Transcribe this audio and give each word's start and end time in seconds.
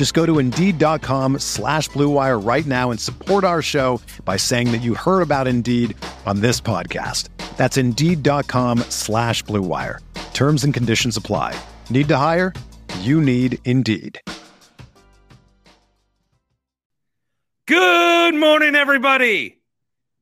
Just 0.00 0.14
go 0.14 0.24
to 0.24 0.38
Indeed.com 0.38 1.40
slash 1.40 1.90
BlueWire 1.90 2.42
right 2.42 2.64
now 2.64 2.90
and 2.90 2.98
support 2.98 3.44
our 3.44 3.60
show 3.60 4.00
by 4.24 4.38
saying 4.38 4.72
that 4.72 4.80
you 4.80 4.94
heard 4.94 5.20
about 5.20 5.46
Indeed 5.46 5.94
on 6.24 6.40
this 6.40 6.58
podcast. 6.58 7.28
That's 7.58 7.76
Indeed.com 7.76 8.78
slash 8.88 9.44
BlueWire. 9.44 9.98
Terms 10.32 10.64
and 10.64 10.72
conditions 10.72 11.18
apply. 11.18 11.54
Need 11.90 12.08
to 12.08 12.16
hire? 12.16 12.54
You 13.00 13.20
need 13.20 13.58
Indeed. 13.66 14.18
Good 17.66 18.34
morning, 18.34 18.74
everybody. 18.76 19.60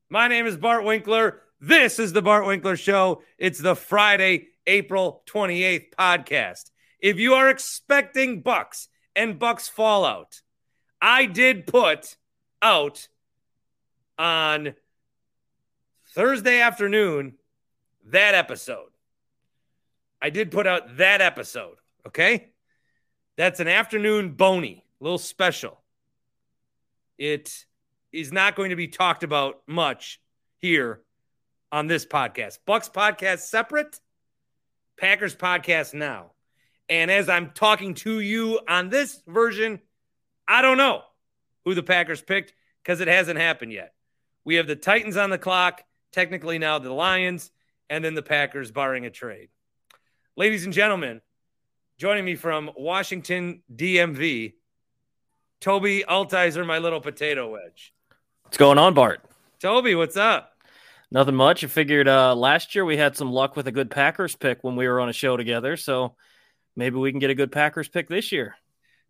My 0.09 0.27
name 0.27 0.45
is 0.45 0.57
Bart 0.57 0.83
Winkler. 0.83 1.39
This 1.61 1.99
is 1.99 2.11
the 2.11 2.21
Bart 2.21 2.45
Winkler 2.45 2.75
Show. 2.75 3.21
It's 3.37 3.59
the 3.59 3.77
Friday, 3.77 4.47
April 4.67 5.23
28th 5.33 5.91
podcast. 5.97 6.63
If 6.99 7.17
you 7.17 7.35
are 7.35 7.49
expecting 7.49 8.41
Bucks 8.41 8.89
and 9.19 9.37
Bucks 9.37 9.67
fallout, 9.67 10.41
I 11.01 11.25
did 11.25 11.67
put 11.67 12.15
out 12.61 13.09
on 14.17 14.75
Thursday 16.15 16.61
afternoon 16.61 17.33
that 18.05 18.33
episode. 18.33 18.91
I 20.21 20.29
did 20.29 20.51
put 20.51 20.67
out 20.67 20.95
that 20.97 21.19
episode. 21.19 21.75
Okay. 22.07 22.47
That's 23.35 23.59
an 23.59 23.67
afternoon 23.67 24.31
bony, 24.31 24.85
a 25.01 25.03
little 25.03 25.17
special. 25.17 25.81
It 27.17 27.65
is 28.13 28.31
not 28.31 28.55
going 28.55 28.69
to 28.69 28.77
be 28.77 28.87
talked 28.87 29.23
about 29.23 29.61
much 29.67 30.21
here 30.59 31.01
on 31.73 31.87
this 31.87 32.05
podcast. 32.05 32.59
Bucks 32.65 32.87
podcast 32.87 33.39
separate, 33.39 33.99
Packers 34.97 35.35
podcast 35.35 35.93
now. 35.93 36.31
And 36.89 37.11
as 37.11 37.29
I'm 37.29 37.51
talking 37.51 37.93
to 37.95 38.19
you 38.19 38.59
on 38.67 38.89
this 38.89 39.21
version, 39.27 39.79
I 40.47 40.61
don't 40.61 40.77
know 40.77 41.03
who 41.63 41.75
the 41.75 41.83
Packers 41.83 42.21
picked 42.21 42.53
because 42.83 42.99
it 42.99 43.07
hasn't 43.07 43.39
happened 43.39 43.71
yet. 43.71 43.93
We 44.43 44.55
have 44.55 44.65
the 44.65 44.75
Titans 44.75 45.15
on 45.15 45.29
the 45.29 45.37
clock, 45.37 45.83
technically 46.11 46.57
now 46.57 46.79
the 46.79 46.91
Lions, 46.91 47.51
and 47.89 48.03
then 48.03 48.15
the 48.15 48.23
Packers 48.23 48.71
barring 48.71 49.05
a 49.05 49.11
trade. 49.11 49.49
Ladies 50.35 50.65
and 50.65 50.73
gentlemen, 50.73 51.21
joining 51.97 52.25
me 52.25 52.35
from 52.35 52.71
Washington, 52.75 53.61
DMV, 53.73 54.53
Tobi 55.61 56.05
Altizer, 56.05 56.65
my 56.65 56.79
little 56.79 57.01
potato 57.01 57.51
wedge. 57.51 57.93
What's 58.43 58.57
going 58.57 58.79
on, 58.79 58.95
Bart? 58.95 59.21
Tobi, 59.59 59.95
what's 59.95 60.17
up? 60.17 60.53
Nothing 61.11 61.35
much. 61.35 61.63
I 61.63 61.67
figured 61.67 62.07
uh, 62.07 62.33
last 62.35 62.73
year 62.73 62.85
we 62.85 62.97
had 62.97 63.15
some 63.15 63.31
luck 63.31 63.55
with 63.55 63.67
a 63.67 63.71
good 63.71 63.91
Packers 63.91 64.35
pick 64.35 64.63
when 64.63 64.75
we 64.75 64.87
were 64.87 64.99
on 64.99 65.09
a 65.09 65.13
show 65.13 65.37
together. 65.37 65.75
So 65.75 66.15
maybe 66.79 66.97
we 66.97 67.11
can 67.11 67.19
get 67.19 67.29
a 67.29 67.35
good 67.35 67.51
Packers 67.51 67.87
pick 67.87 68.09
this 68.09 68.31
year. 68.31 68.55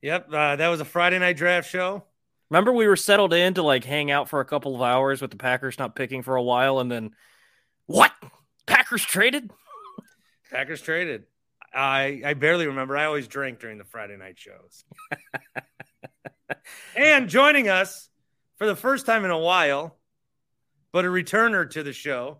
Yep. 0.01 0.27
Uh, 0.33 0.55
that 0.57 0.67
was 0.67 0.81
a 0.81 0.85
Friday 0.85 1.19
night 1.19 1.37
draft 1.37 1.69
show. 1.69 2.03
Remember, 2.49 2.73
we 2.73 2.87
were 2.87 2.95
settled 2.95 3.33
in 3.33 3.53
to 3.53 3.63
like 3.63 3.83
hang 3.83 4.11
out 4.11 4.27
for 4.27 4.39
a 4.39 4.45
couple 4.45 4.75
of 4.75 4.81
hours 4.81 5.21
with 5.21 5.31
the 5.31 5.37
Packers 5.37 5.77
not 5.77 5.95
picking 5.95 6.23
for 6.23 6.35
a 6.35 6.43
while. 6.43 6.79
And 6.79 6.91
then 6.91 7.11
what? 7.85 8.11
Packers 8.65 9.03
traded? 9.03 9.51
Packers 10.51 10.81
traded. 10.81 11.25
I, 11.73 12.21
I 12.25 12.33
barely 12.33 12.67
remember. 12.67 12.97
I 12.97 13.05
always 13.05 13.27
drank 13.27 13.59
during 13.59 13.77
the 13.77 13.83
Friday 13.83 14.17
night 14.17 14.39
shows. 14.39 14.83
and 16.95 17.29
joining 17.29 17.69
us 17.69 18.09
for 18.57 18.65
the 18.65 18.75
first 18.75 19.05
time 19.05 19.25
in 19.25 19.31
a 19.31 19.37
while, 19.37 19.95
but 20.91 21.05
a 21.05 21.07
returner 21.07 21.69
to 21.69 21.83
the 21.83 21.93
show 21.93 22.39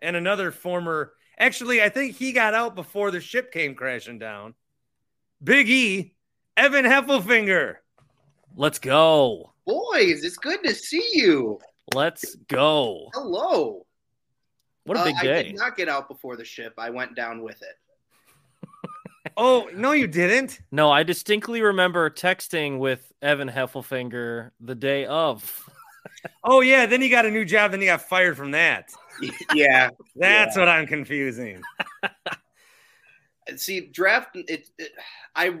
and 0.00 0.16
another 0.16 0.50
former. 0.50 1.12
Actually, 1.38 1.82
I 1.82 1.88
think 1.88 2.16
he 2.16 2.32
got 2.32 2.54
out 2.54 2.74
before 2.74 3.10
the 3.10 3.20
ship 3.20 3.52
came 3.52 3.74
crashing 3.74 4.18
down. 4.18 4.54
Big 5.42 5.70
E, 5.70 6.14
Evan 6.56 6.84
Heffelfinger. 6.84 7.76
Let's 8.56 8.80
go. 8.80 9.52
Boys, 9.64 10.24
it's 10.24 10.36
good 10.36 10.64
to 10.64 10.74
see 10.74 11.06
you. 11.12 11.60
Let's 11.94 12.34
go. 12.48 13.08
Hello. 13.14 13.86
What 14.84 14.98
a 14.98 15.04
big 15.04 15.16
uh, 15.16 15.22
day. 15.22 15.38
I 15.38 15.42
did 15.44 15.56
not 15.56 15.76
get 15.76 15.88
out 15.88 16.08
before 16.08 16.36
the 16.36 16.44
ship. 16.44 16.74
I 16.78 16.90
went 16.90 17.14
down 17.14 17.42
with 17.42 17.60
it. 17.62 17.76
Oh, 19.36 19.68
no, 19.74 19.92
you 19.92 20.06
didn't. 20.06 20.58
No, 20.72 20.90
I 20.90 21.02
distinctly 21.04 21.60
remember 21.60 22.08
texting 22.08 22.78
with 22.78 23.12
Evan 23.22 23.48
Heffelfinger 23.48 24.50
the 24.58 24.74
day 24.74 25.04
of. 25.06 25.68
Oh, 26.42 26.60
yeah. 26.60 26.86
Then 26.86 27.00
he 27.02 27.08
got 27.08 27.26
a 27.26 27.30
new 27.30 27.44
job. 27.44 27.70
Then 27.70 27.80
he 27.80 27.86
got 27.86 28.00
fired 28.00 28.36
from 28.36 28.52
that. 28.52 28.90
Yeah. 29.54 29.90
That's 30.16 30.56
what 30.56 30.68
I'm 30.68 30.86
confusing. 30.86 31.62
See, 33.56 33.80
draft 33.80 34.36
it, 34.36 34.68
it 34.78 34.90
I 35.34 35.58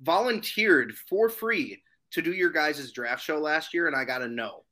volunteered 0.00 0.94
for 1.08 1.28
free 1.28 1.82
to 2.12 2.22
do 2.22 2.32
your 2.32 2.50
guys' 2.50 2.92
draft 2.92 3.22
show 3.22 3.38
last 3.38 3.72
year 3.72 3.86
and 3.86 3.96
I 3.96 4.04
got 4.04 4.22
a 4.22 4.28
no. 4.28 4.64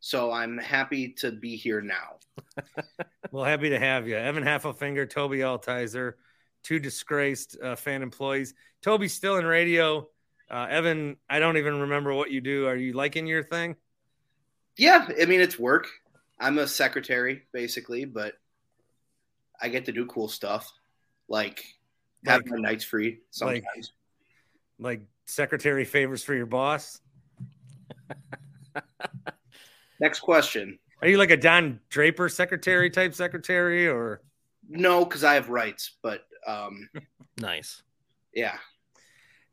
So 0.00 0.32
I'm 0.32 0.58
happy 0.58 1.14
to 1.18 1.32
be 1.32 1.56
here 1.56 1.80
now. 1.80 2.18
well, 3.30 3.44
happy 3.44 3.70
to 3.70 3.78
have 3.78 4.06
you. 4.06 4.16
Evan 4.16 4.44
Heffelfinger, 4.44 5.10
Tobi 5.10 5.38
Altizer, 5.38 6.14
two 6.62 6.78
disgraced 6.78 7.56
uh, 7.62 7.76
fan 7.76 8.02
employees. 8.02 8.54
Tobi's 8.84 9.14
still 9.14 9.36
in 9.36 9.44
radio. 9.44 10.08
Uh, 10.50 10.66
Evan, 10.70 11.16
I 11.28 11.38
don't 11.38 11.56
even 11.56 11.80
remember 11.80 12.14
what 12.14 12.30
you 12.30 12.40
do. 12.40 12.66
Are 12.66 12.76
you 12.76 12.92
liking 12.92 13.26
your 13.26 13.42
thing? 13.42 13.76
Yeah, 14.76 15.08
I 15.20 15.24
mean 15.24 15.40
it's 15.40 15.58
work. 15.58 15.88
I'm 16.38 16.58
a 16.58 16.66
secretary 16.66 17.42
basically, 17.52 18.04
but 18.04 18.34
I 19.60 19.68
get 19.68 19.86
to 19.86 19.92
do 19.92 20.06
cool 20.06 20.28
stuff 20.28 20.70
like 21.28 21.64
have 22.26 22.42
Like- 22.42 22.50
my 22.50 22.58
nights 22.58 22.84
free 22.84 23.20
sometimes. 23.30 23.92
Like 24.78 25.00
secretary 25.24 25.84
favors 25.84 26.22
for 26.22 26.34
your 26.34 26.46
boss? 26.46 27.00
Next 30.00 30.20
question. 30.20 30.78
Are 31.02 31.08
you 31.08 31.16
like 31.18 31.30
a 31.30 31.36
Don 31.36 31.80
Draper 31.88 32.28
secretary 32.28 32.90
type 32.90 33.14
secretary 33.14 33.88
or 33.88 34.20
No, 34.68 35.04
because 35.04 35.24
I 35.24 35.34
have 35.34 35.48
rights, 35.48 35.92
but 36.02 36.22
um, 36.46 36.88
Nice. 37.38 37.82
yeah. 38.34 38.56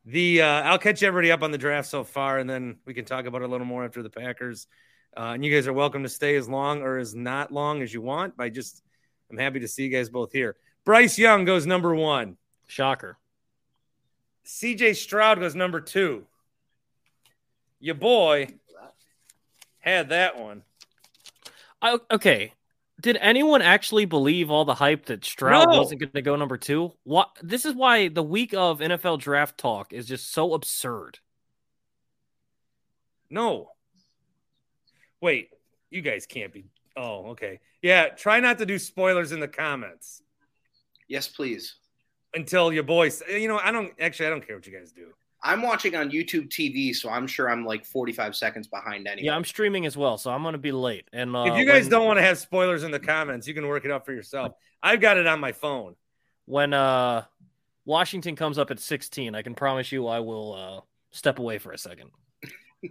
the 0.05 0.41
uh, 0.41 0.61
I'll 0.63 0.77
catch 0.79 1.01
everybody 1.03 1.31
up 1.31 1.43
on 1.43 1.51
the 1.51 1.57
draft 1.57 1.87
so 1.89 2.03
far 2.03 2.39
and 2.39 2.49
then 2.49 2.77
we 2.85 2.93
can 2.93 3.05
talk 3.05 3.25
about 3.25 3.41
it 3.41 3.45
a 3.45 3.47
little 3.47 3.65
more 3.65 3.85
after 3.85 4.03
the 4.03 4.09
Packers. 4.09 4.67
Uh, 5.15 5.33
and 5.33 5.45
you 5.45 5.53
guys 5.53 5.67
are 5.67 5.73
welcome 5.73 6.03
to 6.03 6.09
stay 6.09 6.35
as 6.35 6.49
long 6.49 6.81
or 6.81 6.97
as 6.97 7.13
not 7.13 7.51
long 7.51 7.81
as 7.81 7.93
you 7.93 8.01
want. 8.01 8.33
I 8.39 8.49
just 8.49 8.81
I'm 9.29 9.37
happy 9.37 9.59
to 9.59 9.67
see 9.67 9.83
you 9.83 9.89
guys 9.89 10.09
both 10.09 10.31
here. 10.31 10.55
Bryce 10.85 11.17
Young 11.17 11.45
goes 11.45 11.65
number 11.65 11.93
one. 11.95 12.37
Shocker. 12.67 13.17
CJ 14.45 14.95
Stroud 14.95 15.39
goes 15.39 15.55
number 15.55 15.79
two. 15.81 16.25
Your 17.79 17.95
boy 17.95 18.47
had 19.79 20.09
that 20.09 20.39
one. 20.39 20.63
I, 21.81 21.99
okay. 22.11 22.53
Did 23.01 23.17
anyone 23.19 23.61
actually 23.61 24.05
believe 24.05 24.49
all 24.49 24.63
the 24.63 24.75
hype 24.75 25.07
that 25.07 25.25
Stroud 25.25 25.69
No. 25.69 25.79
wasn't 25.79 25.99
going 25.99 26.11
to 26.13 26.21
go 26.21 26.35
number 26.35 26.57
two? 26.57 26.93
What? 27.03 27.29
This 27.41 27.65
is 27.65 27.75
why 27.75 28.07
the 28.07 28.23
week 28.23 28.53
of 28.53 28.79
NFL 28.79 29.19
draft 29.19 29.57
talk 29.57 29.91
is 29.91 30.05
just 30.05 30.31
so 30.31 30.53
absurd. 30.53 31.19
No. 33.29 33.71
Wait, 35.23 35.51
you 35.89 36.01
guys 36.01 36.25
can't 36.25 36.51
be. 36.51 36.65
Oh, 36.97 37.27
okay. 37.27 37.61
Yeah, 37.81 38.09
try 38.09 38.41
not 38.41 38.57
to 38.57 38.65
do 38.65 38.77
spoilers 38.77 39.31
in 39.31 39.39
the 39.39 39.47
comments 39.47 40.21
Yes, 41.07 41.29
please. 41.29 41.75
until 42.33 42.73
your 42.73 42.83
boy. 42.83 43.07
s- 43.07 43.23
You 43.29 43.47
know, 43.47 43.57
I 43.57 43.71
don't 43.71 43.93
actually. 44.01 44.27
I 44.27 44.29
don't 44.31 44.45
care 44.45 44.57
what 44.57 44.67
you 44.67 44.77
guys 44.77 44.91
do. 44.91 45.07
I'm 45.41 45.61
watching 45.61 45.95
on 45.95 46.09
YouTube 46.11 46.49
TV, 46.49 46.93
so 46.93 47.09
I'm 47.09 47.25
sure 47.25 47.49
I'm 47.49 47.65
like 47.65 47.85
45 47.85 48.35
seconds 48.35 48.67
behind 48.67 49.07
anyway. 49.07 49.27
Yeah, 49.27 49.35
I'm 49.35 49.43
streaming 49.45 49.85
as 49.85 49.95
well, 49.95 50.17
so 50.17 50.29
I'm 50.31 50.41
going 50.41 50.53
to 50.53 50.57
be 50.57 50.71
late. 50.73 51.05
And 51.13 51.35
uh, 51.35 51.43
if 51.47 51.57
you 51.57 51.65
guys 51.65 51.83
when, 51.83 51.91
don't 51.91 52.05
want 52.05 52.17
to 52.19 52.23
have 52.23 52.37
spoilers 52.37 52.83
in 52.83 52.91
the 52.91 52.99
comments, 52.99 53.47
you 53.47 53.53
can 53.53 53.65
work 53.67 53.85
it 53.85 53.91
out 53.91 54.05
for 54.05 54.13
yourself. 54.13 54.53
I've 54.81 54.99
got 55.01 55.17
it 55.17 55.25
on 55.27 55.39
my 55.39 55.51
phone. 55.53 55.95
when 56.45 56.73
uh, 56.73 57.23
Washington 57.85 58.35
comes 58.35 58.57
up 58.57 58.71
at 58.71 58.79
16, 58.79 59.35
I 59.35 59.41
can 59.41 59.55
promise 59.55 59.91
you 59.91 60.07
I 60.07 60.19
will 60.19 60.53
uh, 60.53 60.81
step 61.11 61.39
away 61.39 61.57
for 61.59 61.71
a 61.73 61.77
second. 61.77 62.11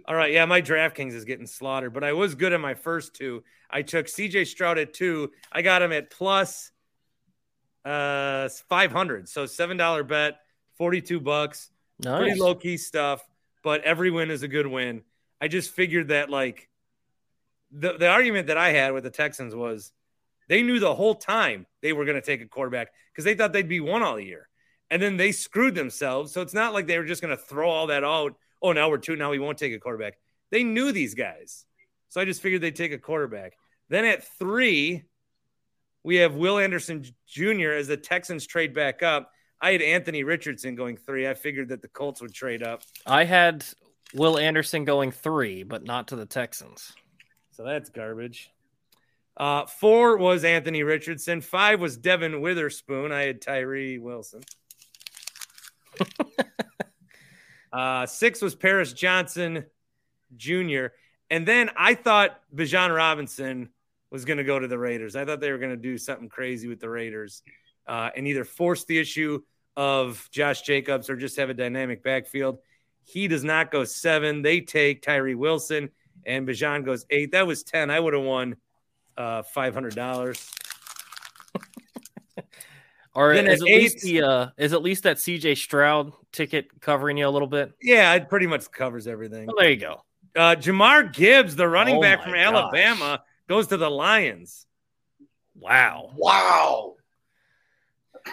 All 0.05 0.15
right, 0.15 0.31
yeah, 0.31 0.45
my 0.45 0.61
DraftKings 0.61 1.13
is 1.13 1.25
getting 1.25 1.47
slaughtered, 1.47 1.93
but 1.93 2.03
I 2.03 2.13
was 2.13 2.35
good 2.35 2.53
in 2.53 2.61
my 2.61 2.73
first 2.73 3.15
two. 3.15 3.43
I 3.69 3.81
took 3.81 4.07
CJ 4.07 4.47
Stroud 4.47 4.77
at 4.77 4.93
two. 4.93 5.31
I 5.51 5.61
got 5.61 5.81
him 5.81 5.91
at 5.91 6.09
plus 6.09 6.71
uh 7.85 8.49
500. 8.69 9.27
So 9.27 9.43
$7 9.43 10.07
bet, 10.07 10.39
42 10.77 11.19
bucks. 11.19 11.69
Nice. 11.99 12.19
Pretty 12.19 12.39
low 12.39 12.55
key 12.55 12.77
stuff, 12.77 13.21
but 13.63 13.83
every 13.83 14.09
win 14.09 14.31
is 14.31 14.43
a 14.43 14.47
good 14.47 14.67
win. 14.67 15.03
I 15.41 15.47
just 15.47 15.71
figured 15.71 16.07
that 16.07 16.29
like 16.29 16.69
the 17.71 17.97
the 17.97 18.07
argument 18.07 18.47
that 18.47 18.57
I 18.57 18.69
had 18.69 18.93
with 18.93 19.03
the 19.03 19.09
Texans 19.09 19.53
was 19.53 19.91
they 20.47 20.61
knew 20.61 20.79
the 20.79 20.95
whole 20.95 21.15
time 21.15 21.65
they 21.81 21.93
were 21.93 22.05
going 22.05 22.19
to 22.19 22.25
take 22.25 22.41
a 22.41 22.47
quarterback 22.47 22.89
because 23.11 23.25
they 23.25 23.35
thought 23.35 23.53
they'd 23.53 23.67
be 23.67 23.79
one 23.79 24.03
all 24.03 24.19
year. 24.19 24.47
And 24.89 25.01
then 25.01 25.17
they 25.17 25.31
screwed 25.31 25.75
themselves. 25.75 26.31
So 26.31 26.41
it's 26.41 26.53
not 26.53 26.73
like 26.73 26.85
they 26.85 26.97
were 26.99 27.05
just 27.05 27.21
going 27.21 27.35
to 27.35 27.41
throw 27.41 27.69
all 27.69 27.87
that 27.87 28.03
out. 28.03 28.35
Oh, 28.63 28.71
now 28.71 28.89
we're 28.89 28.97
two. 28.97 29.17
Now 29.17 29.29
we 29.29 29.39
won't 29.39 29.57
take 29.57 29.73
a 29.73 29.79
quarterback. 29.79 30.17
They 30.49 30.63
knew 30.63 30.91
these 30.91 31.13
guys. 31.13 31.65
So 32.09 32.21
I 32.21 32.25
just 32.25 32.41
figured 32.41 32.61
they'd 32.61 32.75
take 32.75 32.93
a 32.93 32.97
quarterback. 32.97 33.53
Then 33.89 34.05
at 34.05 34.23
three, 34.23 35.03
we 36.03 36.15
have 36.17 36.35
Will 36.35 36.57
Anderson 36.57 37.03
Jr. 37.27 37.71
as 37.71 37.87
the 37.87 37.97
Texans 37.97 38.47
trade 38.47 38.73
back 38.73 39.03
up. 39.03 39.31
I 39.59 39.71
had 39.71 39.81
Anthony 39.81 40.23
Richardson 40.23 40.75
going 40.75 40.97
three. 40.97 41.27
I 41.27 41.33
figured 41.33 41.69
that 41.69 41.81
the 41.81 41.87
Colts 41.87 42.21
would 42.21 42.33
trade 42.33 42.63
up. 42.63 42.83
I 43.05 43.25
had 43.25 43.65
Will 44.13 44.37
Anderson 44.37 44.85
going 44.85 45.11
three, 45.11 45.63
but 45.63 45.83
not 45.83 46.09
to 46.09 46.15
the 46.15 46.25
Texans. 46.25 46.93
So 47.51 47.63
that's 47.63 47.89
garbage. 47.89 48.49
Uh, 49.35 49.65
four 49.65 50.17
was 50.17 50.43
Anthony 50.43 50.83
Richardson. 50.83 51.41
Five 51.41 51.79
was 51.79 51.97
Devon 51.97 52.41
Witherspoon. 52.41 53.11
I 53.11 53.23
had 53.23 53.41
Tyree 53.41 53.97
Wilson. 53.97 54.41
uh, 57.73 58.05
six 58.05 58.41
was 58.41 58.55
Paris 58.55 58.93
Johnson 58.93 59.65
Jr. 60.37 60.87
And 61.29 61.47
then 61.47 61.71
I 61.75 61.95
thought 61.95 62.39
Bijan 62.55 62.95
Robinson 62.95 63.69
was 64.11 64.25
going 64.25 64.37
to 64.37 64.43
go 64.43 64.59
to 64.59 64.67
the 64.67 64.77
Raiders. 64.77 65.15
I 65.15 65.25
thought 65.25 65.41
they 65.41 65.51
were 65.51 65.57
going 65.57 65.71
to 65.71 65.77
do 65.77 65.97
something 65.97 66.29
crazy 66.29 66.67
with 66.67 66.79
the 66.79 66.89
Raiders 66.89 67.41
uh, 67.87 68.11
and 68.15 68.27
either 68.27 68.43
force 68.43 68.85
the 68.85 68.99
issue 68.99 69.41
of 69.75 70.29
Josh 70.31 70.61
Jacobs 70.61 71.09
or 71.09 71.15
just 71.15 71.37
have 71.37 71.49
a 71.49 71.53
dynamic 71.55 72.03
backfield. 72.03 72.59
He 73.03 73.27
does 73.27 73.43
not 73.43 73.71
go 73.71 73.83
seven. 73.83 74.43
They 74.43 74.61
take 74.61 75.01
Tyree 75.01 75.35
Wilson 75.35 75.89
and 76.25 76.47
Bijan 76.47 76.85
goes 76.85 77.05
eight. 77.09 77.31
That 77.31 77.47
was 77.47 77.63
10. 77.63 77.89
I 77.89 77.99
would 77.99 78.13
have 78.13 78.23
won 78.23 78.55
uh, 79.17 79.41
$500. 79.55 80.62
Or 83.15 83.33
Then 83.35 83.45
is 83.47 83.61
at 83.61 83.67
at 83.67 83.73
least 83.75 83.99
the 84.01 84.21
uh, 84.23 84.47
is 84.57 84.73
at 84.73 84.81
least 84.81 85.03
that 85.03 85.17
CJ 85.17 85.57
Stroud 85.57 86.13
ticket 86.31 86.67
covering 86.81 87.17
you 87.17 87.27
a 87.27 87.29
little 87.29 87.47
bit? 87.47 87.71
Yeah, 87.81 88.13
it 88.15 88.27
pretty 88.27 88.47
much 88.47 88.71
covers 88.71 89.07
everything. 89.07 89.45
Well, 89.45 89.55
there 89.59 89.69
you 89.69 89.77
go. 89.77 90.03
Uh, 90.35 90.55
Jahmyr 90.55 91.13
Gibbs, 91.13 91.55
the 91.55 91.67
running 91.67 91.97
Oh 91.97 92.01
back 92.01 92.23
from 92.23 92.31
gosh. 92.33 92.41
Alabama, 92.41 93.21
goes 93.47 93.67
to 93.67 93.77
the 93.77 93.89
Lions. 93.89 94.65
Wow. 95.55 96.11
Wow. 96.15 96.95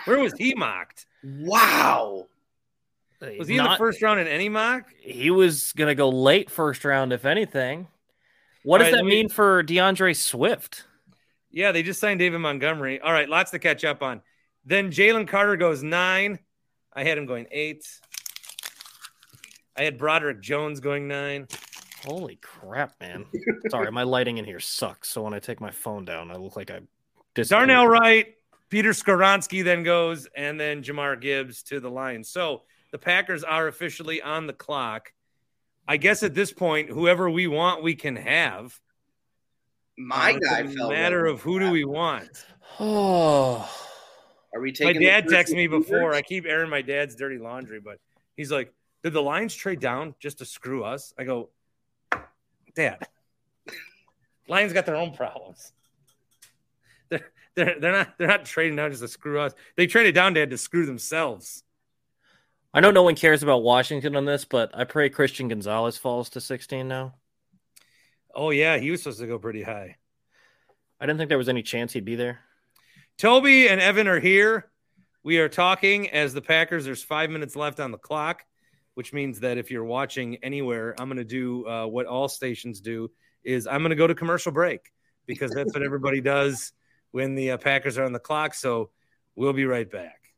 Where 0.07 0.19
was 0.19 0.33
he 0.33 0.55
mocked? 0.55 1.05
Wow. 1.23 2.27
Was 3.39 3.49
he 3.49 3.59
in 3.59 3.65
the 3.65 3.77
first 3.77 4.01
round 4.01 4.19
in 4.19 4.27
any 4.27 4.49
mock? 4.49 4.85
He 4.99 5.31
was 5.31 5.73
going 5.75 5.89
to 5.89 5.95
go 5.95 6.09
late 6.09 6.49
first 6.51 6.87
round, 6.87 7.13
if 7.13 7.27
anything. 7.27 7.87
What 8.63 8.79
does 8.79 8.87
All 8.87 8.93
right, 8.93 8.97
that 8.99 9.05
let 9.05 9.05
me- 9.05 9.11
mean 9.17 9.29
for 9.29 9.63
D'Andre 9.63 10.15
Swift? 10.15 10.85
Yeah, 11.51 11.73
they 11.73 11.83
just 11.83 12.01
signed 12.01 12.21
David 12.21 12.39
Montgomery. 12.39 12.99
All 13.01 13.13
right, 13.13 13.29
lots 13.29 13.51
to 13.51 13.59
catch 13.59 13.85
up 13.85 14.03
on. 14.03 14.23
Then 14.65 14.91
Jalen 14.91 15.27
Carter 15.29 15.57
goes 15.57 15.83
nine. 15.83 16.39
I 16.93 17.05
had 17.05 17.17
him 17.19 17.27
going 17.27 17.47
eight. 17.51 17.85
I 19.77 19.85
had 19.85 19.97
Broderick 19.99 20.41
Jones 20.41 20.81
going 20.81 21.09
nine. 21.09 21.47
Holy 22.05 22.37
crap, 22.37 22.95
man! 23.01 23.27
Sorry, 23.69 23.91
my 23.93 24.03
lighting 24.05 24.39
in 24.39 24.45
here 24.45 24.61
sucks. 24.61 25.09
So 25.11 25.23
when 25.23 25.35
I 25.35 25.39
take 25.39 25.61
my 25.61 25.71
phone 25.71 26.05
down, 26.05 26.31
I 26.31 26.37
look 26.37 26.57
like 26.57 26.71
I 26.71 26.81
disappeared. 27.35 27.69
Darnell 27.69 27.87
Wright, 27.89 28.35
Peter 28.71 28.91
Skoronski 28.91 29.63
then 29.63 29.83
goes, 29.83 30.27
and 30.35 30.59
then 30.59 30.83
Jahmyr 30.83 31.21
Gibbs 31.21 31.63
to 31.65 31.79
the 31.79 31.91
Lions. 31.91 32.29
So 32.31 32.63
the 32.91 32.99
Packers 32.99 33.45
are 33.45 33.69
officially 33.69 34.23
on 34.23 34.47
the 34.47 34.53
clock. 34.55 35.13
I 35.87 35.97
guess 35.99 36.23
at 36.23 36.35
this 36.35 36.53
point, 36.53 36.89
whoever 36.89 37.29
we 37.29 37.47
want, 37.47 37.83
we 37.83 37.95
can 37.95 38.17
have. 38.17 38.79
My 39.99 40.33
Uh, 40.33 40.37
it's 40.37 40.49
guy 40.49 40.61
a 40.61 40.69
fell. 40.69 40.91
matter 40.91 41.27
of 41.27 41.41
who 41.43 41.59
do 41.61 41.71
we 41.71 41.85
want. 41.85 42.29
Oh, 42.79 43.69
Are 44.55 44.61
we 44.61 44.71
My 44.71 44.73
taking? 44.73 45.01
the 45.01 45.07
dad 45.07 45.25
first 45.29 45.35
texted 45.53 45.57
me 45.57 45.67
before. 45.67 46.09
receivers? 46.09 46.17
I 46.17 46.23
keep 46.23 46.45
airing 46.47 46.71
my 46.71 46.83
dad's 46.83 47.15
dirty 47.15 47.39
laundry, 47.39 47.81
but 47.81 47.99
he's 48.37 48.51
like, 48.51 48.73
"Did 49.05 49.13
the 49.13 49.23
Lions 49.23 49.55
trade 49.55 49.81
down 49.81 50.15
just 50.19 50.39
to 50.39 50.45
screw 50.45 50.83
us?" 50.85 51.15
I 51.19 51.25
go, 51.25 51.51
"Dad, 52.75 53.07
Lions 54.49 54.73
got 54.73 54.87
their 54.87 54.97
own 54.97 55.15
problems. 55.15 55.73
They're 57.09 57.31
they're 57.55 57.79
they're 57.81 57.93
not 57.93 58.19
they're 58.19 58.29
not 58.29 58.45
trading 58.45 58.77
down 58.77 58.91
just 58.91 59.03
to 59.03 59.09
screw 59.09 59.41
us. 59.41 59.53
They 59.77 59.87
traded 59.87 60.15
down, 60.15 60.33
Dad, 60.35 60.51
to 60.51 60.59
screw 60.59 60.87
themselves." 60.87 61.63
I 62.73 62.79
know 62.81 62.93
no 62.93 63.03
one 63.03 63.17
cares 63.17 63.43
about 63.43 63.65
Washington 63.65 64.15
on 64.15 64.27
this, 64.27 64.45
but 64.45 64.71
I 64.73 64.85
pray 64.85 65.09
Christian 65.11 65.49
Gonzalez 65.49 65.97
falls 65.97 66.31
to 66.31 66.41
16 66.41 66.87
now. 66.87 67.15
Oh 68.33 68.51
yeah, 68.51 68.79
he 68.79 68.93
was 68.93 69.03
supposed 69.03 69.19
to 69.19 69.27
go 69.27 69.41
pretty 69.41 69.65
high. 69.65 69.97
I 71.01 71.07
didn't 71.07 71.19
think 71.19 71.31
there 71.31 71.39
was 71.39 71.49
any 71.49 71.63
chance 71.65 71.93
he'd 71.93 72.05
be 72.05 72.15
there. 72.15 72.41
Tobi 73.21 73.69
and 73.69 73.83
Evan 73.83 74.09
are 74.09 74.19
here. 74.19 74.71
We 75.23 75.41
are 75.41 75.49
talking 75.51 76.09
as 76.09 76.33
the 76.33 76.41
Packers. 76.41 76.87
There's 76.87 77.03
five 77.03 77.29
minutes 77.29 77.55
left 77.55 77.79
on 77.79 77.91
the 77.91 77.99
clock, 77.99 78.47
which 78.95 79.13
means 79.13 79.41
that 79.41 79.59
if 79.59 79.71
you're 79.71 79.85
watching 79.85 80.37
anywhere, 80.37 80.95
I'm 80.99 81.07
going 81.07 81.19
to 81.19 81.25
do 81.25 81.67
uh, 81.67 81.85
what 81.85 82.07
all 82.07 82.31
stations 82.31 82.81
do: 82.81 83.11
is 83.45 83.67
I'm 83.67 83.83
going 83.83 83.91
to 83.91 83.97
go 83.97 84.07
to 84.07 84.15
commercial 84.15 84.53
break 84.53 84.91
because 85.27 85.51
that's 85.51 85.75
what 85.75 85.83
everybody 85.83 86.21
does 86.23 86.73
when 87.11 87.35
the 87.35 87.51
uh, 87.51 87.57
Packers 87.59 87.99
are 87.99 88.05
on 88.05 88.15
the 88.15 88.19
clock. 88.19 88.55
So 88.55 88.89
we'll 89.37 89.53
be 89.53 89.67
right 89.67 89.91
back. 89.91 90.33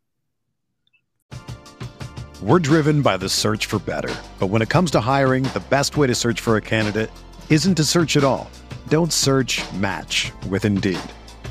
We're 2.43 2.59
driven 2.59 3.01
by 3.01 3.17
the 3.17 3.29
search 3.29 3.67
for 3.67 3.79
better. 3.79 4.13
But 4.41 4.49
when 4.49 4.61
it 4.61 4.71
comes 4.71 4.91
to 4.91 5.01
hiring, 5.01 5.45
the 5.45 5.63
best 5.71 5.97
way 5.97 6.09
to 6.09 6.17
search 6.17 6.41
for 6.41 6.57
a 6.57 6.61
candidate 6.61 7.13
isn't 7.49 7.77
to 7.77 7.85
search 7.85 8.17
at 8.17 8.25
all. 8.25 8.51
Don't 8.89 9.13
search 9.13 9.63
match 9.75 10.33
with 10.49 10.65
Indeed. 10.65 10.99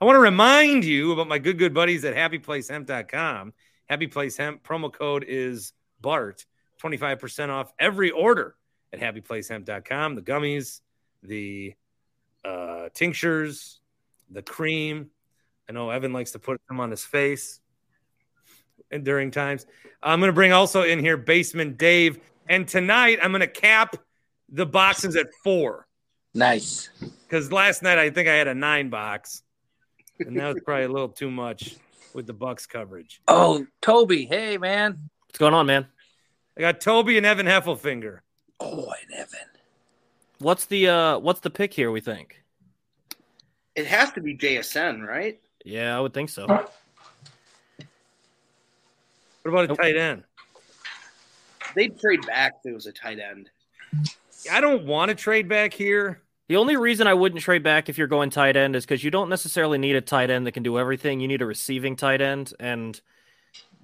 I 0.00 0.06
want 0.06 0.16
to 0.16 0.20
remind 0.20 0.84
you 0.86 1.12
about 1.12 1.28
my 1.28 1.38
good, 1.38 1.58
good 1.58 1.74
buddies 1.74 2.06
at 2.06 2.14
happyplacehemp.com. 2.14 3.52
Happy 3.86 4.06
Place 4.06 4.34
Hemp 4.34 4.62
promo 4.62 4.90
code 4.90 5.26
is 5.28 5.74
BART, 6.00 6.46
25% 6.82 7.50
off 7.50 7.74
every 7.78 8.10
order 8.10 8.56
at 8.94 9.00
happyplacehemp.com. 9.00 10.14
The 10.14 10.22
gummies, 10.22 10.80
the 11.22 11.74
uh, 12.42 12.88
tinctures, 12.94 13.80
the 14.30 14.40
cream. 14.40 15.10
I 15.68 15.72
know 15.72 15.90
Evan 15.90 16.14
likes 16.14 16.30
to 16.30 16.38
put 16.38 16.62
them 16.66 16.80
on 16.80 16.90
his 16.90 17.04
face 17.04 17.60
and 18.90 19.04
during 19.04 19.30
times. 19.30 19.66
I'm 20.02 20.18
going 20.18 20.30
to 20.30 20.34
bring 20.34 20.52
also 20.52 20.82
in 20.82 20.98
here 20.98 21.18
Basement 21.18 21.76
Dave. 21.76 22.20
And 22.48 22.66
tonight 22.66 23.18
I'm 23.22 23.32
going 23.32 23.40
to 23.40 23.46
cap 23.46 23.96
the 24.48 24.64
boxes 24.64 25.14
at 25.14 25.26
four. 25.44 25.86
Nice. 26.32 26.88
Because 27.00 27.52
last 27.52 27.82
night 27.82 27.98
I 27.98 28.08
think 28.08 28.30
I 28.30 28.34
had 28.34 28.48
a 28.48 28.54
nine 28.54 28.88
box 28.88 29.42
and 30.26 30.38
that 30.38 30.54
was 30.54 30.62
probably 30.64 30.84
a 30.84 30.88
little 30.88 31.08
too 31.08 31.30
much 31.30 31.76
with 32.14 32.26
the 32.26 32.32
Bucks 32.32 32.66
coverage. 32.66 33.20
Oh, 33.28 33.66
Tobi, 33.82 34.28
hey 34.28 34.58
man, 34.58 35.10
what's 35.26 35.38
going 35.38 35.54
on, 35.54 35.66
man? 35.66 35.86
I 36.56 36.60
got 36.60 36.80
Tobi 36.80 37.16
and 37.16 37.26
Evan 37.26 37.46
Heffelfinger. 37.46 38.20
Oh, 38.58 38.92
and 39.02 39.14
Evan. 39.14 39.40
What's 40.38 40.66
the 40.66 40.88
uh 40.88 41.18
what's 41.18 41.40
the 41.40 41.50
pick 41.50 41.72
here? 41.72 41.90
We 41.90 42.00
think 42.00 42.42
it 43.74 43.86
has 43.86 44.12
to 44.12 44.20
be 44.20 44.36
JSN, 44.36 45.06
right? 45.06 45.40
Yeah, 45.64 45.96
I 45.96 46.00
would 46.00 46.14
think 46.14 46.30
so. 46.30 46.46
What 46.46 46.72
about 49.44 49.70
a 49.70 49.74
tight 49.74 49.96
end? 49.96 50.24
They'd 51.74 51.98
trade 51.98 52.26
back 52.26 52.54
if 52.64 52.70
it 52.70 52.74
was 52.74 52.86
a 52.86 52.92
tight 52.92 53.18
end. 53.18 53.50
I 54.50 54.60
don't 54.60 54.84
want 54.84 55.10
to 55.10 55.14
trade 55.14 55.48
back 55.48 55.72
here. 55.72 56.22
The 56.50 56.56
only 56.56 56.74
reason 56.74 57.06
I 57.06 57.14
wouldn't 57.14 57.40
trade 57.42 57.62
back 57.62 57.88
if 57.88 57.96
you're 57.96 58.08
going 58.08 58.28
tight 58.28 58.56
end 58.56 58.74
is 58.74 58.84
because 58.84 59.04
you 59.04 59.10
don't 59.12 59.28
necessarily 59.28 59.78
need 59.78 59.94
a 59.94 60.00
tight 60.00 60.30
end 60.30 60.48
that 60.48 60.50
can 60.50 60.64
do 60.64 60.80
everything. 60.80 61.20
You 61.20 61.28
need 61.28 61.42
a 61.42 61.46
receiving 61.46 61.94
tight 61.94 62.20
end, 62.20 62.52
and 62.58 63.00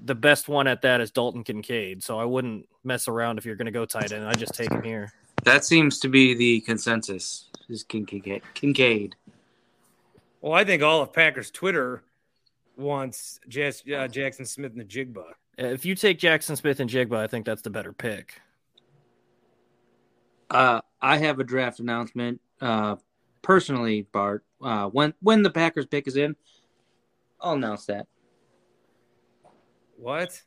the 0.04 0.16
best 0.16 0.48
one 0.48 0.66
at 0.66 0.82
that 0.82 1.00
is 1.00 1.12
Dalton 1.12 1.44
Kincaid. 1.44 2.02
So 2.02 2.18
I 2.18 2.24
wouldn't 2.24 2.68
mess 2.82 3.06
around 3.06 3.38
if 3.38 3.46
you're 3.46 3.54
going 3.54 3.66
to 3.66 3.70
go 3.70 3.84
tight 3.84 4.10
end. 4.10 4.26
I 4.26 4.32
just 4.32 4.52
take 4.52 4.72
him 4.72 4.82
here. 4.82 5.12
That 5.44 5.64
seems 5.64 6.00
to 6.00 6.08
be 6.08 6.34
the 6.34 6.60
consensus. 6.62 7.50
Is 7.68 7.84
Kincaid? 7.84 8.42
Kincaid. 8.54 9.14
Well, 10.40 10.54
I 10.54 10.64
think 10.64 10.82
all 10.82 11.02
of 11.02 11.12
Packers 11.12 11.52
Twitter 11.52 12.02
wants 12.76 13.38
uh, 13.44 13.48
Jaxon 13.48 14.44
Smith 14.44 14.72
and 14.72 14.80
the 14.80 14.84
Jigba. 14.84 15.26
If 15.56 15.84
you 15.84 15.94
take 15.94 16.18
Jaxon 16.18 16.56
Smith-Njigba, 16.56 17.16
I 17.16 17.28
think 17.28 17.46
that's 17.46 17.62
the 17.62 17.70
better 17.70 17.92
pick. 17.92 18.40
Uh, 20.50 20.80
I 21.00 21.18
have 21.18 21.38
a 21.38 21.44
draft 21.44 21.78
announcement 21.78 22.40
uh, 22.60 22.96
personally, 23.42 24.02
Bart, 24.12 24.44
uh, 24.62 24.88
when 24.88 25.14
when 25.20 25.42
the 25.42 25.50
Packers 25.50 25.86
pick 25.86 26.06
is 26.06 26.16
in, 26.16 26.36
I'll 27.40 27.54
announce 27.54 27.86
that. 27.86 28.06
What? 29.96 30.42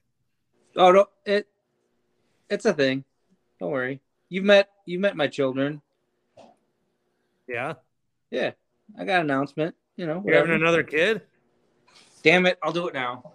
Oh 0.75 0.91
no, 0.91 1.05
it 1.25 1.47
it's 2.49 2.65
a 2.65 2.73
thing. 2.73 3.03
Don't 3.59 3.71
worry. 3.71 4.01
You've 4.29 4.45
met 4.45 4.69
you've 4.85 5.01
met 5.01 5.15
my 5.15 5.27
children. 5.27 5.81
Yeah. 7.47 7.73
Yeah. 8.29 8.51
I 8.97 9.05
got 9.05 9.21
an 9.21 9.29
announcement. 9.29 9.75
You 9.95 10.05
know, 10.05 10.23
you're 10.25 10.35
having 10.35 10.55
another 10.55 10.83
kid. 10.83 11.21
Damn 12.23 12.45
it! 12.45 12.57
I'll 12.61 12.71
do 12.71 12.87
it 12.87 12.93
now. 12.93 13.33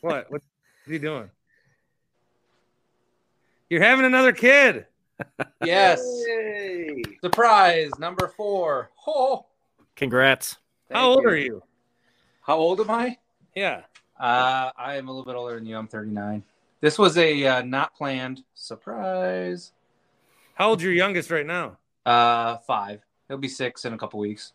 what? 0.00 0.26
What's 0.30 0.44
he 0.86 0.98
doing? 0.98 1.30
You're 3.68 3.82
having 3.82 4.04
another 4.04 4.32
kid 4.32 4.86
yes. 5.64 6.00
Yay. 6.26 7.02
Surprise 7.22 7.90
number 7.98 8.28
four. 8.28 8.90
Oh. 9.06 9.46
Congrats. 9.96 10.56
Thank 10.88 10.98
How 10.98 11.08
old 11.08 11.22
you. 11.22 11.28
are 11.28 11.36
you? 11.36 11.62
How 12.42 12.56
old 12.56 12.80
am 12.80 12.90
I? 12.90 13.18
Yeah. 13.54 13.82
Uh, 14.18 14.70
I 14.76 14.96
am 14.96 15.08
a 15.08 15.10
little 15.10 15.24
bit 15.24 15.36
older 15.36 15.54
than 15.56 15.66
you. 15.66 15.76
I'm 15.76 15.88
39. 15.88 16.42
This 16.80 16.98
was 16.98 17.16
a 17.16 17.46
uh, 17.46 17.62
not 17.62 17.94
planned 17.94 18.42
surprise. 18.54 19.72
How 20.54 20.70
old's 20.70 20.82
your 20.82 20.92
youngest 20.92 21.30
right 21.30 21.46
now? 21.46 21.78
Uh, 22.04 22.56
five. 22.58 23.00
He'll 23.28 23.38
be 23.38 23.48
six 23.48 23.84
in 23.84 23.92
a 23.92 23.98
couple 23.98 24.18
weeks. 24.20 24.52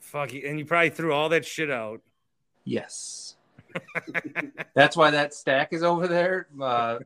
Fuck 0.00 0.32
you. 0.32 0.42
And 0.46 0.58
you 0.58 0.64
probably 0.64 0.90
threw 0.90 1.12
all 1.12 1.28
that 1.30 1.44
shit 1.44 1.70
out. 1.70 2.00
Yes. 2.64 3.36
That's 4.74 4.96
why 4.96 5.10
that 5.10 5.34
stack 5.34 5.72
is 5.72 5.82
over 5.82 6.06
there. 6.06 6.48
Uh, 6.60 6.98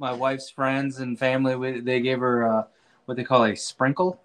my 0.00 0.12
wife's 0.12 0.48
friends 0.48 0.98
and 0.98 1.18
family 1.18 1.80
they 1.80 2.00
gave 2.00 2.18
her 2.18 2.48
uh, 2.48 2.64
what 3.04 3.16
they 3.16 3.22
call 3.22 3.44
a 3.44 3.54
sprinkle. 3.54 4.20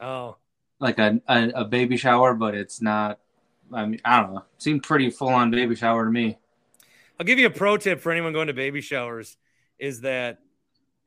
Oh, 0.00 0.36
like 0.80 0.98
a, 0.98 1.20
a, 1.28 1.48
a 1.54 1.64
baby 1.64 1.96
shower, 1.96 2.34
but 2.34 2.54
it's 2.54 2.82
not. 2.82 3.20
I 3.72 3.86
mean, 3.86 4.00
I 4.04 4.20
don't 4.20 4.34
know. 4.34 4.40
It 4.40 4.62
seemed 4.62 4.82
pretty 4.82 5.10
full 5.10 5.28
on 5.28 5.50
baby 5.50 5.74
shower 5.74 6.04
to 6.04 6.10
me. 6.10 6.36
I'll 7.18 7.24
give 7.24 7.38
you 7.38 7.46
a 7.46 7.50
pro 7.50 7.78
tip 7.78 8.00
for 8.00 8.12
anyone 8.12 8.32
going 8.32 8.48
to 8.48 8.52
baby 8.52 8.80
showers: 8.80 9.36
is 9.78 10.02
that 10.02 10.40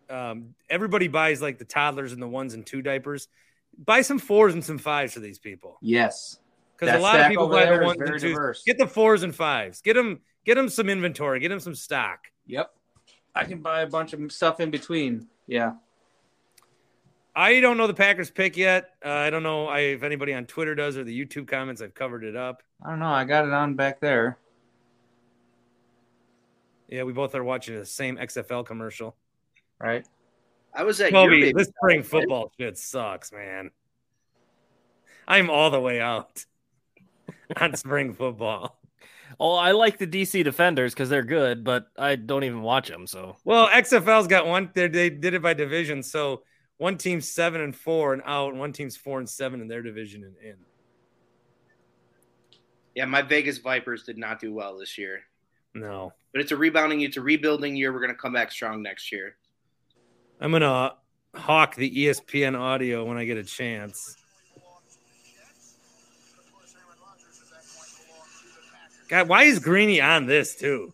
um, 0.09 0.55
everybody 0.69 1.07
buys 1.07 1.41
like 1.41 1.59
the 1.59 1.65
toddlers 1.65 2.13
and 2.13 2.21
the 2.21 2.27
ones 2.27 2.53
and 2.53 2.65
two 2.65 2.81
diapers. 2.81 3.27
Buy 3.77 4.01
some 4.01 4.17
fours 4.17 4.53
and 4.53 4.63
some 4.63 4.77
fives 4.77 5.13
for 5.13 5.19
these 5.19 5.39
people. 5.39 5.77
Yes, 5.81 6.39
because 6.77 6.95
a 6.95 6.99
lot 6.99 7.19
of 7.19 7.27
people 7.27 7.49
buy 7.49 7.65
the 7.65 7.83
ones 7.83 7.99
and 7.99 8.11
twos. 8.11 8.21
Diverse. 8.21 8.63
Get 8.65 8.77
the 8.77 8.87
fours 8.87 9.23
and 9.23 9.35
fives. 9.35 9.81
Get 9.81 9.93
them. 9.93 10.21
Get 10.45 10.55
them 10.55 10.69
some 10.69 10.89
inventory. 10.89 11.41
Get 11.41 11.49
them 11.49 11.59
some 11.59 11.75
stock. 11.75 12.27
Yep. 12.47 12.71
I 13.39 13.45
can 13.45 13.59
buy 13.59 13.81
a 13.81 13.87
bunch 13.87 14.13
of 14.13 14.31
stuff 14.31 14.59
in 14.59 14.69
between. 14.69 15.27
Yeah. 15.47 15.73
I 17.35 17.61
don't 17.61 17.77
know 17.77 17.87
the 17.87 17.93
Packers 17.93 18.29
pick 18.29 18.57
yet. 18.57 18.95
Uh, 19.03 19.09
I 19.09 19.29
don't 19.29 19.43
know 19.43 19.71
if 19.71 20.03
anybody 20.03 20.33
on 20.33 20.45
Twitter 20.45 20.75
does 20.75 20.97
or 20.97 21.05
the 21.05 21.25
YouTube 21.25 21.47
comments. 21.47 21.81
I've 21.81 21.93
covered 21.93 22.25
it 22.25 22.35
up. 22.35 22.63
I 22.83 22.89
don't 22.89 22.99
know. 22.99 23.07
I 23.07 23.23
got 23.23 23.45
it 23.45 23.53
on 23.53 23.75
back 23.75 24.01
there. 24.01 24.37
Yeah, 26.89 27.03
we 27.03 27.13
both 27.13 27.35
are 27.35 27.43
watching 27.43 27.75
the 27.75 27.85
same 27.85 28.17
XFL 28.17 28.65
commercial. 28.65 29.15
Right. 29.79 30.05
I 30.73 30.83
was 30.83 30.99
at 30.99 31.11
Kobe. 31.11 31.53
This 31.53 31.69
spring 31.69 32.03
football 32.03 32.51
shit 32.59 32.77
sucks, 32.77 33.31
man. 33.31 33.71
I'm 35.27 35.49
all 35.49 35.69
the 35.69 35.79
way 35.79 36.01
out 36.01 36.45
on 37.57 37.75
spring 37.75 38.13
football. 38.13 38.78
Oh, 39.39 39.53
I 39.53 39.71
like 39.71 39.97
the 39.97 40.07
DC 40.07 40.43
Defenders 40.43 40.93
because 40.93 41.07
they're 41.07 41.23
good, 41.23 41.63
but 41.63 41.87
I 41.97 42.17
don't 42.17 42.43
even 42.43 42.61
watch 42.61 42.89
them. 42.89 43.07
So, 43.07 43.37
well, 43.45 43.69
XFL's 43.69 44.27
got 44.27 44.45
one. 44.45 44.69
They 44.73 44.89
did 45.09 45.33
it 45.33 45.41
by 45.41 45.53
division, 45.53 46.03
so 46.03 46.43
one 46.77 46.97
team's 46.97 47.29
seven 47.29 47.61
and 47.61 47.73
four 47.73 48.13
and 48.13 48.21
out, 48.25 48.51
and 48.51 48.59
one 48.59 48.73
team's 48.73 48.97
four 48.97 49.19
and 49.19 49.29
seven 49.29 49.61
in 49.61 49.67
their 49.67 49.81
division 49.81 50.23
and 50.23 50.35
in. 50.43 50.55
Yeah, 52.95 53.05
my 53.05 53.21
Vegas 53.21 53.59
Vipers 53.59 54.03
did 54.03 54.17
not 54.17 54.41
do 54.41 54.53
well 54.53 54.77
this 54.77 54.97
year. 54.97 55.21
No, 55.73 56.11
but 56.33 56.41
it's 56.41 56.51
a 56.51 56.57
rebounding, 56.57 57.01
it's 57.01 57.15
a 57.15 57.21
rebuilding 57.21 57.77
year. 57.77 57.93
We're 57.93 58.01
gonna 58.01 58.15
come 58.15 58.33
back 58.33 58.51
strong 58.51 58.81
next 58.81 59.09
year. 59.11 59.37
I'm 60.41 60.51
gonna 60.51 60.95
hawk 61.33 61.75
the 61.75 61.89
ESPN 61.89 62.59
audio 62.59 63.05
when 63.05 63.17
I 63.17 63.23
get 63.23 63.37
a 63.37 63.43
chance. 63.43 64.17
God, 69.09 69.27
why 69.27 69.43
is 69.43 69.59
Greeny 69.59 69.99
on 69.99 70.25
this 70.27 70.55
too? 70.55 70.93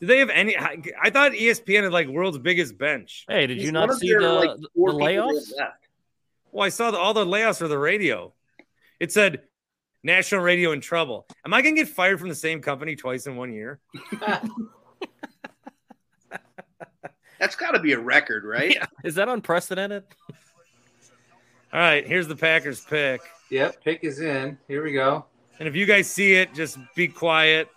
Do 0.00 0.06
they 0.06 0.18
have 0.18 0.30
any? 0.30 0.56
I 0.56 1.10
thought 1.10 1.32
ESPN 1.32 1.84
had 1.84 1.92
like 1.92 2.08
world's 2.08 2.38
biggest 2.38 2.76
bench. 2.76 3.24
Hey, 3.28 3.46
did 3.46 3.58
He's 3.58 3.66
you 3.66 3.72
not 3.72 3.94
see 3.94 4.08
their, 4.10 4.20
the, 4.20 4.32
like, 4.32 4.56
the 4.56 4.68
layoffs? 4.76 5.52
Well, 6.52 6.66
I 6.66 6.70
saw 6.70 6.90
the, 6.90 6.98
all 6.98 7.14
the 7.14 7.24
layoffs 7.24 7.58
for 7.58 7.68
the 7.68 7.78
radio. 7.78 8.32
It 8.98 9.12
said 9.12 9.42
national 10.02 10.40
radio 10.40 10.72
in 10.72 10.80
trouble. 10.80 11.26
Am 11.44 11.54
I 11.54 11.62
going 11.62 11.76
to 11.76 11.82
get 11.82 11.88
fired 11.88 12.18
from 12.18 12.28
the 12.28 12.34
same 12.34 12.60
company 12.60 12.96
twice 12.96 13.26
in 13.26 13.36
one 13.36 13.52
year? 13.52 13.78
That's 17.38 17.54
got 17.56 17.72
to 17.72 17.80
be 17.80 17.92
a 17.92 17.98
record, 17.98 18.44
right? 18.44 18.74
Yeah. 18.74 18.86
Is 19.04 19.14
that 19.14 19.28
unprecedented? 19.28 20.04
All 21.72 21.78
right, 21.78 22.06
here's 22.06 22.26
the 22.26 22.36
Packers 22.36 22.80
pick. 22.80 23.20
Yep, 23.50 23.84
pick 23.84 24.02
is 24.02 24.20
in. 24.20 24.58
Here 24.66 24.82
we 24.82 24.92
go. 24.92 25.26
And 25.60 25.68
if 25.68 25.76
you 25.76 25.86
guys 25.86 26.10
see 26.10 26.32
it, 26.34 26.52
just 26.54 26.78
be 26.96 27.06
quiet. 27.06 27.68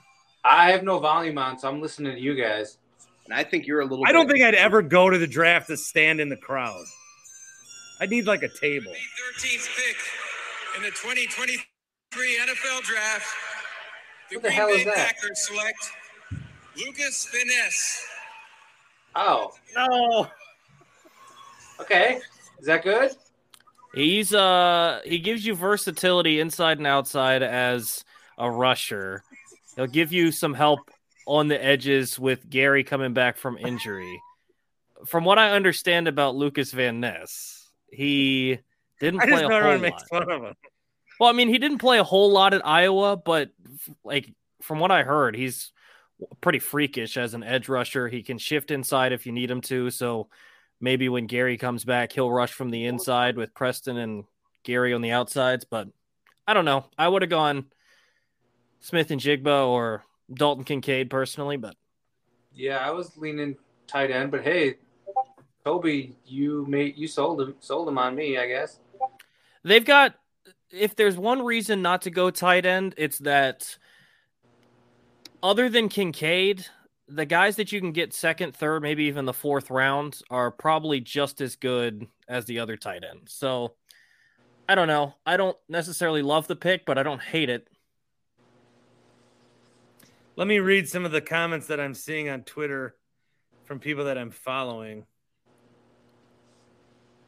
I 0.44 0.72
have 0.72 0.84
no 0.84 1.00
volume 1.00 1.38
on, 1.38 1.60
so 1.60 1.68
I'm 1.70 1.82
listening 1.82 2.16
to 2.16 2.20
you 2.20 2.34
guys. 2.34 2.78
And 3.26 3.34
I 3.34 3.44
think 3.44 3.68
you're 3.68 3.82
a 3.82 3.86
little. 3.86 4.06
I 4.08 4.12
don't 4.12 4.26
bit- 4.28 4.36
think 4.38 4.46
I'd 4.46 4.56
ever 4.56 4.82
go 4.82 5.10
to 5.10 5.18
the 5.18 5.28
draft 5.28 5.68
to 5.68 5.78
stand 5.78 6.20
in 6.20 6.30
the 6.30 6.36
crowd. 6.38 6.84
I'd 8.02 8.10
need 8.10 8.26
like 8.26 8.42
a 8.44 8.50
table. 8.50 8.92
13th 8.92 9.70
pick 9.78 9.98
in 10.78 10.84
the 10.84 10.90
2023 10.90 12.38
NFL 12.42 12.82
Draft. 12.84 13.28
The 14.30 14.36
What 14.38 14.42
the 14.44 14.48
Green 14.50 14.52
hell 14.54 14.68
Bay 14.68 14.74
is 14.74 14.86
that? 14.86 14.96
Packers 14.96 15.48
select 15.48 15.92
Lukas 16.78 17.30
Van 17.34 17.48
Ness. 17.48 18.06
Oh, 19.16 19.54
No. 19.76 20.28
okay. 21.80 22.20
Is 22.60 22.66
that 22.66 22.84
good? 22.84 23.12
He's 23.94 24.34
uh 24.34 25.02
he 25.06 25.20
gives 25.20 25.46
you 25.46 25.56
versatility 25.56 26.40
inside 26.40 26.80
and 26.80 26.88
outside 26.88 27.44
as 27.44 28.04
a 28.38 28.50
rusher. 28.50 29.24
He'll 29.76 29.88
give 29.88 30.12
you 30.12 30.32
some 30.32 30.54
help 30.54 30.80
on 31.28 31.48
the 31.48 31.64
edges 31.64 32.20
with 32.20 32.50
Gary 32.50 32.84
coming 32.84 33.14
back 33.14 33.38
from 33.38 33.58
injury. 33.58 34.22
From 35.06 35.26
what 35.26 35.38
I 35.38 35.52
understand 35.52 36.08
about 36.08 36.36
Lukas 36.36 36.72
Van 36.72 37.00
Ness, 37.00 37.70
he 37.92 38.60
didn't 39.00 39.22
I 39.22 39.26
play 39.28 39.44
a 39.44 39.50
whole 39.50 39.62
lot. 39.62 39.82
makes 39.82 40.04
fun 40.04 40.24
of 40.24 40.44
him. 40.44 40.54
Well, 41.20 41.30
I 41.30 41.34
mean, 41.34 41.50
he 41.50 41.60
didn't 41.60 41.78
play 41.78 42.00
a 42.00 42.04
whole 42.04 42.32
lot 42.32 42.54
at 42.54 42.66
Iowa, 42.66 43.16
but 43.18 43.52
like 44.04 44.34
from 44.62 44.80
what 44.80 44.92
I 44.92 45.04
heard, 45.04 45.36
he's 45.36 45.72
pretty 46.42 46.60
freakish 46.60 47.18
as 47.18 47.34
an 47.34 47.44
edge 47.44 47.70
rusher. 47.70 48.08
He 48.08 48.24
can 48.24 48.38
shift 48.38 48.72
inside 48.72 49.12
if 49.14 49.26
you 49.26 49.32
need 49.32 49.52
him 49.52 49.62
to. 49.62 49.90
So 49.90 50.30
maybe 50.84 51.08
when 51.08 51.28
Gary 51.28 51.58
comes 51.58 51.86
back, 51.86 52.12
he'll 52.12 52.30
rush 52.30 52.52
from 52.52 52.70
the 52.70 52.86
inside 52.86 53.38
with 53.38 53.54
Preston 53.54 53.98
and 53.98 54.26
Gary 54.64 54.94
on 54.94 55.02
the 55.02 55.12
outsides. 55.12 55.64
But 55.64 55.88
I 56.46 56.54
don't 56.54 56.66
know. 56.66 56.86
I 56.98 57.08
would 57.08 57.22
have 57.22 57.30
gone 57.30 57.68
Smith-Njigba 58.82 59.68
or 59.68 60.04
Dalton 60.32 60.66
Kincaid 60.66 61.10
personally, 61.10 61.56
but 61.56 61.76
Yeah, 62.54 62.78
I 62.78 62.92
was 62.92 63.16
leaning 63.18 63.56
tight 63.88 64.12
end, 64.12 64.30
but 64.30 64.44
hey, 64.44 64.76
Tobi, 65.66 66.16
you 66.26 66.66
made 66.68 66.98
you 66.98 67.08
sold 67.08 67.42
him 67.42 67.56
sold 67.62 67.88
him 67.88 67.98
on 67.98 68.14
me, 68.14 68.38
I 68.38 68.48
guess. 68.48 68.80
they've 69.64 69.86
got. 69.86 70.16
If 70.70 70.96
there's 70.96 71.16
one 71.16 71.44
reason 71.44 71.84
not 71.84 72.02
to 72.02 72.10
go 72.10 72.32
tight 72.32 72.66
end, 72.66 72.96
it's 72.98 73.20
that 73.20 73.78
other 75.44 75.70
than 75.70 75.88
Kincaid, 75.88 76.66
the 77.08 77.26
guys 77.26 77.58
that 77.58 77.72
you 77.72 77.80
can 77.80 77.92
get 77.92 78.14
second, 78.14 78.56
third, 78.56 78.82
maybe 78.82 79.06
even 79.06 79.26
the 79.26 79.34
fourth 79.34 79.70
round 79.70 80.22
are 80.30 80.52
probably 80.52 81.00
just 81.00 81.42
as 81.42 81.56
good 81.56 82.08
as 82.28 82.46
the 82.46 82.60
other 82.60 82.78
tight 82.78 83.04
end. 83.04 83.28
So 83.28 83.74
I 84.68 84.76
don't 84.76 84.88
know. 84.88 85.16
I 85.26 85.38
don't 85.38 85.58
necessarily 85.68 86.22
love 86.22 86.48
the 86.48 86.56
pick, 86.56 86.86
but 86.86 86.98
I 86.98 87.04
don't 87.04 87.22
hate 87.22 87.50
it. 87.50 87.68
Let 90.36 90.48
me 90.48 90.60
read 90.60 90.90
some 90.90 91.06
of 91.06 91.12
the 91.12 91.22
comments 91.22 91.68
that 91.68 91.80
I'm 91.80 91.94
seeing 91.94 92.30
on 92.30 92.44
Twitter 92.44 92.96
from 93.66 93.80
people 93.80 94.06
that 94.06 94.18
I'm 94.18 94.32
following. 94.32 95.06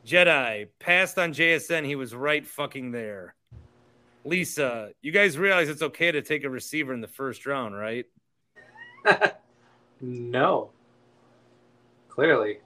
Jedi 0.05 0.69
passed 0.79 1.19
on 1.19 1.33
JSN. 1.33 1.85
He 1.85 1.95
was 1.95 2.15
right 2.15 2.45
fucking 2.45 2.91
there. 2.91 3.35
Lisa, 4.23 4.91
you 5.01 5.11
guys 5.11 5.37
realize 5.37 5.69
it's 5.69 5.81
okay 5.81 6.11
to 6.11 6.21
take 6.21 6.43
a 6.43 6.49
receiver 6.49 6.93
in 6.93 7.01
the 7.01 7.07
first 7.07 7.45
round, 7.45 7.77
right? 7.77 8.05
No. 10.05 10.69
Clearly. 12.09 12.59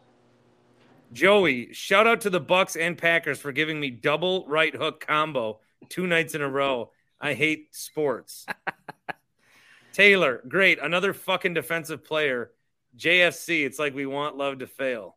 Joey, 1.13 1.73
shout 1.73 2.05
out 2.05 2.21
to 2.21 2.29
the 2.29 2.39
Bucks 2.39 2.75
and 2.75 2.97
Packers 2.97 3.39
for 3.39 3.51
giving 3.51 3.79
me 3.79 3.89
double 3.89 4.45
right 4.47 4.75
hook 4.75 5.05
combo 5.07 5.59
two 5.87 6.05
nights 6.05 6.35
in 6.35 6.41
a 6.41 6.49
row. 6.49 6.91
I 7.19 7.33
hate 7.33 7.73
sports. 7.73 8.45
Taylor, 9.93 10.43
great. 10.47 10.79
Another 10.79 11.13
fucking 11.13 11.53
defensive 11.53 12.03
player. 12.03 12.51
JFC, 12.97 13.65
it's 13.65 13.79
like 13.79 13.95
we 13.95 14.05
want 14.05 14.37
love 14.37 14.59
to 14.59 14.67
fail. 14.67 15.15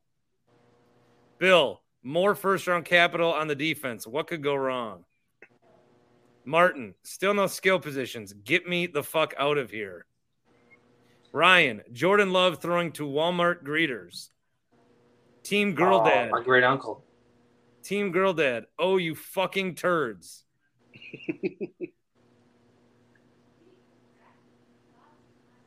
Bill, 1.38 1.82
more 2.02 2.34
first 2.34 2.66
round 2.66 2.84
capital 2.84 3.32
on 3.32 3.48
the 3.48 3.54
defense. 3.54 4.06
What 4.06 4.28
could 4.28 4.42
go 4.42 4.54
wrong? 4.54 5.04
Martin, 6.44 6.94
still 7.02 7.34
no 7.34 7.48
skill 7.48 7.78
positions. 7.78 8.32
Get 8.32 8.68
me 8.68 8.86
the 8.86 9.02
fuck 9.02 9.34
out 9.38 9.58
of 9.58 9.70
here. 9.70 10.06
Ryan, 11.32 11.82
Jordan 11.92 12.32
Love 12.32 12.60
throwing 12.60 12.92
to 12.92 13.04
Walmart 13.06 13.62
greeters. 13.64 14.28
Team 15.42 15.74
Girl 15.74 16.00
Oh, 16.02 16.04
Dad. 16.08 16.30
my 16.30 16.42
great 16.42 16.62
uncle. 16.62 17.04
Team 17.82 18.12
Girl 18.12 18.32
Dad. 18.32 18.66
Oh, 18.78 18.96
you 18.98 19.14
fucking 19.14 19.74
turds. 19.74 20.44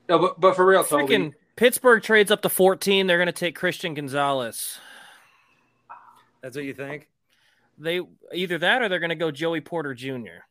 No, 0.08 0.20
but 0.20 0.40
but 0.40 0.56
for 0.56 0.66
real, 0.66 0.84
Tobi. 0.84 1.08
Freaking 1.08 1.34
Pittsburgh 1.56 2.04
trades 2.04 2.30
up 2.32 2.42
to 2.44 2.50
14. 2.50 3.08
They're 3.08 3.18
going 3.18 3.26
to 3.26 3.32
take 3.32 3.56
Christian 3.56 3.94
Gonzalez. 3.94 4.78
That's 6.42 6.56
what 6.56 6.66
you 6.66 6.74
think? 6.74 7.10
They 7.78 8.02
either 8.34 8.58
that 8.60 8.82
or 8.82 8.90
they're 8.90 9.00
going 9.00 9.10
to 9.10 9.16
go 9.16 9.32
Joey 9.32 9.62
Porter 9.62 9.94
Jr. 9.94 10.44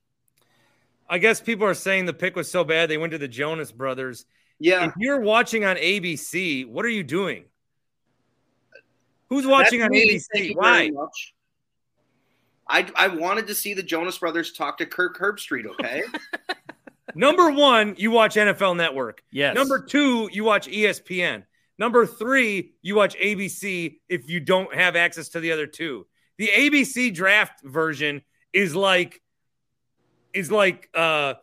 I 1.08 1.18
guess 1.18 1.40
people 1.40 1.66
are 1.66 1.74
saying 1.74 2.06
the 2.06 2.12
pick 2.12 2.34
was 2.34 2.50
so 2.50 2.64
bad 2.64 2.90
they 2.90 2.98
went 2.98 3.12
to 3.12 3.18
the 3.18 3.28
Jonas 3.28 3.70
brothers. 3.70 4.24
Yeah, 4.60 4.86
If 4.86 4.92
you're 4.98 5.20
watching 5.20 5.64
on 5.64 5.76
ABC, 5.76 6.66
what 6.68 6.84
are 6.84 6.90
you 6.90 7.02
doing? 7.02 7.44
Who's 9.28 9.46
watching 9.46 9.80
That's 9.80 9.86
on 9.88 9.92
me. 9.92 10.16
ABC? 10.16 10.24
Thank 10.32 10.48
you 10.50 10.54
Why? 10.54 10.72
very 10.78 10.90
much. 10.92 11.34
I 12.68 12.86
I 12.96 13.08
wanted 13.08 13.46
to 13.48 13.54
see 13.54 13.74
the 13.74 13.82
Jonas 13.82 14.16
Brothers 14.18 14.52
talk 14.52 14.78
to 14.78 14.86
Kirk 14.86 15.18
Herbstreit. 15.18 15.66
Okay, 15.66 16.02
Number 17.14 17.50
one, 17.50 17.94
you 17.98 18.10
watch 18.10 18.36
NFL 18.36 18.76
Network. 18.76 19.22
Yes. 19.30 19.54
Number 19.54 19.82
two, 19.82 20.28
you 20.32 20.44
watch 20.44 20.66
ESPN. 20.66 21.44
Number 21.78 22.06
three, 22.06 22.74
you 22.82 22.94
watch 22.94 23.16
ABC 23.18 23.96
if 24.08 24.30
you 24.30 24.40
don't 24.40 24.72
have 24.74 24.96
access 24.96 25.30
to 25.30 25.40
the 25.40 25.52
other 25.52 25.66
two. 25.66 26.06
The 26.38 26.48
ABC 26.48 27.12
draft 27.14 27.60
version 27.62 28.22
is 28.52 28.74
like 28.74 29.20
is 30.32 30.50
like 30.50 30.88
uh 30.94 31.34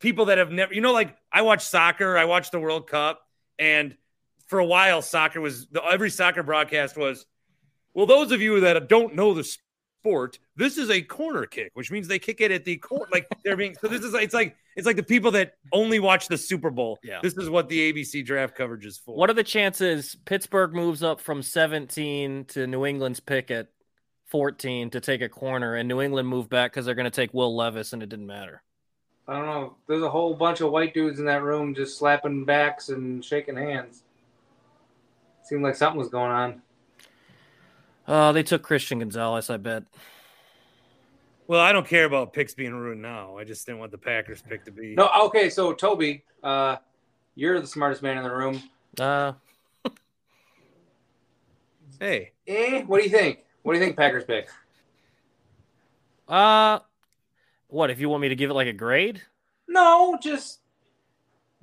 people 0.00 0.26
that 0.26 0.38
have 0.38 0.50
never 0.50 0.74
you 0.74 0.80
know 0.80 0.92
like 0.92 1.16
I 1.32 1.42
watch 1.42 1.64
soccer, 1.64 2.16
I 2.16 2.24
watch 2.24 2.50
the 2.50 2.60
World 2.60 2.88
Cup 2.88 3.20
and 3.58 3.96
for 4.46 4.58
a 4.58 4.64
while 4.64 5.02
soccer 5.02 5.40
was 5.40 5.66
the, 5.68 5.82
every 5.84 6.10
soccer 6.10 6.42
broadcast 6.42 6.96
was 6.96 7.26
well 7.94 8.06
those 8.06 8.32
of 8.32 8.40
you 8.40 8.60
that 8.60 8.88
don't 8.88 9.14
know 9.14 9.34
the 9.34 9.44
sport, 10.06 10.38
this 10.54 10.78
is 10.78 10.90
a 10.90 11.02
corner 11.02 11.46
kick, 11.46 11.70
which 11.74 11.90
means 11.90 12.06
they 12.06 12.18
kick 12.18 12.40
it 12.40 12.50
at 12.52 12.64
the 12.64 12.76
corner 12.76 13.06
like 13.12 13.26
they're 13.44 13.56
being 13.56 13.74
so 13.80 13.88
this 13.88 14.02
is 14.02 14.14
it's 14.14 14.34
like 14.34 14.56
it's 14.76 14.86
like 14.86 14.96
the 14.96 15.02
people 15.02 15.30
that 15.32 15.54
only 15.72 15.98
watch 15.98 16.28
the 16.28 16.38
Super 16.38 16.70
Bowl. 16.70 16.98
Yeah. 17.02 17.20
This 17.22 17.36
is 17.36 17.48
what 17.50 17.68
the 17.68 17.92
ABC 17.92 18.24
draft 18.24 18.54
coverage 18.54 18.86
is 18.86 18.98
for. 18.98 19.16
What 19.16 19.30
are 19.30 19.34
the 19.34 19.42
chances 19.42 20.16
Pittsburgh 20.24 20.74
moves 20.74 21.02
up 21.02 21.20
from 21.20 21.42
17 21.42 22.44
to 22.46 22.66
New 22.66 22.84
England's 22.84 23.20
pick 23.20 23.50
at 23.50 23.68
14 24.26 24.90
to 24.90 25.00
take 25.00 25.22
a 25.22 25.28
corner, 25.28 25.76
and 25.76 25.88
New 25.88 26.00
England 26.00 26.28
moved 26.28 26.50
back 26.50 26.72
because 26.72 26.84
they're 26.84 26.94
going 26.94 27.04
to 27.04 27.10
take 27.10 27.32
Will 27.32 27.56
Levis, 27.56 27.92
and 27.92 28.02
it 28.02 28.08
didn't 28.08 28.26
matter? 28.26 28.62
I 29.28 29.34
don't 29.36 29.46
know. 29.46 29.74
There's 29.88 30.02
a 30.02 30.10
whole 30.10 30.34
bunch 30.34 30.60
of 30.60 30.70
white 30.70 30.94
dudes 30.94 31.18
in 31.18 31.26
that 31.26 31.42
room 31.42 31.74
just 31.74 31.98
slapping 31.98 32.44
backs 32.44 32.88
and 32.90 33.24
shaking 33.24 33.56
hands. 33.56 34.02
Seemed 35.42 35.62
like 35.62 35.74
something 35.76 35.98
was 35.98 36.08
going 36.08 36.30
on. 36.30 36.62
Uh, 38.06 38.32
they 38.32 38.42
took 38.44 38.62
Christian 38.62 39.00
Gonzalez, 39.00 39.50
I 39.50 39.56
bet. 39.56 39.82
Well, 41.48 41.60
I 41.60 41.72
don't 41.72 41.86
care 41.86 42.04
about 42.04 42.32
picks 42.32 42.54
being 42.54 42.74
ruined 42.74 43.02
now. 43.02 43.36
I 43.36 43.44
just 43.44 43.66
didn't 43.66 43.78
want 43.80 43.92
the 43.92 43.98
Packers 43.98 44.42
pick 44.42 44.64
to 44.64 44.70
be. 44.72 44.94
No, 44.94 45.08
okay. 45.24 45.48
So 45.50 45.72
Tobi, 45.72 46.22
uh, 46.42 46.76
you're 47.34 47.60
the 47.60 47.66
smartest 47.66 48.02
man 48.02 48.18
in 48.18 48.24
the 48.24 48.34
room. 48.34 48.62
Uh, 48.98 49.32
Hey, 51.98 52.32
Eh, 52.46 52.82
what 52.82 52.98
do 52.98 53.04
you 53.04 53.10
think? 53.10 53.38
What 53.62 53.72
do 53.72 53.78
you 53.78 53.84
think 53.84 53.96
Packers 53.96 54.24
pick? 54.24 54.48
uh, 56.28 56.80
what 57.68 57.90
if 57.90 58.00
you 58.00 58.08
want 58.08 58.22
me 58.22 58.28
to 58.28 58.36
give 58.36 58.50
it 58.50 58.54
like 58.54 58.68
a 58.68 58.72
grade? 58.72 59.22
No, 59.68 60.18
just 60.22 60.60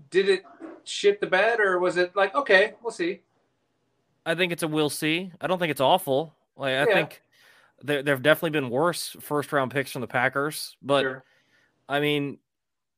did 0.10 0.30
it 0.30 0.44
shit 0.84 1.22
the 1.22 1.28
bed 1.28 1.60
or 1.60 1.80
was 1.80 1.98
it 1.98 2.16
like 2.16 2.36
okay, 2.36 2.74
we'll 2.82 2.92
see. 2.92 3.22
I 4.26 4.36
think 4.36 4.52
it's 4.52 4.64
a 4.64 4.68
we'll 4.68 4.90
see. 4.90 5.32
I 5.42 5.48
don't 5.48 5.60
think 5.60 5.72
it's 5.72 5.82
awful. 5.82 6.34
Like 6.56 6.74
I 6.74 6.86
Yeah. 6.86 6.94
think 6.94 7.22
there 7.82 8.04
there 8.04 8.16
have 8.16 8.24
definitely 8.24 8.52
been 8.52 8.70
worse 8.70 9.16
first 9.20 9.52
round 9.52 9.72
picks 9.72 9.92
from 9.92 10.02
the 10.02 10.08
Packers, 10.08 10.78
but 10.82 11.02
Sure. 11.02 11.24
I 11.90 12.00
mean, 12.00 12.38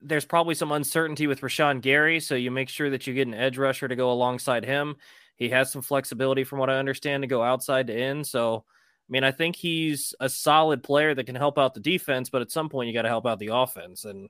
there's 0.02 0.26
probably 0.26 0.54
some 0.54 0.72
uncertainty 0.72 1.26
with 1.26 1.42
Rashan 1.42 1.82
Gary, 1.82 2.20
so 2.20 2.36
you 2.36 2.52
make 2.52 2.70
sure 2.70 2.92
that 2.92 3.08
you 3.08 3.14
get 3.14 3.28
an 3.28 3.34
edge 3.34 3.58
rusher 3.58 3.88
to 3.88 3.96
go 3.96 4.12
alongside 4.12 4.64
him. 4.64 4.98
He 5.36 5.50
has 5.50 5.72
some 5.72 5.82
flexibility, 5.82 6.44
from 6.44 6.60
what 6.60 6.70
I 6.70 6.78
understand, 6.78 7.24
to 7.24 7.28
go 7.28 7.42
outside 7.42 7.88
to 7.88 7.98
in. 7.98 8.24
So 8.24 8.64
I 9.08 9.12
mean, 9.12 9.24
I 9.24 9.32
think 9.32 9.56
he's 9.56 10.16
a 10.20 10.30
solid 10.30 10.82
player 10.84 11.14
that 11.14 11.26
can 11.26 11.36
help 11.36 11.58
out 11.60 11.74
the 11.76 11.80
defense, 11.80 12.30
but 12.30 12.42
at 12.42 12.52
some 12.52 12.70
point 12.70 12.88
you 12.88 12.94
got 12.94 13.04
to 13.04 13.10
help 13.10 13.28
out 13.28 13.38
the 13.40 13.52
offense. 13.54 14.04
And 14.06 14.30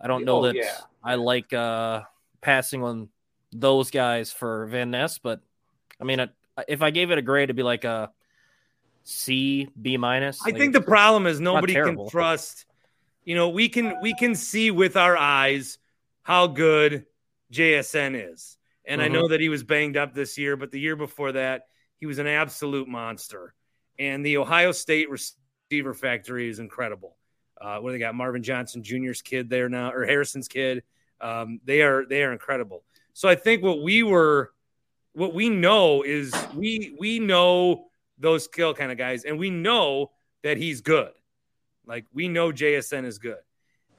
I 0.00 0.08
don't 0.08 0.24
know 0.24 0.40
Oh, 0.40 0.42
that 0.42 0.56
yeah. 0.56 0.80
I 1.02 1.14
like 1.14 1.52
uh, 1.52 2.02
passing 2.40 2.82
on 2.82 3.08
those 3.52 3.90
guys 3.90 4.32
for 4.32 4.66
Van 4.66 4.90
Ness, 4.90 5.18
but 5.18 5.40
I 6.00 6.04
mean, 6.04 6.28
if 6.68 6.82
I 6.82 6.90
gave 6.90 7.10
it 7.12 7.18
a 7.18 7.22
grade, 7.22 7.44
it'd 7.44 7.56
be 7.56 7.62
like 7.62 7.84
a 7.84 8.10
C, 9.04 9.68
B 9.80 9.96
minus. 9.96 10.42
I 10.44 10.50
Like, 10.50 10.58
think 10.58 10.72
the 10.72 10.80
problem 10.80 11.26
is 11.26 11.40
nobody 11.40 11.74
can 11.76 11.98
trust. 12.08 12.66
You 13.24 13.34
know, 13.34 13.48
we 13.50 13.68
can 13.68 13.94
we 14.02 14.14
can 14.14 14.34
see 14.34 14.70
with 14.70 14.96
our 14.96 15.16
eyes 15.16 15.78
how 16.22 16.46
good 16.48 17.06
JSN 17.52 18.14
is, 18.14 18.58
and 18.84 19.00
I 19.00 19.04
Mm-hmm. 19.06 19.14
know 19.14 19.28
that 19.28 19.40
he 19.40 19.48
was 19.48 19.62
banged 19.62 19.96
up 19.96 20.14
this 20.14 20.36
year, 20.38 20.56
but 20.56 20.70
the 20.70 20.80
year 20.80 20.96
before 20.96 21.32
that, 21.32 21.66
he 22.00 22.06
was 22.06 22.18
an 22.18 22.26
absolute 22.26 22.88
monster. 22.88 23.54
And 23.98 24.24
the 24.24 24.38
Ohio 24.38 24.72
State 24.72 25.08
receiver 25.10 25.94
factory 25.94 26.48
is 26.48 26.58
incredible. 26.58 27.16
Uh, 27.60 27.78
what 27.78 27.90
do 27.90 27.92
they 27.92 27.98
got? 27.98 28.14
Marvin 28.14 28.42
Johnson 28.42 28.82
Jr.'s 28.82 29.22
kid 29.22 29.48
there 29.48 29.68
now, 29.68 29.92
or 29.92 30.04
Harrison's 30.04 30.48
kid. 30.48 30.82
Um, 31.20 31.60
they 31.64 31.82
are 31.82 32.04
they 32.04 32.22
are 32.22 32.32
incredible. 32.32 32.84
So 33.12 33.28
I 33.28 33.36
think 33.36 33.62
what 33.62 33.82
we 33.82 34.02
were, 34.02 34.52
what 35.12 35.34
we 35.34 35.48
know 35.48 36.02
is 36.02 36.34
we 36.54 36.94
we 36.98 37.20
know 37.20 37.86
those 38.18 38.44
skill 38.44 38.74
kind 38.74 38.92
of 38.92 38.98
guys, 38.98 39.24
and 39.24 39.38
we 39.38 39.50
know 39.50 40.10
that 40.42 40.56
he's 40.56 40.80
good. 40.80 41.12
Like 41.86 42.06
we 42.12 42.28
know 42.28 42.50
JSN 42.50 43.04
is 43.04 43.18
good. 43.18 43.38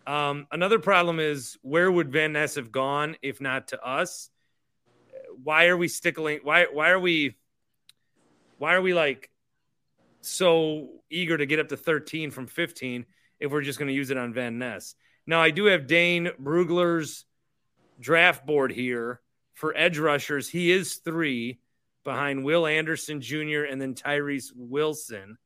Um, 0.06 0.48
another 0.52 0.80
problem 0.80 1.20
is 1.20 1.58
where 1.62 1.92
would 1.92 2.12
Van 2.12 2.34
Ness 2.34 2.56
have 2.56 2.72
gone 2.72 3.16
if 3.22 3.42
not 3.42 3.70
to 3.70 3.82
us? 3.82 4.30
Why 5.44 5.68
are 5.68 5.78
we 5.78 5.88
stickling? 5.88 6.40
Why 6.44 6.68
why 6.72 6.90
are 6.90 7.00
we? 7.00 7.38
Why 8.58 8.76
are 8.76 8.82
we 8.82 8.94
like 8.94 9.30
so 10.28 10.90
eager 11.10 11.38
to 11.38 11.46
get 11.46 11.60
up 11.60 11.70
to 11.70 11.78
13 11.78 12.32
from 12.32 12.48
15 12.48 13.06
if 13.40 13.52
we're 13.52 13.62
just 13.62 13.80
going 13.80 13.88
to 13.88 13.94
use 13.94 14.10
it 14.10 14.18
on 14.18 14.34
Van 14.34 14.58
Ness? 14.58 14.96
Now 15.28 15.42
I 15.42 15.52
do 15.52 15.66
have 15.66 15.88
Dane 15.88 16.30
Brugler's 16.42 17.26
draft 18.00 18.46
board 18.46 18.72
here 18.72 19.22
for 19.54 19.76
edge 19.76 19.98
rushers. 19.98 20.50
He 20.50 20.72
is 20.72 20.96
three 20.96 21.60
behind 22.04 22.44
Will 22.44 22.68
Anderson 22.68 23.22
Jr. 23.22 23.64
and 23.70 23.82
then 23.82 23.96
Tyree 23.96 24.42
Wilson. 24.56 25.38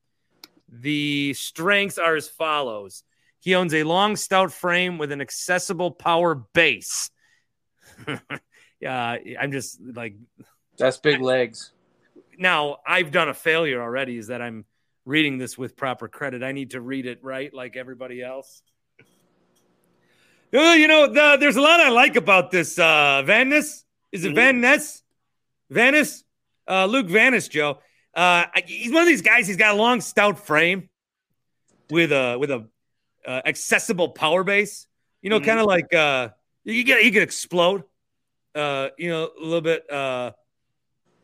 The 0.68 1.34
strengths 1.34 1.98
are 1.98 2.16
as 2.16 2.28
follows. 2.28 3.04
He 3.40 3.56
owns 3.56 3.74
a 3.74 3.84
long, 3.84 4.16
stout 4.18 4.52
frame 4.52 4.98
with 4.98 5.12
an 5.12 5.22
accessible 5.22 5.92
power 5.92 6.36
base. 6.36 7.10
yeah, 8.80 9.18
I'm 9.40 9.52
just 9.52 9.80
like 9.82 10.16
That's 10.78 10.98
big 10.98 11.22
legs. 11.22 11.72
now 12.38 12.78
I've 12.86 13.12
done 13.12 13.30
a 13.30 13.34
failure 13.34 13.82
already. 13.82 14.18
Is 14.18 14.28
that 14.28 14.42
I'm 14.42 14.66
reading 15.10 15.38
this 15.40 15.58
with 15.58 15.76
proper 15.76 16.08
credit. 16.08 16.44
I 16.44 16.52
need 16.52 16.72
to 16.72 16.82
read 16.82 17.06
it 17.06 17.24
right, 17.24 17.52
like 17.54 17.76
everybody 17.76 18.22
else. 18.22 18.62
Oh, 20.54 20.74
you 20.74 20.88
know, 20.88 21.08
the, 21.12 21.38
there's 21.40 21.56
a 21.58 21.62
lot 21.62 21.80
I 21.80 21.90
like 21.90 22.16
about 22.16 22.52
this. 22.52 22.78
Uh, 22.80 23.24
Van 23.26 23.50
Ness, 23.50 23.84
is 24.12 24.24
it 24.24 24.34
Van 24.34 24.62
Ness? 24.62 25.04
Vanis, 25.72 26.24
uh, 26.68 26.86
Luke 26.86 27.08
Vanis, 27.08 27.50
Joe. 27.50 27.80
Uh, 28.16 28.46
he's 28.66 28.92
one 28.92 29.04
of 29.04 29.08
these 29.08 29.22
guys. 29.22 29.46
He's 29.48 29.58
got 29.58 29.76
a 29.76 29.78
long, 29.78 30.02
stout 30.02 30.40
frame 30.40 30.90
with 31.92 32.12
a 32.12 32.38
with 32.40 32.50
a 32.50 32.68
uh, 33.28 33.42
accessible 33.46 34.10
power 34.10 34.44
base. 34.44 34.88
You 35.22 35.30
know, 35.30 35.40
Mhm. 35.40 35.46
kind 35.46 35.60
of 35.60 35.66
like 35.68 35.94
uh, 35.94 36.30
you 36.64 36.84
get 36.84 37.04
he 37.04 37.12
could 37.12 37.22
explode. 37.22 37.84
Uh, 38.56 38.90
you 38.98 39.10
know, 39.10 39.30
a 39.40 39.44
little 39.44 39.62
bit 39.62 39.92
uh, 39.92 40.32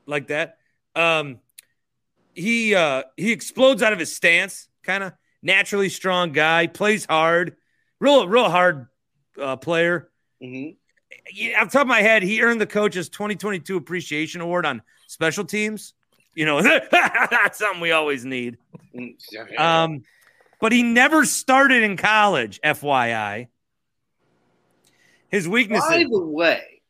like 0.05 0.27
that. 0.27 0.59
Um, 0.95 1.39
he 2.35 2.75
uh, 2.75 3.03
he 3.17 3.31
explodes 3.31 3.81
out 3.81 3.93
of 3.93 3.99
his 3.99 4.15
stance. 4.15 4.67
Kind 4.83 5.03
of 5.03 5.13
naturally 5.41 5.89
strong 5.89 6.31
guy. 6.31 6.67
Plays 6.67 7.05
hard. 7.05 7.55
Real 7.99 8.27
real 8.27 8.49
hard 8.49 8.87
uh, 9.41 9.55
player 9.57 10.09
hmm 10.41 10.69
yeah, 11.33 11.61
off 11.61 11.71
the 11.71 11.77
top 11.77 11.81
of 11.83 11.87
my 11.87 12.01
head, 12.01 12.23
he 12.23 12.41
earned 12.41 12.61
the 12.61 12.67
coach's 12.67 13.09
2022 13.09 13.77
appreciation 13.77 14.41
award 14.41 14.65
on 14.65 14.81
special 15.07 15.45
teams. 15.45 15.93
You 16.35 16.45
know, 16.45 16.61
that's 16.91 17.57
something 17.59 17.81
we 17.81 17.91
always 17.91 18.25
need. 18.25 18.57
Um, 19.57 20.03
but 20.59 20.71
he 20.71 20.83
never 20.83 21.25
started 21.25 21.83
in 21.83 21.97
college, 21.97 22.59
FYI. 22.63 23.47
His 25.29 25.47
weaknesses. 25.47 25.89
By 25.89 26.03
the 26.03 26.21
way, 26.21 26.81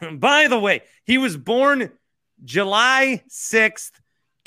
By 0.12 0.48
the 0.48 0.58
way, 0.58 0.82
he 1.04 1.18
was 1.18 1.36
born 1.36 1.90
July 2.44 3.22
6th, 3.28 3.92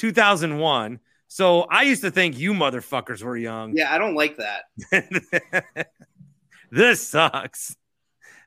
2001. 0.01 0.99
So 1.27 1.61
I 1.61 1.83
used 1.83 2.01
to 2.01 2.09
think 2.11 2.37
you 2.37 2.53
motherfuckers 2.53 3.21
were 3.23 3.37
young. 3.37 3.77
yeah, 3.77 3.93
I 3.93 3.97
don't 3.99 4.15
like 4.15 4.37
that. 4.37 5.87
this 6.71 7.07
sucks. 7.07 7.75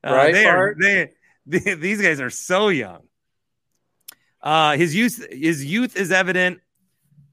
Uh, 0.05 0.13
Right, 0.13 0.35
they 0.35 0.45
are, 0.47 0.75
Bart? 0.75 0.77
they, 0.81 1.11
they- 1.47 1.75
these 1.75 2.03
guys 2.03 2.21
are 2.21 2.29
so 2.31 2.69
young. 2.69 3.03
Uh, 4.43 4.77
his 4.77 4.95
youth, 4.95 5.27
his 5.31 5.65
youth 5.65 5.97
is 5.97 6.13
evident. 6.13 6.61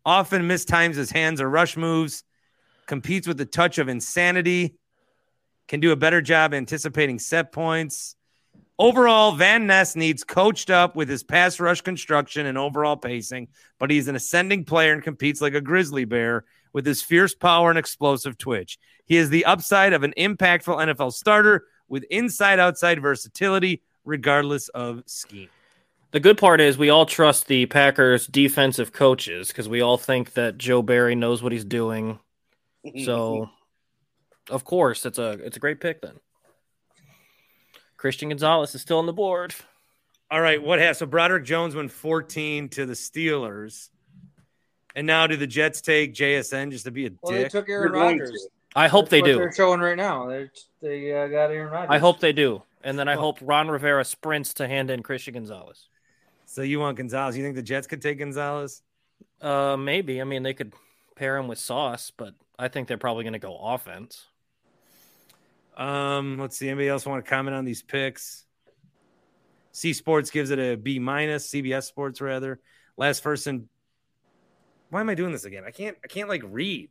Often 0.06 0.44
mistimes 0.44 0.96
his 0.96 1.12
hands 1.12 1.42
or 1.42 1.50
rush 1.50 1.76
moves. 1.76 2.24
Competes 2.88 3.28
with 3.28 3.38
the 3.38 3.46
touch 3.46 3.78
of 3.80 3.90
insanity. 3.90 4.76
Can 5.68 5.80
do 5.82 5.92
a 5.92 5.96
better 5.98 6.22
job 6.22 6.54
anticipating 6.54 7.20
set 7.20 7.52
points. 7.52 8.16
Overall, 8.82 9.34
Van 9.34 9.68
Ness 9.68 9.96
needs 9.96 10.24
coached 10.24 10.72
up 10.72 10.96
with 10.96 11.08
his 11.08 11.22
pass 11.22 11.60
rush 11.60 11.82
construction 11.82 12.48
and 12.48 12.58
overall 12.58 12.98
pacing, 12.98 13.48
but 13.78 13.92
he's 13.92 14.08
an 14.08 14.16
ascending 14.16 14.66
player 14.66 14.92
and 14.92 15.04
competes 15.04 15.40
like 15.40 15.54
a 15.54 15.62
grizzly 15.62 16.04
bear 16.04 16.46
with 16.74 16.84
his 16.84 17.04
fierce 17.04 17.36
power 17.36 17.70
and 17.70 17.78
explosive 17.78 18.40
twitch. 18.40 18.80
He 19.06 19.18
is 19.18 19.30
the 19.30 19.46
upside 19.46 19.94
of 19.94 20.02
an 20.02 20.16
impactful 20.18 20.76
NFL 20.76 21.14
starter 21.14 21.66
with 21.90 22.06
inside 22.10 22.58
outside 22.58 23.00
versatility, 23.00 23.84
regardless 24.04 24.68
of 24.70 25.04
scheme. 25.06 25.50
The 26.10 26.20
good 26.20 26.40
part 26.40 26.60
is 26.60 26.76
we 26.76 26.90
all 26.90 27.06
trust 27.06 27.46
the 27.46 27.68
Packers 27.68 28.26
defensive 28.26 28.92
coaches 28.92 29.50
because 29.50 29.70
we 29.70 29.82
all 29.82 30.00
think 30.00 30.34
that 30.34 30.58
Joe 30.58 30.82
Barry 30.82 31.14
knows 31.14 31.44
what 31.44 31.52
he's 31.52 31.66
doing. 31.66 32.20
So, 33.06 33.52
of 34.50 34.64
course, 34.64 35.06
it's 35.06 35.20
a 35.20 35.34
it's 35.34 35.56
a 35.56 35.60
great 35.60 35.80
pick 35.80 36.02
then. 36.02 36.20
Christian 38.02 38.30
Gonzalez 38.30 38.74
is 38.74 38.82
still 38.82 38.98
on 38.98 39.06
the 39.06 39.14
board. 39.14 39.54
All 40.32 40.42
right, 40.42 40.60
what 40.62 40.80
has 40.80 40.98
so 40.98 41.06
Broderick 41.06 41.46
Jones 41.46 41.76
went 41.76 41.92
14 41.92 42.68
to 42.70 42.88
the 42.88 42.94
Steelers. 42.94 43.90
And 44.96 45.06
now 45.06 45.28
do 45.28 45.38
the 45.38 45.46
Jets 45.46 45.82
take 45.82 46.16
JSN 46.16 46.72
just 46.72 46.86
to 46.86 46.92
be 46.92 47.06
a 47.06 47.12
Well, 47.22 47.32
they 47.32 47.44
dick? 47.44 47.52
took 47.52 47.68
They're 47.68 47.82
Aaron 47.82 47.92
Rodgers. 47.92 48.48
I 48.76 48.88
hope 48.88 49.10
they 49.10 49.20
That's 49.20 49.28
what 49.28 49.34
do. 49.34 49.38
They're 49.38 49.54
showing 49.54 49.82
right 49.82 49.96
now. 49.96 50.26
They're, 50.26 50.52
they 50.82 51.14
uh, 51.14 51.28
got 51.28 51.52
Aaron 51.52 51.72
Rodgers. 51.72 51.90
I 51.92 52.00
hope 52.00 52.20
they 52.20 52.34
do. 52.34 52.64
And 52.84 52.98
then 52.98 53.08
I 53.08 53.14
hope 53.14 53.38
Ron 53.40 53.70
Rivera 53.70 54.04
sprints 54.04 54.56
to 54.56 54.68
hand 54.68 54.90
in 54.90 55.04
Christian 55.04 55.36
Gonzalez. 55.36 55.88
so 56.48 56.64
you 56.64 56.80
want 56.80 56.98
Gonzalez? 56.98 57.38
You 57.38 57.44
think 57.44 57.56
the 57.56 57.62
Jets 57.62 57.86
could 57.86 58.02
take 58.02 58.18
Gonzalez? 58.18 58.82
Uh, 59.40 59.78
maybe. 59.78 60.20
I 60.20 60.24
mean, 60.24 60.42
they 60.42 60.56
could 60.56 60.74
pair 61.16 61.38
him 61.38 61.48
with 61.48 61.60
Sauce, 61.60 62.12
but 62.18 62.34
I 62.58 62.68
think 62.68 62.88
they're 62.88 62.98
probably 62.98 63.26
going 63.26 63.34
to 63.34 63.40
go 63.40 63.56
offense. 63.58 64.26
Um, 65.82 66.38
let's 66.38 66.58
see. 66.58 66.68
Anybody 66.68 66.90
else 66.90 67.08
want 67.08 67.26
to 67.26 67.30
comment 67.30 67.56
on 67.56 67.66
these 67.66 67.82
picks? 67.82 68.46
C 69.72 69.94
Sports 69.94 70.30
gives 70.30 70.52
it 70.52 70.60
a 70.60 70.76
B 70.76 71.00
minus. 71.00 71.50
CBS 71.50 71.84
Sports 71.84 72.22
rather. 72.22 72.60
Last 72.98 73.24
person. 73.24 73.68
Why 74.92 75.02
am 75.02 75.10
I 75.10 75.16
doing 75.16 75.32
this 75.32 75.46
again? 75.46 75.64
I 75.66 75.72
can't. 75.72 75.98
I 76.04 76.08
can't 76.08 76.30
like 76.30 76.44
read. 76.46 76.90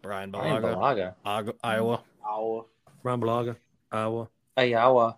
Brian 0.00 0.30
Brian 0.30 0.62
Balaga, 0.62 0.76
Balaga. 0.76 1.14
Ag- 1.26 1.56
Iowa. 1.62 2.02
Ow. 2.26 2.66
Ron 3.02 3.20
Blaga, 3.20 3.56
Iowa. 3.92 4.28
Ayawa. 4.56 5.16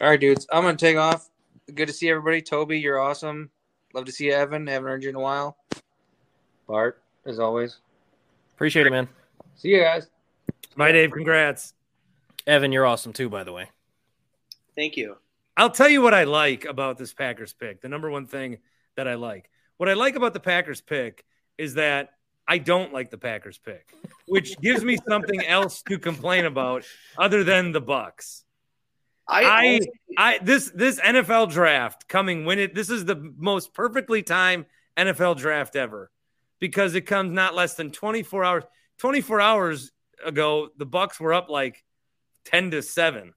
All 0.00 0.08
right, 0.08 0.20
dudes. 0.20 0.46
I'm 0.52 0.62
gonna 0.62 0.76
take 0.76 0.96
off. 0.96 1.28
Good 1.74 1.86
to 1.86 1.92
see 1.92 2.08
everybody. 2.08 2.40
Tobi, 2.40 2.80
you're 2.80 3.00
awesome. 3.00 3.50
Love 3.94 4.04
to 4.04 4.12
see 4.12 4.26
you, 4.26 4.32
Evan. 4.32 4.66
Haven't 4.68 4.88
heard 4.88 5.02
you 5.02 5.08
in 5.08 5.16
a 5.16 5.20
while. 5.20 5.56
Bart, 6.68 7.02
as 7.26 7.38
always. 7.38 7.78
Appreciate 8.54 8.86
it, 8.86 8.90
man. 8.90 9.08
See 9.56 9.68
you 9.68 9.80
guys. 9.80 10.08
My 10.76 10.92
Dave, 10.92 11.10
congrats. 11.10 11.74
Evan, 12.46 12.72
you're 12.72 12.86
awesome 12.86 13.12
too, 13.12 13.28
by 13.28 13.44
the 13.44 13.52
way. 13.52 13.66
Thank 14.74 14.96
you. 14.96 15.16
I'll 15.56 15.70
tell 15.70 15.88
you 15.88 16.00
what 16.00 16.14
I 16.14 16.24
like 16.24 16.64
about 16.64 16.96
this 16.96 17.12
Packers 17.12 17.52
pick. 17.52 17.80
The 17.82 17.88
number 17.88 18.10
one 18.10 18.26
thing 18.26 18.58
that 18.96 19.06
I 19.06 19.14
like. 19.14 19.50
What 19.76 19.88
I 19.88 19.94
like 19.94 20.16
about 20.16 20.32
the 20.32 20.40
Packers 20.40 20.80
pick 20.80 21.24
is 21.58 21.74
that 21.74 22.10
I 22.48 22.58
don't 22.58 22.92
like 22.92 23.10
the 23.10 23.18
Packers 23.18 23.58
pick, 23.58 23.92
which 24.26 24.58
gives 24.60 24.82
me 24.84 24.96
something 25.08 25.40
else 25.46 25.82
to 25.82 25.98
complain 25.98 26.46
about 26.46 26.84
other 27.18 27.44
than 27.44 27.72
the 27.72 27.80
Bucks. 27.80 28.44
I, 29.28 29.44
I- 29.44 29.80
I 30.18 30.38
this 30.42 30.70
this 30.74 30.98
NFL 31.00 31.52
draft 31.52 32.08
coming 32.08 32.44
when 32.44 32.58
it 32.58 32.74
this 32.74 32.90
is 32.90 33.04
the 33.04 33.32
most 33.38 33.72
perfectly 33.72 34.22
timed 34.24 34.66
NFL 34.96 35.36
draft 35.36 35.76
ever 35.76 36.10
because 36.60 36.94
it 36.94 37.02
comes 37.02 37.32
not 37.32 37.54
less 37.54 37.74
than 37.74 37.90
24 37.90 38.44
hours 38.44 38.64
24 38.98 39.40
hours 39.40 39.92
ago 40.24 40.68
the 40.76 40.86
Bucks 40.86 41.18
were 41.18 41.34
up 41.34 41.48
like 41.50 41.82
10 42.44 42.70
to 42.72 42.82
7 42.82 43.34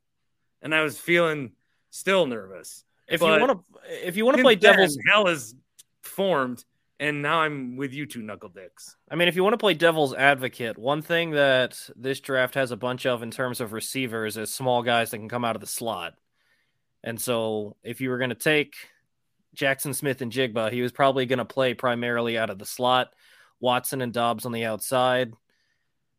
and 0.61 0.73
I 0.73 0.81
was 0.81 0.97
feeling 0.97 1.51
still 1.93 2.25
nervous. 2.25 2.83
If 3.07 3.19
But 3.19 3.39
you 3.39 3.47
want 3.47 3.59
to, 3.59 4.07
if 4.07 4.17
you 4.17 4.25
want 4.25 4.37
to 4.37 4.43
play 4.43 4.55
devil's, 4.55 4.97
hell 5.07 5.27
is 5.27 5.53
formed, 6.01 6.63
and 6.99 7.21
now 7.21 7.41
I'm 7.41 7.75
with 7.75 7.93
you 7.93 8.05
two 8.05 8.21
knuckle 8.21 8.49
dicks. 8.49 8.95
I 9.11 9.15
mean, 9.15 9.27
if 9.27 9.35
you 9.35 9.43
want 9.43 9.53
to 9.53 9.57
play 9.57 9.73
devil's 9.73 10.13
advocate, 10.13 10.77
one 10.77 11.01
thing 11.01 11.31
that 11.31 11.77
this 11.95 12.19
draft 12.21 12.55
has 12.55 12.71
a 12.71 12.77
bunch 12.77 13.05
of 13.05 13.21
in 13.21 13.29
terms 13.29 13.61
of 13.61 13.73
receivers 13.73 14.37
is 14.37 14.53
small 14.53 14.81
guys 14.81 15.11
that 15.11 15.17
can 15.17 15.29
come 15.29 15.45
out 15.45 15.55
of 15.55 15.61
the 15.61 15.67
slot. 15.67 16.13
And 17.03 17.19
so, 17.19 17.75
if 17.83 17.99
you 17.99 18.09
were 18.09 18.17
going 18.17 18.29
to 18.29 18.35
take 18.35 18.75
Jaxon 19.55 19.93
Smith-Njigba, 19.95 20.71
he 20.71 20.81
was 20.81 20.91
probably 20.91 21.25
going 21.25 21.39
to 21.39 21.45
play 21.45 21.73
primarily 21.73 22.37
out 22.37 22.49
of 22.49 22.59
the 22.59 22.65
slot. 22.65 23.13
Watson 23.59 24.01
and 24.01 24.11
Doubs 24.11 24.45
on 24.45 24.51
the 24.51 24.65
outside. 24.65 25.33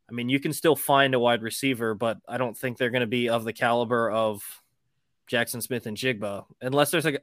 I 0.09 0.13
mean, 0.13 0.29
you 0.29 0.39
can 0.39 0.53
still 0.53 0.77
find 0.77 1.15
a 1.15 1.19
wide 1.19 1.43
receiver, 1.43 1.95
but 1.95 2.19
I 2.29 2.37
don't 2.37 2.57
think 2.57 2.77
they're 2.77 2.91
going 2.91 3.01
to 3.01 3.07
be 3.07 3.29
of 3.29 3.45
the 3.45 3.53
caliber 3.53 4.11
of 4.11 4.43
Jaxon 5.31 5.63
Smith-Njigba, 5.63 6.45
unless 6.61 6.91
there's 6.91 7.07
a, 7.07 7.19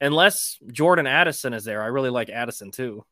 unless 0.00 0.58
Jordan 0.70 1.06
Addison 1.06 1.54
is 1.54 1.64
there. 1.64 1.82
I 1.82 1.86
really 1.86 2.10
like 2.10 2.28
Addison 2.28 2.70
too. 2.72 3.04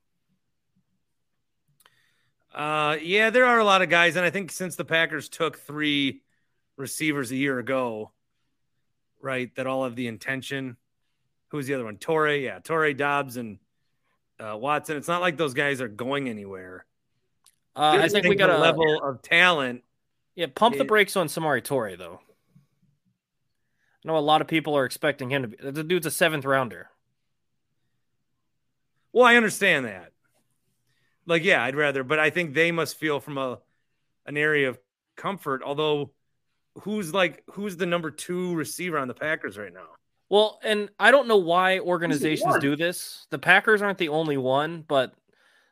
Uh, 2.52 2.96
yeah, 3.00 3.30
there 3.30 3.46
are 3.46 3.60
a 3.60 3.64
lot 3.64 3.82
of 3.82 3.88
guys, 3.88 4.16
and 4.16 4.26
I 4.26 4.30
think 4.30 4.50
since 4.50 4.76
the 4.76 4.84
Packers 4.84 5.28
took 5.28 5.58
three 5.58 6.22
receivers 6.76 7.30
a 7.30 7.36
year 7.36 7.58
ago, 7.58 8.12
right, 9.20 9.54
that 9.54 9.66
all 9.66 9.84
have 9.84 9.96
the 9.96 10.08
intention. 10.08 10.76
Who 11.52 11.58
was 11.58 11.66
the 11.66 11.74
other 11.74 11.84
one? 11.84 11.98
Toure, 11.98 12.42
yeah, 12.42 12.60
Toure, 12.60 12.96
Doubs, 12.96 13.36
and 13.36 13.58
uh, 14.40 14.56
Watson. 14.56 14.96
It's 14.96 15.06
not 15.06 15.20
like 15.20 15.36
those 15.36 15.52
guys 15.52 15.82
are 15.82 15.88
going 15.88 16.30
anywhere. 16.30 16.86
Uh, 17.76 17.98
I 18.00 18.08
think 18.08 18.26
we 18.26 18.36
got 18.36 18.48
a 18.48 18.56
level 18.56 19.02
of 19.04 19.20
talent. 19.20 19.84
Yeah, 20.34 20.46
pump 20.54 20.78
the 20.78 20.86
brakes 20.86 21.14
on 21.14 21.26
Samori 21.26 21.62
Toure 21.62 21.98
though. 21.98 22.20
I 24.02 24.08
know 24.08 24.16
a 24.16 24.18
lot 24.20 24.40
of 24.40 24.48
people 24.48 24.78
are 24.78 24.86
expecting 24.86 25.28
him 25.28 25.42
to 25.42 25.48
be. 25.48 25.56
The 25.70 25.84
dude's 25.84 26.06
a 26.06 26.10
seventh 26.10 26.46
rounder. 26.46 26.88
Well, 29.12 29.26
I 29.26 29.36
understand 29.36 29.84
that. 29.84 30.12
Like, 31.26 31.44
yeah, 31.44 31.62
I'd 31.62 31.76
rather, 31.76 32.02
but 32.02 32.18
I 32.18 32.30
think 32.30 32.54
they 32.54 32.72
must 32.72 32.98
feel 32.98 33.20
from 33.20 33.36
a 33.36 33.58
an 34.24 34.38
area 34.38 34.70
of 34.70 34.78
comfort. 35.16 35.62
Although, 35.62 36.12
who's 36.80 37.12
like 37.12 37.44
who's 37.52 37.76
the 37.76 37.84
number 37.84 38.10
two 38.10 38.54
receiver 38.54 38.96
on 38.96 39.06
the 39.06 39.14
Packers 39.14 39.58
right 39.58 39.74
now? 39.74 39.88
Well, 40.32 40.58
and 40.64 40.88
I 40.98 41.10
don't 41.10 41.28
know 41.28 41.36
why 41.36 41.78
organizations 41.80 42.56
do 42.58 42.74
this. 42.74 43.26
The 43.28 43.38
Packers 43.38 43.82
aren't 43.82 43.98
the 43.98 44.08
only 44.08 44.38
one, 44.38 44.82
but 44.88 45.12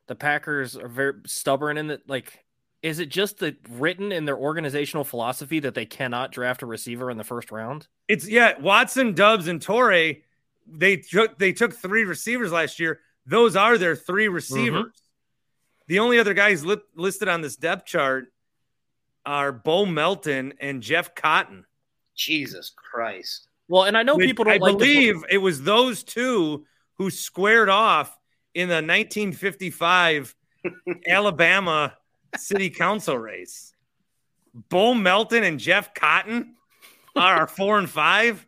the 0.06 0.14
Packers 0.14 0.76
are 0.76 0.86
very 0.86 1.14
stubborn 1.24 1.78
in 1.78 1.86
that. 1.86 2.06
Like, 2.06 2.44
is 2.82 2.98
it 2.98 3.08
just 3.08 3.38
the 3.38 3.56
written 3.70 4.12
in 4.12 4.26
their 4.26 4.36
organizational 4.36 5.04
philosophy 5.04 5.60
that 5.60 5.72
they 5.72 5.86
cannot 5.86 6.30
draft 6.30 6.60
a 6.60 6.66
receiver 6.66 7.10
in 7.10 7.16
the 7.16 7.24
first 7.24 7.50
round? 7.50 7.88
It's 8.06 8.28
yeah, 8.28 8.58
Watson, 8.60 9.14
Doubs, 9.14 9.48
and 9.48 9.62
Toure. 9.62 10.20
They 10.66 10.96
took 10.98 11.38
they 11.38 11.54
took 11.54 11.72
three 11.72 12.04
receivers 12.04 12.52
last 12.52 12.78
year. 12.78 13.00
Those 13.24 13.56
are 13.56 13.78
their 13.78 13.96
three 13.96 14.26
mm-hmm. 14.26 14.34
receivers. 14.34 14.92
The 15.86 16.00
only 16.00 16.18
other 16.18 16.34
guys 16.34 16.66
li- 16.66 16.76
listed 16.94 17.28
on 17.28 17.40
this 17.40 17.56
depth 17.56 17.86
chart 17.86 18.26
are 19.24 19.52
Bo 19.52 19.86
Melton 19.86 20.52
and 20.60 20.82
Jeff 20.82 21.14
Cotton. 21.14 21.64
Jesus 22.14 22.70
Christ. 22.76 23.46
Well, 23.70 23.84
and 23.84 23.96
I 23.96 24.02
know 24.02 24.16
which 24.16 24.26
people 24.26 24.44
don't 24.46 24.54
I 24.54 24.56
like 24.56 24.72
to- 24.72 24.78
believe 24.78 25.22
it 25.30 25.38
was 25.38 25.62
those 25.62 26.02
two 26.02 26.66
who 26.98 27.08
squared 27.08 27.68
off 27.68 28.18
in 28.52 28.68
the 28.68 28.74
1955 28.74 30.34
Alabama 31.06 31.96
City 32.36 32.68
Council 32.68 33.16
race. 33.16 33.72
Bo 34.52 34.92
Melton 34.92 35.44
and 35.44 35.60
Jeff 35.60 35.94
Cotton 35.94 36.56
are 37.14 37.46
four 37.46 37.78
and 37.78 37.88
five. 37.88 38.44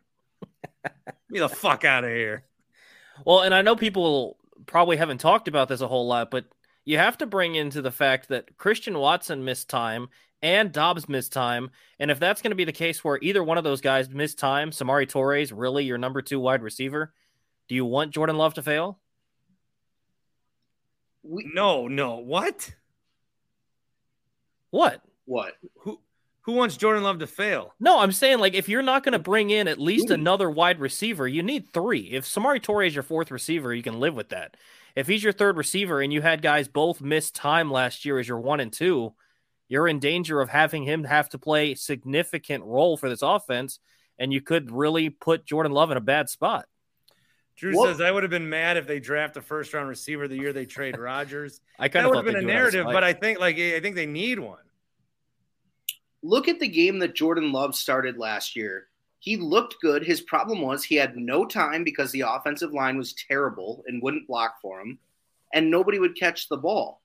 Get 1.31 1.39
the 1.39 1.47
fuck 1.47 1.85
out 1.85 2.03
of 2.03 2.09
here. 2.09 2.43
Well, 3.25 3.39
and 3.39 3.55
I 3.55 3.61
know 3.61 3.77
people 3.77 4.35
probably 4.65 4.97
haven't 4.97 5.19
talked 5.19 5.47
about 5.47 5.69
this 5.69 5.79
a 5.79 5.87
whole 5.87 6.05
lot, 6.05 6.31
but 6.31 6.45
you 6.83 6.97
have 6.97 7.17
to 7.19 7.25
bring 7.25 7.55
into 7.55 7.81
the 7.81 7.91
fact 7.91 8.27
that 8.27 8.57
Christian 8.57 8.99
Watson 8.99 9.45
missed 9.45 9.69
time 9.69 10.09
and 10.43 10.71
Dobbs 10.71 11.09
missed 11.09 11.31
time. 11.31 11.71
And 11.99 12.11
if 12.11 12.19
that's 12.19 12.41
going 12.41 12.51
to 12.51 12.55
be 12.55 12.65
the 12.65 12.71
case 12.71 13.03
where 13.03 13.17
either 13.21 13.43
one 13.43 13.57
of 13.57 13.63
those 13.63 13.81
guys 13.81 14.09
missed 14.09 14.37
time, 14.37 14.69
Samori 14.69 15.09
Toures 15.09 15.53
really 15.55 15.85
your 15.85 15.97
number 15.97 16.21
two 16.21 16.39
wide 16.39 16.61
receiver, 16.61 17.13
do 17.69 17.75
you 17.75 17.85
want 17.85 18.11
Jordan 18.11 18.37
Love 18.37 18.53
to 18.55 18.61
fail? 18.61 18.99
We, 21.23 21.49
No, 21.55 21.87
no. 21.87 22.17
What? 22.17 22.69
What? 24.69 25.01
what? 25.25 25.53
Who 25.79 25.99
who 26.41 26.51
wants 26.51 26.75
Jordan 26.75 27.03
Love 27.03 27.19
to 27.19 27.27
fail? 27.27 27.73
No, 27.79 27.99
I'm 27.99 28.11
saying 28.11 28.39
like 28.39 28.53
if 28.53 28.67
you're 28.67 28.81
not 28.81 29.03
going 29.03 29.13
to 29.13 29.19
bring 29.19 29.49
in 29.49 29.69
at 29.69 29.79
least 29.79 30.09
Ooh. 30.09 30.13
another 30.13 30.49
wide 30.49 30.81
receiver, 30.81 31.25
you 31.25 31.41
need 31.41 31.69
three. 31.69 32.09
If 32.11 32.25
Samori 32.25 32.59
Toure 32.61 32.85
is 32.85 32.93
your 32.93 33.03
fourth 33.03 33.31
receiver, 33.31 33.73
you 33.73 33.81
can 33.81 34.01
live 34.01 34.13
with 34.13 34.27
that. 34.29 34.57
If 34.93 35.07
he's 35.07 35.23
your 35.23 35.31
third 35.31 35.55
receiver 35.55 36.01
and 36.01 36.11
you 36.11 36.21
had 36.21 36.41
guys 36.41 36.67
both 36.67 36.99
miss 36.99 37.31
time 37.31 37.71
last 37.71 38.03
year 38.03 38.19
as 38.19 38.27
your 38.27 38.39
one 38.39 38.59
and 38.59 38.73
two, 38.73 39.13
you're 39.73 39.87
in 39.87 39.97
danger 39.97 40.39
of 40.39 40.49
having 40.49 40.83
him 40.83 41.03
have 41.03 41.29
to 41.29 41.39
play 41.39 41.73
significant 41.73 42.63
role 42.63 42.95
for 42.95 43.09
this 43.09 43.23
offense, 43.23 43.79
and 44.19 44.31
you 44.31 44.39
could 44.39 44.71
really 44.71 45.09
put 45.09 45.47
Jordan 45.47 45.71
Love 45.71 45.89
in 45.89 45.97
a 45.97 46.01
bad 46.01 46.29
spot. 46.29 46.67
Drew 47.55 47.75
What? 47.75 47.89
says 47.89 47.99
I 47.99 48.11
would 48.11 48.21
have 48.21 48.29
been 48.29 48.51
mad 48.51 48.77
if 48.77 48.85
they 48.85 48.99
draft 48.99 49.35
a 49.35 49.41
first 49.41 49.73
round 49.73 49.89
receiver 49.89 50.27
the 50.27 50.37
year 50.37 50.53
they 50.53 50.67
trade 50.67 50.95
Rogers. 50.99 51.59
I 51.79 51.89
kind 51.89 52.05
that 52.05 52.09
of 52.09 52.09
would 52.11 52.17
thought 52.17 52.25
have 52.25 52.35
been 52.35 52.43
a 52.43 52.45
they'd 52.45 52.53
do 52.53 52.53
it 52.53 52.55
out 52.55 52.67
of 52.67 52.73
narrative, 52.73 52.93
but 52.93 53.03
I 53.03 53.13
think 53.13 53.39
like 53.39 53.57
I 53.57 53.79
think 53.79 53.95
they 53.95 54.05
need 54.05 54.37
one. 54.37 54.59
Look 56.21 56.47
at 56.47 56.59
the 56.59 56.67
game 56.67 56.99
that 56.99 57.15
Jordan 57.15 57.51
Love 57.51 57.73
started 57.73 58.19
last 58.19 58.55
year. 58.55 58.89
He 59.17 59.37
looked 59.37 59.77
good. 59.81 60.05
His 60.05 60.21
problem 60.21 60.61
was 60.61 60.83
he 60.83 60.97
had 60.97 61.17
no 61.17 61.45
time 61.45 61.83
because 61.83 62.11
the 62.11 62.25
offensive 62.27 62.73
line 62.73 62.95
was 62.95 63.15
terrible 63.27 63.83
and 63.87 64.03
wouldn't 64.03 64.27
block 64.27 64.61
for 64.61 64.81
him, 64.81 64.99
and 65.51 65.71
nobody 65.71 65.97
would 65.97 66.15
catch 66.15 66.47
the 66.47 66.57
ball. 66.57 67.01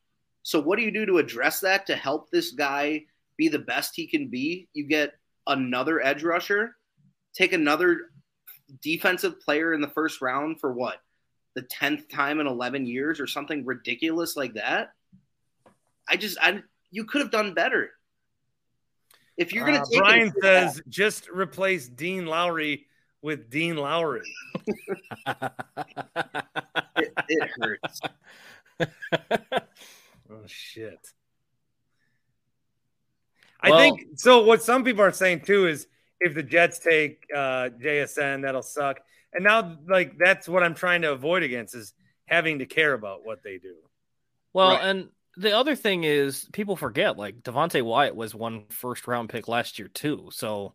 So, 0.48 0.62
what 0.62 0.78
do 0.78 0.82
you 0.82 0.90
do 0.90 1.04
to 1.04 1.18
address 1.18 1.60
that 1.60 1.84
to 1.88 1.94
help 1.94 2.30
this 2.30 2.52
guy 2.52 3.04
be 3.36 3.48
the 3.48 3.58
best 3.58 3.94
he 3.94 4.06
can 4.06 4.28
be? 4.28 4.66
You 4.72 4.84
get 4.84 5.12
another 5.46 6.02
edge 6.02 6.22
rusher, 6.22 6.74
take 7.34 7.52
another 7.52 8.06
defensive 8.80 9.42
player 9.42 9.74
in 9.74 9.82
the 9.82 9.88
first 9.88 10.22
round 10.22 10.58
for 10.58 10.72
what? 10.72 11.02
The 11.54 11.64
10th 11.64 12.08
time 12.08 12.40
in 12.40 12.46
11 12.46 12.86
years 12.86 13.20
or 13.20 13.26
something 13.26 13.66
ridiculous 13.66 14.38
like 14.38 14.54
that? 14.54 14.92
I 16.08 16.16
just, 16.16 16.38
I, 16.40 16.62
you 16.90 17.04
could 17.04 17.20
have 17.20 17.30
done 17.30 17.52
better. 17.52 17.90
If 19.36 19.52
you're 19.52 19.66
going 19.66 19.76
Uh, 19.76 19.84
to 19.84 19.90
take 19.90 20.00
Brian 20.00 20.32
says 20.40 20.80
just 20.88 21.28
replace 21.28 21.90
Dean 21.90 22.24
Lowry 22.24 22.86
with 23.20 23.50
Dean 23.50 23.76
Lowry. 23.76 24.22
it, 24.66 25.62
it 27.28 27.50
hurts. 27.60 28.00
Oh 30.30 30.46
shit. 30.46 31.12
I 33.60 33.70
Well- 33.70 33.78
think 33.78 34.18
so. 34.18 34.42
What 34.42 34.62
some 34.62 34.84
people 34.84 35.02
are 35.02 35.12
saying 35.12 35.40
too 35.42 35.66
is 35.66 35.86
if 36.20 36.34
the 36.34 36.42
Jets 36.42 36.78
take 36.78 37.26
uh, 37.34 37.70
JSN, 37.80 38.42
that'll 38.42 38.62
suck. 38.62 39.00
And 39.32 39.44
now, 39.44 39.78
like 39.88 40.16
that's 40.18 40.48
what 40.48 40.62
I'm 40.62 40.74
trying 40.74 41.02
to 41.02 41.12
avoid 41.12 41.42
against 41.42 41.74
is 41.74 41.92
having 42.26 42.58
to 42.60 42.66
care 42.66 42.92
about 42.94 43.24
what 43.24 43.42
they 43.42 43.58
do. 43.58 43.74
Well, 44.52 44.70
Right. 44.70 44.84
and 44.84 45.08
the 45.36 45.52
other 45.56 45.74
thing 45.76 46.04
is 46.04 46.48
people 46.52 46.76
forget 46.76 47.16
like 47.16 47.42
Devonte 47.42 47.82
Wyatt 47.82 48.16
was 48.16 48.34
one 48.34 48.66
first 48.70 49.06
round 49.06 49.28
pick 49.28 49.48
last 49.48 49.78
year 49.78 49.88
too. 49.88 50.28
So 50.32 50.74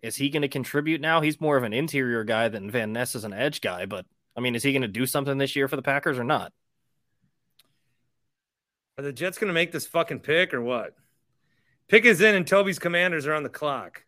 is 0.00 0.16
he 0.16 0.30
going 0.30 0.42
to 0.42 0.48
contribute 0.48 1.00
now? 1.00 1.20
He's 1.20 1.40
more 1.40 1.56
of 1.56 1.64
an 1.64 1.72
interior 1.72 2.24
guy 2.24 2.48
than 2.48 2.70
Van 2.70 2.92
Ness 2.92 3.14
is 3.14 3.24
an 3.24 3.32
edge 3.32 3.60
guy, 3.60 3.84
but 3.86 4.06
I 4.36 4.40
mean, 4.40 4.54
is 4.54 4.62
he 4.62 4.72
going 4.72 4.82
to 4.82 4.88
do 4.88 5.04
something 5.06 5.36
this 5.38 5.56
year 5.56 5.66
for 5.66 5.76
the 5.76 5.82
Packers 5.82 6.18
or 6.18 6.24
not? 6.24 6.52
Are 8.96 9.02
the 9.04 9.12
Jets 9.12 9.38
going 9.38 9.48
to 9.48 9.54
make 9.54 9.72
this 9.72 9.86
fucking 9.86 10.20
pick 10.20 10.54
or 10.54 10.60
what? 10.62 10.94
Pick 11.88 12.04
is 12.04 12.20
in, 12.20 12.34
and 12.34 12.46
Tobi's 12.46 12.78
Commanders 12.78 13.26
are 13.26 13.34
on 13.34 13.42
the 13.42 13.48
clock. 13.48 14.04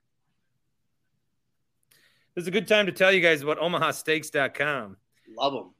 This 2.34 2.42
is 2.42 2.48
a 2.48 2.52
good 2.52 2.68
time 2.68 2.86
to 2.86 2.92
tell 2.92 3.10
you 3.12 3.20
guys 3.20 3.42
about 3.42 3.58
OmahaSteaks.com. 3.58 4.96
Love 5.36 5.52
them. 5.52 5.74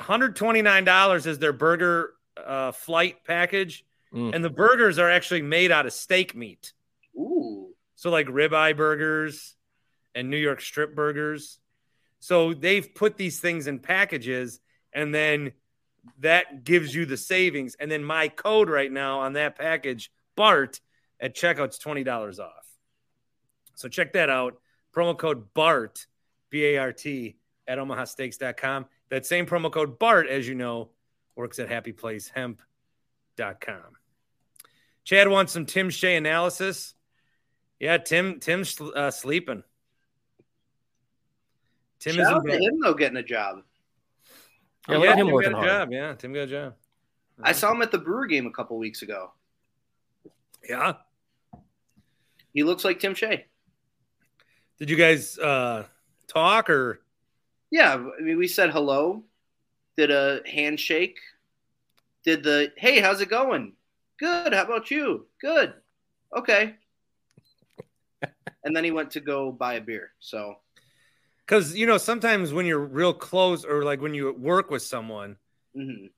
$129 0.00 1.26
is 1.26 1.38
their 1.38 1.52
burger 1.52 2.12
uh, 2.36 2.72
flight 2.72 3.24
package, 3.24 3.84
Mm. 4.14 4.34
and 4.36 4.44
the 4.44 4.48
burgers 4.50 5.00
are 5.00 5.10
actually 5.10 5.42
made 5.42 5.72
out 5.72 5.84
of 5.84 5.92
steak 5.92 6.34
meat. 6.36 6.72
Ooh. 7.16 7.74
So, 7.96 8.08
like 8.08 8.28
ribeye 8.28 8.76
burgers 8.76 9.56
and 10.14 10.30
New 10.30 10.36
York 10.36 10.60
strip 10.60 10.94
burgers. 10.94 11.58
So, 12.20 12.54
they've 12.54 12.94
put 12.94 13.16
these 13.16 13.40
things 13.40 13.66
in 13.66 13.80
packages, 13.80 14.60
and 14.92 15.12
then 15.12 15.52
that 16.20 16.62
gives 16.62 16.94
you 16.94 17.04
the 17.04 17.16
savings. 17.16 17.74
And 17.74 17.90
then 17.90 18.04
my 18.04 18.28
code 18.28 18.70
right 18.70 18.90
now 18.90 19.18
on 19.20 19.32
that 19.32 19.58
package, 19.58 20.12
BART, 20.36 20.80
at 21.20 21.34
checkout, 21.34 21.66
it's 21.66 21.78
$20 21.78 22.38
off. 22.38 22.66
So, 23.74 23.88
check 23.88 24.12
that 24.14 24.30
out. 24.30 24.56
Promo 24.94 25.16
code 25.16 25.52
BART, 25.54 26.06
B 26.50 26.64
A 26.64 26.78
R 26.78 26.92
T, 26.92 27.36
at 27.68 27.78
omahasteaks.com. 27.78 28.86
That 29.10 29.26
same 29.26 29.46
promo 29.46 29.70
code 29.70 29.98
BART, 29.98 30.28
as 30.28 30.48
you 30.48 30.54
know, 30.54 30.90
works 31.34 31.58
at 31.58 31.68
happyplacehemp.com. 31.68 32.56
Chad 35.04 35.28
wants 35.28 35.52
some 35.52 35.66
Tim 35.66 35.90
Shea 35.90 36.16
analysis. 36.16 36.94
Yeah, 37.78 37.98
Tim 37.98 38.40
Tim's 38.40 38.80
uh, 38.80 39.10
sleeping. 39.10 39.62
Tim 42.00 42.14
Shout 42.14 42.20
is 42.22 42.28
in 42.28 42.34
out 42.34 42.46
to 42.46 42.64
him 42.64 42.80
though, 42.82 42.94
getting 42.94 43.16
a 43.18 43.22
job. 43.22 43.62
Yeah, 44.88 44.96
look 44.96 45.08
at 45.08 45.18
him 45.18 45.26
Tim 45.26 45.34
working 45.34 45.52
got 45.52 45.64
a 45.64 45.68
hard. 45.68 45.68
job. 45.68 45.92
Yeah, 45.92 46.14
Tim 46.14 46.32
got 46.32 46.40
a 46.40 46.46
job. 46.46 46.74
I 47.42 47.52
saw 47.52 47.72
him 47.72 47.82
at 47.82 47.90
the 47.90 47.98
Brewer 47.98 48.26
game 48.26 48.46
a 48.46 48.50
couple 48.50 48.78
weeks 48.78 49.02
ago. 49.02 49.32
Yeah. 50.68 50.94
He 52.56 52.62
looks 52.62 52.86
like 52.86 52.98
Tim 52.98 53.14
Shea. 53.14 53.44
Did 54.78 54.88
you 54.88 54.96
guys 54.96 55.38
uh 55.38 55.84
talk 56.26 56.70
or 56.70 57.02
Yeah, 57.70 57.92
I 57.92 58.22
mean, 58.22 58.38
we 58.38 58.48
said 58.48 58.70
hello, 58.70 59.24
did 59.98 60.10
a 60.10 60.40
handshake, 60.46 61.18
did 62.24 62.42
the 62.42 62.72
hey, 62.78 63.00
how's 63.00 63.20
it 63.20 63.28
going? 63.28 63.74
Good. 64.18 64.54
How 64.54 64.64
about 64.64 64.90
you? 64.90 65.26
Good. 65.38 65.74
Okay. 66.34 66.76
and 68.64 68.74
then 68.74 68.84
he 68.84 68.90
went 68.90 69.10
to 69.10 69.20
go 69.20 69.52
buy 69.52 69.74
a 69.74 69.80
beer. 69.82 70.12
So 70.18 70.56
because 71.46 71.76
you 71.76 71.86
know 71.86 71.98
sometimes 71.98 72.54
when 72.54 72.64
you're 72.64 72.80
real 72.80 73.12
close 73.12 73.66
or 73.66 73.84
like 73.84 74.00
when 74.00 74.14
you 74.14 74.32
work 74.32 74.70
with 74.70 74.80
someone 74.80 75.36
mhm. 75.76 76.08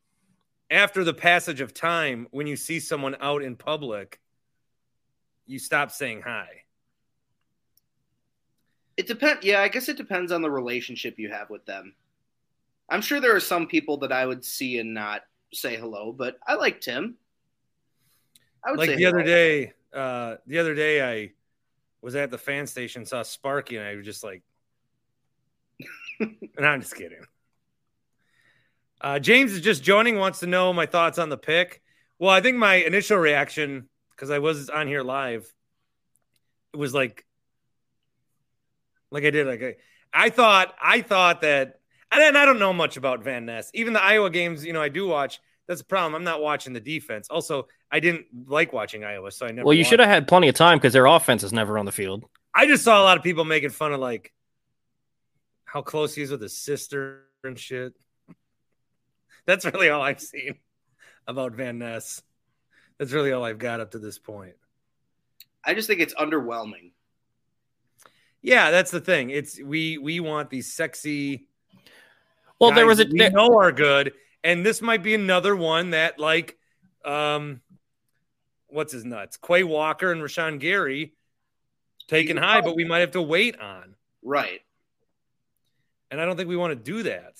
after 0.70 1.02
the 1.02 1.14
passage 1.14 1.60
of 1.60 1.74
time 1.74 2.28
when 2.30 2.46
you 2.46 2.54
see 2.54 2.78
someone 2.78 3.16
out 3.20 3.42
in 3.42 3.56
public 3.56 4.20
you 5.48 5.58
stop 5.58 5.90
saying 5.90 6.22
hi 6.22 6.46
it 8.98 9.06
depends. 9.06 9.44
Yeah, 9.44 9.60
I 9.60 9.68
guess 9.68 9.88
it 9.88 9.96
depends 9.96 10.32
on 10.32 10.42
the 10.42 10.50
relationship 10.50 11.20
you 11.20 11.30
have 11.30 11.48
with 11.50 11.64
them. 11.64 11.94
I'm 12.90 13.00
sure 13.00 13.20
there 13.20 13.34
are 13.34 13.40
some 13.40 13.68
people 13.68 13.98
that 13.98 14.10
I 14.10 14.26
would 14.26 14.44
see 14.44 14.78
and 14.78 14.92
not 14.92 15.22
say 15.54 15.76
hello, 15.76 16.12
but 16.12 16.36
I 16.46 16.54
like 16.54 16.80
Tim. 16.80 17.16
I 18.64 18.72
would 18.72 18.78
like 18.78 18.90
say 18.90 18.96
the 18.96 19.06
other 19.06 19.22
day 19.22 19.72
uh 19.94 20.36
the 20.46 20.58
other 20.58 20.74
day 20.74 21.00
i 21.00 21.30
was 22.02 22.14
at 22.14 22.30
the 22.30 22.36
fan 22.36 22.66
station 22.66 23.06
saw 23.06 23.22
sparky 23.22 23.76
and 23.76 23.86
i 23.86 23.94
was 23.94 24.04
just 24.04 24.22
like 24.22 24.42
and 26.20 26.66
i'm 26.66 26.82
just 26.82 26.94
kidding 26.94 27.22
uh 29.00 29.18
james 29.18 29.52
is 29.52 29.62
just 29.62 29.82
joining 29.82 30.18
wants 30.18 30.40
to 30.40 30.46
know 30.46 30.74
my 30.74 30.84
thoughts 30.84 31.18
on 31.18 31.30
the 31.30 31.38
pick 31.38 31.80
well 32.18 32.30
i 32.30 32.42
think 32.42 32.58
my 32.58 32.74
initial 32.74 33.16
reaction 33.16 33.88
because 34.18 34.30
i 34.30 34.40
was 34.40 34.68
on 34.68 34.88
here 34.88 35.02
live 35.04 35.46
it 36.74 36.76
was 36.76 36.92
like 36.92 37.24
like 39.12 39.24
i 39.24 39.30
did 39.30 39.46
like 39.46 39.62
I, 39.62 39.76
I 40.26 40.30
thought 40.30 40.74
i 40.82 41.00
thought 41.02 41.42
that 41.42 41.78
and 42.10 42.36
i 42.36 42.44
don't 42.44 42.58
know 42.58 42.72
much 42.72 42.96
about 42.96 43.22
van 43.22 43.46
ness 43.46 43.70
even 43.74 43.92
the 43.92 44.02
iowa 44.02 44.28
games 44.28 44.64
you 44.64 44.72
know 44.72 44.82
i 44.82 44.88
do 44.88 45.06
watch 45.06 45.40
that's 45.68 45.80
the 45.80 45.86
problem 45.86 46.14
i'm 46.14 46.24
not 46.24 46.42
watching 46.42 46.72
the 46.72 46.80
defense 46.80 47.28
also 47.28 47.68
i 47.92 48.00
didn't 48.00 48.26
like 48.46 48.72
watching 48.72 49.04
iowa 49.04 49.30
so 49.30 49.46
i 49.46 49.50
never 49.50 49.66
Well, 49.66 49.74
you 49.74 49.80
watched 49.80 49.90
should 49.90 50.00
have 50.00 50.08
had 50.08 50.26
plenty 50.26 50.48
of 50.48 50.54
time 50.54 50.78
because 50.78 50.92
their 50.92 51.06
offense 51.06 51.42
is 51.44 51.52
never 51.52 51.78
on 51.78 51.86
the 51.86 51.92
field. 51.92 52.24
I 52.54 52.66
just 52.66 52.82
saw 52.82 53.00
a 53.00 53.04
lot 53.04 53.16
of 53.16 53.22
people 53.22 53.44
making 53.44 53.70
fun 53.70 53.92
of 53.92 54.00
like 54.00 54.32
how 55.64 55.82
close 55.82 56.14
he 56.14 56.22
is 56.22 56.30
with 56.30 56.40
his 56.42 56.58
sister 56.58 57.24
and 57.44 57.58
shit. 57.58 57.92
That's 59.46 59.64
really 59.64 59.90
all 59.90 60.02
I've 60.02 60.20
seen 60.20 60.56
about 61.26 61.52
Van 61.52 61.78
Ness. 61.78 62.22
That's 62.98 63.12
really 63.12 63.32
all 63.32 63.44
I've 63.44 63.58
got 63.58 63.80
up 63.80 63.92
to 63.92 63.98
this 63.98 64.18
point. 64.18 64.54
I 65.64 65.74
just 65.74 65.86
think 65.88 66.00
it's 66.00 66.14
underwhelming. 66.14 66.92
Yeah, 68.42 68.70
that's 68.70 68.90
the 68.90 69.00
thing. 69.00 69.30
It's 69.30 69.60
we 69.60 69.98
we 69.98 70.20
want 70.20 70.50
these 70.50 70.72
sexy. 70.72 71.46
Well, 72.60 72.72
there 72.72 72.86
was 72.86 73.00
a 73.00 73.04
that 73.04 73.12
we 73.12 73.18
there- 73.18 73.30
know 73.30 73.58
are 73.58 73.72
good, 73.72 74.12
and 74.42 74.64
this 74.64 74.80
might 74.82 75.02
be 75.02 75.14
another 75.14 75.54
one 75.54 75.90
that 75.90 76.18
like, 76.18 76.56
um, 77.04 77.60
what's 78.68 78.92
his 78.92 79.04
nuts? 79.04 79.36
Quay 79.36 79.62
Walker 79.64 80.10
and 80.12 80.20
Rashan 80.22 80.58
Gary 80.58 81.14
taken 82.08 82.36
high, 82.36 82.60
but 82.60 82.74
we 82.74 82.84
might 82.84 83.00
have 83.00 83.10
to 83.12 83.22
wait 83.22 83.60
on, 83.60 83.94
Right. 84.22 84.60
and 86.10 86.20
I 86.20 86.24
don't 86.24 86.36
think 86.36 86.48
we 86.48 86.56
want 86.56 86.70
to 86.70 86.76
do 86.92 87.02
that. 87.04 87.34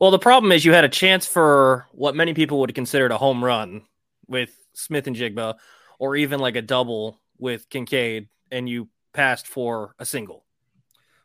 Well, 0.00 0.10
the 0.10 0.18
problem 0.18 0.50
is 0.52 0.64
you 0.64 0.72
had 0.72 0.84
a 0.84 0.88
chance 0.88 1.26
for 1.26 1.86
what 1.92 2.14
many 2.16 2.34
people 2.34 2.58
would 2.60 2.70
have 2.70 2.74
considered 2.74 3.10
a 3.12 3.18
home 3.18 3.44
run 3.44 3.82
with 4.26 4.56
Smith-Njigba, 4.78 5.56
or 5.98 6.16
even 6.16 6.40
like 6.40 6.56
a 6.56 6.62
double 6.62 7.20
with 7.38 7.68
Kincaid, 7.68 8.28
and 8.50 8.68
you 8.68 8.88
passed 9.12 9.46
for 9.46 9.94
a 9.98 10.04
single. 10.04 10.44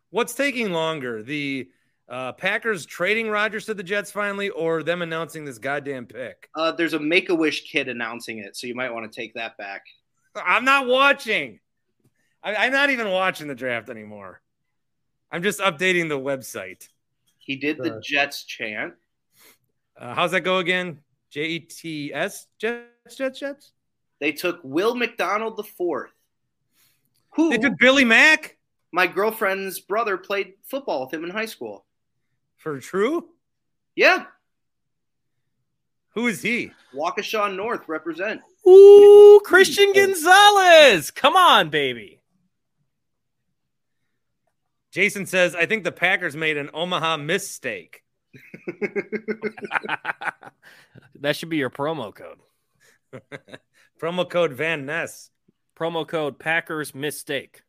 What's 0.10 0.34
taking 0.36 0.72
longer, 0.72 1.24
the 1.24 1.70
uh, 2.10 2.34
Packers 2.34 2.86
trading 2.86 3.30
Rodgers 3.30 3.66
to 3.66 3.74
the 3.74 3.84
Jets 3.84 4.12
finally, 4.12 4.50
or 4.50 4.84
them 4.84 5.02
announcing 5.02 5.46
this 5.46 5.58
goddamn 5.58 6.06
pick? 6.06 6.50
Uh, 6.56 6.72
there's 6.72 6.94
a 6.94 7.00
Make 7.00 7.30
a 7.30 7.36
Wish 7.36 7.72
kid 7.72 7.88
announcing 7.88 8.40
it, 8.40 8.56
so 8.56 8.68
you 8.68 8.76
might 8.76 8.94
want 8.94 9.12
to 9.12 9.16
take 9.16 9.34
that 9.36 9.58
back. 9.58 9.84
I'm 10.36 10.66
not 10.66 10.88
watching. 10.88 11.60
I, 12.44 12.56
I'm 12.56 12.72
not 12.72 12.90
even 12.90 13.10
watching 13.10 13.48
the 13.48 13.56
draft 13.56 13.90
anymore. 13.90 14.42
I'm 15.32 15.42
just 15.42 15.60
updating 15.60 16.10
the 16.10 16.20
website. 16.20 16.88
He 17.40 17.56
did 17.56 17.78
the 17.78 17.96
Uh, 17.96 18.00
Jets 18.04 18.44
chant. 18.44 18.94
Uh, 19.98 20.14
how's 20.14 20.32
that 20.32 20.42
go 20.42 20.60
again? 20.60 21.00
J 21.32 21.46
E 21.46 21.60
T 21.60 22.14
S 22.14 22.48
Jets 22.60 22.86
Jets 23.10 23.40
Jets. 23.40 23.72
They 24.20 24.32
took 24.32 24.60
Will 24.64 24.96
McDonald 24.96 25.58
the 25.58 25.64
fourth, 25.64 26.12
who 27.32 27.50
They 27.50 27.58
took 27.58 27.78
Billy 27.78 28.06
Mack 28.06 28.58
my 28.94 29.08
girlfriend's 29.08 29.80
brother 29.80 30.18
played 30.18 30.54
football 30.64 31.02
with 31.02 31.14
him 31.14 31.24
in 31.26 31.32
high 31.32 31.48
school. 31.48 31.84
for 32.58 32.80
true. 32.80 33.28
Yeah, 33.96 34.26
Who 36.14 36.28
is 36.28 36.42
he? 36.44 36.72
Waukesha 36.96 37.56
North 37.56 37.88
represent. 37.88 38.42
Ooh, 38.68 39.42
Christian 39.44 39.92
Gonzalez. 39.94 41.12
Come 41.12 41.36
on, 41.36 41.70
baby. 41.70 42.22
Jason 44.92 45.26
says, 45.26 45.56
I 45.56 45.66
think 45.66 45.84
the 45.84 45.92
Packers 45.92 46.36
made 46.36 46.56
an 46.58 46.70
Omaha 46.74 47.18
mistake. 47.18 48.04
that 51.20 51.36
should 51.36 51.50
be 51.50 51.58
your 51.58 51.72
promo 51.72 52.14
code. 52.14 52.38
Promo 54.02 54.30
code 54.30 54.54
Van 54.54 54.86
Ness. 54.86 55.30
Promo 55.78 56.08
code 56.08 56.40
Packers 56.40 56.94
mistake. 56.94 57.62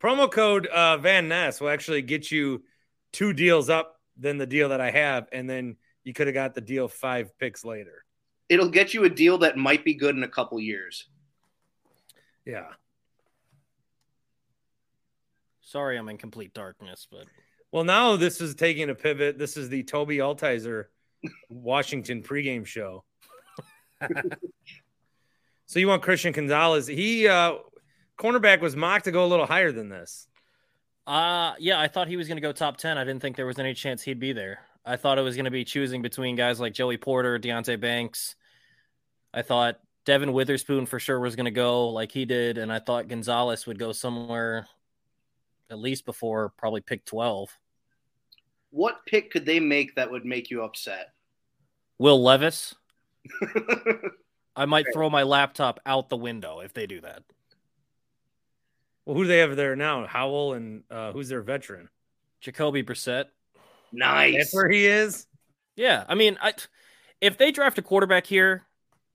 Promo 0.00 0.30
code 0.30 0.66
uh, 0.66 0.96
Van 0.98 1.28
Ness 1.28 1.60
will 1.60 1.70
actually 1.70 2.02
get 2.02 2.30
you 2.30 2.62
two 3.12 3.32
deals 3.32 3.70
up 3.70 4.00
than 4.16 4.38
the 4.38 4.46
deal 4.46 4.70
that 4.70 4.80
I 4.80 4.90
have, 4.90 5.28
and 5.32 5.48
then 5.48 5.76
you 6.04 6.12
could 6.12 6.26
have 6.26 6.34
got 6.34 6.54
the 6.54 6.60
deal 6.60 6.88
five 6.88 7.36
picks 7.38 7.64
later. 7.64 8.04
It'll 8.48 8.68
get 8.68 8.94
you 8.94 9.04
a 9.04 9.10
deal 9.10 9.38
that 9.38 9.56
might 9.56 9.84
be 9.84 9.94
good 9.94 10.16
in 10.16 10.22
a 10.22 10.28
couple 10.28 10.60
years. 10.60 11.08
Yeah. 12.44 12.68
Sorry, 15.62 15.98
I'm 15.98 16.08
in 16.08 16.18
complete 16.18 16.54
darkness, 16.54 17.08
but 17.10 17.24
Well, 17.72 17.82
now 17.82 18.16
this 18.16 18.40
is 18.40 18.54
taking 18.54 18.88
a 18.88 18.94
pivot. 18.94 19.36
This 19.36 19.56
is 19.56 19.68
the 19.68 19.82
Tobi 19.82 20.18
Altizer 20.18 20.84
Washington 21.48 22.22
pregame 22.22 22.64
show. 22.64 23.04
so 25.66 25.78
you 25.78 25.88
want 25.88 26.02
Christian 26.02 26.32
Gonzalez? 26.32 26.86
He 26.86 27.28
uh 27.28 27.54
cornerback 28.18 28.60
was 28.60 28.76
mocked 28.76 29.04
to 29.04 29.12
go 29.12 29.24
a 29.24 29.28
little 29.28 29.46
higher 29.46 29.72
than 29.72 29.88
this. 29.88 30.28
uh 31.06 31.54
yeah, 31.58 31.80
I 31.80 31.88
thought 31.88 32.08
he 32.08 32.16
was 32.16 32.28
going 32.28 32.36
to 32.36 32.42
go 32.42 32.52
top 32.52 32.76
10. 32.76 32.98
I 32.98 33.04
didn't 33.04 33.20
think 33.20 33.36
there 33.36 33.46
was 33.46 33.58
any 33.58 33.74
chance 33.74 34.02
he'd 34.02 34.20
be 34.20 34.32
there. 34.32 34.60
I 34.84 34.96
thought 34.96 35.18
it 35.18 35.22
was 35.22 35.34
going 35.34 35.46
to 35.46 35.50
be 35.50 35.64
choosing 35.64 36.00
between 36.00 36.36
guys 36.36 36.60
like 36.60 36.72
Joey 36.72 36.96
Porter, 36.96 37.38
Deonte 37.38 37.80
Banks. 37.80 38.36
I 39.34 39.42
thought 39.42 39.80
Devon 40.04 40.32
Witherspoon 40.32 40.86
for 40.86 41.00
sure 41.00 41.18
was 41.18 41.34
going 41.34 41.46
to 41.46 41.50
go 41.50 41.88
like 41.88 42.12
he 42.12 42.24
did, 42.24 42.56
and 42.56 42.72
I 42.72 42.78
thought 42.78 43.08
Gonzalez 43.08 43.66
would 43.66 43.78
go 43.78 43.90
somewhere 43.90 44.68
at 45.70 45.78
least 45.78 46.06
before 46.06 46.50
probably 46.50 46.80
pick 46.80 47.04
12. 47.04 47.50
What 48.70 49.04
pick 49.06 49.30
could 49.30 49.44
they 49.44 49.58
make 49.58 49.96
that 49.96 50.10
would 50.10 50.24
make 50.24 50.50
you 50.50 50.62
upset? 50.62 51.12
Will 51.98 52.22
Levis. 52.22 52.74
I 54.56 54.64
might 54.64 54.86
throw 54.92 55.10
my 55.10 55.22
laptop 55.22 55.80
out 55.84 56.08
the 56.08 56.16
window 56.16 56.60
if 56.60 56.72
they 56.72 56.86
do 56.86 57.00
that. 57.02 57.22
Well, 59.04 59.14
who 59.14 59.22
do 59.22 59.28
they 59.28 59.38
have 59.38 59.54
there 59.56 59.76
now? 59.76 60.06
Howell 60.06 60.54
and 60.54 60.82
uh, 60.90 61.12
who's 61.12 61.28
their 61.28 61.42
veteran? 61.42 61.88
Jacoby 62.40 62.82
Brissett. 62.82 63.26
nice. 63.92 64.34
That's 64.34 64.54
where 64.54 64.68
he 64.68 64.86
is. 64.86 65.26
Yeah, 65.76 66.04
I 66.08 66.14
mean, 66.14 66.38
I, 66.40 66.54
if 67.20 67.38
they 67.38 67.52
draft 67.52 67.78
a 67.78 67.82
quarterback 67.82 68.26
here, 68.26 68.66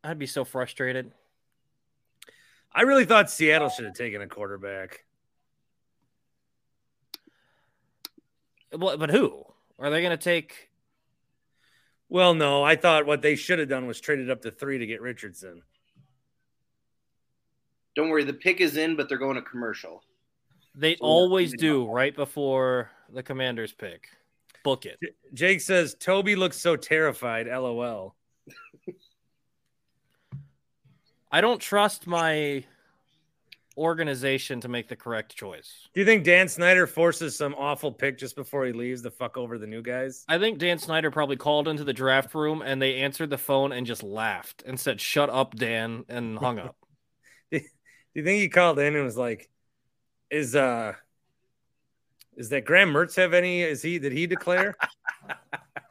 I'd 0.03 0.19
be 0.19 0.27
so 0.27 0.45
frustrated. 0.45 1.11
I 2.73 2.83
really 2.83 3.05
thought 3.05 3.29
Seattle 3.29 3.69
should 3.69 3.85
have 3.85 3.95
taken 3.95 4.21
a 4.21 4.27
quarterback. 4.27 5.03
Well, 8.71 8.97
but 8.97 9.09
who 9.09 9.43
are 9.77 9.89
they 9.89 10.01
going 10.01 10.17
to 10.17 10.23
take? 10.23 10.70
Well, 12.11 12.33
no, 12.33 12.61
I 12.61 12.75
thought 12.75 13.05
what 13.05 13.21
they 13.21 13.37
should 13.37 13.59
have 13.59 13.69
done 13.69 13.87
was 13.87 14.01
traded 14.01 14.29
up 14.29 14.41
to 14.41 14.51
three 14.51 14.77
to 14.77 14.85
get 14.85 14.99
Richardson. 15.01 15.61
Don't 17.95 18.09
worry, 18.09 18.25
the 18.25 18.33
pick 18.33 18.59
is 18.59 18.75
in, 18.75 18.97
but 18.97 19.07
they're 19.07 19.17
going 19.17 19.37
to 19.37 19.41
commercial. 19.41 20.03
They 20.75 20.95
So, 20.95 21.05
always 21.05 21.51
yeah. 21.53 21.61
do 21.61 21.89
right 21.89 22.13
before 22.13 22.91
the 23.13 23.23
Commanders 23.23 23.71
pick. 23.71 24.09
Book 24.65 24.85
it. 24.85 24.99
Jake 25.33 25.61
says 25.61 25.95
Tobi 25.95 26.35
looks 26.35 26.57
so 26.57 26.75
terrified. 26.75 27.47
LOL. 27.47 28.13
I 31.31 31.39
don't 31.39 31.61
trust 31.61 32.07
my 32.07 32.65
organization 33.77 34.61
to 34.61 34.67
make 34.67 34.87
the 34.87 34.95
correct 34.95 35.35
choice. 35.35 35.87
Do 35.93 35.99
you 35.99 36.05
think 36.05 36.23
Dan 36.23 36.47
Snyder 36.47 36.87
forces 36.87 37.37
some 37.37 37.55
awful 37.55 37.91
pick 37.91 38.17
just 38.17 38.35
before 38.35 38.65
he 38.65 38.73
leaves 38.73 39.01
to 39.03 39.11
fuck 39.11 39.37
over 39.37 39.57
the 39.57 39.67
new 39.67 39.81
guys? 39.81 40.25
I 40.27 40.37
think 40.37 40.59
Dan 40.59 40.77
Snyder 40.77 41.11
probably 41.11 41.37
called 41.37 41.67
into 41.67 41.83
the 41.83 41.93
draft 41.93 42.33
room 42.35 42.61
and 42.61 42.81
they 42.81 42.97
answered 42.97 43.29
the 43.29 43.37
phone 43.37 43.71
and 43.71 43.85
just 43.85 44.03
laughed 44.03 44.63
and 44.65 44.79
said, 44.79 44.99
"Shut 45.01 45.29
up, 45.29 45.55
Dan," 45.55 46.05
and 46.09 46.37
hung 46.37 46.59
up. 46.59 46.75
Do 47.51 47.61
you 48.13 48.23
think 48.23 48.41
he 48.41 48.49
called 48.49 48.79
in 48.79 48.95
and 48.95 49.05
was 49.05 49.17
like, 49.17 49.49
"Is 50.29 50.55
uh, 50.55 50.93
is 52.35 52.49
that 52.49 52.65
Graham 52.65 52.91
Mertz 52.91 53.15
have 53.15 53.33
any? 53.33 53.61
Is 53.61 53.81
he 53.81 53.99
did 53.99 54.11
he 54.11 54.27
declare?" 54.27 54.75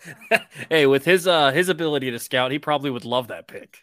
hey, 0.68 0.86
with 0.86 1.04
his 1.04 1.26
uh 1.26 1.50
his 1.50 1.68
ability 1.68 2.10
to 2.10 2.18
scout, 2.18 2.50
he 2.50 2.58
probably 2.58 2.90
would 2.90 3.04
love 3.04 3.28
that 3.28 3.46
pick. 3.46 3.82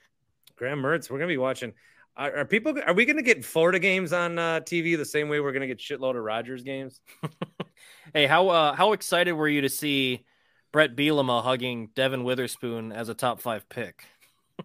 Graham 0.56 0.82
Mertz, 0.82 1.10
we're 1.10 1.18
gonna 1.18 1.28
be 1.28 1.38
watching. 1.38 1.74
Are, 2.18 2.38
are 2.38 2.45
people? 2.45 2.76
Are 2.86 2.93
we 2.93 3.05
gonna 3.05 3.22
get 3.22 3.45
Florida 3.45 3.80
games 3.80 4.11
on 4.11 4.38
uh, 4.38 4.59
TV 4.59 4.97
the 4.97 5.05
same 5.05 5.30
way 5.30 5.39
we're 5.39 5.53
gonna 5.53 5.68
get 5.68 5.78
shitload 5.78 6.18
of 6.18 6.24
Rodgers 6.24 6.63
games? 6.63 6.99
Hey, 8.13 8.26
how 8.26 8.49
uh 8.49 8.74
how 8.74 8.93
excited 8.93 9.34
were 9.34 9.47
you 9.47 9.61
to 9.61 9.70
see 9.70 10.26
Brett 10.72 10.95
Bielema 10.95 11.43
hugging 11.43 11.89
Devon 11.93 12.24
Witherspoon 12.24 12.91
as 12.91 13.09
a 13.09 13.13
top 13.13 13.41
five 13.41 13.68
pick? 13.70 14.03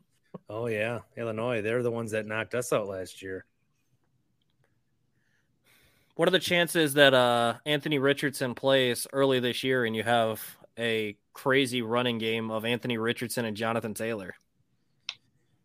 Oh 0.48 0.66
yeah, 0.66 1.00
Illinois. 1.16 1.62
They're 1.62 1.82
the 1.82 1.90
ones 1.90 2.10
that 2.10 2.26
knocked 2.26 2.54
us 2.54 2.74
out 2.74 2.86
last 2.86 3.22
year. 3.22 3.46
What 6.14 6.28
are 6.28 6.32
the 6.32 6.38
chances 6.38 6.94
that 6.94 7.14
uh 7.14 7.54
Anthony 7.64 7.98
Richardson 7.98 8.54
plays 8.54 9.06
early 9.12 9.40
this 9.40 9.64
year 9.64 9.86
and 9.86 9.96
you 9.96 10.02
have 10.02 10.42
a 10.78 11.16
crazy 11.32 11.80
running 11.80 12.18
game 12.18 12.50
of 12.50 12.66
Anthony 12.66 12.98
Richardson 12.98 13.46
and 13.46 13.56
Jonathan 13.56 13.94
Taylor? 13.94 14.34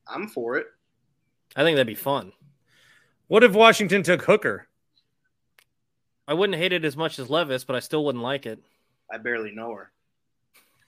I'm 0.08 0.28
for 0.28 0.56
it. 0.56 0.68
I 1.58 1.64
think 1.64 1.76
that'd 1.76 1.88
be 1.88 1.96
fun. 1.96 2.32
What 3.28 3.44
if 3.44 3.54
Washington 3.54 4.04
took 4.04 4.22
Hooker? 4.22 4.68
I 6.28 6.36
wouldn't 6.36 6.60
hate 6.60 6.72
it 6.72 6.86
as 6.86 6.96
much 6.96 7.18
as 7.18 7.32
Levis, 7.32 7.64
but 7.64 7.76
I 7.76 7.80
still 7.80 8.06
wouldn't 8.06 8.24
like 8.24 8.46
it. 8.46 8.60
I 9.12 9.18
barely 9.18 9.52
know 9.52 9.74
her. 9.74 9.92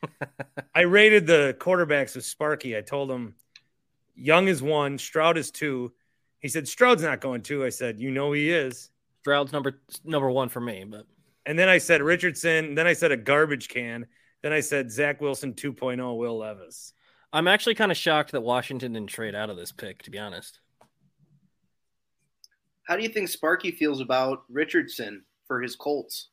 I 0.75 0.81
rated 0.81 1.25
the 1.25 1.55
quarterbacks 1.59 2.15
with 2.15 2.23
Sparky. 2.23 2.77
I 2.77 2.81
told 2.81 3.09
him 3.09 3.33
Young 4.15 4.47
is 4.47 4.61
one, 4.61 4.97
Stroud 4.97 5.37
is 5.37 5.49
two. 5.49 5.91
He 6.39 6.49
said 6.49 6.67
Stroud's 6.67 7.03
not 7.03 7.19
going 7.19 7.41
two. 7.41 7.65
I 7.65 7.69
said, 7.69 7.99
you 7.99 8.11
know 8.11 8.31
he 8.31 8.51
is. 8.51 8.91
Stroud's 9.21 9.51
number 9.51 9.81
number 10.05 10.29
one 10.29 10.49
for 10.49 10.61
me, 10.61 10.85
but 10.87 11.05
And 11.45 11.57
then 11.57 11.67
I 11.67 11.79
said 11.79 12.01
Richardson. 12.01 12.75
Then 12.75 12.85
I 12.85 12.93
said 12.93 13.11
a 13.11 13.17
garbage 13.17 13.69
can. 13.69 14.05
Then 14.43 14.53
I 14.53 14.59
said 14.59 14.91
Zach 14.91 15.19
Wilson 15.19 15.53
2.0, 15.53 16.17
Will 16.17 16.37
Levis. 16.37 16.93
I'm 17.31 17.47
actually 17.47 17.75
kind 17.75 17.91
of 17.91 17.97
shocked 17.97 18.31
that 18.31 18.41
Washington 18.41 18.93
didn't 18.93 19.09
trade 19.09 19.35
out 19.35 19.49
of 19.49 19.57
this 19.57 19.71
pick, 19.71 20.01
to 20.03 20.11
be 20.11 20.17
honest. 20.17 20.59
How 22.87 22.95
do 22.95 23.03
you 23.03 23.09
think 23.09 23.29
Sparky 23.29 23.71
feels 23.71 24.01
about 24.01 24.43
Richardson 24.49 25.23
for 25.47 25.61
his 25.61 25.75
Colts? 25.75 26.29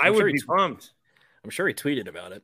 I 0.00 0.06
I'm 0.08 0.12
would 0.14 0.20
sure 0.20 0.26
be 0.26 0.32
he's- 0.32 0.44
pumped. 0.44 0.92
I'm 1.44 1.50
sure 1.50 1.68
he 1.68 1.74
tweeted 1.74 2.08
about 2.08 2.32
it. 2.32 2.42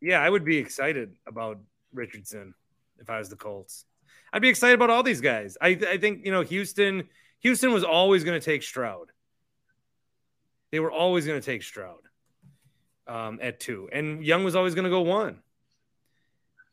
Yeah, 0.00 0.20
I 0.20 0.28
would 0.30 0.44
be 0.44 0.58
excited 0.58 1.16
about 1.26 1.58
Richardson 1.92 2.54
if 3.00 3.08
I 3.10 3.18
was 3.18 3.28
the 3.30 3.36
Colts. 3.36 3.86
I'd 4.32 4.42
be 4.42 4.48
excited 4.48 4.74
about 4.74 4.90
all 4.90 5.02
these 5.02 5.20
guys. 5.20 5.56
I, 5.60 5.68
I 5.88 5.98
think 5.98 6.24
you 6.24 6.30
know 6.32 6.42
Houston. 6.42 7.08
Houston 7.40 7.72
was 7.72 7.84
always 7.84 8.22
going 8.24 8.38
to 8.38 8.44
take 8.44 8.62
Stroud. 8.62 9.10
They 10.70 10.80
were 10.80 10.92
always 10.92 11.26
going 11.26 11.40
to 11.40 11.44
take 11.44 11.62
Stroud 11.62 12.00
um, 13.06 13.38
at 13.42 13.60
two, 13.60 13.88
and 13.92 14.24
Young 14.24 14.44
was 14.44 14.56
always 14.56 14.74
going 14.74 14.84
to 14.84 14.90
go 14.90 15.02
one. 15.02 15.40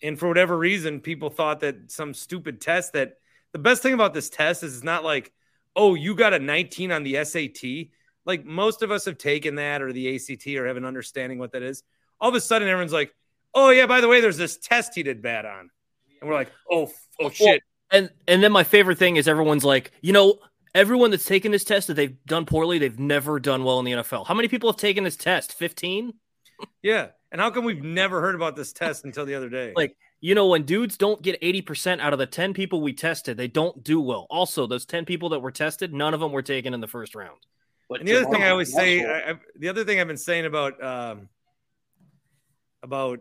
And 0.04 0.18
for 0.18 0.28
whatever 0.28 0.58
reason, 0.58 1.00
people 1.00 1.30
thought 1.30 1.60
that 1.60 1.92
some 1.92 2.14
stupid 2.14 2.60
test 2.60 2.94
that 2.94 3.18
the 3.54 3.60
best 3.60 3.84
thing 3.84 3.94
about 3.94 4.14
this 4.14 4.30
test 4.30 4.64
is 4.64 4.76
it's 4.76 4.84
not 4.84 5.04
like, 5.04 5.32
oh, 5.76 5.94
you 5.94 6.16
got 6.16 6.34
a 6.34 6.40
19 6.40 6.92
on 6.92 7.04
the 7.04 7.24
SAT. 7.24 7.92
Like 8.26 8.46
most 8.46 8.82
of 8.82 8.92
us 8.92 9.06
have 9.06 9.18
taken 9.18 9.56
that 9.56 9.82
or 9.82 9.94
the 9.94 10.16
ACT 10.16 10.48
or 10.48 10.68
have 10.68 10.78
an 10.78 10.86
understanding 10.86 11.38
what 11.38 11.52
that 11.52 11.64
is. 11.64 11.84
All 12.20 12.30
of 12.30 12.36
a 12.36 12.42
sudden, 12.42 12.68
everyone's 12.68 12.94
like, 12.94 13.14
oh 13.54 13.70
yeah, 13.70 13.86
by 13.86 14.02
the 14.02 14.08
way, 14.08 14.22
there's 14.22 14.38
this 14.38 14.58
test 14.58 14.96
he 14.96 15.04
did 15.04 15.22
bad 15.22 15.46
on, 15.46 15.70
and 16.20 16.30
we're 16.30 16.36
like, 16.36 16.52
oh, 16.70 16.92
oh 17.20 17.30
shit. 17.30 17.64
And 17.92 18.10
and 18.28 18.44
then 18.44 18.52
my 18.52 18.64
favorite 18.64 18.98
thing 18.98 19.18
is 19.18 19.28
everyone's 19.28 19.66
like, 19.66 19.92
you 20.02 20.14
know, 20.14 20.40
everyone 20.74 21.12
that's 21.12 21.26
taken 21.26 21.52
this 21.52 21.64
test 21.64 21.88
that 21.88 21.96
they've 21.96 22.24
done 22.26 22.46
poorly, 22.46 22.78
they've 22.78 23.00
never 23.00 23.40
done 23.40 23.64
well 23.64 23.80
in 23.80 23.86
the 23.86 23.92
NFL. 23.92 24.28
How 24.28 24.34
many 24.34 24.48
people 24.48 24.72
have 24.72 24.78
taken 24.78 25.04
this 25.04 25.18
test? 25.18 25.54
15? 25.54 26.14
Yeah. 26.84 27.08
And 27.32 27.40
how 27.40 27.50
come 27.50 27.64
we've 27.64 27.84
never 27.84 28.22
heard 28.22 28.36
about 28.36 28.56
this 28.56 28.74
test 28.74 29.06
until 29.06 29.26
the 29.26 29.36
other 29.36 29.50
day? 29.50 29.74
Like, 29.76 29.96
you 30.20 30.36
know, 30.36 30.48
when 30.48 30.64
dudes 30.64 30.98
don't 30.98 31.22
get 31.22 31.42
80% 31.42 32.00
out 32.00 32.14
of 32.14 32.20
the 32.20 32.26
10 32.26 32.54
people 32.54 32.82
we 32.82 32.94
tested, 32.94 33.38
they 33.38 33.48
don't 33.48 33.84
do 33.84 34.02
well. 34.02 34.28
Also, 34.30 34.68
those 34.68 34.86
10 34.86 35.06
people 35.06 35.30
that 35.30 35.40
were 35.40 35.52
tested, 35.52 35.94
none 35.94 36.14
of 36.14 36.20
them 36.20 36.32
were 36.32 36.42
taken 36.42 36.74
in 36.74 36.82
the 36.82 36.88
first 36.88 37.16
round. 37.16 37.38
But 37.90 38.00
and 38.00 38.08
the 38.08 38.16
other 38.16 38.32
thing 38.32 38.44
I 38.44 38.50
always 38.50 38.74
say, 38.74 39.04
I, 39.04 39.32
I, 39.32 39.34
the 39.58 39.70
other 39.70 39.84
thing 39.84 40.00
I've 40.00 40.08
been 40.08 40.16
saying 40.16 40.46
about 40.46 40.82
um, 40.82 41.28
about 42.82 43.20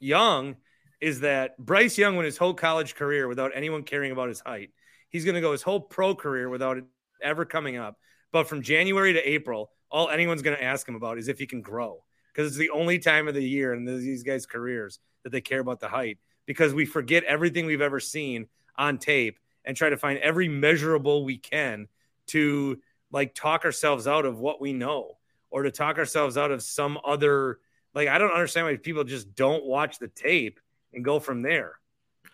Young 0.00 0.56
is 1.02 1.20
that 1.20 1.58
Bryce 1.58 1.98
Young 1.98 2.16
went 2.16 2.24
his 2.24 2.38
whole 2.38 2.54
college 2.54 2.94
career 2.94 3.28
without 3.28 3.52
anyone 3.54 3.82
caring 3.82 4.12
about 4.12 4.28
his 4.28 4.40
height. 4.40 4.70
He's 5.10 5.26
going 5.26 5.34
to 5.34 5.42
go 5.42 5.52
his 5.52 5.60
whole 5.60 5.80
pro 5.80 6.14
career 6.14 6.48
without 6.48 6.78
it 6.78 6.84
ever 7.22 7.44
coming 7.44 7.76
up. 7.76 7.98
But 8.32 8.48
from 8.48 8.62
January 8.62 9.12
to 9.12 9.28
April, 9.28 9.70
all 9.90 10.08
anyone's 10.08 10.40
going 10.40 10.56
to 10.56 10.64
ask 10.64 10.88
him 10.88 10.94
about 10.94 11.18
is 11.18 11.28
if 11.28 11.38
he 11.38 11.46
can 11.46 11.60
grow 11.60 12.02
because 12.36 12.48
it's 12.48 12.58
the 12.58 12.70
only 12.70 12.98
time 12.98 13.28
of 13.28 13.34
the 13.34 13.42
year 13.42 13.72
in 13.72 13.86
these 13.86 14.22
guys' 14.22 14.44
careers 14.44 14.98
that 15.22 15.30
they 15.30 15.40
care 15.40 15.60
about 15.60 15.80
the 15.80 15.88
height 15.88 16.18
because 16.44 16.74
we 16.74 16.84
forget 16.84 17.24
everything 17.24 17.64
we've 17.64 17.80
ever 17.80 17.98
seen 17.98 18.46
on 18.76 18.98
tape 18.98 19.38
and 19.64 19.74
try 19.74 19.88
to 19.88 19.96
find 19.96 20.18
every 20.18 20.46
measurable 20.46 21.24
we 21.24 21.38
can 21.38 21.88
to 22.26 22.78
like 23.10 23.34
talk 23.34 23.64
ourselves 23.64 24.06
out 24.06 24.26
of 24.26 24.38
what 24.38 24.60
we 24.60 24.74
know 24.74 25.16
or 25.50 25.62
to 25.62 25.70
talk 25.70 25.96
ourselves 25.96 26.36
out 26.36 26.50
of 26.50 26.62
some 26.62 26.98
other 27.06 27.58
like 27.94 28.08
I 28.08 28.18
don't 28.18 28.32
understand 28.32 28.66
why 28.66 28.76
people 28.76 29.04
just 29.04 29.34
don't 29.34 29.64
watch 29.64 29.98
the 29.98 30.08
tape 30.08 30.60
and 30.92 31.02
go 31.02 31.18
from 31.18 31.40
there. 31.40 31.72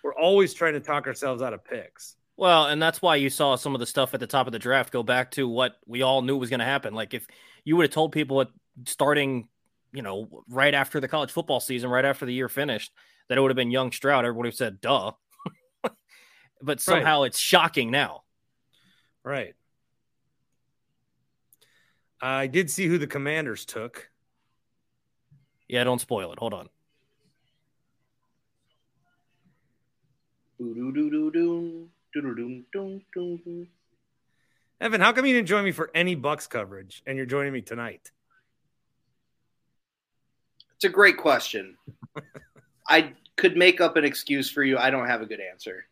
We're 0.03 0.17
always 0.17 0.53
trying 0.53 0.73
to 0.73 0.81
talk 0.81 1.07
ourselves 1.07 1.43
out 1.43 1.53
of 1.53 1.65
picks. 1.65 2.17
Well, 2.37 2.67
and 2.67 2.83
that's 2.83 3.01
why 3.01 3.17
you 3.17 3.31
saw 3.31 3.55
some 3.55 3.75
of 3.75 3.79
the 3.79 3.87
stuff 3.87 4.15
at 4.15 4.21
the 4.21 4.27
top 4.27 4.49
of 4.49 4.53
the 4.53 4.59
draft 4.59 4.93
go 4.93 5.05
back 5.05 5.31
to 5.33 5.47
what 5.47 5.77
we 5.87 6.03
all 6.03 6.23
knew 6.23 6.37
was 6.37 6.51
going 6.51 6.59
to 6.59 6.67
happen. 6.67 6.93
Like 6.93 7.15
if 7.15 7.25
you 7.65 7.77
would 7.77 7.85
have 7.85 7.93
told 7.93 8.11
people 8.11 8.41
at 8.41 8.49
starting, 8.87 9.49
you 9.93 10.03
know, 10.03 10.45
right 10.49 10.75
after 10.75 11.01
the 11.01 11.09
college 11.09 11.31
football 11.31 11.61
season, 11.61 11.91
right 11.91 12.05
after 12.05 12.27
the 12.27 12.33
year 12.33 12.49
finished, 12.49 12.93
that 13.29 13.39
it 13.39 13.41
would 13.41 13.51
have 13.51 13.57
been 13.57 13.71
young 13.71 13.93
Stroud, 13.93 14.25
everybody 14.25 14.49
would 14.49 14.53
have 14.53 14.55
said, 14.55 14.81
duh. 14.81 15.13
but 16.63 16.81
somehow 16.81 17.23
it's 17.23 17.39
shocking 17.39 17.91
now. 17.91 18.23
Right. 19.25 19.55
I 22.21 22.47
did 22.47 22.71
see 22.71 22.87
who 22.87 22.99
the 22.99 23.07
commanders 23.07 23.65
took. 23.65 24.09
Yeah, 25.69 25.85
don't 25.85 26.01
spoil 26.01 26.33
it. 26.33 26.39
Hold 26.39 26.55
on. 26.55 26.69
Evan, 34.81 35.01
how 35.01 35.13
come 35.13 35.27
you 35.27 35.35
didn't 35.35 35.49
join 35.49 35.65
me 35.65 35.73
for 35.73 35.91
any 35.95 36.15
Bucks 36.15 36.47
coverage 36.47 37.03
and 37.07 37.17
you're 37.17 37.27
joining 37.27 37.53
me 37.53 37.63
tonight? 37.63 38.11
It's 40.83 40.91
a 40.91 40.93
great 40.93 41.17
question. 41.17 41.77
I 42.89 43.13
could 43.37 43.57
make 43.57 43.81
up 43.81 43.97
an 43.97 44.05
excuse 44.05 44.51
for 44.51 44.65
you. 44.65 44.79
I 44.79 44.91
don't 44.91 45.07
have 45.07 45.23
a 45.23 45.27
good 45.27 45.39
answer. 45.39 45.85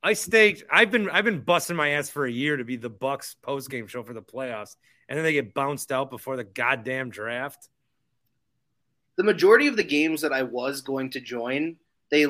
I 0.00 0.12
staked. 0.12 0.62
I've 0.70 0.92
been 0.92 1.10
I've 1.10 1.24
been 1.24 1.40
busting 1.40 1.74
my 1.74 1.88
ass 1.88 2.08
for 2.08 2.24
a 2.24 2.30
year 2.30 2.56
to 2.56 2.62
be 2.62 2.76
the 2.76 2.88
Bucks 2.88 3.34
post 3.42 3.68
game 3.68 3.88
show 3.88 4.04
for 4.04 4.14
the 4.14 4.22
playoffs, 4.22 4.76
and 5.08 5.18
then 5.18 5.24
they 5.24 5.32
get 5.32 5.54
bounced 5.54 5.90
out 5.90 6.08
before 6.08 6.36
the 6.36 6.44
goddamn 6.44 7.10
draft. 7.10 7.68
The 9.16 9.24
majority 9.24 9.66
of 9.66 9.76
the 9.76 9.82
games 9.82 10.20
that 10.20 10.32
I 10.32 10.44
was 10.44 10.80
going 10.80 11.10
to 11.10 11.20
join, 11.20 11.78
they 12.12 12.28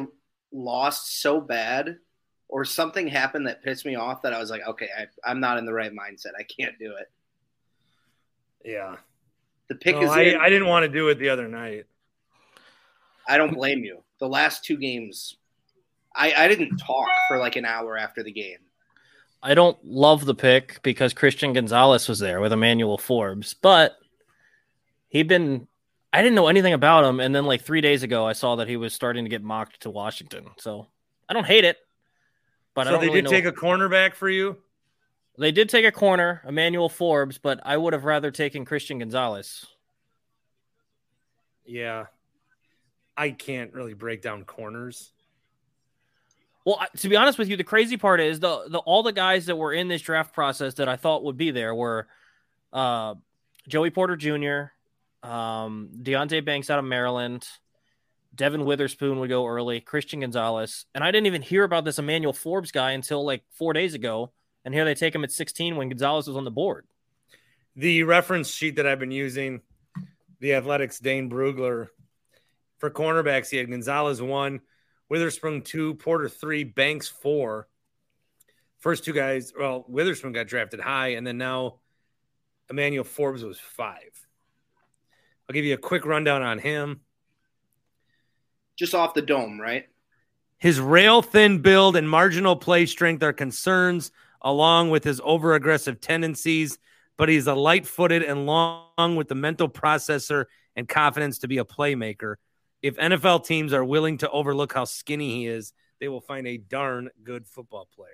lost 0.51 1.21
so 1.21 1.43
bad 1.43 1.99
or 2.49 2.65
something 2.65 3.07
happened 3.07 3.49
that 3.49 3.63
pissed 3.63 3.85
me 3.85 3.97
off 3.97 4.23
that 4.23 4.33
I 4.33 4.39
was 4.39 4.49
like, 4.49 4.67
okay, 4.67 4.89
I, 4.99 5.31
I'm 5.31 5.41
not 5.41 5.59
in 5.59 5.67
the 5.67 5.75
right 5.75 5.93
mindset. 5.93 6.33
I 6.39 6.45
can't 6.45 6.79
do 6.79 6.95
it. 6.99 7.11
Yeah, 8.65 8.97
The 9.69 9.75
pick 9.75 9.97
No, 9.97 10.03
is 10.03 10.11
I, 10.11 10.23
in. 10.23 10.37
I 10.37 10.49
didn't 10.49 10.69
want 10.69 10.85
to 10.85 10.89
do 10.89 11.09
it 11.09 11.19
the 11.19 11.29
other 11.29 11.49
night. 11.49 11.85
I 13.29 13.37
don't 13.37 13.53
blame 13.55 13.83
you. 13.85 14.03
The 14.21 14.29
last 14.29 14.65
two 14.65 14.77
games, 14.77 15.37
I, 16.15 16.33
I 16.33 16.49
didn't 16.49 16.77
talk 16.79 17.09
for 17.29 17.39
like 17.39 17.57
an 17.57 17.65
hour 17.65 17.97
after 17.97 18.23
the 18.23 18.33
game. 18.33 18.59
I 19.43 19.55
don't 19.55 19.77
love 19.85 20.25
the 20.25 20.35
pick 20.35 20.81
because 20.83 21.13
Christian 21.13 21.53
Gonzalez 21.53 22.09
was 22.09 22.19
there 22.19 22.41
with 22.41 22.53
Emmanuel 22.53 22.99
Forbes, 22.99 23.55
but 23.55 23.97
he'd 25.09 25.29
been 25.29 25.69
I 26.13 26.23
didn't 26.23 26.35
know 26.37 26.49
anything 26.49 26.73
about 26.73 27.05
him 27.05 27.21
and 27.21 27.35
then 27.35 27.45
like 27.45 27.63
3 27.63 27.81
days 27.81 28.03
ago 28.03 28.27
I 28.27 28.33
saw 28.33 28.57
that 28.57 28.69
he 28.69 28.77
was 28.77 28.95
starting 28.95 29.25
to 29.25 29.29
get 29.29 29.43
mocked 29.43 29.81
to 29.81 29.91
Washington. 29.91 30.47
So, 30.57 30.89
I 31.29 31.35
don't 31.35 31.47
hate 31.47 31.65
it. 31.65 31.77
But 32.75 32.87
I 32.87 32.91
so 32.91 32.93
don't 32.93 33.01
they 33.01 33.07
really 33.09 33.23
did 33.23 33.25
know. 33.25 33.31
take 33.31 33.45
a 33.45 33.53
cornerback 33.53 34.15
for 34.15 34.29
you. 34.29 34.57
They 35.39 35.53
did 35.53 35.69
take 35.69 35.85
a 35.85 35.93
corner, 35.93 36.43
Emmanuel 36.47 36.89
Forbes, 36.89 37.39
but 37.39 37.61
I 37.63 37.77
would 37.77 37.93
have 37.93 38.05
rather 38.05 38.31
taken 38.31 38.65
Christian 38.65 38.99
Gonzalez. 38.99 39.67
Yeah, 41.67 42.07
I 43.17 43.31
can't 43.31 43.73
really 43.75 43.95
break 43.95 44.23
down 44.23 44.45
corners. 44.45 45.13
Well, 46.65 46.81
to 46.97 47.09
be 47.09 47.17
honest 47.17 47.39
with 47.39 47.49
you, 47.49 47.57
the 47.57 47.65
crazy 47.65 47.97
part 47.97 48.21
is 48.21 48.41
the 48.41 48.65
the 48.69 48.79
all 48.79 49.03
the 49.03 49.13
guys 49.13 49.47
that 49.47 49.57
were 49.57 49.73
in 49.73 49.89
this 49.89 50.03
draft 50.03 50.35
process 50.35 50.75
that 50.75 50.89
I 50.89 50.97
thought 50.97 51.23
would 51.25 51.37
be 51.37 51.51
there 51.51 51.75
were 51.75 52.09
uh, 52.73 53.15
Joey 53.69 53.91
Porter 53.91 54.17
Jr., 54.17 54.73
um, 55.29 55.91
Deonte 56.03 56.45
Banks 56.45 56.69
out 56.69 56.79
of 56.79 56.85
Maryland, 56.85 57.47
Devon 58.35 58.65
Witherspoon 58.65 59.21
would 59.21 59.29
go 59.29 59.47
early, 59.47 59.81
Christian 59.81 60.21
Gonzalez, 60.21 60.87
and 60.95 61.05
I 61.05 61.11
didn't 61.11 61.27
even 61.27 61.43
hear 61.43 61.63
about 61.63 61.85
this 61.85 61.99
Emmanuel 61.99 62.33
Forbes 62.33 62.73
guy 62.73 62.93
until 62.93 63.25
like 63.25 63.45
four 63.53 63.73
days 63.73 63.95
ago, 63.95 64.33
and 64.67 64.75
here 64.75 64.85
they 64.85 64.97
take 64.97 65.15
him 65.15 65.23
at 65.23 65.31
16 65.31 65.77
when 65.77 65.89
Gonzalez 65.89 66.27
was 66.27 66.37
on 66.37 66.45
the 66.45 66.51
board. 66.51 66.87
The 67.77 68.03
reference 68.03 68.51
sheet 68.51 68.77
that 68.77 68.87
I've 68.87 68.99
been 68.99 69.13
using, 69.13 69.61
the 70.41 70.55
Athletics 70.55 70.99
Dane 70.99 71.31
Brugler 71.31 71.87
for 72.79 72.91
cornerbacks, 72.91 73.49
he 73.49 73.59
had 73.59 73.71
Gonzalez 73.71 74.21
one, 74.21 74.61
Witherspoon 75.09 75.63
two, 75.63 75.95
Porter 75.95 76.29
three, 76.29 76.65
Banks 76.65 77.07
four. 77.07 77.69
First 78.81 79.05
two 79.05 79.13
guys, 79.13 79.53
well, 79.57 79.85
Witherspoon 79.87 80.33
got 80.33 80.49
drafted 80.49 80.81
high, 80.81 81.11
and 81.11 81.25
then 81.25 81.39
now 81.39 81.79
Emmanuel 82.69 83.05
Forbes 83.05 83.45
was 83.45 83.61
five. 83.61 84.27
I'll 85.49 85.55
give 85.55 85.65
you 85.65 85.75
a 85.75 85.79
quick 85.79 86.05
rundown 86.05 86.43
on 86.43 86.59
him. 86.59 87.03
Just 88.75 88.97
off 88.97 89.15
the 89.15 89.23
dome, 89.23 89.61
right? 89.61 89.87
His 90.59 90.81
rail 90.81 91.23
thin 91.23 91.63
build 91.63 91.95
and 91.95 92.11
marginal 92.11 92.57
play 92.57 92.87
strength 92.87 93.23
are 93.23 93.33
concerns, 93.33 94.11
along 94.43 94.91
with 94.91 95.05
his 95.05 95.21
over 95.25 95.55
aggressive 95.55 96.01
tendencies. 96.01 96.79
But 97.17 97.29
he's 97.29 97.47
a 97.47 97.55
light 97.55 97.87
footed 97.87 98.23
and 98.23 98.47
long 98.47 99.17
with 99.17 99.29
the 99.29 99.35
mental 99.35 99.69
processor 99.69 100.47
and 100.75 100.89
confidence 100.89 101.39
to 101.39 101.49
be 101.49 101.59
a 101.59 101.65
playmaker. 101.65 102.37
If 102.83 102.97
NFL 102.97 103.47
teams 103.47 103.73
are 103.73 103.85
willing 103.85 104.19
to 104.19 104.31
overlook 104.31 104.75
how 104.75 104.85
skinny 104.85 105.31
he 105.31 105.47
is, 105.47 105.73
they 105.99 106.09
will 106.09 106.21
find 106.21 106.47
a 106.47 106.59
darn 106.59 107.09
good 107.25 107.47
football 107.47 107.89
player. 107.95 108.11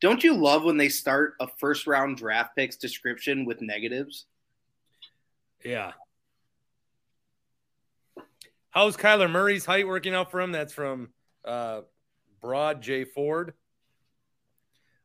Don't 0.00 0.24
you 0.24 0.34
love 0.34 0.64
when 0.64 0.76
they 0.76 0.88
start 0.88 1.34
a 1.40 1.48
first 1.58 1.86
round 1.86 2.16
draft 2.16 2.56
picks 2.56 2.76
description 2.76 3.44
with 3.44 3.60
negatives? 3.60 4.26
Yeah. 5.64 5.92
How's 8.70 8.96
Kyler 8.96 9.30
Murray's 9.30 9.66
height 9.66 9.86
working 9.86 10.14
out 10.14 10.30
for 10.30 10.40
him? 10.40 10.52
That's 10.52 10.72
from 10.72 11.10
uh, 11.44 11.82
Broad 12.40 12.80
J. 12.80 13.04
Ford 13.04 13.52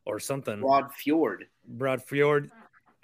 or 0.06 0.20
something. 0.20 0.62
Broad 0.62 0.94
Fjord. 0.94 1.48
Broad 1.68 2.02
Fjord. 2.04 2.52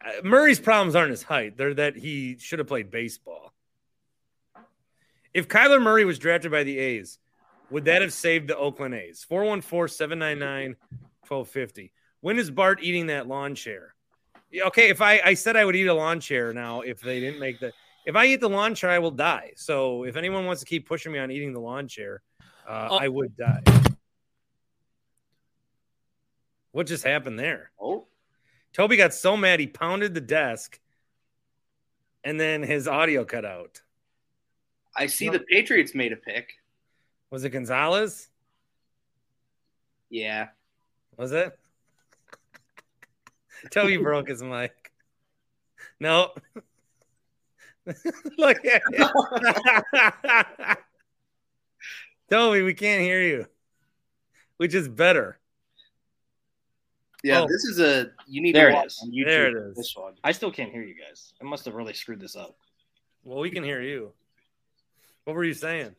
Uh, 0.03 0.21
Murray's 0.23 0.59
problems 0.59 0.95
aren't 0.95 1.11
his 1.11 1.23
height; 1.23 1.57
they're 1.57 1.73
that 1.75 1.95
he 1.95 2.37
should 2.39 2.59
have 2.59 2.67
played 2.67 2.89
baseball. 2.89 3.53
If 5.33 5.47
Kyler 5.47 5.81
Murray 5.81 6.05
was 6.05 6.19
drafted 6.19 6.51
by 6.51 6.63
the 6.63 6.77
A's, 6.77 7.17
would 7.69 7.85
that 7.85 8.01
have 8.01 8.11
saved 8.11 8.49
the 8.49 8.57
Oakland 8.57 8.93
A's? 8.93 9.23
414 9.23 9.95
799 9.95 10.75
1250. 11.27 11.93
When 12.19 12.37
is 12.37 12.51
Bart 12.51 12.79
eating 12.81 13.07
that 13.07 13.27
lawn 13.27 13.55
chair? 13.55 13.95
Okay, 14.53 14.89
if 14.89 15.01
I, 15.01 15.21
I 15.23 15.33
said 15.33 15.55
I 15.55 15.63
would 15.63 15.77
eat 15.77 15.87
a 15.87 15.93
lawn 15.93 16.19
chair 16.19 16.53
now, 16.53 16.81
if 16.81 16.99
they 16.99 17.21
didn't 17.21 17.39
make 17.39 17.61
the, 17.61 17.71
if 18.05 18.17
I 18.17 18.25
eat 18.25 18.41
the 18.41 18.49
lawn 18.49 18.75
chair, 18.75 18.89
I 18.89 18.99
will 18.99 19.11
die. 19.11 19.53
So 19.55 20.03
if 20.03 20.17
anyone 20.17 20.45
wants 20.45 20.59
to 20.61 20.65
keep 20.65 20.85
pushing 20.85 21.13
me 21.13 21.19
on 21.19 21.31
eating 21.31 21.53
the 21.53 21.61
lawn 21.61 21.87
chair, 21.87 22.21
uh, 22.67 22.89
Oh. 22.91 22.97
I 22.97 23.07
would 23.07 23.35
die. 23.37 23.61
What 26.71 26.87
just 26.87 27.03
happened 27.03 27.37
there? 27.37 27.71
Oh, 27.79 28.07
Tobi 28.73 28.97
got 28.97 29.13
so 29.13 29.35
mad 29.35 29.59
he 29.59 29.67
pounded 29.67 30.13
the 30.13 30.21
desk, 30.21 30.79
and 32.23 32.39
then 32.39 32.63
his 32.63 32.87
audio 32.87 33.25
cut 33.25 33.45
out. 33.45 33.81
I 34.95 35.07
see 35.07 35.29
the 35.29 35.39
Patriots 35.39 35.95
made 35.95 36.11
a 36.11 36.17
pick. 36.17 36.53
Was 37.29 37.43
it 37.43 37.49
Gonzalez? 37.51 38.27
Yeah. 40.09 40.49
Was 41.17 41.31
it? 41.31 41.57
Tobi 43.69 43.97
broke 44.03 44.27
his 44.27 44.43
mic. 44.43 44.91
No. 45.99 46.31
Look 48.37 48.65
at 48.65 48.81
it. 48.89 49.11
Tobi, 52.31 52.65
we 52.65 52.73
can't 52.73 53.01
hear 53.01 53.21
you. 53.21 53.45
Which 54.57 54.73
is 54.73 54.87
better. 54.87 55.39
Yeah, 57.23 57.41
Oh. 57.41 57.47
this 57.47 57.63
is 57.65 57.79
a 57.79 58.11
you 58.27 58.41
need 58.41 58.55
There 58.55 58.69
to 58.69 58.73
it 58.73 58.75
watch 58.77 58.85
is. 58.87 58.99
on 59.03 59.11
YouTube. 59.11 59.25
There 59.25 59.47
it 59.47 59.69
is. 59.69 59.75
This 59.75 59.95
one. 59.95 60.13
I 60.23 60.31
still 60.31 60.51
can't 60.51 60.71
hear 60.71 60.81
you 60.83 60.95
guys. 60.95 61.33
I 61.39 61.43
must 61.45 61.65
have 61.65 61.75
really 61.75 61.93
screwed 61.93 62.19
this 62.19 62.35
up. 62.35 62.57
Well, 63.23 63.39
we 63.39 63.51
can 63.51 63.63
hear 63.63 63.81
you. 63.81 64.13
What 65.25 65.35
were 65.35 65.43
you 65.43 65.53
saying? 65.53 65.95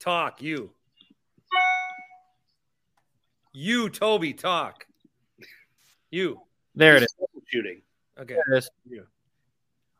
Talk, 0.00 0.42
you. 0.42 0.72
You, 3.52 3.88
Tobi, 3.88 4.36
talk. 4.36 4.86
You. 6.10 6.40
There 6.74 6.96
it 6.96 7.02
is. 7.02 7.14
Shooting. 7.48 7.82
Okay. 8.18 8.34
There 8.34 8.54
it 8.54 8.58
is. 8.58 8.70
You. 8.88 9.06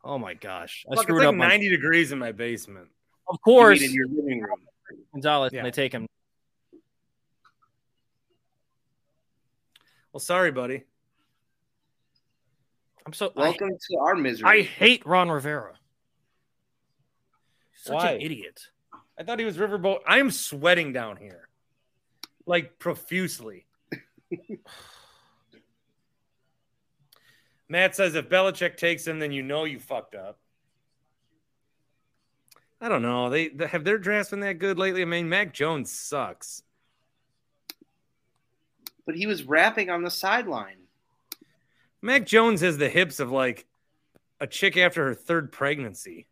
Oh 0.03 0.17
my 0.17 0.33
gosh, 0.33 0.85
I 0.87 0.91
Look, 0.91 0.99
it's 0.99 1.03
screwed 1.03 1.19
like 1.19 1.27
up. 1.27 1.35
my- 1.35 1.47
90 1.49 1.69
degrees 1.69 2.11
in 2.11 2.17
my 2.19 2.31
basement. 2.31 2.87
of 3.27 3.39
course, 3.41 3.79
need 3.81 3.89
in 3.89 3.93
your 3.95 4.07
living 4.07 4.41
room. 4.41 4.57
Gonzalez. 5.13 5.53
Yeah. 5.53 5.59
And 5.59 5.67
they 5.67 5.71
take 5.71 5.93
him. 5.93 6.07
Well, 10.13 10.19
sorry, 10.19 10.51
buddy. 10.51 10.83
I'm 13.05 13.13
so. 13.13 13.31
I, 13.35 13.41
Welcome 13.41 13.69
to 13.69 13.97
our 13.99 14.15
misery. 14.15 14.49
I 14.49 14.61
hate 14.63 15.05
Ron 15.05 15.29
Rivera. 15.29 15.73
Such 17.73 17.93
Why? 17.93 18.11
an 18.11 18.21
idiot. 18.21 18.67
I 19.17 19.23
thought 19.23 19.39
he 19.39 19.45
was 19.45 19.57
Riverboat. 19.57 19.99
I'm 20.05 20.29
sweating 20.31 20.93
down 20.93 21.17
here, 21.17 21.47
like 22.45 22.77
profusely. 22.79 23.65
Matt 27.69 27.95
says 27.95 28.15
if 28.15 28.29
Belichick 28.29 28.77
takes 28.77 29.07
him, 29.07 29.19
then 29.19 29.31
you 29.31 29.43
know 29.43 29.63
you 29.63 29.79
fucked 29.79 30.13
up. 30.13 30.37
I 32.81 32.89
don't 32.89 33.01
know. 33.01 33.29
They, 33.29 33.47
they 33.49 33.67
have 33.67 33.83
their 33.83 33.97
drafts 33.97 34.31
been 34.31 34.41
that 34.41 34.59
good 34.59 34.77
lately. 34.77 35.03
I 35.03 35.05
mean, 35.05 35.29
Mac 35.29 35.53
Jones 35.53 35.91
sucks. 35.91 36.63
But 39.05 39.15
he 39.15 39.27
was 39.27 39.43
rapping 39.43 39.89
on 39.89 40.03
the 40.03 40.11
sideline. 40.11 40.77
Mac 42.01 42.25
Jones 42.25 42.61
has 42.61 42.77
the 42.77 42.89
hips 42.89 43.19
of 43.19 43.31
like 43.31 43.65
a 44.39 44.47
chick 44.47 44.75
after 44.77 45.07
her 45.07 45.13
third 45.13 45.51
pregnancy. 45.51 46.27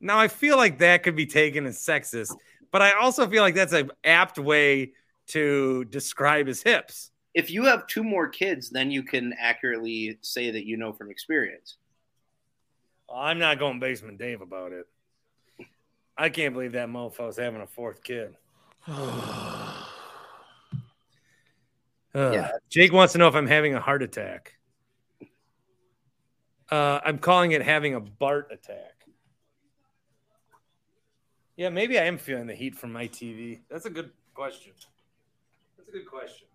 Now 0.00 0.18
I 0.18 0.28
feel 0.28 0.56
like 0.56 0.78
that 0.78 1.02
could 1.02 1.16
be 1.16 1.26
taken 1.26 1.66
as 1.66 1.78
sexist, 1.78 2.34
but 2.70 2.82
I 2.82 2.92
also 2.92 3.26
feel 3.28 3.42
like 3.42 3.54
that's 3.54 3.72
an 3.72 3.90
apt 4.04 4.38
way 4.38 4.92
to 5.28 5.84
describe 5.86 6.46
his 6.46 6.62
hips. 6.62 7.10
If 7.34 7.50
you 7.50 7.64
have 7.64 7.86
two 7.86 8.02
more 8.02 8.28
kids, 8.28 8.70
then 8.70 8.90
you 8.90 9.02
can 9.02 9.34
accurately 9.38 10.18
say 10.22 10.50
that 10.50 10.64
you 10.64 10.76
know 10.76 10.92
from 10.92 11.10
experience. 11.10 11.76
I'm 13.14 13.38
not 13.38 13.58
going 13.58 13.78
basement 13.78 14.18
Dave 14.18 14.40
about 14.40 14.72
it. 14.72 14.86
I 16.16 16.30
can't 16.30 16.54
believe 16.54 16.72
that 16.72 16.88
mofo's 16.88 17.36
having 17.36 17.60
a 17.60 17.66
fourth 17.66 18.02
kid. 18.02 18.36
Ugh. 22.16 22.32
Yeah. 22.32 22.50
Jake 22.70 22.94
wants 22.94 23.12
to 23.12 23.18
know 23.18 23.28
if 23.28 23.34
I'm 23.34 23.46
having 23.46 23.74
a 23.74 23.80
heart 23.80 24.02
attack. 24.02 24.54
Uh, 26.70 26.98
I'm 27.04 27.18
calling 27.18 27.52
it 27.52 27.62
having 27.62 27.94
a 27.94 28.00
Bart 28.00 28.48
attack. 28.50 29.04
Yeah, 31.56 31.68
maybe 31.68 31.98
I 31.98 32.04
am 32.04 32.16
feeling 32.16 32.46
the 32.46 32.54
heat 32.54 32.74
from 32.74 32.92
my 32.92 33.06
TV. 33.06 33.60
That's 33.70 33.84
a 33.84 33.90
good 33.90 34.10
question. 34.34 34.72
That's 35.76 35.90
a 35.90 35.92
good 35.92 36.06
question. 36.06 36.48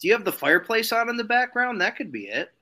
Do 0.00 0.08
you 0.08 0.14
have 0.14 0.24
the 0.24 0.32
fireplace 0.32 0.90
on 0.92 1.08
in 1.08 1.16
the 1.16 1.24
background? 1.24 1.80
That 1.80 1.96
could 1.96 2.10
be 2.10 2.26
it. 2.26 2.52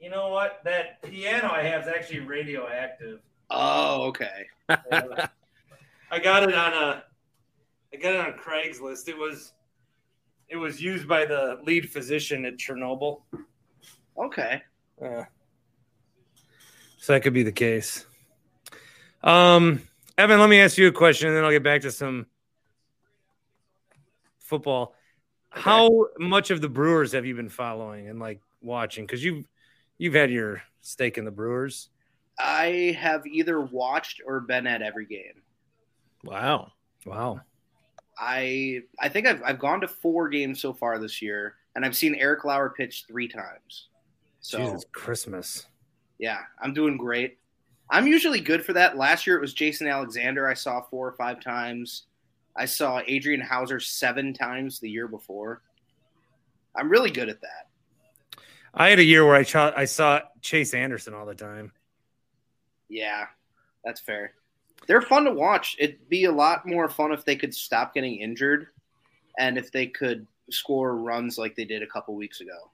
You 0.00 0.10
know 0.10 0.28
what? 0.28 0.60
That 0.64 1.02
piano 1.02 1.50
I 1.52 1.62
have 1.62 1.82
is 1.82 1.88
actually 1.88 2.20
radioactive. 2.20 3.20
Oh, 3.50 4.04
okay. 4.04 4.46
I 4.68 6.18
got 6.22 6.44
it 6.44 6.54
on 6.54 6.72
a 6.72 7.04
I 7.92 7.96
got 7.96 8.14
it 8.14 8.20
on 8.20 8.32
Craigslist. 8.34 9.08
It 9.08 9.18
was 9.18 9.52
it 10.48 10.56
was 10.56 10.80
used 10.80 11.08
by 11.08 11.24
the 11.24 11.58
lead 11.64 11.90
physician 11.90 12.44
at 12.44 12.56
Chernobyl. 12.56 13.22
Okay. 14.18 14.62
Uh, 15.00 15.24
so 16.98 17.12
that 17.12 17.22
could 17.22 17.34
be 17.34 17.42
the 17.42 17.52
case. 17.52 18.06
Um, 19.22 19.82
Evan, 20.18 20.40
let 20.40 20.48
me 20.48 20.60
ask 20.60 20.78
you 20.78 20.88
a 20.88 20.92
question, 20.92 21.28
and 21.28 21.36
then 21.36 21.44
I'll 21.44 21.50
get 21.50 21.62
back 21.62 21.82
to 21.82 21.90
some 21.90 22.26
football. 24.38 24.94
How 25.50 26.08
much 26.18 26.50
of 26.50 26.60
the 26.60 26.68
Brewers 26.68 27.12
have 27.12 27.26
you 27.26 27.34
been 27.34 27.48
following 27.48 28.08
and 28.08 28.18
like 28.20 28.40
watching? 28.60 29.06
Because 29.06 29.24
you've 29.24 29.46
you've 29.98 30.14
had 30.14 30.30
your 30.30 30.62
stake 30.80 31.18
in 31.18 31.24
the 31.24 31.30
Brewers. 31.30 31.88
I 32.38 32.96
have 32.98 33.26
either 33.26 33.60
watched 33.60 34.20
or 34.26 34.40
been 34.40 34.66
at 34.66 34.82
every 34.82 35.06
game. 35.06 35.42
Wow. 36.24 36.72
Wow. 37.04 37.40
I 38.18 38.80
I 38.98 39.08
think 39.08 39.26
I've 39.26 39.42
I've 39.42 39.58
gone 39.58 39.80
to 39.80 39.88
four 39.88 40.28
games 40.28 40.60
so 40.60 40.72
far 40.72 40.98
this 40.98 41.20
year, 41.20 41.56
and 41.74 41.84
I've 41.84 41.96
seen 41.96 42.14
Eric 42.14 42.44
Lauer 42.44 42.70
pitch 42.70 43.04
three 43.06 43.28
times. 43.28 43.88
So 44.40 44.58
Jesus 44.58 44.84
Christmas. 44.92 45.66
yeah, 46.18 46.40
I'm 46.60 46.72
doing 46.72 46.96
great. 46.96 47.38
I'm 47.90 48.06
usually 48.06 48.40
good 48.40 48.64
for 48.64 48.72
that. 48.72 48.96
Last 48.96 49.26
year 49.26 49.36
it 49.36 49.40
was 49.40 49.54
Jason 49.54 49.86
Alexander. 49.86 50.48
I 50.48 50.54
saw 50.54 50.80
four 50.82 51.06
or 51.06 51.12
five 51.12 51.40
times. 51.40 52.04
I 52.56 52.64
saw 52.64 53.00
Adrian 53.06 53.40
Houser 53.40 53.80
seven 53.80 54.32
times 54.32 54.80
the 54.80 54.90
year 54.90 55.08
before. 55.08 55.62
I'm 56.74 56.88
really 56.88 57.10
good 57.10 57.28
at 57.28 57.40
that. 57.42 58.40
I 58.74 58.88
had 58.90 58.98
a 58.98 59.04
year 59.04 59.24
where 59.24 59.36
I, 59.36 59.42
ch- 59.42 59.56
I 59.56 59.84
saw 59.84 60.20
Chase 60.42 60.74
Anderson 60.74 61.14
all 61.14 61.26
the 61.26 61.34
time. 61.34 61.72
Yeah, 62.88 63.26
that's 63.84 64.00
fair. 64.00 64.34
They're 64.86 65.02
fun 65.02 65.24
to 65.24 65.32
watch. 65.32 65.76
It'd 65.78 66.08
be 66.08 66.24
a 66.24 66.32
lot 66.32 66.66
more 66.66 66.88
fun 66.88 67.12
if 67.12 67.24
they 67.24 67.36
could 67.36 67.54
stop 67.54 67.94
getting 67.94 68.20
injured 68.20 68.68
and 69.38 69.58
if 69.58 69.72
they 69.72 69.86
could 69.86 70.26
score 70.50 70.96
runs 70.96 71.38
like 71.38 71.56
they 71.56 71.64
did 71.64 71.82
a 71.82 71.86
couple 71.86 72.14
weeks 72.14 72.40
ago. 72.40 72.70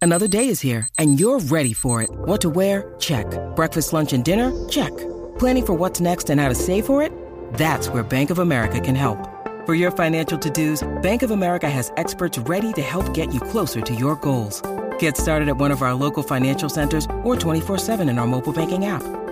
Another 0.00 0.26
day 0.26 0.48
is 0.48 0.60
here, 0.60 0.88
and 0.98 1.20
you're 1.20 1.38
ready 1.38 1.72
for 1.72 2.02
it. 2.02 2.10
What 2.10 2.40
to 2.40 2.50
wear? 2.50 2.94
Check. 2.98 3.26
Breakfast, 3.54 3.92
lunch, 3.92 4.12
and 4.12 4.24
dinner? 4.24 4.50
Check. 4.68 4.90
Planning 5.38 5.66
for 5.66 5.74
what's 5.74 6.00
next 6.00 6.28
and 6.28 6.40
how 6.40 6.48
to 6.48 6.56
save 6.56 6.86
for 6.86 7.04
it? 7.04 7.12
That's 7.54 7.86
where 7.88 8.02
Bank 8.02 8.30
of 8.30 8.40
America 8.40 8.80
can 8.80 8.96
help. 8.96 9.28
For 9.64 9.76
your 9.76 9.92
financial 9.92 10.36
to-dos, 10.38 10.82
Bank 11.02 11.22
of 11.22 11.30
America 11.30 11.70
has 11.70 11.92
experts 11.96 12.36
ready 12.36 12.72
to 12.72 12.82
help 12.82 13.14
get 13.14 13.32
you 13.32 13.38
closer 13.38 13.80
to 13.80 13.94
your 13.94 14.16
goals. 14.16 14.60
Get 14.98 15.16
started 15.16 15.48
at 15.48 15.56
one 15.56 15.70
of 15.70 15.82
our 15.82 15.94
local 15.94 16.24
financial 16.24 16.68
centers 16.68 17.04
or 17.22 17.36
24-7 17.36 18.10
in 18.10 18.18
our 18.18 18.26
mobile 18.26 18.52
banking 18.52 18.86
app. 18.86 19.21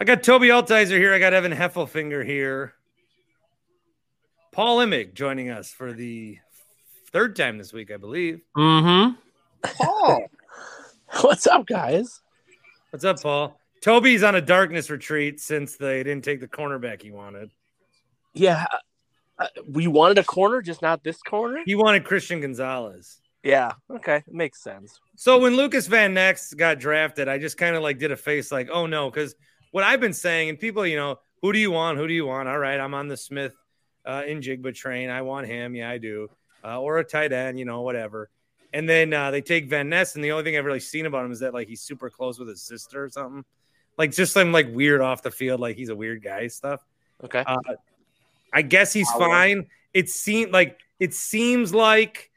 I 0.00 0.04
got 0.04 0.22
Tobi 0.22 0.48
Altizer 0.48 0.96
here. 0.96 1.12
I 1.12 1.18
got 1.18 1.34
Evan 1.34 1.52
Heffelfinger 1.52 2.24
here. 2.24 2.72
Paul 4.50 4.78
Imig 4.78 5.12
joining 5.12 5.50
us 5.50 5.70
for 5.70 5.92
the 5.92 6.38
third 7.12 7.36
time 7.36 7.58
this 7.58 7.70
week, 7.70 7.90
I 7.90 7.98
believe. 7.98 8.40
Mm-hmm. 8.56 9.16
Paul, 9.62 10.26
What's 11.20 11.46
up, 11.46 11.66
guys? 11.66 12.22
What's 12.88 13.04
up, 13.04 13.20
Paul? 13.20 13.60
Tobi's 13.82 14.22
on 14.22 14.34
a 14.34 14.40
darkness 14.40 14.88
retreat 14.88 15.38
since 15.38 15.76
they 15.76 16.02
didn't 16.02 16.24
take 16.24 16.40
the 16.40 16.48
cornerback 16.48 17.02
he 17.02 17.10
wanted. 17.10 17.50
Yeah, 18.32 18.64
uh, 19.38 19.48
we 19.68 19.86
wanted 19.86 20.16
a 20.16 20.24
corner, 20.24 20.62
just 20.62 20.80
not 20.80 21.04
this 21.04 21.20
corner. 21.20 21.62
He 21.66 21.74
wanted 21.74 22.04
Christian 22.04 22.40
Gonzalez. 22.40 23.20
Yeah, 23.42 23.72
okay, 23.90 24.22
makes 24.28 24.62
sense. 24.62 24.98
So 25.16 25.40
when 25.40 25.56
Lukas 25.56 25.88
Van 25.88 26.14
Ness 26.14 26.54
got 26.54 26.78
drafted, 26.78 27.28
I 27.28 27.36
just 27.36 27.58
kind 27.58 27.76
of 27.76 27.82
like 27.82 27.98
did 27.98 28.12
a 28.12 28.16
face 28.16 28.50
like, 28.50 28.70
oh 28.72 28.86
no, 28.86 29.10
because 29.10 29.34
what 29.70 29.84
I've 29.84 30.00
been 30.00 30.12
saying, 30.12 30.48
and 30.48 30.58
people, 30.58 30.86
you 30.86 30.96
know, 30.96 31.18
who 31.42 31.52
do 31.52 31.58
you 31.58 31.70
want? 31.70 31.98
Who 31.98 32.06
do 32.06 32.14
you 32.14 32.26
want? 32.26 32.48
All 32.48 32.58
right, 32.58 32.78
I'm 32.78 32.94
on 32.94 33.08
the 33.08 33.16
Smith 33.16 33.54
uh, 34.04 34.22
in 34.26 34.40
Jigba 34.40 34.74
train. 34.74 35.10
I 35.10 35.22
want 35.22 35.46
him. 35.46 35.74
Yeah, 35.74 35.90
I 35.90 35.98
do. 35.98 36.28
Uh, 36.62 36.80
or 36.80 36.98
a 36.98 37.04
tight 37.04 37.32
end, 37.32 37.58
you 37.58 37.64
know, 37.64 37.80
whatever. 37.80 38.28
And 38.72 38.88
then 38.88 39.12
uh, 39.12 39.30
they 39.30 39.40
take 39.40 39.68
Van 39.68 39.88
Ness, 39.88 40.14
and 40.14 40.24
the 40.24 40.32
only 40.32 40.44
thing 40.44 40.56
I've 40.56 40.64
really 40.64 40.80
seen 40.80 41.06
about 41.06 41.24
him 41.24 41.32
is 41.32 41.40
that 41.40 41.54
like 41.54 41.68
he's 41.68 41.80
super 41.80 42.10
close 42.10 42.38
with 42.38 42.48
his 42.48 42.62
sister 42.62 43.04
or 43.04 43.08
something. 43.08 43.44
Like 43.96 44.12
just 44.12 44.32
some 44.32 44.52
like 44.52 44.72
weird 44.72 45.00
off 45.00 45.22
the 45.22 45.30
field, 45.30 45.60
like 45.60 45.76
he's 45.76 45.88
a 45.88 45.96
weird 45.96 46.22
guy 46.22 46.46
stuff. 46.46 46.84
Okay, 47.24 47.42
Uh, 47.46 47.58
I 48.52 48.62
guess 48.62 48.92
he's 48.92 49.10
fine. 49.10 49.66
It 49.92 50.08
seemed 50.08 50.52
like 50.52 50.78
it 50.98 51.14
seems 51.14 51.74
like 51.74 52.30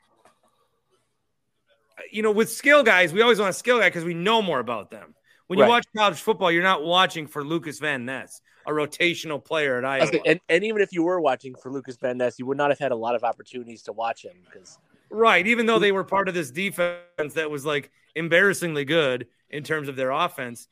you 2.12 2.22
know 2.22 2.32
with 2.32 2.52
skill 2.52 2.84
guys, 2.84 3.14
we 3.14 3.22
always 3.22 3.40
want 3.40 3.50
a 3.52 3.54
skill 3.54 3.80
guy 3.80 3.88
because 3.88 4.04
we 4.04 4.14
know 4.14 4.42
more 4.42 4.60
about 4.60 4.92
them. 4.92 5.16
When 5.48 5.60
you 5.60 5.64
Right. 5.64 5.70
watch 5.70 5.86
college 5.96 6.20
football, 6.22 6.52
you're 6.52 6.64
not 6.64 6.84
watching 6.84 7.28
for 7.28 7.44
Lukas 7.44 7.80
Van 7.80 8.06
Ness, 8.06 8.42
a 8.66 8.72
rotational 8.72 9.44
player 9.44 9.78
at 9.78 9.86
Iowa. 9.86 10.10
And, 10.26 10.40
and 10.50 10.64
even 10.64 10.82
if 10.82 10.94
you 10.94 11.04
were 11.04 11.20
watching 11.20 11.54
for 11.62 11.72
Lukas 11.72 11.98
Van 11.98 12.18
Ness, 12.18 12.40
you 12.40 12.46
would 12.46 12.58
not 12.58 12.70
have 12.70 12.80
had 12.80 12.92
a 12.92 12.96
lot 12.96 13.16
of 13.16 13.24
opportunities 13.24 13.84
to 13.84 13.94
watch 13.94 14.24
him 14.24 14.36
because 14.46 14.78
Right. 15.10 15.46
Even 15.46 15.68
though 15.68 15.78
they 15.80 15.92
were 15.92 16.04
part 16.04 16.28
of 16.28 16.34
this 16.34 16.50
defense 16.50 17.34
that 17.36 17.52
was 17.52 17.66
like 17.66 17.92
embarrassingly 18.16 18.84
good 18.86 19.28
in 19.50 19.64
terms 19.64 19.88
of 19.88 19.96
their 19.96 20.10
offense, 20.10 20.68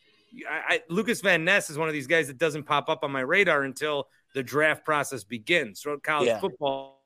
I, 0.49 0.75
I, 0.75 0.81
Lukas 0.89 1.21
Van 1.21 1.43
Ness 1.43 1.69
is 1.69 1.77
one 1.77 1.89
of 1.89 1.93
these 1.93 2.07
guys 2.07 2.27
that 2.27 2.37
doesn't 2.39 2.63
pop 2.63 2.89
up 2.89 3.03
on 3.03 3.11
my 3.11 3.19
radar 3.19 3.63
until 3.63 4.07
the 4.33 4.41
draft 4.41 4.83
process 4.85 5.23
begins. 5.23 5.81
Throughout 5.81 6.01
college 6.01 6.27
Yeah. 6.29 6.39
football, 6.39 6.97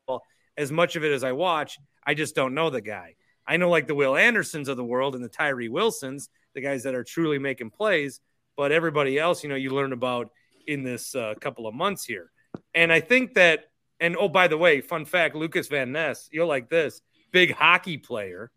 as 0.55 0.71
much 0.71 0.95
of 0.95 1.03
it 1.03 1.11
as 1.11 1.23
I 1.25 1.33
watch, 1.33 1.77
I 2.05 2.13
just 2.13 2.35
don't 2.35 2.53
know 2.53 2.69
the 2.69 2.79
guy. 2.79 3.15
I 3.45 3.57
know 3.57 3.69
like 3.69 3.87
the 3.87 3.95
Will 3.95 4.15
Andersons 4.15 4.69
of 4.69 4.77
the 4.77 4.85
world 4.85 5.13
and 5.15 5.23
the 5.23 5.27
Tyree 5.29 5.67
Wilsons, 5.69 6.29
the 6.55 6.61
guys 6.61 6.83
that 6.83 6.95
are 6.95 7.03
truly 7.03 7.37
making 7.37 7.69
plays, 7.69 8.19
but 8.57 8.71
everybody 8.71 9.19
else, 9.19 9.43
you 9.43 9.49
know, 9.49 9.55
you 9.55 9.69
learn 9.69 9.93
about 9.93 10.31
in 10.65 10.83
this 10.83 11.13
uh, 11.13 11.35
couple 11.39 11.67
of 11.67 11.75
months 11.75 12.03
here. 12.05 12.31
And 12.73 12.91
I 12.91 13.01
think 13.01 13.35
that, 13.35 13.65
and 13.99 14.15
oh, 14.17 14.29
by 14.29 14.47
the 14.47 14.57
way, 14.57 14.81
fun 14.81 15.05
fact 15.05 15.35
Lukas 15.35 15.67
Van 15.67 15.91
Ness, 15.91 16.27
you'll 16.31 16.47
like 16.47 16.69
this 16.69 17.01
big 17.31 17.53
hockey 17.53 17.97
player. 17.97 18.49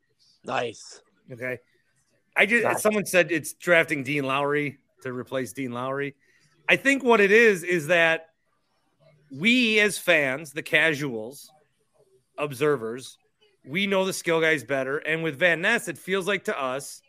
nice. 0.44 1.02
Okay. 1.30 1.58
I 2.36 2.46
just, 2.46 2.64
Nice. 2.64 2.82
someone 2.82 3.04
said 3.04 3.30
it's 3.32 3.52
drafting 3.52 4.04
Dean 4.04 4.24
Lowry 4.24 4.78
to 5.02 5.12
replace 5.12 5.52
Dean 5.52 5.72
Lowry. 5.72 6.14
I 6.68 6.76
think 6.76 7.02
what 7.02 7.20
it 7.20 7.32
is 7.32 7.64
is 7.64 7.88
that 7.88 8.28
we 9.30 9.80
as 9.80 9.98
fans, 9.98 10.52
the 10.52 10.62
casuals, 10.62 11.50
observers, 12.38 13.18
we 13.66 13.86
know 13.86 14.04
the 14.04 14.12
skill 14.12 14.40
guys 14.40 14.62
better. 14.64 14.98
And 14.98 15.22
with 15.22 15.36
Van 15.38 15.60
Ness, 15.60 15.88
it 15.88 15.98
feels 15.98 16.26
like 16.28 16.44
to 16.44 16.58
us, 16.58 17.02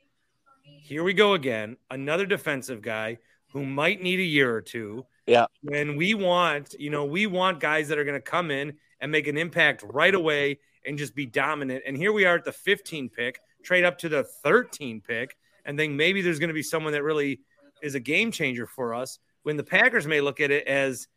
here 0.82 1.04
we 1.04 1.14
go 1.14 1.34
again, 1.34 1.78
another 1.92 2.26
defensive 2.26 2.82
guy 2.82 3.18
who 3.52 3.66
might 3.66 4.02
need 4.02 4.20
a 4.20 4.24
year 4.24 4.54
or 4.54 4.62
two. 4.62 5.06
Yeah. 5.26 5.46
When 5.62 5.96
we 5.96 6.14
want, 6.14 6.76
you 6.80 6.90
know, 6.90 7.06
we 7.06 7.28
want 7.28 7.60
guys 7.60 7.88
that 7.90 7.98
are 7.98 8.04
going 8.04 8.20
to 8.20 8.22
come 8.22 8.52
in 8.52 8.74
and 9.00 9.12
make 9.12 9.28
an 9.28 9.38
impact 9.38 9.84
right 9.88 10.14
away 10.14 10.60
and 10.86 10.98
just 10.98 11.16
be 11.16 11.26
dominant. 11.26 11.84
And 11.86 11.96
here 11.96 12.12
we 12.12 12.26
are 12.26 12.36
at 12.36 12.46
the 12.46 12.52
15 12.52 13.10
pick, 13.10 13.40
trade 13.64 13.86
up 13.86 13.98
to 14.00 14.10
the 14.10 14.24
13 14.24 15.02
pick, 15.02 15.36
and 15.66 15.78
think 15.78 15.94
maybe 15.94 16.22
there's 16.22 16.40
going 16.40 16.50
to 16.50 16.54
be 16.54 16.64
someone 16.64 16.94
that 16.94 17.04
really 17.04 17.42
is 17.82 17.96
a 17.96 18.00
game 18.00 18.32
changer 18.32 18.66
for 18.66 18.94
us. 18.94 19.20
When 19.44 19.58
the 19.58 19.64
Packers 19.64 20.08
may 20.08 20.22
look 20.22 20.40
at 20.40 20.52
it 20.52 20.68
as 20.68 21.08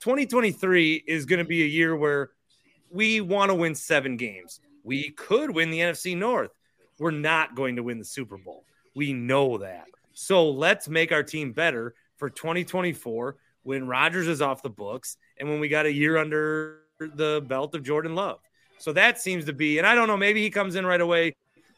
2023 0.00 1.04
is 1.06 1.26
going 1.26 1.38
to 1.38 1.44
be 1.44 1.62
a 1.62 1.66
year 1.66 1.96
where 1.96 2.30
we 2.90 3.20
want 3.20 3.50
to 3.50 3.54
win 3.54 3.74
seven 3.74 4.16
games. 4.16 4.60
We 4.84 5.10
could 5.10 5.50
win 5.50 5.70
the 5.70 5.78
NFC 5.78 6.16
North. 6.16 6.50
We're 6.98 7.10
not 7.10 7.54
going 7.54 7.76
to 7.76 7.82
win 7.82 7.98
the 7.98 8.04
Super 8.04 8.36
Bowl. 8.36 8.64
We 8.94 9.12
know 9.12 9.58
that. 9.58 9.86
So 10.12 10.50
let's 10.50 10.88
make 10.88 11.12
our 11.12 11.22
team 11.22 11.52
better 11.52 11.94
for 12.16 12.30
2024 12.30 13.36
when 13.62 13.86
Rodgers 13.86 14.28
is 14.28 14.42
off 14.42 14.62
the 14.62 14.70
books 14.70 15.16
and 15.38 15.48
when 15.48 15.60
we 15.60 15.68
got 15.68 15.86
a 15.86 15.92
year 15.92 16.16
under 16.18 16.80
the 16.98 17.44
belt 17.46 17.74
of 17.74 17.82
Jordan 17.82 18.14
Love. 18.14 18.40
So 18.78 18.92
that 18.92 19.20
seems 19.20 19.46
to 19.46 19.52
be, 19.52 19.78
and 19.78 19.86
I 19.86 19.94
don't 19.94 20.08
know, 20.08 20.16
maybe 20.16 20.42
he 20.42 20.50
comes 20.50 20.74
in 20.74 20.84
right 20.84 21.00
away 21.00 21.34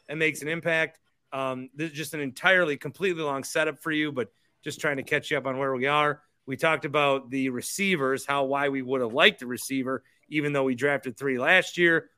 and 0.09 0.19
makes 0.19 0.41
an 0.41 0.47
impact. 0.47 0.99
Um, 1.31 1.69
this 1.75 1.91
is 1.91 1.97
just 1.97 2.13
an 2.13 2.19
entirely, 2.19 2.77
completely 2.77 3.23
long 3.23 3.43
setup 3.43 3.79
for 3.79 3.91
you, 3.91 4.11
but 4.11 4.29
just 4.63 4.81
trying 4.81 4.97
to 4.97 5.03
catch 5.03 5.31
you 5.31 5.37
up 5.37 5.45
on 5.45 5.57
where 5.57 5.73
we 5.73 5.85
are. 5.85 6.21
We 6.45 6.57
talked 6.57 6.85
about 6.85 7.29
the 7.29 7.49
receivers, 7.49 8.25
how 8.25 8.45
why 8.45 8.69
we 8.69 8.81
would 8.81 9.01
have 9.01 9.13
liked 9.13 9.39
the 9.39 9.47
receiver, 9.47 10.03
even 10.29 10.53
though 10.53 10.63
we 10.63 10.75
drafted 10.75 11.17
three 11.17 11.37
last 11.37 11.77
year. 11.77 12.09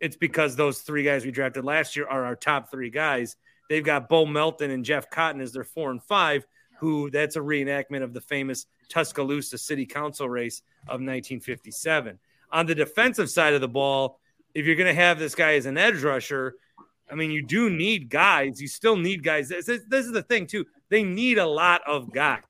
It's 0.00 0.16
because 0.16 0.56
those 0.56 0.80
three 0.80 1.02
guys 1.02 1.24
we 1.24 1.30
drafted 1.30 1.64
last 1.64 1.96
year 1.96 2.06
are 2.06 2.24
our 2.24 2.36
top 2.36 2.70
three 2.70 2.90
guys. 2.90 3.36
They've 3.68 3.84
got 3.84 4.08
Bo 4.08 4.26
Melton 4.26 4.70
and 4.70 4.84
Jeff 4.84 5.10
Cotton 5.10 5.40
as 5.40 5.52
their 5.52 5.64
four 5.64 5.90
and 5.90 6.02
five, 6.02 6.46
who 6.78 7.10
that's 7.10 7.36
a 7.36 7.40
reenactment 7.40 8.02
of 8.02 8.12
the 8.12 8.20
famous 8.20 8.66
Tuscaloosa 8.88 9.58
City 9.58 9.86
Council 9.86 10.28
race 10.28 10.62
of 10.86 11.00
1957. 11.00 12.18
On 12.52 12.66
the 12.66 12.74
defensive 12.74 13.30
side 13.30 13.54
of 13.54 13.60
the 13.60 13.68
ball, 13.68 14.20
if 14.54 14.66
you're 14.66 14.76
going 14.76 14.94
to 14.94 15.00
have 15.00 15.18
this 15.18 15.34
guy 15.34 15.54
as 15.54 15.66
an 15.66 15.78
edge 15.78 16.02
rusher, 16.02 16.54
I 17.10 17.14
mean, 17.14 17.30
you 17.30 17.42
do 17.44 17.70
need 17.70 18.08
guys. 18.08 18.60
You 18.60 18.68
still 18.68 18.96
need 18.96 19.22
guys. 19.22 19.48
This, 19.48 19.68
is- 19.68 19.86
this 19.88 20.06
is 20.06 20.12
the 20.12 20.22
thing, 20.22 20.46
too. 20.46 20.66
They 20.88 21.02
need 21.02 21.38
a 21.38 21.46
lot 21.46 21.82
of 21.86 22.12
guys. 22.12 22.42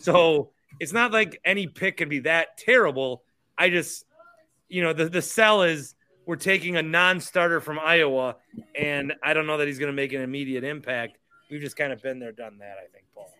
So 0.00 0.50
it's 0.80 0.92
not 0.92 1.12
like 1.12 1.40
any 1.44 1.66
pick 1.66 1.98
can 1.98 2.08
be 2.08 2.20
that 2.20 2.58
terrible. 2.58 3.22
I 3.56 3.70
just, 3.70 4.04
you 4.68 4.82
know, 4.82 4.92
the, 4.92 5.08
the 5.08 5.22
sell 5.22 5.62
is 5.62 5.94
we're 6.26 6.36
taking 6.36 6.76
a 6.76 6.82
non 6.82 7.20
starter 7.20 7.60
from 7.60 7.78
Iowa, 7.78 8.36
and 8.74 9.14
I 9.22 9.34
don't 9.34 9.46
know 9.46 9.58
that 9.58 9.66
he's 9.66 9.78
going 9.78 9.92
to 9.92 9.96
make 9.96 10.12
an 10.12 10.22
immediate 10.22 10.64
impact. 10.64 11.18
We've 11.50 11.60
just 11.60 11.76
kind 11.76 11.92
of 11.92 12.02
been 12.02 12.18
there, 12.18 12.32
done 12.32 12.58
that, 12.58 12.76
I 12.78 12.88
think, 12.92 13.04
Paul. 13.14 13.30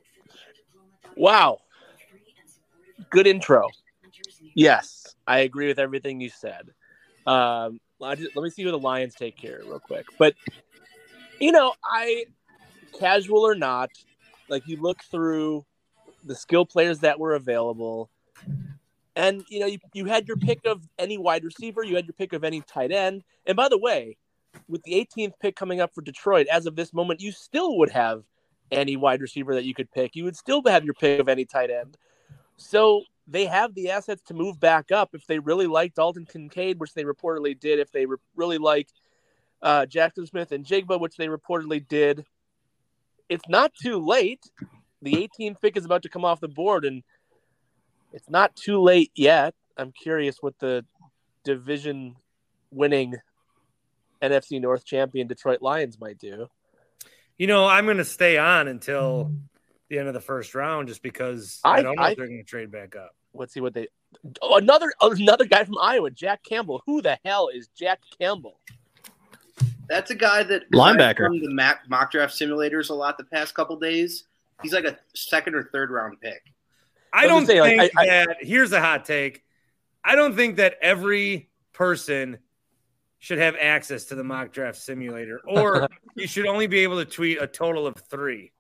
Wow. 1.17 1.59
Good 3.11 3.27
intro. 3.27 3.69
Yes, 4.55 5.15
I 5.27 5.41
agree 5.41 5.67
with 5.69 5.79
everything 5.79 6.21
you 6.21 6.29
said. 6.29 6.71
Um, 7.27 7.81
just, 8.01 8.37
let 8.37 8.43
me 8.43 8.51
see 8.51 8.63
who 8.63 8.71
the 8.71 8.79
Lions 8.79 9.15
take 9.15 9.39
here 9.39 9.63
real 9.65 9.81
quick. 9.81 10.07
But 10.19 10.35
you 11.41 11.53
know, 11.53 11.75
I 11.85 12.27
casual 12.99 13.41
or 13.41 13.55
not, 13.55 13.91
like 14.49 14.67
you 14.67 14.81
look 14.81 15.03
through 15.05 15.65
the 16.25 16.35
skill 16.35 16.65
players 16.65 17.01
that 17.01 17.19
were 17.19 17.35
available, 17.35 18.11
and 19.17 19.45
you 19.49 19.61
know 19.61 19.67
you, 19.67 19.79
you 19.93 20.05
had 20.07 20.27
your 20.27 20.37
pick 20.37 20.61
of 20.65 20.87
any 20.99 21.19
wide 21.19 21.45
receiver, 21.45 21.83
you 21.83 21.97
had 21.97 22.07
your 22.07 22.15
pick 22.15 22.33
of 22.33 22.45
any 22.45 22.61
tight 22.61 22.93
end, 22.93 23.23
and 23.47 23.57
by 23.57 23.69
the 23.69 23.79
way, 23.79 24.17
with 24.69 24.83
the 24.85 24.93
18th 24.93 25.35
pick 25.41 25.57
coming 25.57 25.81
up 25.81 25.95
for 25.95 26.03
Detroit, 26.03 26.47
as 26.49 26.67
of 26.67 26.77
this 26.77 26.93
moment, 26.93 27.21
you 27.21 27.33
still 27.33 27.79
would 27.79 27.91
have 27.91 28.23
any 28.71 28.97
wide 28.97 29.21
receiver 29.21 29.55
that 29.55 29.65
you 29.65 29.75
could 29.75 29.91
pick. 29.91 30.17
You 30.17 30.25
would 30.25 30.37
still 30.37 30.63
have 30.67 30.85
your 30.85 30.95
pick 30.95 31.21
of 31.21 31.29
any 31.29 31.45
tight 31.45 31.71
end. 31.71 31.97
So 32.57 33.03
they 33.27 33.47
have 33.47 33.75
the 33.75 33.91
assets 33.91 34.23
to 34.25 34.35
move 34.35 34.61
back 34.61 34.93
up 34.93 35.11
if 35.15 35.27
they 35.27 35.39
really 35.39 35.67
like 35.67 35.95
Dalton 35.95 36.27
Kincaid, 36.27 36.79
which 36.79 36.95
they 36.95 37.05
reportedly 37.05 37.59
did. 37.59 37.79
If 37.79 37.91
they 37.91 38.07
re- 38.07 38.17
really 38.37 38.59
like 38.59 38.89
uh, 39.63 39.87
Jaxon 39.89 40.29
Smith-Njigba, 40.29 41.01
which 41.01 41.17
they 41.17 41.29
reportedly 41.29 41.87
did, 41.87 42.25
it's 43.29 43.49
not 43.49 43.73
too 43.75 43.99
late. 43.99 44.45
The 45.03 45.29
18th 45.39 45.61
pick 45.61 45.77
is 45.77 45.85
about 45.85 46.03
to 46.03 46.09
come 46.09 46.25
off 46.25 46.41
the 46.41 46.49
board, 46.49 46.85
and 46.85 47.03
it's 48.15 48.31
not 48.31 48.57
too 48.57 48.81
late 48.81 49.11
yet. 49.15 49.55
I'm 49.77 49.93
curious 49.93 50.39
what 50.41 50.59
the 50.59 50.87
division 51.45 52.17
winning 52.71 53.17
NFC 54.23 54.61
North 54.61 54.85
champion 54.87 55.27
Detroit 55.27 55.61
Lions 55.61 56.01
might 56.01 56.19
do. 56.19 56.47
You 57.37 57.47
know, 57.49 57.67
I'm 57.67 57.85
going 57.85 57.97
to 57.99 58.05
stay 58.05 58.39
on 58.39 58.69
until 58.69 59.33
the 59.89 59.99
end 59.99 60.09
of 60.09 60.15
the 60.15 60.21
first 60.21 60.55
round 60.55 60.89
just 60.89 61.03
because 61.03 61.61
I, 61.65 61.73
I- 61.79 61.83
don't 61.83 61.97
know 61.97 62.03
I- 62.03 62.11
if 62.13 62.17
they're 62.17 62.27
going 62.29 62.39
to 62.39 62.45
trade 62.45 62.71
back 62.71 62.97
up. 62.97 63.15
Let's 63.35 63.53
see 63.53 63.61
what 63.61 63.75
they. 63.75 63.89
Oh, 64.41 64.59
another 64.59 64.93
another 65.01 65.45
guy 65.45 65.65
from 65.65 65.77
Iowa, 65.83 66.09
Jack 66.13 66.45
Campbell. 66.45 66.85
Who 66.87 67.03
the 67.03 67.19
hell 67.25 67.49
is 67.53 67.67
Jack 67.77 67.99
Campbell? 68.17 68.61
That's 69.89 70.13
a 70.13 70.15
guy 70.15 70.45
that 70.45 70.71
Linebacker. 70.71 71.27
I've 71.35 71.43
the 71.43 71.53
mock, 71.53 71.81
mock 71.89 72.13
draft 72.13 72.33
simulators 72.33 72.91
a 72.91 72.95
lot 72.95 73.19
the 73.19 73.25
past 73.25 73.55
couple 73.55 73.77
days. 73.77 74.25
He's 74.63 74.73
like 74.73 74.85
a 74.85 74.97
second 75.17 75.57
or 75.57 75.65
third 75.65 75.91
round 75.91 76.21
pick. 76.21 76.43
I 77.15 77.23
I 77.23 77.27
don't 77.29 77.43
just 77.47 77.53
saying, 77.53 77.63
think 77.79 77.79
like, 77.79 77.93
I- 77.97 78.03
I- 78.03 78.07
that. 78.27 78.37
here's 78.41 78.73
a 78.73 78.81
hot 78.81 79.05
take. 79.05 79.45
I 80.05 80.17
don't 80.17 80.35
think 80.35 80.57
that 80.57 80.77
every 80.83 81.49
person 81.73 82.39
should 83.21 83.39
have 83.39 83.55
access 83.59 84.07
to 84.07 84.15
the 84.17 84.25
mock 84.25 84.53
draft 84.53 84.77
simulator, 84.79 85.41
or 85.47 85.89
you 86.17 86.27
should 86.27 86.47
only 86.47 86.67
be 86.67 86.81
able 86.81 87.03
to 87.03 87.11
tweet 87.11 87.41
a 87.41 87.47
total 87.47 87.87
of 87.87 87.95
three. 88.11 88.53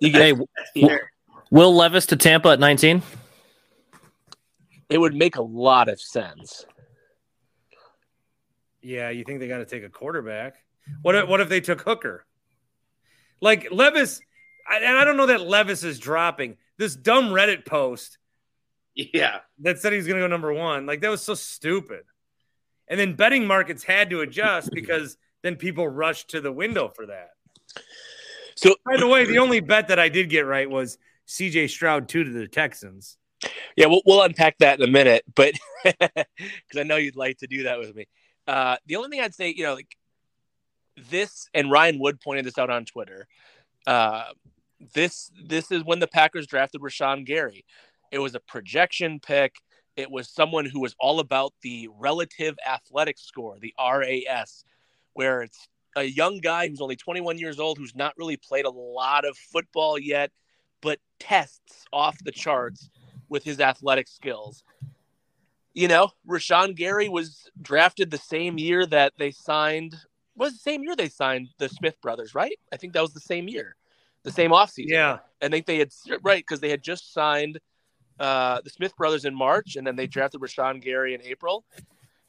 You 0.00 0.10
get, 0.12 0.36
Hey, 0.74 0.98
Will 1.50 1.74
Levis 1.74 2.06
to 2.06 2.16
Tampa 2.16 2.50
at 2.50 2.60
19? 2.60 3.02
it 4.90 4.98
would 4.98 5.14
make 5.14 5.36
a 5.36 5.42
lot 5.42 5.88
of 5.88 6.00
sense. 6.00 6.64
Yeah, 8.80 9.10
you 9.10 9.24
think 9.24 9.40
they 9.40 9.48
got 9.48 9.58
to 9.58 9.66
take 9.66 9.82
a 9.84 9.88
quarterback? 9.90 10.56
What 11.02 11.14
if, 11.14 11.28
what 11.28 11.40
if 11.40 11.48
they 11.48 11.60
took 11.60 11.80
Hooker? 11.82 12.24
Like 13.40 13.68
Levis, 13.70 14.20
I- 14.68 14.78
and 14.78 14.96
I 14.96 15.04
don't 15.04 15.16
know 15.16 15.26
that 15.26 15.40
Levis 15.42 15.82
is 15.84 15.98
dropping 15.98 16.56
this 16.78 16.96
dumb 16.96 17.26
Reddit 17.30 17.64
post 17.66 18.18
Yeah. 18.94 19.40
that 19.60 19.78
said 19.80 19.92
he's 19.92 20.06
going 20.06 20.16
to 20.20 20.24
go 20.24 20.28
number 20.28 20.52
one. 20.52 20.86
Like 20.86 21.00
that 21.02 21.10
was 21.10 21.22
so 21.22 21.34
stupid. 21.34 22.04
And 22.88 22.98
then 22.98 23.14
betting 23.14 23.46
markets 23.46 23.82
had 23.84 24.10
to 24.10 24.20
adjust 24.22 24.70
because 24.72 25.18
then 25.42 25.56
people 25.56 25.86
rushed 25.86 26.30
to 26.30 26.40
the 26.40 26.50
window 26.52 26.88
for 26.88 27.06
that. 27.06 27.30
So 28.54 28.74
By 28.84 28.96
the 28.96 29.06
way, 29.06 29.24
the 29.24 29.38
only 29.38 29.60
bet 29.60 29.88
that 29.88 29.98
I 29.98 30.08
did 30.08 30.30
get 30.30 30.40
right 30.46 30.68
was 30.68 30.98
CJ 31.28 31.68
Stroud 31.70 32.08
two 32.08 32.24
to 32.24 32.30
the 32.30 32.48
Texans. 32.48 33.18
yeah, 33.76 33.86
we'll, 33.86 34.00
we'll 34.06 34.22
unpack 34.22 34.58
that 34.58 34.80
in 34.80 34.88
a 34.88 34.90
minute, 34.90 35.22
but 35.34 35.54
because 35.84 36.24
I 36.76 36.82
know 36.82 36.96
you'd 36.96 37.14
like 37.14 37.38
to 37.38 37.46
do 37.46 37.64
that 37.64 37.78
with 37.78 37.94
me. 37.94 38.06
Uh, 38.46 38.76
the 38.86 38.96
only 38.96 39.10
thing 39.10 39.20
I'd 39.20 39.34
say, 39.34 39.50
you 39.50 39.62
know, 39.64 39.74
like 39.74 39.94
this, 41.10 41.48
and 41.54 41.70
Ryan 41.70 41.98
Wood 42.00 42.20
pointed 42.20 42.46
this 42.46 42.58
out 42.58 42.70
on 42.70 42.84
Twitter. 42.84 43.28
Uh, 43.86 44.24
this 44.94 45.30
this 45.44 45.70
is 45.70 45.84
when 45.84 45.98
the 45.98 46.06
Packers 46.06 46.46
drafted 46.46 46.80
Rashan 46.80 47.24
Gary. 47.24 47.64
It 48.10 48.18
was 48.18 48.34
a 48.34 48.40
projection 48.40 49.20
pick. 49.20 49.56
It 49.96 50.10
was 50.10 50.28
someone 50.28 50.64
who 50.64 50.80
was 50.80 50.94
all 51.00 51.20
about 51.20 51.52
the 51.62 51.88
relative 51.98 52.56
athletic 52.66 53.18
score, 53.18 53.58
the 53.58 53.74
RAS, 53.78 54.64
where 55.14 55.42
it's 55.42 55.68
a 55.96 56.04
young 56.04 56.38
guy 56.38 56.68
who's 56.68 56.80
only 56.80 56.96
21 56.96 57.38
years 57.38 57.58
old, 57.58 57.78
who's 57.78 57.96
not 57.96 58.14
really 58.16 58.36
played 58.36 58.64
a 58.64 58.70
lot 58.70 59.24
of 59.24 59.36
football 59.36 59.98
yet, 59.98 60.30
but 60.80 61.00
tests 61.18 61.84
off 61.92 62.16
the 62.22 62.30
charts 62.30 62.88
with 63.28 63.42
his 63.42 63.60
athletic 63.60 64.06
skills. 64.06 64.62
You 65.74 65.88
know, 65.88 66.10
Rashan 66.26 66.76
Gary 66.76 67.08
was 67.08 67.50
drafted 67.60 68.10
the 68.10 68.18
same 68.18 68.58
year 68.58 68.86
that 68.86 69.14
they 69.18 69.32
signed 69.32 69.96
was 70.36 70.52
the 70.52 70.58
same 70.58 70.84
year 70.84 70.94
they 70.94 71.08
signed 71.08 71.48
the 71.58 71.68
Smith 71.68 72.00
brothers, 72.00 72.34
right? 72.34 72.56
I 72.72 72.76
think 72.76 72.92
that 72.92 73.02
was 73.02 73.12
the 73.12 73.20
same 73.20 73.48
year, 73.48 73.74
the 74.24 74.30
same 74.32 74.50
offseason. 74.50 74.86
Yeah. 74.88 75.18
I 75.40 75.48
think 75.48 75.66
they 75.66 75.78
had 75.78 75.90
right 76.22 76.42
because 76.42 76.60
they 76.60 76.70
had 76.70 76.82
just 76.82 77.12
signed 77.12 77.58
uh, 78.18 78.60
the 78.62 78.70
Smith 78.70 78.96
brothers 78.96 79.24
in 79.24 79.34
March, 79.34 79.76
and 79.76 79.86
then 79.86 79.96
they 79.96 80.06
drafted 80.06 80.40
Rashan 80.40 80.82
Gary 80.82 81.14
in 81.14 81.22
April. 81.22 81.64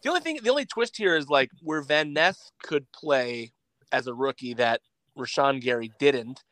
The 0.04 0.10
only 0.10 0.22
thing, 0.22 0.40
the 0.44 0.50
only 0.50 0.66
twist 0.66 0.96
here 0.96 1.16
is 1.16 1.28
like 1.30 1.50
where 1.62 1.82
Van 1.82 2.14
Ness 2.14 2.52
could 2.64 2.90
play 2.92 3.52
as 3.92 4.08
a 4.08 4.14
rookie 4.14 4.54
that 4.54 4.82
Rashan 5.18 5.60
Gary 5.62 5.92
didn't, 6.00 6.44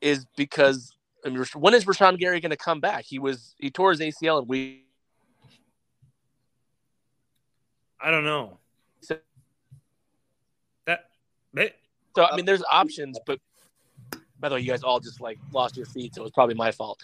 is 0.00 0.24
because 0.36 0.92
I 1.24 1.28
mean, 1.30 1.44
when 1.56 1.74
is 1.74 1.84
Rashawn 1.84 2.18
Gary 2.18 2.40
going 2.40 2.50
to 2.50 2.56
come 2.56 2.80
back? 2.80 3.04
He 3.04 3.18
was 3.18 3.54
he 3.58 3.70
tore 3.70 3.90
his 3.90 4.00
ACL 4.00 4.38
and 4.38 4.48
we. 4.48 4.84
I 8.00 8.10
don't 8.10 8.24
know. 8.24 8.58
So- 9.02 9.18
That 10.86 11.10
it, 11.54 11.76
So 12.16 12.24
I 12.24 12.36
mean, 12.36 12.46
there's 12.46 12.62
options, 12.70 13.18
but 13.26 13.38
by 14.40 14.48
the 14.48 14.54
way, 14.56 14.60
you 14.62 14.70
guys 14.70 14.82
all 14.82 15.00
just 15.00 15.20
like 15.20 15.38
lost 15.52 15.76
your 15.76 15.86
feet, 15.86 16.14
so 16.14 16.22
it 16.22 16.24
was 16.24 16.32
probably 16.32 16.54
my 16.54 16.70
fault. 16.70 17.00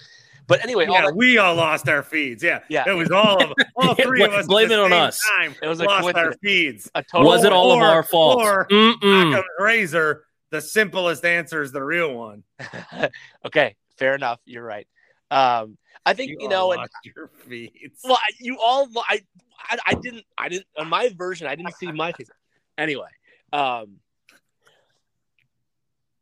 But 0.48 0.62
anyway, 0.62 0.86
all 0.86 0.94
yeah, 0.94 1.06
that- 1.06 1.16
we 1.16 1.38
all 1.38 1.54
lost 1.56 1.88
our 1.88 2.02
feeds. 2.04 2.42
Yeah, 2.42 2.60
Yeah. 2.68 2.84
it 2.86 2.92
was 2.92 3.10
all 3.10 3.42
of 3.42 3.52
all 3.76 3.94
three 3.96 4.22
of 4.22 4.32
us. 4.32 4.46
Blame 4.46 4.70
it 4.70 4.78
on 4.78 4.92
us. 4.92 5.20
Time 5.38 5.54
It 5.60 5.66
was 5.66 5.80
a 5.80 5.84
lost 5.84 6.14
our 6.16 6.32
feeds. 6.34 6.88
a 6.94 7.02
total 7.02 7.28
Was 7.28 7.44
it 7.44 7.52
all 7.52 7.72
of 7.72 7.80
our 7.80 8.02
fault? 8.04 8.40
or- 8.42 8.62
Occam's 8.70 9.44
razor. 9.58 10.24
The 10.50 10.60
simplest 10.60 11.24
answer 11.24 11.62
is 11.62 11.72
the 11.72 11.82
real 11.82 12.14
one. 12.14 12.44
okay, 13.44 13.74
fair 13.98 14.14
enough. 14.14 14.38
You're 14.44 14.62
right. 14.64 14.86
Um, 15.32 15.76
I 16.04 16.14
think 16.14 16.30
you, 16.30 16.38
all 16.42 16.48
know, 16.48 16.72
and 16.72 16.88
your 17.04 17.28
feeds. 17.48 18.00
well, 18.04 18.16
I- 18.20 18.32
you 18.38 18.56
all, 18.60 18.88
I, 18.96 19.22
I, 19.68 19.78
I 19.86 19.94
didn't, 19.94 20.24
I 20.38 20.48
didn't 20.48 20.66
on 20.78 20.88
my 20.88 21.08
version, 21.16 21.48
I 21.48 21.56
didn't 21.56 21.74
see 21.74 21.90
my 21.90 22.12
face. 22.12 22.30
Anyway, 22.78 23.08
um, 23.52 23.96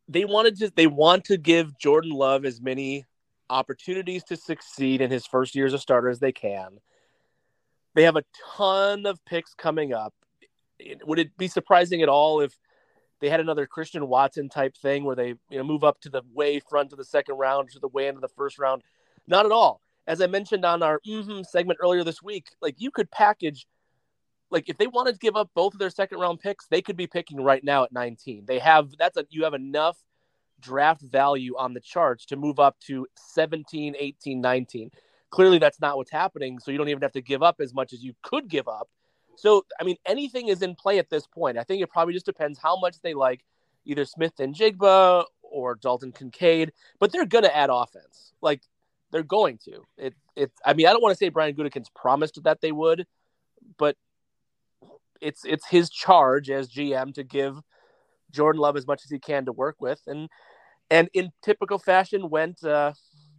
they 0.08 0.24
wanted 0.24 0.58
to, 0.58 0.72
they 0.74 0.86
want 0.86 1.24
to 1.24 1.36
give 1.36 1.78
Jordan 1.78 2.12
Love 2.12 2.44
as 2.44 2.60
many 2.60 3.06
opportunities 3.50 4.24
to 4.24 4.36
succeed 4.36 5.00
in 5.00 5.10
his 5.10 5.26
first 5.26 5.54
year 5.54 5.66
as 5.66 5.72
a 5.72 5.78
starter 5.78 6.08
as 6.08 6.18
they 6.18 6.32
can. 6.32 6.78
They 7.94 8.02
have 8.02 8.16
a 8.16 8.24
ton 8.56 9.06
of 9.06 9.24
picks 9.24 9.54
coming 9.54 9.92
up. 9.92 10.14
Would 11.04 11.18
it 11.18 11.36
be 11.36 11.48
surprising 11.48 12.02
at 12.02 12.08
all 12.08 12.40
if 12.40 12.58
they 13.20 13.28
had 13.30 13.40
another 13.40 13.66
Christian 13.66 14.08
Watson 14.08 14.48
type 14.48 14.76
thing 14.76 15.04
where 15.04 15.16
they 15.16 15.28
you 15.48 15.58
know 15.58 15.64
move 15.64 15.84
up 15.84 16.00
to 16.00 16.10
the 16.10 16.22
way 16.32 16.60
front 16.60 16.92
of 16.92 16.98
the 16.98 17.04
second 17.04 17.36
round 17.36 17.70
to 17.70 17.78
the 17.78 17.88
way 17.88 18.08
end 18.08 18.16
of 18.16 18.22
the 18.22 18.28
first 18.28 18.58
round? 18.58 18.82
Not 19.26 19.46
at 19.46 19.52
all. 19.52 19.80
As 20.06 20.20
I 20.20 20.26
mentioned 20.26 20.64
on 20.64 20.82
our 20.82 21.00
mhm 21.06 21.46
segment 21.46 21.78
earlier 21.82 22.04
this 22.04 22.22
week, 22.22 22.48
like 22.60 22.74
you 22.78 22.90
could 22.90 23.10
package, 23.10 23.66
like 24.54 24.68
if 24.68 24.78
they 24.78 24.86
wanted 24.86 25.12
to 25.12 25.18
give 25.18 25.36
up 25.36 25.50
both 25.52 25.74
of 25.74 25.80
their 25.80 25.90
second 25.90 26.18
round 26.18 26.38
picks, 26.38 26.66
they 26.66 26.80
could 26.80 26.96
be 26.96 27.08
picking 27.08 27.42
right 27.42 27.62
now 27.64 27.82
at 27.82 27.92
19. 27.92 28.46
They 28.46 28.60
have 28.60 28.96
that's 28.96 29.16
a 29.16 29.26
you 29.28 29.42
have 29.42 29.52
enough 29.52 29.98
draft 30.60 31.02
value 31.02 31.56
on 31.58 31.74
the 31.74 31.80
charts 31.80 32.24
to 32.26 32.36
move 32.36 32.60
up 32.60 32.78
to 32.86 33.06
17, 33.16 33.96
18, 33.98 34.40
19. 34.40 34.90
Clearly, 35.30 35.58
that's 35.58 35.80
not 35.80 35.96
what's 35.96 36.12
happening. 36.12 36.60
So 36.60 36.70
you 36.70 36.78
don't 36.78 36.88
even 36.88 37.02
have 37.02 37.12
to 37.12 37.20
give 37.20 37.42
up 37.42 37.56
as 37.60 37.74
much 37.74 37.92
as 37.92 38.04
you 38.04 38.14
could 38.22 38.48
give 38.48 38.68
up. 38.68 38.88
So, 39.36 39.66
I 39.80 39.84
mean, 39.84 39.96
anything 40.06 40.46
is 40.46 40.62
in 40.62 40.76
play 40.76 41.00
at 41.00 41.10
this 41.10 41.26
point. 41.26 41.58
I 41.58 41.64
think 41.64 41.82
it 41.82 41.90
probably 41.90 42.14
just 42.14 42.24
depends 42.24 42.56
how 42.56 42.78
much 42.78 43.00
they 43.02 43.14
like 43.14 43.44
either 43.84 44.04
Smith-Njigba 44.04 45.24
or 45.42 45.74
Dalton 45.74 46.12
Kincaid, 46.12 46.72
but 47.00 47.10
they're 47.10 47.26
going 47.26 47.42
to 47.42 47.54
add 47.54 47.68
offense. 47.68 48.32
Like, 48.40 48.62
they're 49.10 49.24
going 49.24 49.58
to. 49.64 49.82
It, 49.98 50.14
it, 50.36 50.52
I 50.64 50.74
mean, 50.74 50.86
I 50.86 50.92
don't 50.92 51.02
want 51.02 51.12
to 51.12 51.18
say 51.18 51.30
Brian 51.30 51.56
Gutekunst 51.56 51.92
promised 51.96 52.40
that 52.44 52.60
they 52.60 52.70
would, 52.70 53.04
but 53.76 53.96
it's 55.20 55.44
it's 55.44 55.66
his 55.66 55.90
charge 55.90 56.50
as 56.50 56.70
GM 56.70 57.14
to 57.14 57.22
give 57.22 57.56
Jordan 58.30 58.60
Love 58.60 58.76
as 58.76 58.86
much 58.86 59.02
as 59.04 59.10
he 59.10 59.18
can 59.18 59.44
to 59.46 59.52
work 59.52 59.76
with, 59.80 60.00
and 60.06 60.28
and 60.90 61.08
in 61.14 61.30
typical 61.42 61.78
fashion 61.78 62.30
went 62.30 62.62
uh, 62.64 62.92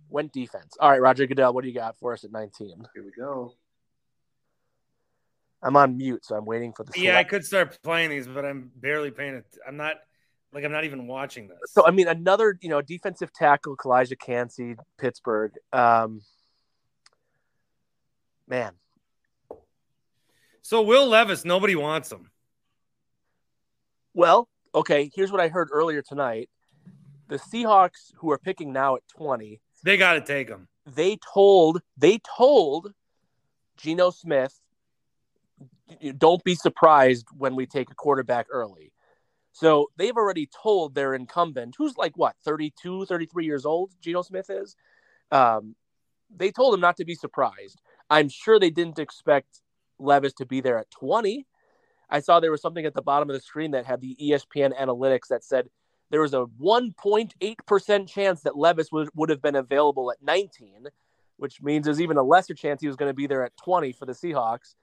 went 0.10 0.32
defense. 0.32 0.76
All 0.80 0.90
right, 0.90 1.02
Roger 1.02 1.28
Goodell, 1.28 1.54
what 1.54 1.64
do 1.64 1.70
you 1.70 1.76
got 1.76 1.98
for 1.98 2.14
us 2.14 2.24
at 2.24 2.32
19? 2.32 2.88
Here 2.94 3.04
we 3.04 3.12
go. 3.12 3.54
I'm 5.62 5.76
on 5.76 5.98
mute, 5.98 6.24
so 6.24 6.36
I'm 6.36 6.46
waiting 6.46 6.74
for 6.74 6.84
the. 6.84 6.92
Yeah, 6.96 7.18
I 7.18 7.24
could 7.24 7.44
start 7.44 7.80
playing 7.82 8.12
these, 8.12 8.28
but 8.28 8.46
I'm 8.46 8.72
barely 8.76 9.10
paying 9.12 9.36
it. 9.36 9.46
I'm 9.68 9.78
not 9.78 9.96
like 10.54 10.64
I'm 10.64 10.72
not 10.72 10.86
even 10.86 11.08
watching 11.08 11.48
this. 11.48 11.58
So 11.68 11.88
I 11.88 11.92
mean, 11.92 12.08
another 12.08 12.58
you 12.62 12.70
know 12.70 12.82
defensive 12.82 13.34
tackle, 13.34 13.76
Calijah 13.76 14.20
Kancey, 14.20 14.76
Pittsburgh. 14.98 15.52
Um, 15.74 16.22
man, 18.48 18.74
So 20.66 20.82
Will 20.82 21.06
Levis, 21.06 21.46
nobody 21.46 21.76
wants 21.76 22.12
him. 22.12 22.32
Well, 24.16 24.50
okay, 24.74 25.12
here's 25.14 25.32
what 25.32 25.40
I 25.40 25.48
heard 25.48 25.70
earlier 25.72 26.02
tonight. 26.02 26.50
The 27.28 27.38
Seahawks, 27.38 28.12
who 28.16 28.32
are 28.32 28.40
picking 28.40 28.74
now 28.74 28.96
at 28.96 29.04
20, 29.16 29.62
They 29.84 29.96
got 29.96 30.14
to 30.14 30.22
take 30.22 30.50
him. 30.50 30.68
they 30.88 31.20
told 31.32 31.84
they 31.96 32.20
told 32.36 32.94
Geno 33.78 34.10
Smith, 34.10 34.60
don't 36.18 36.44
be 36.44 36.56
surprised 36.56 37.28
when 37.38 37.56
we 37.56 37.68
take 37.68 37.92
a 37.92 37.96
quarterback 37.96 38.48
early. 38.50 38.92
So 39.52 39.92
they've 39.98 40.18
already 40.18 40.50
told 40.64 40.96
their 40.96 41.14
incumbent, 41.14 41.76
who's 41.78 41.96
like 41.96 42.18
what, 42.18 42.38
32, 42.44 43.06
33 43.06 43.46
years 43.46 43.68
old, 43.68 43.92
Geno 44.02 44.24
Smith 44.24 44.50
is. 44.50 44.76
Um, 45.32 45.76
they 46.36 46.50
told 46.50 46.74
him 46.74 46.80
not 46.80 46.98
to 46.98 47.06
be 47.06 47.14
surprised. 47.14 47.80
I'm 48.10 48.30
sure 48.30 48.60
they 48.60 48.72
didn't 48.72 48.98
expect 48.98 49.62
Levis 50.00 50.34
to 50.34 50.46
be 50.46 50.62
there 50.62 50.78
at 50.78 50.92
20. 50.92 51.46
I 52.10 52.20
saw 52.20 52.40
there 52.40 52.52
was 52.52 52.62
something 52.62 52.86
at 52.86 52.94
the 52.94 53.02
bottom 53.02 53.30
of 53.30 53.36
the 53.36 53.42
screen 53.42 53.72
that 53.72 53.86
had 53.86 54.02
the 54.02 54.16
ESPN 54.22 54.78
analytics 54.80 55.28
that 55.30 55.44
said 55.44 55.70
there 56.12 56.22
was 56.22 56.34
a 56.34 56.46
1.8% 56.62 58.08
chance 58.08 58.42
that 58.42 58.58
Levis 58.58 58.92
would, 58.92 59.10
would 59.16 59.30
have 59.30 59.42
been 59.42 59.56
available 59.56 60.12
at 60.12 60.22
19, 60.22 60.88
which 61.38 61.62
means 61.62 61.86
there's 61.86 62.02
even 62.02 62.18
a 62.18 62.24
lesser 62.24 62.54
chance 62.54 62.82
he 62.82 62.88
was 62.88 62.96
going 62.96 63.10
to 63.10 63.16
be 63.16 63.28
there 63.28 63.44
at 63.44 63.58
20 63.64 63.92
for 63.94 64.06
the 64.06 64.14
Seahawks. 64.14 64.76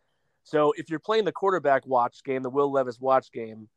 So 0.45 0.73
if 0.77 0.91
you're 0.91 0.99
playing 0.99 1.25
the 1.25 1.33
quarterback 1.33 1.87
watch 1.87 2.25
game, 2.25 2.43
the 2.43 2.51
Will 2.51 2.73
Levis 2.73 3.01
watch 3.01 3.31
game, 3.31 3.69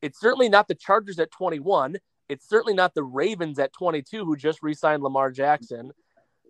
it's 0.00 0.18
certainly 0.18 0.48
not 0.48 0.68
the 0.68 0.74
Chargers 0.74 1.18
at 1.18 1.30
21. 1.30 1.96
It's 2.28 2.48
certainly 2.48 2.74
not 2.74 2.94
the 2.94 3.02
Ravens 3.02 3.58
at 3.58 3.72
22 3.72 4.24
who 4.24 4.36
just 4.36 4.62
re 4.62 4.74
signed 4.74 5.02
Lamar 5.02 5.30
Jackson. 5.30 5.92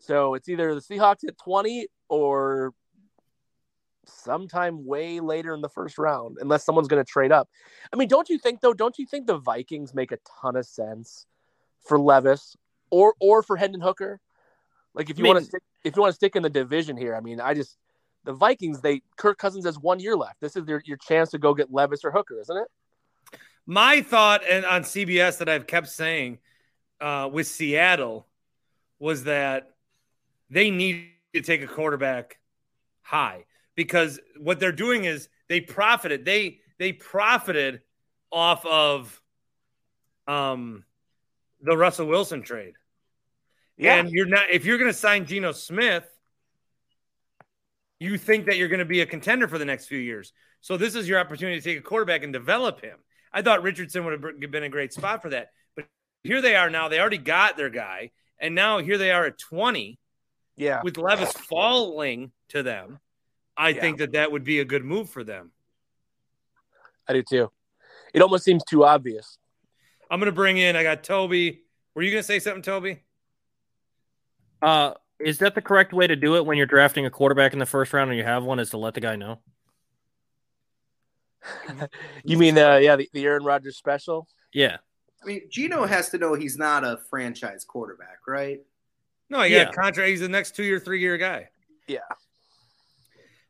So 0.01 0.35
it's 0.35 0.49
either 0.49 0.75
the 0.75 0.81
Seahawks 0.81 1.27
at 1.27 1.39
20 1.39 1.89
or 2.09 2.73
sometime 4.09 4.85
way 4.85 5.21
later 5.21 5.55
in 5.55 5.61
the 5.61 5.69
first 5.69 5.99
round, 5.99 6.39
unless 6.41 6.65
someone's 6.65 6.89
going 6.89 7.05
to 7.05 7.11
trade 7.11 7.33
up. 7.33 7.49
I 7.93 7.97
mean, 7.97 8.09
don't 8.09 8.29
you 8.29 8.39
think 8.39 8.61
though? 8.61 8.75
Don't 8.75 8.99
you 8.99 9.07
think 9.07 9.27
the 9.27 9.39
Vikings 9.39 9.95
make 9.95 10.13
a 10.13 10.19
ton 10.41 10.57
of 10.57 10.67
sense 10.67 11.27
for 11.87 11.99
Levis 11.99 12.57
or 12.91 13.15
or 13.21 13.43
for 13.43 13.57
Hendon 13.57 13.81
Hooker? 13.81 14.21
Like 14.95 15.11
if 15.11 15.19
you 15.19 15.27
I 15.27 15.29
want 15.29 15.41
to 15.41 15.45
stick, 15.45 15.63
if 15.85 15.97
you 15.97 16.03
want 16.03 16.13
to 16.13 16.17
stick 16.17 16.37
in 16.37 16.43
the 16.43 16.51
division 16.51 16.97
here, 16.97 17.15
I 17.15 17.21
mean, 17.21 17.41
I 17.41 17.55
just 17.55 17.77
the 18.25 18.33
Vikings. 18.33 18.81
They 18.81 19.03
Kirk 19.17 19.39
Cousins 19.39 19.65
has 19.65 19.79
one 19.79 20.01
year 20.01 20.17
left. 20.17 20.41
This 20.41 20.57
is 20.57 20.65
their 20.65 20.83
your 20.85 20.97
chance 20.97 21.31
to 21.31 21.39
go 21.39 21.55
get 21.55 21.73
Levis 21.73 22.05
or 22.05 22.11
Hooker, 22.11 22.41
isn't 22.41 22.57
it? 22.57 22.69
My 23.67 24.01
thought 24.01 24.43
and 24.49 24.65
on 24.65 24.83
CBS 24.83 25.39
that 25.39 25.49
I've 25.49 25.67
kept 25.67 25.89
saying 25.89 26.39
uh, 27.01 27.29
with 27.31 27.47
Seattle 27.47 28.27
was 28.99 29.25
that 29.25 29.75
they 30.51 30.71
need 30.71 31.11
to 31.35 31.43
take 31.43 31.63
a 31.63 31.67
quarterback 31.67 32.39
high 33.03 33.45
because 33.79 34.19
what 34.37 34.59
they're 34.59 34.73
doing 34.73 35.05
is 35.05 35.29
they 35.49 35.61
profited. 35.61 36.25
They 36.25 36.59
they 36.81 36.93
profited 36.93 37.81
off 38.33 38.67
of 38.67 39.23
um 40.27 40.85
the 41.61 41.77
Russell 41.77 42.07
Wilson 42.09 42.43
trade. 42.43 42.75
Yeah. 43.77 43.95
And 43.95 44.11
you're 44.11 44.27
not 44.27 44.51
if 44.51 44.65
you're 44.65 44.79
going 44.79 44.91
to 44.91 44.99
sign 44.99 45.27
Geno 45.27 45.53
Smith, 45.53 46.05
you 48.01 48.19
think 48.19 48.47
that 48.47 48.57
you're 48.57 48.67
going 48.67 48.81
to 48.81 48.85
be 48.85 49.01
a 49.01 49.07
contender 49.07 49.47
for 49.47 49.59
the 49.59 49.65
next 49.65 49.87
few 49.87 49.99
years. 50.01 50.33
So 50.61 50.77
this 50.77 50.97
is 50.97 51.09
your 51.09 51.21
opportunity 51.21 51.61
to 51.61 51.65
take 51.65 51.79
a 51.79 51.83
quarterback 51.83 52.25
and 52.25 52.33
develop 52.33 52.81
him. 52.81 52.99
I 53.33 53.43
thought 53.43 53.63
Richardson 53.63 54.05
would 54.05 54.25
have 54.43 54.51
been 54.51 54.65
a 54.65 54.69
great 54.69 54.93
spot 54.93 55.23
for 55.23 55.31
that. 55.31 55.51
But 55.77 55.87
here 56.25 56.43
they 56.43 56.57
are 56.57 56.69
now. 56.69 56.89
They 56.89 56.99
already 56.99 57.19
got 57.19 57.57
their 57.57 57.71
guy. 57.71 58.11
And 58.41 58.57
now 58.57 58.79
here 58.79 58.99
they 58.99 59.13
are 59.13 59.25
at 59.27 59.39
20 59.39 60.01
Yeah. 60.57 60.81
with 60.83 60.97
Levis 60.97 61.31
falling 61.33 62.33
to 62.49 62.65
them. 62.65 62.99
I 63.59 63.71
Yeah. 63.71 63.81
think 63.81 63.99
that 63.99 64.13
that 64.13 64.31
would 64.33 64.45
be 64.45 64.61
a 64.61 64.65
good 64.65 64.85
move 64.85 65.11
for 65.11 65.25
them. 65.25 65.51
I 67.09 67.13
do 67.13 67.23
too. 67.23 67.51
It 68.15 68.23
almost 68.23 68.45
seems 68.45 68.63
too 68.65 68.85
obvious. 68.85 69.37
I'm 70.11 70.21
going 70.21 70.27
to 70.27 70.33
bring 70.33 70.57
in, 70.57 70.77
I 70.77 70.83
got 70.85 71.03
Tobi. 71.03 71.61
Were 71.95 72.03
you 72.03 72.11
going 72.13 72.21
to 72.23 72.27
say 72.27 72.39
something, 72.39 72.63
Tobi? 72.63 73.01
Uh, 74.63 74.95
is 75.19 75.39
that 75.39 75.55
the 75.55 75.61
correct 75.63 75.93
way 75.93 76.07
to 76.07 76.17
do 76.17 76.37
it 76.37 76.47
when 76.47 76.57
you're 76.57 76.67
drafting 76.67 77.05
a 77.05 77.11
quarterback 77.11 77.53
in 77.53 77.59
the 77.59 77.67
first 77.67 77.93
round 77.93 78.11
and 78.11 78.17
you 78.19 78.25
have 78.25 78.45
one? 78.45 78.59
Is 78.61 78.71
to 78.71 78.79
let 78.79 78.95
the 78.95 79.01
guy 79.01 79.17
know? 79.17 79.41
You 82.25 82.37
mean, 82.39 82.59
uh, 82.59 82.77
yeah, 82.77 82.97
the, 82.97 83.09
the 83.13 83.25
Aaron 83.25 83.43
Rodgers 83.45 83.77
special? 83.77 84.29
Yeah. 84.53 84.79
I 85.23 85.27
mean, 85.27 85.43
Geno 85.51 85.85
has 85.87 86.11
to 86.11 86.19
know 86.19 86.35
he's 86.35 86.57
not 86.59 86.85
a 86.85 86.99
franchise 87.11 87.65
quarterback, 87.65 88.19
right? 88.27 88.61
No, 89.31 89.43
he 89.43 89.55
Yeah. 89.55 89.65
got 89.67 89.75
contract. 89.75 90.09
He's 90.11 90.21
the 90.21 90.29
next 90.29 90.55
two 90.57 90.63
year, 90.65 90.79
three 90.79 91.01
year 91.01 91.17
guy. 91.17 91.49
Yeah. 91.87 92.01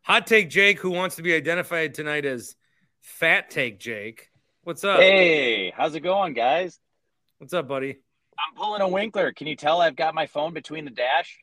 Hot 0.09 0.26
take 0.26 0.48
Jake, 0.48 0.80
who 0.80 0.88
wants 0.88 1.16
to 1.16 1.22
be 1.22 1.34
identified 1.34 1.92
tonight 1.92 2.24
as 2.24 2.56
Fat 3.02 3.50
Take 3.50 3.78
Jake. 3.78 4.30
What's 4.62 4.82
up? 4.82 5.00
Hey, 5.00 5.70
how's 5.76 5.94
it 5.94 6.00
going, 6.00 6.32
guys? 6.32 6.80
What's 7.36 7.52
up, 7.52 7.68
buddy? 7.68 7.90
I'm 7.90 8.56
pulling 8.56 8.80
a 8.80 8.88
Winkler. 8.88 9.34
Can 9.34 9.46
you 9.46 9.54
tell 9.54 9.82
I've 9.82 9.96
got 9.96 10.14
my 10.14 10.24
phone 10.24 10.54
between 10.54 10.86
the 10.86 10.90
dash? 10.90 11.38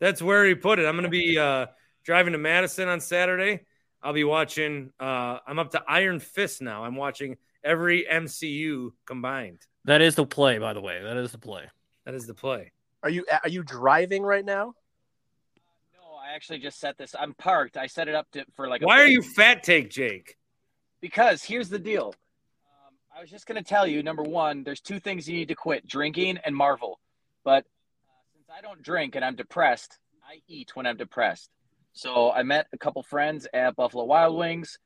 That's 0.00 0.20
where 0.20 0.44
he 0.44 0.54
put 0.54 0.78
it. 0.78 0.84
I'm 0.84 0.96
going 0.96 1.04
to 1.04 1.08
be 1.08 1.38
uh, 1.38 1.68
driving 2.04 2.32
to 2.32 2.38
Madison 2.38 2.88
on 2.88 3.00
Saturday. 3.00 3.60
I'll 4.02 4.12
be 4.12 4.24
watching. 4.24 4.92
Uh, 5.00 5.38
I'm 5.46 5.58
up 5.58 5.70
to 5.70 5.82
Iron 5.88 6.20
Fist 6.20 6.60
now. 6.60 6.84
I'm 6.84 6.94
watching 6.94 7.38
every 7.64 8.04
MCU 8.04 8.90
combined. 9.06 9.60
That 9.86 10.02
is 10.02 10.14
the 10.14 10.26
play, 10.26 10.58
by 10.58 10.74
the 10.74 10.82
way. 10.82 11.02
That 11.02 11.16
is 11.16 11.32
the 11.32 11.38
play. 11.38 11.64
That 12.04 12.12
is 12.12 12.26
the 12.26 12.34
play. 12.34 12.70
Are 13.02 13.08
you 13.08 13.24
are 13.42 13.48
you 13.48 13.62
driving 13.62 14.24
right 14.24 14.44
now? 14.44 14.74
No, 16.38 16.44
I 16.44 16.44
actually 16.44 16.58
just 16.58 16.78
set 16.78 16.98
this. 16.98 17.14
I'm 17.18 17.34
parked. 17.34 17.76
I 17.76 17.86
set 17.86 18.08
it 18.08 18.14
up 18.14 18.30
to 18.32 18.44
for 18.54 18.68
like. 18.68 18.82
A 18.82 18.84
Why 18.84 19.00
are 19.00 19.06
you 19.06 19.22
Fat 19.22 19.62
Take 19.62 19.90
Jake? 19.90 20.36
Because 21.00 21.42
here's 21.42 21.68
the 21.68 21.78
deal. 21.78 22.14
Um, 22.86 22.94
I 23.16 23.20
was 23.20 23.30
just 23.30 23.46
going 23.46 23.62
to 23.62 23.68
tell 23.68 23.86
you. 23.86 24.02
Number 24.02 24.22
one, 24.22 24.62
there's 24.62 24.80
two 24.80 25.00
things 25.00 25.28
you 25.28 25.36
need 25.36 25.48
to 25.48 25.54
quit: 25.54 25.86
drinking 25.86 26.38
and 26.44 26.54
Marvel. 26.54 27.00
But 27.44 27.64
uh, 27.64 28.22
since 28.34 28.48
I 28.56 28.60
don't 28.60 28.82
drink 28.82 29.16
and 29.16 29.24
I'm 29.24 29.36
depressed, 29.36 29.98
I 30.22 30.40
eat 30.48 30.76
when 30.76 30.86
I'm 30.86 30.96
depressed. 30.96 31.50
So 31.92 32.30
I 32.30 32.42
met 32.42 32.66
a 32.72 32.78
couple 32.78 33.02
friends 33.02 33.48
at 33.52 33.74
Buffalo 33.74 34.04
Wild 34.04 34.36
Wings, 34.36 34.78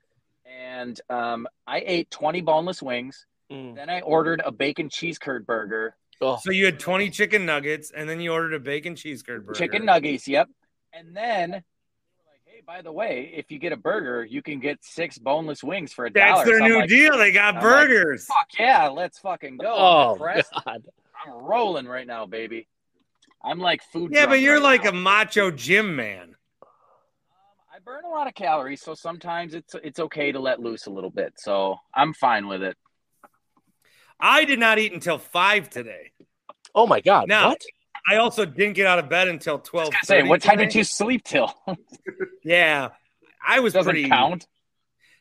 and 0.46 0.98
um, 1.10 1.46
I 1.66 1.82
ate 1.84 2.10
20 2.10 2.40
boneless 2.40 2.82
wings. 2.82 3.26
Mm. 3.50 3.74
Then 3.74 3.90
I 3.90 4.00
ordered 4.00 4.40
a 4.44 4.52
bacon 4.52 4.88
cheese 4.88 5.18
curd 5.18 5.46
burger. 5.46 5.96
Oh, 6.22 6.38
So 6.42 6.52
you 6.52 6.64
had 6.64 6.78
20 6.78 7.10
chicken 7.10 7.44
nuggets, 7.44 7.90
and 7.90 8.08
then 8.08 8.20
you 8.20 8.32
ordered 8.32 8.54
a 8.54 8.60
bacon 8.60 8.96
cheese 8.96 9.22
curd 9.22 9.44
burger. 9.44 9.58
Chicken 9.58 9.84
nuggets, 9.84 10.28
yep. 10.28 10.48
And 10.92 11.16
then 11.16 11.50
they 11.50 11.56
were 11.56 12.30
like, 12.30 12.42
hey, 12.44 12.62
by 12.66 12.82
the 12.82 12.92
way, 12.92 13.32
if 13.34 13.50
you 13.50 13.58
get 13.58 13.72
a 13.72 13.76
burger, 13.76 14.24
you 14.24 14.42
can 14.42 14.60
get 14.60 14.78
six 14.82 15.18
boneless 15.18 15.62
wings 15.64 15.92
for 15.92 16.04
a 16.06 16.10
dollar. 16.10 16.44
That's 16.44 16.48
their 16.48 16.58
So 16.60 16.66
new 16.66 16.76
like, 16.80 16.88
deal. 16.88 17.16
They 17.18 17.32
got 17.32 17.56
I'm 17.56 17.62
like, 17.62 17.62
burgers. 17.62 18.26
Fuck 18.26 18.48
yeah, 18.58 18.88
let's 18.88 19.18
fucking 19.18 19.56
go. 19.58 19.72
oh 19.74 20.18
I'm. 20.24 20.42
God. 20.64 20.82
I'm 21.24 21.32
rolling 21.44 21.86
right 21.86 22.06
now, 22.06 22.26
baby. 22.26 22.68
I'm 23.44 23.58
like 23.58 23.82
food. 23.92 24.10
yeah, 24.12 24.26
but 24.26 24.40
you're 24.40 24.54
right 24.54 24.62
like 24.62 24.84
now. 24.84 24.90
a 24.90 24.92
macho 24.92 25.50
gym 25.50 25.96
man. 25.96 26.22
Um, 26.62 26.68
I 27.74 27.78
burn 27.84 28.04
a 28.04 28.08
lot 28.08 28.26
of 28.28 28.34
calories, 28.34 28.82
so 28.82 28.94
sometimes 28.94 29.54
it's 29.54 29.74
it's 29.82 29.98
okay 30.00 30.32
to 30.32 30.38
let 30.40 30.60
loose 30.60 30.86
a 30.86 30.90
little 30.90 31.10
bit. 31.10 31.34
So 31.38 31.76
I'm 31.94 32.12
fine 32.12 32.46
with 32.48 32.62
it. 32.62 32.76
I 34.20 34.44
did 34.44 34.58
not 34.60 34.78
eat 34.78 34.92
until 34.92 35.18
five 35.18 35.70
today. 35.70 36.12
Oh 36.74 36.86
my 36.86 37.00
God. 37.00 37.28
Now- 37.28 37.48
what? 37.50 37.62
I 38.06 38.16
also 38.16 38.44
didn't 38.44 38.74
get 38.74 38.86
out 38.86 38.98
of 38.98 39.08
bed 39.08 39.28
until 39.28 39.58
12. 39.58 39.94
Say, 40.02 40.22
what 40.22 40.42
time 40.42 40.58
did 40.58 40.74
you 40.74 40.84
sleep 40.84 41.24
till? 41.24 41.52
Yeah, 42.44 42.88
I 43.46 43.60
was 43.60 43.72
Doesn't 43.72 43.92
pretty 43.92 44.08
count. 44.08 44.46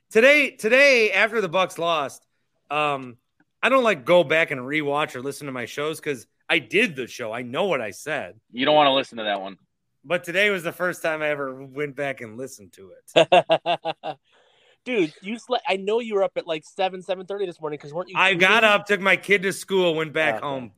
today. 0.09 0.51
Today, 0.51 1.11
after 1.11 1.39
the 1.39 1.47
Bucks 1.49 1.77
lost, 1.77 2.25
um, 2.71 3.17
I 3.61 3.69
don't 3.69 3.83
like 3.83 4.05
go 4.05 4.23
back 4.23 4.49
and 4.49 4.59
rewatch 4.61 5.15
or 5.15 5.21
listen 5.21 5.45
to 5.45 5.51
my 5.53 5.65
shows 5.65 5.99
because 5.99 6.25
I 6.49 6.57
did 6.57 6.95
the 6.95 7.05
show. 7.05 7.31
I 7.31 7.43
know 7.43 7.65
what 7.65 7.79
I 7.79 7.91
said, 7.91 8.39
You 8.51 8.65
don't 8.65 8.73
want 8.75 8.87
to 8.87 8.93
listen 8.93 9.19
to 9.19 9.25
that 9.25 9.39
one. 9.39 9.57
but 10.03 10.23
today 10.23 10.49
was 10.49 10.63
the 10.63 10.71
first 10.71 11.03
time 11.03 11.21
I 11.21 11.29
ever 11.29 11.63
went 11.63 11.95
back 11.95 12.21
and 12.21 12.37
listened 12.37 12.73
to 12.73 12.93
it. 13.15 14.17
Dude, 14.85 15.13
you 15.21 15.37
slept. 15.37 15.63
I 15.67 15.75
know 15.77 15.99
you 15.99 16.15
were 16.15 16.23
up 16.23 16.31
at 16.37 16.47
like 16.47 16.63
seven, 16.65 17.03
seven 17.03 17.27
thirty 17.27 17.45
this 17.45 17.61
morning 17.61 17.77
because 17.77 17.93
weren't 17.93 18.09
you? 18.09 18.15
I 18.17 18.33
got 18.33 18.63
up, 18.63 18.87
took 18.87 18.99
my 18.99 19.15
kid 19.15 19.43
to 19.43 19.53
school, 19.53 19.93
went 19.93 20.11
back 20.11 20.37
Okay. 20.37 20.45
home. 20.45 20.71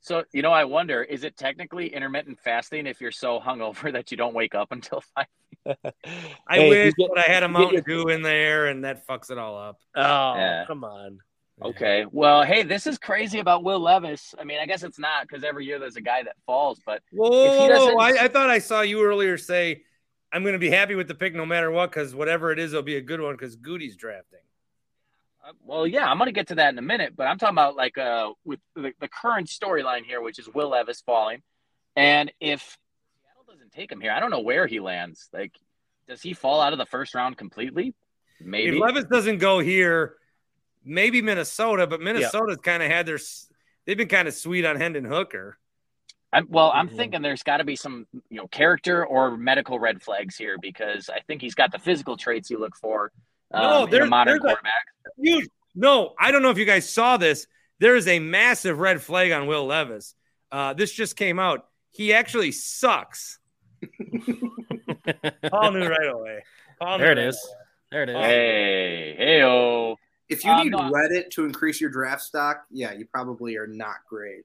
So 0.00 0.24
you 0.32 0.42
know, 0.42 0.52
I 0.52 0.64
wonder, 0.64 1.02
is 1.02 1.24
it 1.24 1.36
technically 1.36 1.92
intermittent 1.92 2.38
fasting 2.40 2.86
if 2.86 3.00
you're 3.00 3.10
so 3.12 3.40
hungover 3.40 3.92
that 3.92 4.10
you 4.10 4.16
don't 4.16 4.34
wake 4.34 4.54
up 4.54 4.72
until 4.72 5.02
five? 5.14 5.26
I 5.66 6.56
Hey, 6.56 6.68
wish, 6.68 6.94
you 6.98 7.06
get- 7.06 7.14
but 7.14 7.18
I 7.18 7.22
had 7.30 7.42
a 7.42 7.46
you 7.46 7.52
get 7.52 7.58
Mountain 7.58 7.84
Dew 7.86 8.08
in 8.08 8.22
there, 8.22 8.66
and 8.66 8.84
that 8.84 9.06
fucks 9.06 9.30
it 9.30 9.38
all 9.38 9.58
up. 9.58 9.78
Oh, 9.96 10.34
Yeah. 10.36 10.64
come 10.66 10.84
on. 10.84 11.18
Okay. 11.62 12.04
Well, 12.12 12.42
hey, 12.42 12.62
this 12.64 12.86
is 12.86 12.98
crazy 12.98 13.38
about 13.38 13.64
Will 13.64 13.80
Levis. 13.80 14.34
I 14.38 14.44
mean, 14.44 14.58
I 14.60 14.66
guess 14.66 14.82
it's 14.82 14.98
not 14.98 15.22
because 15.26 15.42
every 15.42 15.64
year 15.64 15.78
there's 15.78 15.96
a 15.96 16.02
guy 16.02 16.22
that 16.22 16.36
falls, 16.44 16.80
but 16.84 17.02
Whoa, 17.10 17.66
doesn't- 17.68 17.98
I, 17.98 18.24
I 18.24 18.28
thought 18.28 18.50
I 18.50 18.58
saw 18.58 18.82
you 18.82 19.02
earlier 19.02 19.38
say 19.38 19.82
I'm 20.32 20.42
going 20.42 20.52
to 20.52 20.58
be 20.58 20.68
happy 20.70 20.94
with 20.96 21.08
the 21.08 21.14
pick 21.14 21.34
no 21.34 21.46
matter 21.46 21.70
what 21.70 21.90
because 21.90 22.14
whatever 22.14 22.52
it 22.52 22.58
is, 22.58 22.72
it'll 22.74 22.82
be 22.82 22.96
a 22.96 23.00
good 23.00 23.22
one 23.22 23.34
because 23.34 23.56
Goody's 23.56 23.96
drafting. 23.96 24.40
Uh, 25.46 25.52
Well, 25.64 25.86
yeah, 25.86 26.06
I'm 26.06 26.18
going 26.18 26.26
to 26.26 26.32
get 26.32 26.48
to 26.48 26.56
that 26.56 26.72
in 26.72 26.78
a 26.78 26.82
minute, 26.82 27.14
but 27.16 27.24
I'm 27.26 27.38
talking 27.38 27.54
about 27.54 27.76
like 27.76 27.98
uh 27.98 28.32
with 28.44 28.60
the, 28.74 28.92
the 29.00 29.08
current 29.08 29.48
storyline 29.48 30.04
here, 30.04 30.20
which 30.20 30.38
is 30.38 30.48
Will 30.52 30.70
Levis 30.70 31.02
falling, 31.02 31.42
and 31.94 32.32
if 32.40 32.76
Seattle 33.22 33.44
doesn't 33.52 33.72
take 33.72 33.90
him 33.90 34.00
here, 34.00 34.12
I 34.12 34.20
don't 34.20 34.30
know 34.30 34.40
where 34.40 34.66
he 34.66 34.80
lands. 34.80 35.28
Like, 35.32 35.52
does 36.08 36.22
he 36.22 36.34
fall 36.34 36.60
out 36.60 36.72
of 36.72 36.78
the 36.78 36.86
first 36.86 37.14
round 37.14 37.36
completely? 37.36 37.94
Maybe. 38.40 38.76
If 38.76 38.82
Levis 38.82 39.04
doesn't 39.04 39.38
go 39.38 39.60
here, 39.60 40.16
maybe 40.84 41.22
Minnesota, 41.22 41.86
but 41.86 42.00
Minnesota's 42.00 42.58
kind 42.58 42.82
of 42.82 42.90
had 42.90 43.06
their 43.06 43.18
they've 43.86 43.96
been 43.96 44.08
kind 44.08 44.28
of 44.28 44.34
sweet 44.34 44.64
on 44.64 44.76
Hendon 44.76 45.04
Hooker. 45.04 45.58
I'm, 46.32 46.48
well, 46.50 46.70
I'm 46.74 46.88
Mm-hmm. 46.88 46.96
thinking 46.96 47.22
there's 47.22 47.44
got 47.44 47.58
to 47.58 47.64
be 47.64 47.76
some, 47.76 48.06
you 48.28 48.36
know, 48.36 48.48
character 48.48 49.06
or 49.06 49.36
medical 49.36 49.78
red 49.78 50.02
flags 50.02 50.36
here 50.36 50.56
because 50.60 51.08
I 51.08 51.20
think 51.20 51.40
he's 51.40 51.54
got 51.54 51.72
the 51.72 51.78
physical 51.78 52.16
traits 52.16 52.50
you 52.50 52.58
look 52.58 52.76
for 52.76 53.12
No, 53.62 53.84
in 53.84 53.90
there- 53.90 54.02
a 54.02 54.06
modern 54.06 54.32
there's 54.34 54.38
a- 54.44 54.46
quarterback. 54.46 54.84
Huge. 55.18 55.48
No, 55.74 56.14
I 56.18 56.30
don't 56.30 56.42
know 56.42 56.50
if 56.50 56.58
you 56.58 56.64
guys 56.64 56.88
saw 56.88 57.16
this. 57.16 57.46
There 57.78 57.96
is 57.96 58.06
a 58.08 58.18
massive 58.18 58.78
red 58.78 59.02
flag 59.02 59.32
on 59.32 59.46
Will 59.46 59.66
Levis. 59.66 60.14
Uh, 60.50 60.72
this 60.72 60.92
just 60.92 61.16
came 61.16 61.38
out. 61.38 61.66
He 61.90 62.12
actually 62.14 62.52
sucks. 62.52 63.38
Paul 65.50 65.72
knew 65.72 65.86
right 65.86 66.08
away. 66.08 66.42
Paul 66.80 66.98
There 66.98 67.12
it 67.12 67.18
right 67.18 67.26
is. 67.28 67.36
away. 67.36 67.54
There 67.92 68.02
it 68.02 68.08
is. 68.10 68.16
Hey, 68.16 69.14
hey, 69.16 69.42
oh. 69.42 69.96
If 70.28 70.44
you 70.44 70.50
Um, 70.50 70.64
need 70.64 70.70
no. 70.70 70.78
Reddit 70.90 71.30
to 71.32 71.44
increase 71.44 71.80
your 71.80 71.90
draft 71.90 72.22
stock, 72.22 72.64
yeah, 72.70 72.92
you 72.92 73.06
probably 73.06 73.56
are 73.56 73.66
not 73.66 73.96
great. 74.08 74.42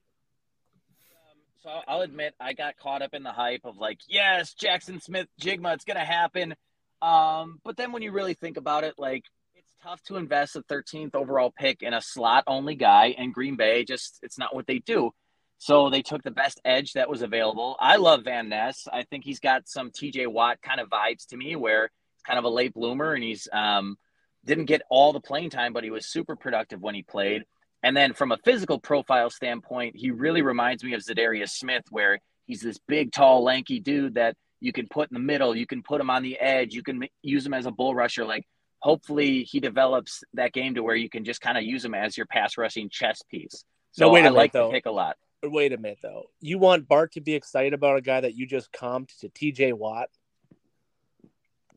So 1.64 1.70
I'll 1.88 2.02
admit 2.02 2.34
I 2.40 2.54
got 2.54 2.78
caught 2.78 3.02
up 3.02 3.14
in 3.14 3.24
the 3.24 3.32
hype 3.32 3.62
of 3.66 3.78
like, 3.78 4.00
yes, 4.08 4.54
Jackson 4.54 5.00
Smith 5.00 5.28
Jigma, 5.40 5.74
it's 5.74 5.86
gonna 5.86 6.06
happen. 6.06 6.56
Um, 7.02 7.60
but 7.64 7.78
then 7.78 7.92
when 7.92 8.02
you 8.02 8.12
really 8.12 8.34
think 8.34 8.58
about 8.58 8.84
it, 8.84 8.96
like 8.98 9.24
it's 9.56 9.74
tough 9.84 10.02
to 10.04 10.18
invest 10.18 10.56
a 10.56 10.62
13th 10.64 11.16
overall 11.16 11.52
pick 11.56 11.82
in 11.82 11.94
a 11.94 12.02
slot 12.02 12.44
only 12.48 12.76
guy, 12.76 13.16
and 13.18 13.34
Green 13.34 13.56
Bay 13.56 13.84
just 13.84 14.20
it's 14.22 14.38
not 14.38 14.56
what 14.56 14.68
they 14.68 14.80
do. 14.80 15.12
So 15.58 15.92
they 15.92 16.02
took 16.02 16.24
the 16.24 16.32
best 16.32 16.60
edge 16.66 16.94
that 16.94 17.10
was 17.10 17.22
available. 17.22 17.76
I 17.80 17.98
love 17.98 18.24
Van 18.24 18.50
Ness. 18.50 18.88
I 18.92 19.04
think 19.04 19.24
he's 19.24 19.40
got 19.40 19.68
some 19.68 19.92
TJ 19.92 20.28
Watt 20.28 20.60
kind 20.62 20.80
of 20.80 20.90
vibes 20.90 21.28
to 21.28 21.38
me, 21.38 21.56
where 21.56 21.92
he's 22.16 22.24
kind 22.24 22.40
of 22.40 22.46
a 22.46 22.50
late 22.50 22.74
bloomer 22.74 23.14
and 23.14 23.24
he's 23.24 23.48
um, 23.54 23.98
didn't 24.44 24.66
get 24.66 24.82
all 24.90 25.14
the 25.14 25.20
playing 25.20 25.52
time, 25.52 25.74
but 25.74 25.84
he 25.84 25.92
was 25.92 26.08
super 26.08 26.36
productive 26.36 26.82
when 26.82 26.96
he 26.96 27.04
played. 27.04 27.44
And 27.84 27.96
then 27.96 28.14
from 28.14 28.32
a 28.32 28.38
physical 28.44 28.80
profile 28.80 29.30
standpoint, 29.30 29.96
he 29.96 30.12
really 30.12 30.42
reminds 30.42 30.84
me 30.84 30.94
of 30.94 31.02
Za'Darius 31.02 31.50
Smith, 31.50 31.84
where 31.90 32.20
he's 32.46 32.62
this 32.62 32.80
big, 32.88 33.12
tall, 33.12 33.44
lanky 33.44 33.80
dude 33.80 34.16
that 34.16 34.36
you 34.62 34.72
can 34.72 34.88
put 34.88 35.10
in 35.10 35.16
the 35.16 35.20
middle, 35.20 35.56
you 35.56 35.66
can 35.66 35.82
put 35.84 36.00
him 36.00 36.10
on 36.10 36.24
the 36.24 36.38
edge, 36.40 36.74
you 36.74 36.84
can 36.84 37.04
use 37.22 37.46
him 37.46 37.54
as 37.54 37.66
a 37.66 37.72
bull 37.72 37.94
rusher. 37.94 38.24
Like, 38.24 38.46
hopefully, 38.80 39.44
he 39.44 39.60
develops 39.60 40.24
that 40.36 40.54
game 40.54 40.76
to 40.76 40.84
where 40.84 40.96
you 40.96 41.10
can 41.10 41.26
just 41.26 41.42
kind 41.42 41.58
of 41.58 41.64
use 41.64 41.84
him 41.84 41.94
as 41.96 42.16
your 42.16 42.28
pass 42.28 42.58
rushing 42.58 42.88
chess 42.90 43.22
piece. 43.30 43.64
So 43.92 44.06
No, 44.06 44.14
wait 44.14 44.20
a 44.20 44.22
I 44.22 44.24
minute, 44.28 44.38
like 44.38 44.52
though. 44.54 44.68
the 44.68 44.74
pick 44.74 44.86
a 44.86 44.92
lot. 44.92 45.18
Uh, 45.44 45.50
wait 45.50 45.74
a 45.74 45.78
minute 45.78 45.98
though. 46.02 46.24
You 46.40 46.60
want 46.60 46.88
Bart 46.88 47.12
to 47.14 47.22
be 47.22 47.34
excited 47.34 47.74
about 47.74 47.98
a 47.98 48.02
guy 48.02 48.22
that 48.22 48.36
you 48.36 48.46
just 48.46 48.72
comped 48.72 49.18
to 49.20 49.30
TJ 49.30 49.74
Watt? 49.74 50.10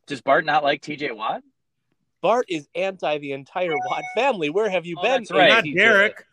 Does 0.07 0.21
Bart 0.21 0.45
not 0.45 0.63
like 0.63 0.83
TJ 0.83 1.17
Watt? 1.17 1.43
Bart 2.21 2.47
is 2.49 2.69
anti 2.75 3.19
the 3.19 3.33
entire 3.33 3.75
Watt 3.89 4.03
family. 4.15 4.51
Where 4.51 4.69
have 4.69 4.85
you 4.87 4.97
Oh, 4.99 5.03
been? 5.03 5.11
that's 5.13 5.31
right. 5.31 5.49
Not 5.49 5.65
TJ? 5.65 5.77
Derek. 5.77 6.25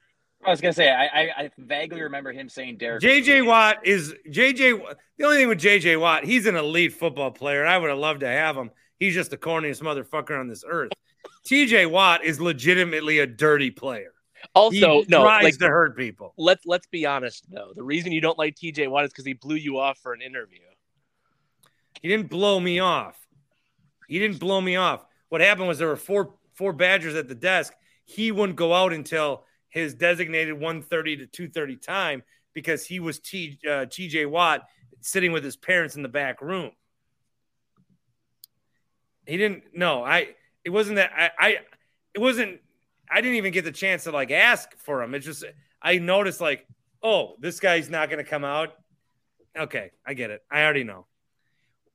I 0.45 0.49
was 0.49 0.61
gonna 0.61 0.73
say 0.73 0.89
I, 0.89 1.05
I, 1.05 1.21
I 1.37 1.51
vaguely 1.57 2.01
remember 2.01 2.31
him 2.31 2.49
saying 2.49 2.77
Derek. 2.77 3.01
JJ 3.01 3.45
Watt 3.45 3.85
is 3.85 4.15
JJ. 4.27 4.81
The 5.17 5.25
only 5.25 5.37
thing 5.37 5.49
with 5.49 5.59
JJ 5.59 5.99
Watt, 5.99 6.23
he's 6.23 6.45
an 6.45 6.55
elite 6.55 6.93
football 6.93 7.31
player. 7.31 7.61
and 7.61 7.69
I 7.69 7.77
would 7.77 7.89
have 7.89 7.99
loved 7.99 8.21
to 8.21 8.27
have 8.27 8.55
him. 8.55 8.71
He's 8.99 9.13
just 9.13 9.31
the 9.31 9.37
corniest 9.37 9.81
motherfucker 9.81 10.39
on 10.39 10.47
this 10.47 10.63
earth. 10.67 10.91
TJ 11.45 11.89
Watt 11.89 12.23
is 12.23 12.39
legitimately 12.39 13.19
a 13.19 13.27
dirty 13.27 13.71
player. 13.71 14.13
Also, 14.55 15.01
he 15.01 15.05
no, 15.07 15.23
tries 15.23 15.43
like 15.43 15.57
to 15.59 15.67
hurt 15.67 15.95
people. 15.95 16.33
let's 16.37 16.65
let's 16.65 16.87
be 16.87 17.05
honest 17.05 17.45
though. 17.51 17.73
The 17.75 17.83
reason 17.83 18.11
you 18.11 18.21
don't 18.21 18.37
like 18.37 18.55
TJ 18.55 18.89
Watt 18.89 19.05
is 19.05 19.11
because 19.11 19.25
he 19.25 19.33
blew 19.33 19.55
you 19.55 19.77
off 19.77 19.99
for 19.99 20.13
an 20.13 20.21
interview. 20.21 20.59
He 22.01 22.07
didn't 22.07 22.29
blow 22.29 22.59
me 22.59 22.79
off. 22.79 23.15
He 24.07 24.17
didn't 24.19 24.39
blow 24.39 24.59
me 24.59 24.75
off. 24.75 25.05
What 25.29 25.41
happened 25.41 25.67
was 25.67 25.77
there 25.77 25.87
were 25.87 25.95
four 25.95 26.33
four 26.53 26.73
Badgers 26.73 27.15
at 27.15 27.27
the 27.27 27.35
desk. 27.35 27.73
He 28.05 28.31
wouldn't 28.31 28.57
go 28.57 28.73
out 28.73 28.91
until 28.91 29.45
his 29.71 29.95
designated 29.95 30.53
130 30.53 31.17
to 31.17 31.25
230 31.25 31.75
time 31.77 32.23
because 32.53 32.85
he 32.85 32.99
was 32.99 33.19
T, 33.19 33.57
uh, 33.65 33.87
TJ 33.87 34.29
Watt 34.29 34.67
sitting 34.99 35.31
with 35.31 35.43
his 35.43 35.55
parents 35.55 35.95
in 35.95 36.03
the 36.03 36.09
back 36.09 36.41
room. 36.41 36.71
He 39.25 39.37
didn't 39.37 39.63
no, 39.73 40.03
I 40.03 40.29
it 40.63 40.69
wasn't 40.69 40.97
that 40.97 41.11
I, 41.15 41.31
I 41.39 41.49
it 42.13 42.19
wasn't 42.19 42.59
I 43.09 43.21
didn't 43.21 43.37
even 43.37 43.53
get 43.53 43.63
the 43.65 43.71
chance 43.71 44.03
to 44.03 44.11
like 44.11 44.29
ask 44.31 44.77
for 44.77 45.01
him. 45.01 45.15
It's 45.15 45.25
just 45.25 45.43
I 45.81 45.97
noticed 45.97 46.41
like, 46.41 46.67
oh, 47.01 47.35
this 47.39 47.59
guy's 47.59 47.89
not 47.89 48.09
gonna 48.09 48.23
come 48.23 48.43
out. 48.43 48.73
Okay, 49.57 49.91
I 50.05 50.13
get 50.13 50.31
it. 50.31 50.43
I 50.51 50.63
already 50.63 50.83
know. 50.83 51.07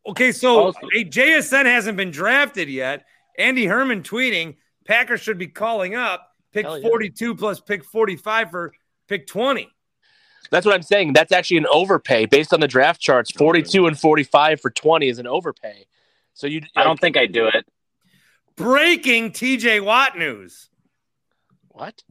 Okay, 0.07 0.33
so 0.33 0.66
Also- 0.66 0.79
a 0.97 1.05
JSN 1.05 1.66
hasn't 1.66 1.97
been 1.97 2.11
drafted 2.11 2.68
yet. 2.68 3.05
Andy 3.39 3.66
Herman 3.66 4.03
tweeting 4.03 4.57
Packers 4.87 5.20
should 5.20 5.37
be 5.37 5.49
calling 5.49 5.95
up 5.95 6.33
pick 6.57 6.65
yeah. 6.65 6.89
42 6.89 7.35
plus 7.35 7.61
pick 7.61 7.85
45 7.85 8.51
for 8.51 8.73
pick 9.09 9.27
20. 9.27 9.69
That's 10.51 10.65
what 10.65 10.75
I'm 10.75 10.83
saying. 10.83 11.13
That's 11.13 11.33
actually 11.33 11.59
an 11.59 11.67
overpay 11.71 12.27
based 12.27 12.55
on 12.55 12.61
the 12.61 12.69
draft 12.69 13.01
charts. 13.01 13.31
42 13.33 13.87
and 13.87 13.99
45 13.99 14.61
for 14.61 14.71
20 14.71 15.09
is 15.09 15.19
an 15.19 15.27
overpay. 15.27 15.87
So 16.35 16.47
you 16.47 16.63
I 16.75 16.85
don't 16.85 17.01
think 17.01 17.17
I'd 17.17 17.33
do 17.33 17.47
it. 17.47 17.67
Breaking 18.57 19.33
TJ 19.33 19.85
Watt 19.85 20.17
news. 20.17 20.71
what? 21.69 22.03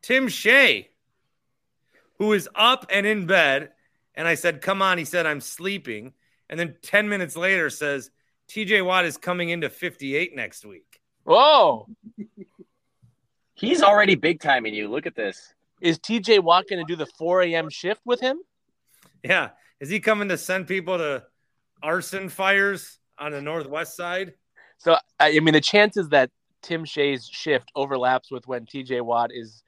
Tim 0.00 0.28
Shea, 0.28 0.88
who 2.18 2.32
is 2.32 2.48
up 2.54 2.86
and 2.90 3.06
in 3.06 3.26
bed, 3.26 3.70
and 4.14 4.26
I 4.26 4.34
said, 4.34 4.62
Come 4.62 4.82
on. 4.82 4.98
He 4.98 5.04
said, 5.04 5.26
I'm 5.26 5.40
sleeping. 5.40 6.12
And 6.48 6.58
then 6.58 6.76
10 6.82 7.08
minutes 7.08 7.36
later 7.36 7.70
says, 7.70 8.10
TJ 8.48 8.84
Watt 8.84 9.04
is 9.04 9.16
coming 9.16 9.50
into 9.50 9.68
58 9.68 10.34
next 10.34 10.64
week. 10.64 11.00
Whoa. 11.24 11.86
He's 13.62 13.80
already 13.80 14.16
big 14.16 14.40
timing 14.40 14.74
you. 14.74 14.88
Look 14.88 15.06
at 15.06 15.14
this. 15.14 15.54
Is 15.80 15.96
TJ 16.00 16.42
Watt 16.42 16.64
going 16.68 16.84
to 16.84 16.92
do 16.92 16.96
the 16.96 17.06
4 17.06 17.42
a.m. 17.42 17.70
shift 17.70 18.00
with 18.04 18.20
him? 18.20 18.40
Yeah. 19.22 19.50
Is 19.78 19.88
he 19.88 20.00
coming 20.00 20.28
to 20.30 20.36
send 20.36 20.66
people 20.66 20.98
to 20.98 21.24
arson 21.80 22.28
fires 22.28 22.98
on 23.20 23.30
the 23.30 23.40
northwest 23.40 23.96
side? 23.96 24.34
So 24.78 24.96
I 25.20 25.36
I 25.36 25.38
mean, 25.38 25.54
the 25.54 25.60
chances 25.60 26.08
that 26.08 26.30
Tim 26.62 26.84
Shea's 26.84 27.28
shift 27.28 27.70
overlaps 27.76 28.32
with 28.32 28.48
when 28.48 28.66
TJ 28.66 29.00
Watt 29.02 29.30
is 29.32 29.62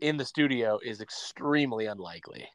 in 0.00 0.16
the 0.16 0.24
studio 0.24 0.78
is 0.84 1.00
extremely 1.00 1.86
unlikely. 1.86 2.48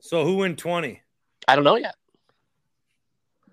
So 0.00 0.24
who 0.24 0.42
in 0.42 0.56
20? 0.56 1.02
I 1.46 1.54
don't 1.54 1.64
know 1.64 1.76
yet. 1.76 1.96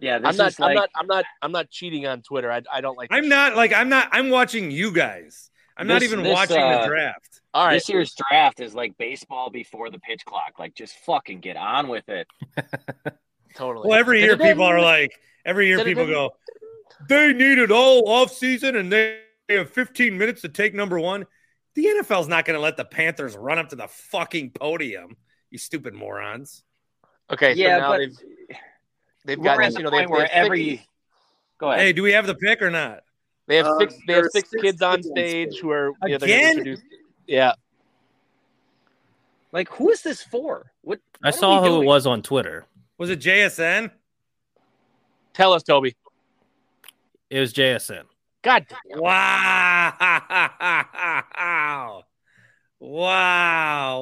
Yeah, 0.02 0.18
this 0.18 0.30
I'm 0.30 0.38
not. 0.38 0.47
is 0.52 0.60
like 0.60 0.70
I'm 0.70 0.76
not. 0.76 0.89
I'm 0.95 1.08
not. 1.08 1.26
I'm 1.43 1.52
not 1.52 1.70
cheating 1.70 2.08
on 2.08 2.22
Twitter. 2.24 2.52
I, 2.52 2.62
I 2.74 2.82
don't 2.82 2.97
like. 2.97 3.10
I'm 3.12 3.30
not 3.30 3.56
like 3.56 3.72
I'm 3.72 3.88
not 3.88 4.10
I'm 4.12 4.30
watching 4.30 4.72
you 4.72 4.91
guys. 4.91 5.52
I'm 5.78 5.88
not 5.88 6.04
even 6.04 6.22
this, 6.24 6.34
watching 6.34 6.58
uh, 6.58 6.82
the 6.82 6.88
draft. 6.88 7.41
All 7.54 7.66
right. 7.66 7.76
this 7.76 7.89
year's 7.89 8.14
draft 8.14 8.60
is 8.60 8.76
like 8.76 8.97
baseball 8.97 9.49
before 9.49 9.89
the 9.89 9.99
pitch 9.99 10.26
clock. 10.26 10.60
Like, 10.60 10.76
just 10.76 10.95
fucking 11.06 11.39
get 11.39 11.56
on 11.56 11.88
with 11.88 12.08
it. 12.10 12.28
Totally. 13.56 13.89
Well, 13.89 13.99
every 13.99 14.22
year 14.22 14.38
people 14.38 14.64
are 14.64 14.82
like 14.82 15.12
every 15.45 15.68
year 15.68 15.84
people 15.84 16.06
go, 16.06 16.32
they 17.10 17.34
needed 17.34 17.72
all 17.72 18.08
off 18.10 18.32
season 18.32 18.76
and 18.76 18.91
they 18.91 19.20
have 19.49 19.70
15 19.70 20.18
minutes 20.18 20.41
to 20.41 20.49
take 20.49 20.74
number 20.74 20.99
one. 20.99 21.26
The 21.76 21.86
NFL's 21.86 22.28
not 22.28 22.45
going 22.45 22.58
to 22.58 22.62
let 22.62 22.78
the 22.78 22.86
Panthers 22.86 23.36
run 23.36 23.58
up 23.58 23.70
to 23.70 23.76
the 23.76 23.88
fucking 23.88 24.52
podium. 24.52 25.16
You 25.49 25.58
stupid 25.58 25.93
morons. 25.93 26.64
Okay. 27.32 27.56
So 27.56 27.62
yeah, 27.62 27.78
now 27.78 27.91
but 27.91 28.02
they've 29.26 29.38
they've 29.38 29.43
got 29.43 29.57
this, 29.59 29.78
you 29.78 29.84
know 29.84 29.89
they 29.89 30.05
point 30.05 30.22
have, 30.22 30.30
they 30.30 30.36
have 30.36 30.45
every. 30.45 30.69
six, 30.78 30.84
Go 31.57 31.72
ahead. 31.72 31.82
Hey, 31.86 31.93
do 31.93 32.03
we 32.03 32.11
have 32.13 32.26
the 32.28 32.36
pick 32.36 32.61
or 32.61 32.69
not? 32.72 33.03
they 33.47 33.57
have 33.57 33.65
Uh, 33.67 33.80
six 33.80 33.95
they 34.07 34.13
have 34.13 34.26
six 34.32 34.49
six 34.49 34.61
kids 34.61 34.82
on 34.82 34.95
kids 34.97 35.07
on 35.07 35.13
stage 35.15 35.49
stage. 35.49 35.59
who 35.61 35.69
are 35.72 35.91
you 36.07 36.17
know, 36.17 36.26
Again? 36.26 36.51
introduce- 36.57 36.82
Yeah. 37.28 37.53
Like, 39.51 39.69
who 39.69 39.89
is 39.91 40.01
this 40.01 40.24
for? 40.24 40.72
What? 40.82 40.99
I 41.22 41.28
what 41.28 41.36
are 41.36 41.38
saw 41.38 41.61
we 41.61 41.69
who 41.69 41.82
it 41.82 41.86
was 41.86 42.07
on 42.07 42.22
Twitter. 42.22 42.65
Was 42.97 43.09
it 43.09 43.19
JSN? 43.19 43.91
Tell 45.34 45.51
us, 45.53 45.63
Tobi. 45.63 45.93
It 47.30 47.39
was 47.39 47.53
JSN. 47.53 48.03
God. 48.41 48.65
damn. 48.69 48.99
Wow. 48.99 49.93
Wow. 52.80 54.01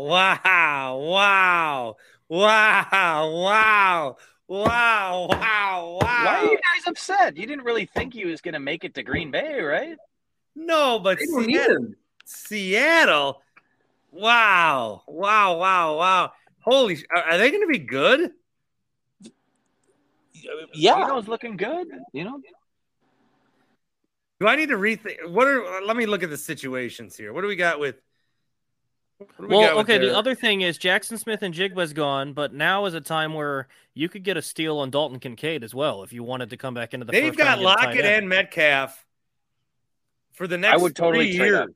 Wow. 0.97 1.95
Wow. 2.29 3.31
Wow. 3.31 4.17
Wow. 4.49 5.27
Wow. 5.29 5.99
Wow. 6.01 6.25
Why 6.25 6.39
are 6.39 6.43
you 6.43 6.57
guys 6.57 6.87
upset? 6.87 7.37
You 7.37 7.45
didn't 7.45 7.63
really 7.63 7.85
think 7.85 8.15
he 8.15 8.25
was 8.25 8.41
going 8.41 8.55
to 8.55 8.59
make 8.59 8.83
it 8.83 8.95
to 8.95 9.03
Green 9.03 9.29
Bay, 9.29 9.61
right? 9.61 9.95
No, 10.55 10.97
but 10.97 11.19
They 11.19 11.27
don't 11.27 11.45
need 11.45 11.55
Seattle. 11.55 11.95
Seattle. 12.25 13.41
Wow. 14.11 15.03
Wow. 15.07 15.57
Wow. 15.57 15.97
Wow. 15.97 16.31
Holy, 16.61 16.97
are 17.15 17.21
are 17.23 17.37
they 17.37 17.51
going 17.51 17.61
to 17.61 17.67
be 17.67 17.77
good? 17.77 18.31
Yeah. 20.73 20.95
Geno's 20.95 21.27
looking 21.27 21.55
good. 21.55 21.87
You 22.11 22.23
know, 22.23 22.41
Do 24.39 24.47
I 24.47 24.55
need 24.55 24.69
to 24.69 24.77
rethink? 24.77 25.29
What 25.29 25.47
are? 25.47 25.81
Let 25.85 25.95
me 25.95 26.07
look 26.07 26.23
at 26.23 26.31
the 26.31 26.37
situations 26.37 27.15
here. 27.15 27.33
What 27.33 27.41
do 27.41 27.47
we 27.47 27.55
got 27.55 27.79
with? 27.79 28.01
What 29.19 29.37
we 29.39 29.47
Well, 29.47 29.79
okay. 29.79 29.97
The 29.97 30.17
other 30.17 30.33
thing 30.33 30.61
is 30.61 30.77
Jaxon 30.79 31.19
Smith-Njigba's 31.19 31.91
gone, 31.91 32.31
but 32.33 32.53
now 32.53 32.85
is 32.85 32.93
a 32.93 33.01
time 33.01 33.33
where 33.33 33.67
you 33.93 34.07
could 34.07 34.23
get 34.23 34.37
a 34.37 34.41
steal 34.41 34.77
on 34.79 34.89
Dalton 34.91 35.19
Kincaid 35.19 35.61
as 35.63 35.75
well 35.75 36.03
if 36.03 36.13
you 36.13 36.23
wanted 36.23 36.49
to 36.51 36.57
come 36.57 36.73
back 36.73 36.93
into 36.93 37.05
the. 37.05 37.11
they've 37.11 37.33
first 37.35 37.39
round 37.39 37.61
got 37.61 37.79
and 37.79 37.93
get 37.93 38.05
a 38.05 38.07
Lockett 38.07 38.17
and 38.17 38.29
Metcalf 38.29 39.05
for 40.31 40.47
the 40.47 40.57
next 40.57 40.81
would 40.81 40.95
totally 40.95 41.35
three 41.35 41.47
years. 41.47 41.67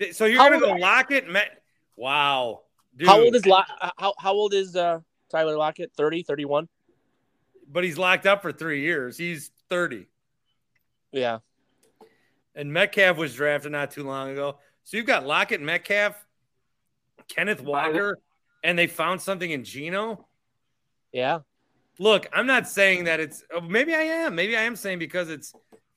up. 0.00 0.12
So 0.12 0.24
you're 0.26 0.40
How 0.40 0.48
gonna 0.48 0.60
go 0.60 0.72
old- 0.72 0.80
Lockett, 0.80 1.28
Met. 1.28 1.62
Wow, 1.96 2.62
dude. 2.96 3.08
How 3.08 3.20
old 3.20 3.34
is 3.34 3.46
Lo- 3.46 3.62
how 3.96 4.14
how 4.18 4.32
old 4.32 4.54
is 4.54 4.74
uh, 4.76 5.00
Tyler 5.30 5.56
Lockett? 5.56 5.92
30, 5.96 6.22
31? 6.24 6.68
But 7.70 7.84
he's 7.84 7.98
locked 7.98 8.26
up 8.26 8.42
for 8.42 8.50
three 8.52 8.80
years. 8.82 9.16
He's 9.18 9.50
thirty, 9.68 10.06
Yeah. 11.12 11.38
and 12.54 12.72
Metcalf 12.72 13.16
was 13.16 13.34
drafted 13.34 13.72
not 13.72 13.90
too 13.90 14.04
long 14.04 14.30
ago. 14.30 14.58
So 14.88 14.96
you've 14.96 15.04
got 15.04 15.26
Lockett, 15.26 15.60
Metcalf, 15.60 16.14
Kenneth 17.28 17.60
Walker, 17.60 18.18
and 18.64 18.78
they 18.78 18.86
found 18.86 19.20
something 19.20 19.50
in 19.50 19.62
Geno. 19.62 20.26
Yeah. 21.12 21.40
Look, 21.98 22.26
I'm 22.32 22.46
not 22.46 22.66
saying 22.66 23.04
that 23.04 23.20
it's. 23.20 23.44
oh, 23.52 23.60
Maybe 23.60 23.94
I 23.94 24.00
am. 24.00 24.34
Maybe 24.34 24.56
I 24.56 24.62
am 24.62 24.76
saying 24.76 24.98
because 24.98 25.28
it's 25.28 25.52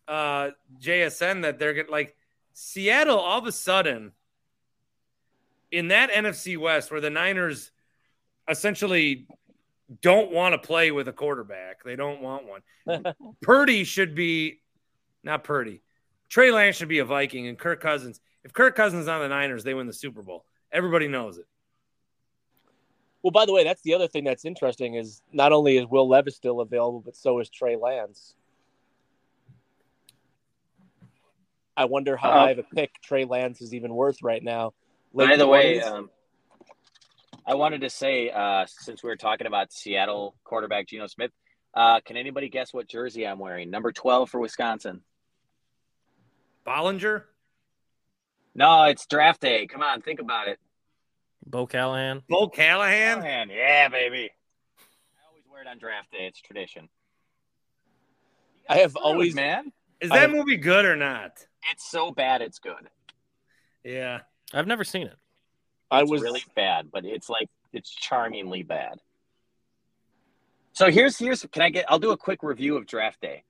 uh, 0.10 0.50
JSN 0.82 1.44
that 1.44 1.58
they're 1.58 1.74
get 1.74 1.90
like 1.90 2.18
Seattle 2.52 3.18
all 3.18 3.40
of 3.40 3.48
a 3.48 3.54
sudden 3.54 4.12
in 5.72 5.88
that 5.88 6.12
NFC 6.12 6.58
West 6.58 6.92
where 6.92 7.00
the 7.00 7.10
Niners 7.10 7.72
essentially 8.50 9.26
don't 10.02 10.34
want 10.34 10.52
to 10.52 10.68
play 10.68 10.92
with 10.92 11.08
a 11.08 11.14
quarterback. 11.14 11.86
They 11.86 11.96
don't 11.96 12.22
want 12.22 12.44
one. 12.46 13.16
Purdy 13.42 13.86
should 13.86 14.16
be 14.16 14.60
not 15.24 15.46
Purdy. 15.46 15.82
Trey 16.28 16.52
Lance 16.52 16.76
should 16.76 16.90
be 16.90 17.00
a 17.00 17.06
Viking 17.06 17.48
and 17.48 17.58
Kirk 17.58 17.80
Cousins. 17.80 18.20
If 18.44 18.54
Kirk 18.54 18.76
Cousins 18.76 19.04
is 19.04 19.08
on 19.08 19.22
the 19.22 19.30
Niners, 19.30 19.64
they 19.64 19.74
win 19.74 19.88
the 19.88 19.94
Super 19.94 20.22
Bowl. 20.22 20.46
Everybody 20.72 21.08
knows 21.08 21.38
it. 21.38 21.46
Well, 23.22 23.32
by 23.32 23.46
the 23.46 23.54
way, 23.54 23.64
that's 23.64 23.84
the 23.84 23.94
other 23.94 24.08
thing 24.08 24.24
that's 24.24 24.46
interesting 24.46 24.96
is 24.96 25.22
not 25.32 25.52
only 25.52 25.78
is 25.78 25.86
Will 25.86 26.10
Levis 26.10 26.36
still 26.36 26.60
available, 26.60 27.02
but 27.06 27.16
so 27.16 27.40
is 27.40 27.50
Trey 27.50 27.76
Lance. 27.76 28.34
I 31.78 31.86
wonder 31.86 32.18
how 32.18 32.32
Uh, 32.32 32.40
high 32.40 32.52
of 32.52 32.60
a 32.60 32.64
pick 32.64 32.92
Trey 33.04 33.26
Lance 33.26 33.62
is 33.62 33.74
even 33.74 33.94
worth 33.94 34.24
right 34.24 34.44
now. 34.44 34.74
Late 35.14 35.30
By 35.30 35.38
the 35.38 35.48
way, 35.48 35.82
um, 35.82 36.10
I 37.46 37.56
wanted 37.56 37.82
to 37.82 37.90
say 37.90 38.30
uh, 38.30 38.66
since 38.68 39.04
we 39.04 39.10
were 39.10 39.16
talking 39.16 39.48
about 39.48 39.72
Seattle 39.72 40.36
quarterback 40.44 40.88
Geno 40.88 41.08
Smith, 41.08 41.32
uh, 41.74 42.00
can 42.02 42.18
anybody 42.18 42.50
guess 42.50 42.74
what 42.74 42.88
jersey 42.88 43.28
I'm 43.28 43.40
wearing? 43.40 43.70
Number 43.70 43.92
twelve 43.92 44.30
for 44.30 44.40
Wisconsin. 44.40 45.02
Bollinger, 46.66 47.24
No, 48.54 48.84
it's 48.84 49.06
draft 49.06 49.42
day. 49.42 49.68
Come 49.68 49.82
on, 49.82 50.02
think 50.02 50.20
about 50.20 50.48
it. 50.48 50.60
Bo 51.46 51.66
Callahan. 51.66 52.22
Bo 52.30 52.48
Callahan. 52.50 53.20
Callahan, 53.22 53.50
yeah, 53.50 53.88
baby. 53.90 54.30
I 54.30 55.28
always 55.30 55.44
wear 55.52 55.62
it 55.62 55.68
on 55.68 55.78
draft 55.78 56.12
day. 56.12 56.26
It's 56.28 56.42
tradition. 56.42 56.90
I 58.70 58.78
have 58.78 58.92
Screwed, 58.92 59.06
always 59.06 59.36
man. 59.36 59.72
Is 60.00 60.10
that 60.10 60.20
have- 60.22 60.32
movie 60.32 60.58
good 60.58 60.86
or 60.86 60.96
not? 60.96 61.46
It's 61.72 61.90
so 61.90 62.12
bad, 62.12 62.42
it's 62.42 62.60
good. 62.60 62.90
Yeah. 63.84 64.22
I've 64.54 64.68
never 64.68 64.84
seen 64.84 65.08
it. 65.08 65.16
I 65.90 66.02
It's 66.02 66.12
was 66.12 66.22
really 66.22 66.44
bad, 66.56 66.92
but 66.92 67.06
it's 67.06 67.30
like 67.30 67.50
it's 67.74 67.90
charmingly 67.90 68.64
bad. 68.64 69.00
So 70.74 70.90
here's 70.90 71.18
here's 71.18 71.46
can 71.52 71.62
I 71.62 71.70
get 71.70 71.86
I'll 71.90 72.00
do 72.00 72.12
a 72.12 72.18
quick 72.18 72.44
review 72.44 72.78
of 72.78 72.86
Draft 72.86 73.22
Day. 73.22 73.44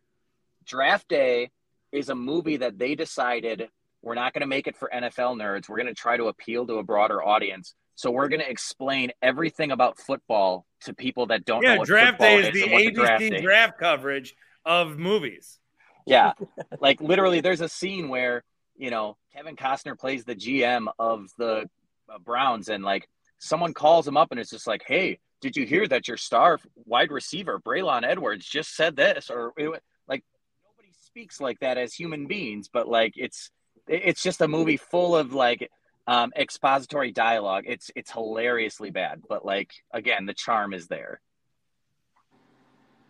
Draft 0.66 1.08
Day 1.08 1.52
is 1.91 2.10
a 2.10 2.16
movie 2.16 2.58
that 2.58 2.78
they 2.80 2.95
decided 2.95 3.70
we're 4.02 4.16
not 4.16 4.34
going 4.34 4.41
to 4.41 4.47
make 4.47 4.68
it 4.68 4.76
for 4.76 4.89
NFL 4.93 5.38
nerds. 5.38 5.70
We're 5.70 5.78
going 5.78 5.88
to 5.88 5.93
try 5.93 6.18
to 6.18 6.26
appeal 6.26 6.66
to 6.68 6.76
a 6.76 6.84
broader 6.84 7.24
audience. 7.24 7.76
So 7.95 8.10
we're 8.10 8.30
going 8.30 8.41
to 8.41 8.49
explain 8.49 9.12
everything 9.22 9.72
about 9.72 9.99
football 9.99 10.66
to 10.82 10.93
people 10.93 11.28
that 11.28 11.45
don't 11.45 11.62
know 11.64 11.74
Yeah, 11.74 11.78
what 11.78 11.88
Draft 11.88 12.12
football 12.18 12.28
Day 12.41 12.47
is 12.47 12.54
the 12.54 12.64
and 12.64 12.72
what 12.72 12.82
ABC 12.82 13.30
Day- 13.30 13.41
draft 13.41 13.78
coverage 13.78 14.36
of 14.66 14.97
movies. 14.97 15.60
Yeah. 16.08 16.34
like 16.80 16.99
literally, 16.99 17.41
there's 17.41 17.62
a 17.62 17.70
scene 17.70 18.10
where, 18.10 18.43
you 18.76 18.89
know, 18.89 19.18
Kevin 19.34 19.56
Costner 19.56 19.97
plays 19.97 20.26
the 20.26 20.36
GM 20.36 20.88
of 20.97 21.30
the 21.38 21.70
uh, 22.12 22.18
Browns, 22.20 22.70
and 22.70 22.84
like 22.84 23.08
someone 23.38 23.74
calls 23.74 24.08
him 24.08 24.18
up 24.18 24.32
and 24.32 24.39
it's 24.39 24.49
just 24.49 24.68
like, 24.68 24.84
hey, 24.86 25.20
did 25.41 25.56
you 25.56 25.66
hear 25.66 25.88
that 25.88 26.08
your 26.08 26.18
star 26.18 26.60
wide 26.86 27.12
receiver, 27.12 27.60
Braylon 27.60 28.04
Edwards, 28.04 28.45
just 28.45 28.76
said 28.76 28.95
this? 28.95 29.30
Or 29.30 29.54
it, 29.58 29.70
like, 30.08 30.24
nobody 30.64 30.93
speaks 31.06 31.39
like 31.39 31.60
that 31.60 31.78
as 31.78 31.93
human 31.93 32.28
beings, 32.28 32.70
but 32.72 32.88
like 32.88 33.14
it's 33.16 33.52
it's 33.88 34.24
just 34.24 34.42
a 34.42 34.48
movie 34.48 34.78
full 34.78 35.16
of 35.16 35.34
like 35.34 35.70
um, 36.08 36.32
expository 36.36 37.12
dialogue. 37.12 37.64
It's 37.68 37.92
it's 37.96 38.12
hilariously 38.12 38.92
bad, 38.92 39.22
but 39.28 39.46
like 39.46 39.72
again, 39.92 40.26
the 40.26 40.34
charm 40.34 40.74
is 40.74 40.88
there. 40.88 41.22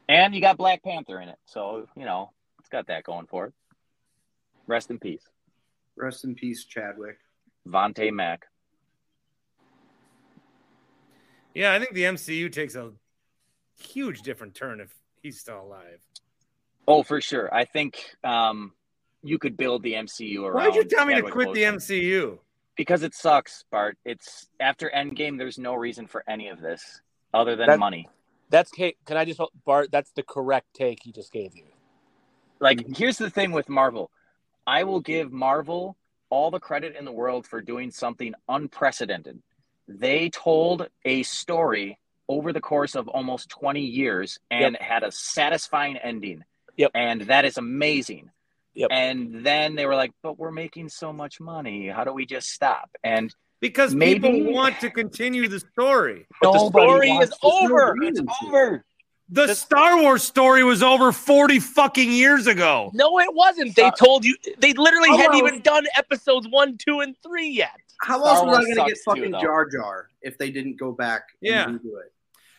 And 0.10 0.36
you 0.36 0.42
got 0.42 0.58
Black 0.58 0.84
Panther 0.84 1.20
in 1.22 1.30
it, 1.30 1.38
so 1.46 1.88
you 1.96 2.06
know 2.06 2.32
it's 2.60 2.70
got 2.70 2.88
that 2.88 3.04
going 3.04 3.28
for 3.28 3.48
it. 3.48 3.54
Rest 4.68 4.90
in 4.90 5.00
peace, 5.00 5.24
Rest 5.96 6.24
in 6.24 6.36
peace, 6.36 6.66
Chadwick. 6.66 7.18
Vontae 7.68 8.12
Mack. 8.12 8.48
Yeah, 11.54 11.74
I 11.74 11.80
think 11.80 11.94
the 11.94 12.04
MCU 12.04 12.52
takes 12.52 12.76
a 12.76 12.92
huge 13.78 14.22
different 14.22 14.56
turn 14.56 14.80
if 14.80 14.94
he's 15.22 15.40
still 15.40 15.62
alive. 15.62 16.00
Oh, 16.88 17.04
for 17.04 17.22
sure. 17.22 17.54
I 17.54 17.66
think 17.66 18.16
um, 18.24 18.74
you 19.24 19.38
could 19.38 19.58
build 19.58 19.84
the 19.84 19.94
MCU 19.94 20.44
around. 20.44 20.66
Why'd 20.68 20.76
you 20.76 20.84
tell 20.84 21.06
me 21.06 21.14
to 21.14 21.22
Chadwick 21.22 21.34
quit 21.34 21.54
the 21.54 21.64
MCU? 21.64 22.40
Because 22.76 23.04
it 23.04 23.14
sucks, 23.14 23.64
Bart. 23.72 23.98
It's 24.06 24.50
after 24.60 24.92
Endgame. 24.96 25.38
There's 25.38 25.58
no 25.58 25.76
reason 25.76 26.08
for 26.08 26.24
any 26.28 26.48
of 26.50 26.62
this 26.62 27.02
other 27.34 27.56
than 27.56 27.68
That- 27.68 27.80
money. 27.80 28.10
that's 28.50 28.72
can 28.72 28.94
I 29.10 29.26
just 29.26 29.40
Bart? 29.66 29.92
That's 29.92 30.12
the 30.12 30.24
correct 30.24 30.74
take 30.74 31.04
he 31.04 31.12
just 31.12 31.32
gave 31.32 31.56
you. 31.56 31.66
Like, 32.60 32.96
here's 32.96 33.18
the 33.18 33.30
thing 33.30 33.52
with 33.52 33.70
Marvel. 33.70 34.12
I 34.68 34.84
will 34.84 35.00
give 35.00 35.32
Marvel 35.32 35.98
all 36.30 36.52
the 36.52 36.60
credit 36.60 36.96
in 36.96 37.06
the 37.06 37.12
world 37.12 37.48
for 37.48 37.62
doing 37.62 37.92
something 37.92 38.34
unprecedented. 38.48 39.42
They 39.88 40.30
told 40.30 40.88
a 41.04 41.24
story 41.24 41.98
over 42.30 42.54
the 42.54 42.62
course 42.62 42.96
of 42.96 43.08
almost 43.10 43.50
20 43.50 43.82
years 43.82 44.40
and 44.50 44.78
had 44.80 45.04
a 45.04 45.12
satisfying 45.12 45.98
ending. 45.98 46.44
Yep. 46.78 46.92
And 46.94 47.22
that 47.22 47.44
is 47.46 47.58
amazing. 47.58 48.32
Yep. 48.74 48.90
And 48.92 49.46
then 49.46 49.76
they 49.76 49.86
were 49.86 49.96
like, 49.96 50.12
but 50.24 50.40
we're 50.40 50.52
making 50.52 50.90
so 50.90 51.12
much 51.12 51.40
money. 51.40 51.88
How 51.90 52.04
do 52.04 52.14
we 52.14 52.26
just 52.26 52.50
stop? 52.50 52.90
And 53.04 53.34
Because 53.60 53.94
Maybe- 53.94 54.20
people 54.32 54.54
want 54.54 54.80
to 54.80 54.90
continue 54.90 55.48
the 55.48 55.60
story. 55.60 56.26
But 56.42 56.54
the 56.54 56.70
story 56.70 57.12
is 57.12 57.32
over. 57.44 57.96
it's 58.02 58.20
over. 58.44 58.86
The 59.30 59.54
Star 59.54 60.02
Wars 60.02 60.24
story 60.24 60.64
was 60.64 60.82
over 60.84 61.12
40 61.12 61.60
fucking 61.60 62.12
years 62.12 62.48
ago. 62.48 62.92
No, 62.94 63.20
it 63.20 63.34
wasn't. 63.34 63.76
They 63.76 63.92
told 63.98 64.26
you 64.26 64.36
they 64.58 64.74
literally 64.74 65.10
How 65.10 65.18
hadn't 65.18 65.34
else- 65.42 65.48
even 65.50 65.62
done 65.62 65.86
episodes 65.96 66.48
one, 66.50 66.78
two, 66.78 67.00
and 67.02 67.16
three 67.24 67.50
yet. 67.50 67.70
How 68.02 68.18
Star 68.20 68.36
else 68.36 68.46
was 68.48 68.58
I 68.58 68.62
going 68.64 68.76
to 68.76 68.86
get 68.88 68.98
sucks 68.98 69.16
too, 69.20 69.26
fucking. 69.30 69.42
Jar 69.42 69.70
Jar 69.70 70.08
if 70.24 70.38
they 70.40 70.50
didn't 70.52 70.78
go 70.78 70.92
back 70.92 71.22
and 71.44 71.50
Yeah. 71.52 71.66
redo 71.68 72.00
it? 72.04 72.12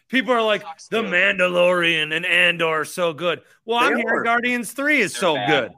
People 0.08 0.32
are 0.34 0.42
like, 0.42 0.62
Sucks, 0.62 0.88
The 0.88 1.02
too. 1.02 1.08
Mandalorian 1.08 2.14
and 2.14 2.24
Andor 2.24 2.68
are 2.82 2.84
so 2.84 3.12
good. 3.12 3.42
Well, 3.64 3.80
They 3.80 3.86
I'm 3.86 3.92
are. 3.94 3.96
hearing 3.98 4.22
Guardians 4.24 4.72
3 4.72 5.00
is 5.00 5.12
They're 5.14 5.20
so 5.20 5.34
bad. 5.34 5.48
good. 5.48 5.72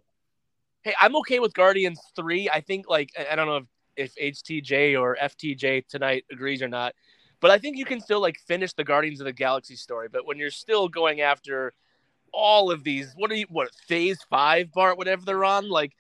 Hey, 0.85 0.95
I'm 1.01 1.17
okay 1.17 1.39
with 1.41 1.55
Guardians 1.55 1.99
three. 2.15 2.51
I 2.51 2.61
think 2.61 2.89
like 2.91 3.11
I- 3.19 3.35
don't 3.37 3.47
know 3.47 3.67
if, 3.97 4.11
if 4.17 4.37
HTJ 4.43 5.01
or 5.01 5.17
FTJ 5.17 5.89
tonight 5.89 6.27
agrees 6.31 6.61
or 6.61 6.69
not, 6.69 6.95
but 7.41 7.51
I 7.51 7.57
think 7.59 7.79
you 7.79 7.87
can 7.87 8.03
still 8.03 8.21
like 8.21 8.37
finish 8.47 8.75
the 8.75 8.85
Guardians 8.85 9.19
of 9.19 9.25
the 9.25 9.33
Galaxy 9.33 9.77
story. 9.77 10.09
But 10.13 10.27
when 10.27 10.37
you're 10.37 10.51
still 10.51 10.89
going 10.89 11.23
after 11.23 11.73
all 12.35 12.71
of 12.71 12.85
these, 12.85 13.15
what 13.17 13.31
are 13.31 13.35
you? 13.35 13.47
What 13.49 13.75
Phase 13.89 14.19
Five, 14.29 14.73
Bart? 14.73 14.99
Whatever 14.99 15.25
they're 15.25 15.45
on, 15.45 15.71
like 15.71 15.93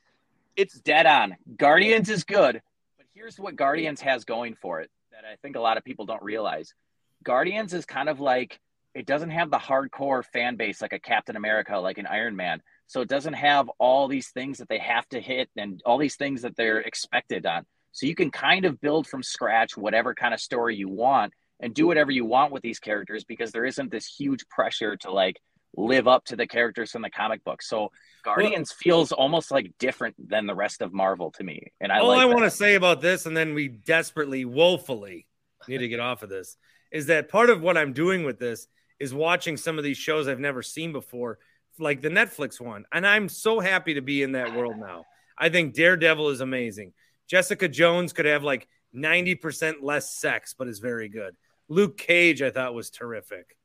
it's 0.54 0.78
dead 0.80 1.06
on. 1.06 1.36
Guardians 1.56 2.10
is 2.10 2.24
good, 2.24 2.60
but 2.98 3.06
here's 3.14 3.38
what 3.38 3.56
Guardians 3.56 4.02
has 4.02 4.24
going 4.26 4.54
for 4.54 4.82
it 4.82 4.90
that 5.12 5.24
I 5.24 5.36
think 5.36 5.56
a 5.56 5.60
lot 5.60 5.78
of 5.78 5.84
people 5.84 6.04
don't 6.04 6.22
realize. 6.22 6.74
Guardians 7.22 7.72
is 7.72 7.86
kind 7.86 8.10
of 8.10 8.20
like 8.20 8.60
it 8.94 9.06
doesn't 9.06 9.30
have 9.30 9.50
the 9.50 9.58
hardcore 9.58 10.22
fan 10.22 10.56
base 10.56 10.82
like 10.82 10.92
a 10.92 10.98
Captain 10.98 11.36
America, 11.36 11.78
like 11.78 11.96
an 11.96 12.06
Iron 12.06 12.36
Man. 12.36 12.60
So 12.86 13.00
it 13.00 13.08
doesn't 13.08 13.34
have 13.34 13.70
all 13.78 14.08
these 14.08 14.28
things 14.28 14.58
that 14.58 14.68
they 14.68 14.78
have 14.78 15.08
to 15.08 15.20
hit 15.20 15.48
and 15.56 15.82
all 15.84 15.98
these 15.98 16.16
things 16.16 16.42
that 16.42 16.56
they're 16.56 16.80
expected 16.80 17.46
on. 17.46 17.64
So 17.92 18.06
you 18.06 18.14
can 18.14 18.30
kind 18.30 18.64
of 18.64 18.80
build 18.80 19.06
from 19.06 19.22
scratch 19.22 19.76
whatever 19.76 20.14
kind 20.14 20.34
of 20.34 20.40
story 20.40 20.76
you 20.76 20.88
want 20.88 21.32
and 21.60 21.74
do 21.74 21.86
whatever 21.86 22.10
you 22.10 22.24
want 22.24 22.52
with 22.52 22.62
these 22.62 22.78
characters 22.78 23.24
because 23.24 23.52
there 23.52 23.64
isn't 23.64 23.90
this 23.90 24.06
huge 24.06 24.46
pressure 24.48 24.96
to 24.98 25.12
like 25.12 25.40
live 25.76 26.06
up 26.06 26.24
to 26.26 26.36
the 26.36 26.46
characters 26.46 26.90
from 26.92 27.02
the 27.02 27.10
comic 27.10 27.42
book. 27.44 27.62
So 27.62 27.90
Guardians 28.24 28.72
feels 28.72 29.12
almost 29.12 29.50
like 29.50 29.72
different 29.78 30.14
than 30.28 30.46
the 30.46 30.54
rest 30.54 30.82
of 30.82 30.92
Marvel 30.92 31.30
to 31.32 31.44
me. 31.44 31.72
And 31.80 31.92
I 31.92 31.98
All 31.98 32.08
like 32.08 32.20
I 32.20 32.26
want 32.26 32.40
to 32.40 32.50
say 32.50 32.74
about 32.74 33.00
this, 33.00 33.26
and 33.26 33.36
then 33.36 33.54
we 33.54 33.68
desperately, 33.68 34.44
woefully 34.44 35.26
need 35.68 35.78
to 35.78 35.88
get 35.88 36.00
off 36.00 36.22
of 36.22 36.28
this, 36.28 36.56
is 36.90 37.06
that 37.06 37.28
part 37.28 37.50
of 37.50 37.60
what 37.60 37.76
I'm 37.76 37.92
doing 37.92 38.24
with 38.24 38.38
this 38.38 38.66
is 38.98 39.12
watching 39.12 39.56
some 39.56 39.78
of 39.78 39.84
these 39.84 39.96
shows 39.96 40.28
I've 40.28 40.40
never 40.40 40.62
seen 40.62 40.92
before, 40.92 41.38
like 41.78 42.00
the 42.00 42.08
Netflix 42.08 42.60
one. 42.60 42.84
And 42.92 43.06
I'm 43.06 43.28
so 43.28 43.60
happy 43.60 43.94
to 43.94 44.02
be 44.02 44.22
in 44.22 44.32
that 44.32 44.54
world 44.54 44.76
now. 44.78 45.04
I 45.36 45.48
think 45.48 45.74
Daredevil 45.74 46.28
is 46.30 46.40
amazing. 46.40 46.92
Jessica 47.26 47.68
Jones 47.68 48.12
could 48.12 48.26
have 48.26 48.44
like 48.44 48.68
90% 48.94 49.76
less 49.82 50.14
sex, 50.14 50.54
but 50.56 50.68
is 50.68 50.78
very 50.78 51.08
good. 51.08 51.34
Luke 51.68 51.96
Cage, 51.96 52.42
I 52.42 52.50
thought 52.50 52.74
was 52.74 52.90
terrific. 52.90 53.56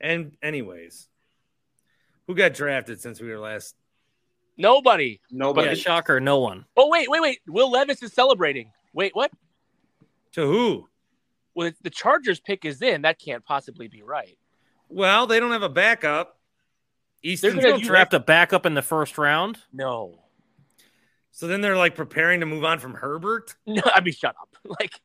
And, 0.00 0.36
anyways, 0.42 1.08
Who 2.26 2.34
got 2.34 2.54
drafted 2.54 3.00
since 3.00 3.20
we 3.20 3.28
were 3.28 3.38
last? 3.38 3.74
Nobody. 4.56 5.20
Nobody. 5.30 5.68
Yeah, 5.68 5.74
shocker, 5.74 6.20
no 6.20 6.38
one. 6.40 6.64
Oh 6.76 6.88
wait, 6.88 7.10
wait, 7.10 7.20
wait. 7.20 7.40
Will 7.46 7.70
Levis 7.70 8.02
is 8.02 8.12
celebrating. 8.12 8.70
Wait, 8.92 9.14
what? 9.14 9.32
To 10.32 10.46
who? 10.46 10.88
Well, 11.54 11.72
the 11.82 11.90
Chargers 11.90 12.40
pick 12.40 12.64
is 12.64 12.80
in, 12.80 13.02
that 13.02 13.18
can't 13.18 13.44
possibly 13.44 13.88
be 13.88 14.02
right. 14.02 14.38
Well, 14.92 15.26
they 15.26 15.40
don't 15.40 15.52
have 15.52 15.62
a 15.62 15.68
backup. 15.68 16.38
Easton. 17.22 17.56
They're 17.56 17.70
going 17.70 17.80
to 17.80 17.86
draft 17.86 18.12
a 18.14 18.20
backup 18.20 18.66
in 18.66 18.74
the 18.74 18.82
first 18.82 19.16
round. 19.16 19.58
No. 19.72 20.18
So 21.30 21.46
then 21.46 21.60
they're 21.62 21.76
like 21.76 21.94
preparing 21.94 22.40
to 22.40 22.46
move 22.46 22.64
on 22.64 22.78
from 22.78 22.94
Herbert. 22.94 23.54
No, 23.66 23.82
I 23.84 24.00
mean, 24.00 24.14
shut 24.14 24.34
up. 24.40 24.48
Like 24.64 25.00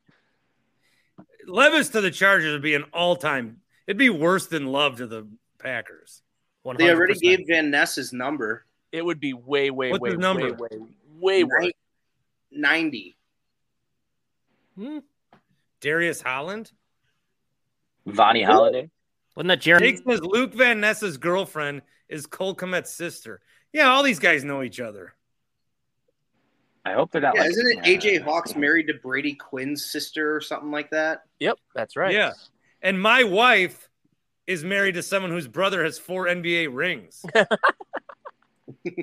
Levis 1.47 1.89
to 1.89 2.01
the 2.01 2.11
Chargers 2.11 2.51
would 2.51 2.61
be 2.61 2.75
an 2.75 2.83
all-time. 2.93 3.61
It'd 3.87 3.97
be 3.97 4.09
worse 4.09 4.47
than 4.47 4.67
Love 4.67 4.97
to 4.97 5.07
the 5.07 5.27
Packers. 5.57 6.21
They 6.77 6.91
already 6.91 7.13
gave 7.13 7.47
Van 7.47 7.71
Ness 7.71 7.95
his 7.95 8.11
number. 8.11 8.65
it 8.91 9.03
would 9.03 9.21
be 9.21 9.33
way, 9.33 9.71
way, 9.71 9.91
What's 9.91 10.01
way, 10.01 10.09
his 10.09 10.19
number? 10.19 10.53
way, 10.53 10.67
way, 10.69 10.79
way 11.19 11.43
worse. 11.45 11.71
90. 12.51 13.15
Hmm. 14.77 14.97
Darius 15.79 16.21
Holland. 16.21 16.71
Vonnie 18.05 18.43
Holliday. 18.43 18.89
Wasn't 19.37 19.49
that 19.49 19.61
Jeremy? 19.61 19.91
Jake 19.91 20.01
says 20.03 20.19
Luke 20.23 20.55
Van 20.55 20.79
Ness's 20.79 21.17
girlfriend 21.19 21.83
is 22.09 22.25
Cole 22.25 22.55
Kmet's 22.55 22.91
sister. 22.91 23.39
Yeah, 23.71 23.89
all 23.89 24.01
these 24.01 24.17
guys 24.17 24.43
know 24.43 24.63
each 24.63 24.79
other. 24.79 25.13
I 26.83 26.93
hope 26.93 27.11
they're 27.11 27.21
not. 27.21 27.35
Yeah, 27.35 27.41
like, 27.41 27.51
isn't 27.51 27.67
it 27.67 27.83
AJ 27.83 28.23
Hawks 28.23 28.55
married 28.55 28.87
to 28.87 28.95
Brady 28.95 29.35
Quinn's 29.35 29.85
sister 29.85 30.35
or 30.35 30.41
something 30.41 30.71
like 30.71 30.89
that? 30.89 31.25
Yep, 31.39 31.59
that's 31.75 31.95
right. 31.95 32.15
Yeah. 32.15 32.31
And 32.81 32.99
my 32.99 33.25
wife 33.25 33.91
is 34.47 34.63
married 34.63 34.95
to 34.95 35.03
someone 35.03 35.29
whose 35.29 35.47
brother 35.47 35.83
has 35.83 35.99
four 35.99 36.25
NBA 36.25 36.69
rings. 36.73 37.23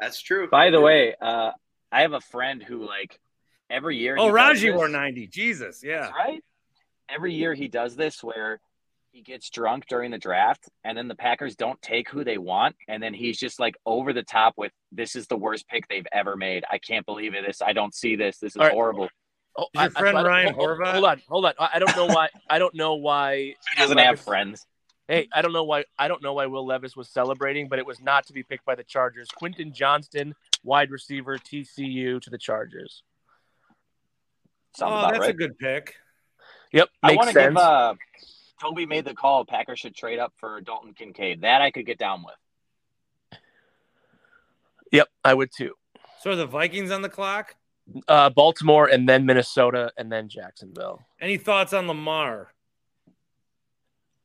That's 0.00 0.20
true. 0.20 0.48
By 0.50 0.70
the 0.70 0.80
way, 0.80 1.14
uh, 1.20 1.52
I 1.92 2.00
have 2.00 2.14
a 2.14 2.20
friend 2.20 2.64
who 2.64 2.84
like 2.84 3.20
every 3.68 3.96
year. 3.96 4.16
oh, 4.18 4.22
he 4.22 4.28
does 4.30 4.34
Raji 4.34 4.72
wore 4.72 4.88
90. 4.88 5.28
Jesus. 5.28 5.84
Yeah. 5.84 6.00
That's 6.00 6.14
right. 6.14 6.44
Every 7.08 7.32
year 7.32 7.54
he 7.54 7.68
does 7.68 7.94
this 7.94 8.24
where 8.24 8.60
he 9.12 9.22
gets 9.22 9.50
drunk 9.50 9.86
during 9.88 10.10
the 10.10 10.18
draft 10.18 10.68
and 10.84 10.96
then 10.96 11.08
the 11.08 11.14
Packers 11.14 11.56
don't 11.56 11.80
take 11.82 12.08
who 12.08 12.24
they 12.24 12.38
want 12.38 12.76
and 12.88 13.02
then 13.02 13.12
he's 13.12 13.38
just 13.38 13.58
like 13.58 13.74
over 13.84 14.12
the 14.12 14.22
top 14.22 14.54
with 14.56 14.72
this 14.92 15.16
is 15.16 15.26
the 15.26 15.36
worst 15.36 15.66
pick 15.68 15.86
they've 15.88 16.06
ever 16.12 16.36
made. 16.36 16.64
I 16.70 16.78
can't 16.78 17.04
believe 17.04 17.34
it. 17.34 17.44
This 17.46 17.60
I 17.60 17.72
don't 17.72 17.94
see 17.94 18.16
this. 18.16 18.38
This 18.38 18.52
is 18.52 18.56
All 18.56 18.66
right. 18.66 18.72
horrible. 18.72 19.08
Oh, 19.58 19.66
Is 19.74 19.80
your 19.80 19.90
friend 19.90 20.18
I- 20.18 20.22
Ryan 20.22 20.54
hold, 20.54 20.68
Horvath? 20.68 20.92
Hold 20.92 21.04
on, 21.04 21.22
hold 21.28 21.44
on. 21.46 21.52
I 21.58 21.68
I 21.74 21.78
don't 21.80 21.96
know 21.96 22.06
why. 22.06 22.28
I 22.48 22.58
don't 22.58 22.74
know 22.74 22.94
why 22.94 23.34
He 23.74 23.78
doesn't 23.78 23.98
have 23.98 24.20
friends. 24.20 24.64
Hey, 25.08 25.28
I 25.34 25.42
don't 25.42 25.52
know 25.52 25.64
why. 25.64 25.84
I 25.98 26.06
don't 26.06 26.22
know 26.22 26.34
why 26.34 26.46
Will 26.46 26.64
Levis 26.64 26.94
was 26.94 27.08
celebrating, 27.08 27.68
but 27.68 27.80
it 27.80 27.86
was 27.86 28.00
not 28.00 28.26
to 28.28 28.32
be 28.32 28.44
picked 28.44 28.64
by 28.64 28.76
the 28.76 28.84
Chargers. 28.84 29.28
Quentin 29.34 29.72
Johnston, 29.72 30.36
wide 30.62 30.92
receiver, 30.92 31.36
TCU 31.36 32.20
to 32.22 32.30
the 32.30 32.38
Chargers. 32.38 33.02
Sounds 34.76 34.92
oh, 34.92 34.98
about 34.98 35.10
that's 35.14 35.20
right. 35.22 35.30
a 35.30 35.34
good 35.34 35.58
pick. 35.58 35.96
Yep, 36.72 36.88
I 37.02 37.06
makes 37.08 37.16
want 37.16 37.28
to 37.30 37.34
sense. 37.34 37.48
give 37.48 37.56
uh 37.56 37.94
Tobi 38.60 38.86
made 38.86 39.04
the 39.04 39.14
call. 39.14 39.44
Packers 39.44 39.78
should 39.78 39.94
trade 39.94 40.18
up 40.18 40.32
for 40.36 40.60
Dalton 40.60 40.92
Kincaid. 40.94 41.40
That 41.42 41.62
I 41.62 41.70
could 41.70 41.86
get 41.86 41.98
down 41.98 42.22
with. 42.24 43.38
Yep, 44.92 45.08
I 45.24 45.34
would 45.34 45.50
too. 45.56 45.74
So 46.20 46.30
are 46.32 46.36
the 46.36 46.46
Vikings 46.46 46.90
on 46.90 47.02
the 47.02 47.08
clock? 47.08 47.54
Uh, 48.08 48.30
Baltimore 48.30 48.86
and 48.88 49.08
then 49.08 49.24
Minnesota 49.26 49.92
and 49.96 50.10
then 50.12 50.28
Jacksonville. 50.28 51.04
Any 51.20 51.36
thoughts 51.38 51.72
on 51.72 51.86
Lamar? 51.86 52.52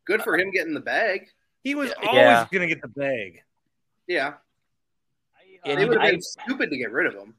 Good 0.06 0.22
for 0.22 0.38
him 0.38 0.52
getting 0.52 0.74
the 0.74 0.80
bag. 0.82 1.28
He 1.64 1.74
was 1.74 1.92
Yeah. 2.02 2.10
always 2.36 2.50
going 2.52 2.68
to 2.68 2.74
get 2.76 2.82
the 2.82 2.88
bag. 2.90 3.42
Yeah. 4.08 4.34
And 5.66 5.78
They 5.80 5.84
he- 5.84 5.90
would 5.90 5.98
have 5.98 6.08
I- 6.08 6.12
been 6.12 6.22
stupid 6.22 6.70
to 6.70 6.78
get 6.78 6.92
rid 6.92 7.08
of 7.08 7.16
him. 7.16 7.36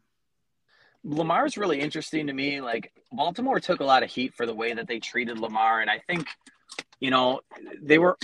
Lamar's 1.05 1.57
really 1.57 1.79
interesting 1.81 2.27
to 2.27 2.33
me. 2.33 2.61
Like 2.61 2.93
Baltimore 3.13 3.61
took 3.61 3.79
a 3.79 3.85
lot 3.85 4.03
of 4.03 4.11
heat 4.11 4.35
for 4.35 4.47
the 4.47 4.55
way 4.55 4.73
that 4.73 4.89
they 4.89 4.99
treated 4.99 5.39
Lamar, 5.39 5.81
and 5.81 5.89
I 5.89 6.01
think, 6.01 6.27
you 7.01 7.11
know, 7.11 7.41
they 7.83 7.99
were 7.99 8.17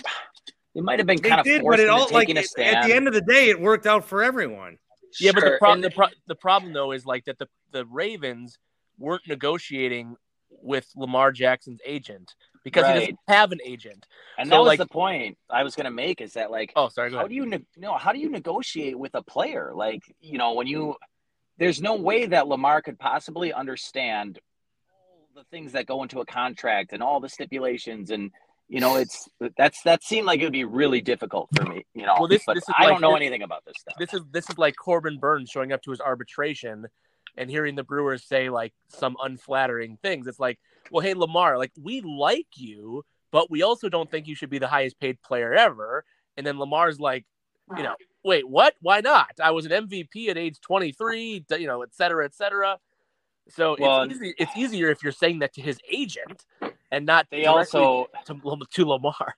they 0.75 0.81
might 0.81 0.99
have 0.99 1.07
been 1.07 1.21
They 1.21 1.29
kind 1.29 1.41
of 1.41 1.45
did, 1.47 1.59
but 1.61 1.65
forced 1.65 1.81
it 1.81 1.83
into 1.83 1.93
all 1.95 2.09
like 2.11 2.27
taking 2.27 2.37
a 2.37 2.41
it- 2.41 2.47
stand. 2.49 2.77
at 2.77 2.87
the 2.87 2.95
end 2.95 3.07
of 3.09 3.15
the 3.15 3.21
day, 3.21 3.51
it 3.51 3.61
worked 3.61 3.87
out 3.87 4.05
for 4.05 4.23
everyone. 4.23 4.79
Yeah, 5.21 5.33
but 5.33 5.45
the, 5.45 5.57
problem 5.59 5.83
the, 5.83 5.91
pro- 5.91 6.07
the 6.27 6.35
problem 6.35 6.73
though 6.73 6.93
is 6.93 7.05
like 7.05 7.25
that 7.27 7.39
the 7.39 7.47
the 7.71 7.85
Ravens 7.87 8.59
weren't 8.99 9.27
negotiating 9.29 10.17
with 10.51 10.87
Lamar 10.97 11.33
Jackson's 11.33 11.81
agent 11.85 12.35
because 12.65 12.87
he 12.87 12.93
doesn't 13.01 13.19
have 13.29 13.51
an 13.53 13.59
agent. 13.65 14.07
And 14.39 14.49
So, 14.49 14.55
that 14.55 14.59
was 14.61 14.67
like- 14.69 14.79
the 14.79 14.87
point 14.87 15.37
I 15.51 15.65
was 15.65 15.75
going 15.75 15.85
to 15.87 15.91
make 15.91 16.21
is 16.21 16.35
that 16.35 16.51
like, 16.51 16.73
Oh, 16.77 16.89
sorry. 16.89 17.11
Go 17.11 17.17
how 17.17 17.21
ahead. 17.23 17.31
do 17.31 17.35
you 17.35 17.47
ne- 17.47 17.67
no? 17.77 17.95
How 17.95 18.13
do 18.13 18.19
you 18.21 18.31
negotiate 18.31 18.99
with 18.99 19.15
a 19.15 19.23
player? 19.23 19.73
Like, 19.75 20.03
you 20.21 20.39
know, 20.39 20.53
when 20.55 20.67
you 20.67 20.95
there's 21.59 21.83
no 21.83 21.97
way 21.97 22.27
that 22.27 22.49
Lamar 22.49 22.81
could 22.81 22.99
possibly 22.99 23.53
understand 23.53 24.39
all 24.39 24.43
the 25.35 25.45
things 25.51 25.73
that 25.73 25.87
go 25.87 26.03
into 26.03 26.21
a 26.21 26.27
contract 26.27 26.93
and 26.93 27.03
all 27.03 27.21
the 27.21 27.29
stipulations 27.29 28.11
and 28.11 28.31
you 28.69 28.81
know 28.81 28.97
it's 28.97 29.29
that's 29.57 29.83
that 29.83 30.03
seemed 30.03 30.27
like 30.27 30.41
it 30.41 30.45
would 30.45 30.53
be 30.53 30.65
really 30.65 31.01
difficult 31.01 31.49
for 31.55 31.65
me 31.65 31.85
you 31.95 32.05
know 32.05 32.15
Well, 32.19 32.29
this- 32.29 32.43
but 32.47 32.55
this 32.55 32.65
is 32.69 32.75
i 32.77 32.83
like- 32.85 32.93
don't 32.93 33.01
know 33.01 33.17
anything 33.17 33.43
about 33.43 33.65
this 33.65 33.75
stuff 33.79 33.95
this 33.99 34.13
is 34.13 34.21
this 34.31 34.49
is 34.51 34.59
like 34.59 34.75
Corbin 34.77 35.19
Burnes 35.19 35.49
showing 35.51 35.73
up 35.73 35.83
to 35.83 35.91
his 35.91 36.01
arbitration 36.01 36.87
and 37.37 37.49
hearing 37.49 37.77
the 37.77 37.83
Brewers 37.83 38.25
say 38.25 38.51
like 38.51 38.75
some 38.89 39.17
unflattering 39.23 39.97
things. 40.03 40.27
It's 40.27 40.39
like, 40.39 40.59
well, 40.91 41.01
hey 41.03 41.15
Lamar, 41.15 41.57
like 41.57 41.73
we 41.81 42.03
like 42.03 42.47
you, 42.57 43.05
but 43.31 43.51
we 43.51 43.63
also 43.63 43.89
don't 43.89 44.11
think 44.11 44.27
you 44.27 44.35
should 44.35 44.51
be 44.51 44.59
the 44.59 44.69
highest 44.69 45.01
paid 45.01 45.17
player 45.23 45.55
ever. 45.55 46.05
And 46.37 46.47
then 46.47 46.59
Lamar's 46.59 47.01
like, 47.01 47.25
you 47.75 47.83
know, 47.85 47.95
wait, 48.23 48.47
what? 48.47 48.75
Why 48.83 49.01
not? 49.01 49.31
I 49.43 49.53
was 49.53 49.65
an 49.65 49.73
MVP 49.89 50.29
at 50.29 50.37
age 50.37 50.61
23, 50.61 51.47
you 51.59 51.67
know, 51.67 51.81
et 51.81 51.95
cetera, 51.95 52.27
et 52.27 52.35
cetera. 52.35 52.77
So 53.49 53.77
Well, 53.79 54.03
it's, 54.03 54.15
easy, 54.15 54.35
it's 54.39 54.57
easier 54.57 54.91
if 54.91 55.03
you're 55.03 55.13
saying 55.13 55.41
that 55.41 55.53
to 55.55 55.63
his 55.63 55.79
agent 55.91 56.45
and 56.91 57.07
not 57.07 57.27
they 57.31 57.47
also 57.47 58.09
to, 58.27 58.35
to 58.73 58.85
Lamar. 58.87 59.35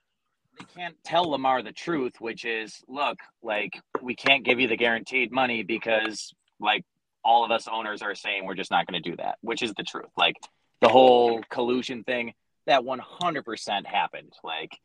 they 0.59 0.65
can't 0.75 0.95
tell 1.03 1.29
Lamar 1.29 1.63
the 1.63 1.71
truth, 1.71 2.13
which 2.19 2.45
is, 2.45 2.83
look, 2.87 3.17
like 3.41 3.79
we 4.01 4.15
can't 4.15 4.43
give 4.43 4.59
you 4.59 4.67
the 4.67 4.77
guaranteed 4.77 5.31
money 5.31 5.63
because 5.63 6.33
like 6.59 6.85
all 7.23 7.43
of 7.43 7.51
us 7.51 7.67
owners 7.67 8.01
are 8.01 8.15
saying 8.15 8.45
we're 8.45 8.55
just 8.55 8.71
not 8.71 8.85
going 8.85 9.01
to 9.01 9.09
do 9.09 9.15
that, 9.17 9.37
which 9.41 9.61
is 9.61 9.73
the 9.73 9.83
truth. 9.83 10.11
Like 10.15 10.37
the 10.81 10.89
whole 10.89 11.41
collusion 11.49 12.03
thing 12.03 12.33
that 12.67 12.81
100% 12.81 13.85
happened. 13.85 14.33
Like, 14.43 14.77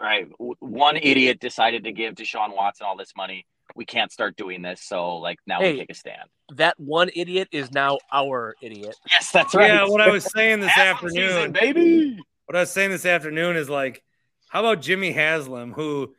right, 0.00 0.28
one 0.38 0.96
idiot 0.96 1.40
decided 1.40 1.84
to 1.84 1.92
give 1.92 2.14
Deshaun 2.14 2.54
Watson 2.54 2.86
all 2.86 2.96
this 2.96 3.12
money. 3.16 3.46
We 3.76 3.84
can't 3.84 4.12
start 4.12 4.36
doing 4.36 4.62
this, 4.62 4.82
so 4.82 5.16
like 5.16 5.38
now 5.46 5.60
Hey. 5.60 5.72
we 5.72 5.78
take 5.80 5.90
a 5.90 5.94
stand. 5.94 6.28
That 6.54 6.78
one 6.78 7.10
idiot 7.14 7.48
is 7.50 7.72
now 7.72 7.98
our 8.12 8.54
idiot. 8.62 8.96
Yes, 9.10 9.30
that's 9.30 9.54
right. 9.54 9.68
Yeah, 9.68 9.84
what 9.88 10.00
I 10.00 10.10
was 10.10 10.30
saying 10.32 10.60
this 10.60 10.70
afternoon, 10.78 11.12
season, 11.14 11.52
baby. 11.52 12.18
what 12.46 12.56
I 12.56 12.60
was 12.60 12.70
saying 12.70 12.90
this 12.90 13.06
afternoon 13.06 13.56
is 13.56 13.68
like, 13.70 14.02
how 14.48 14.60
about 14.60 14.82
Jimmy 14.82 15.10
Haslam, 15.12 15.72
who 15.72 16.14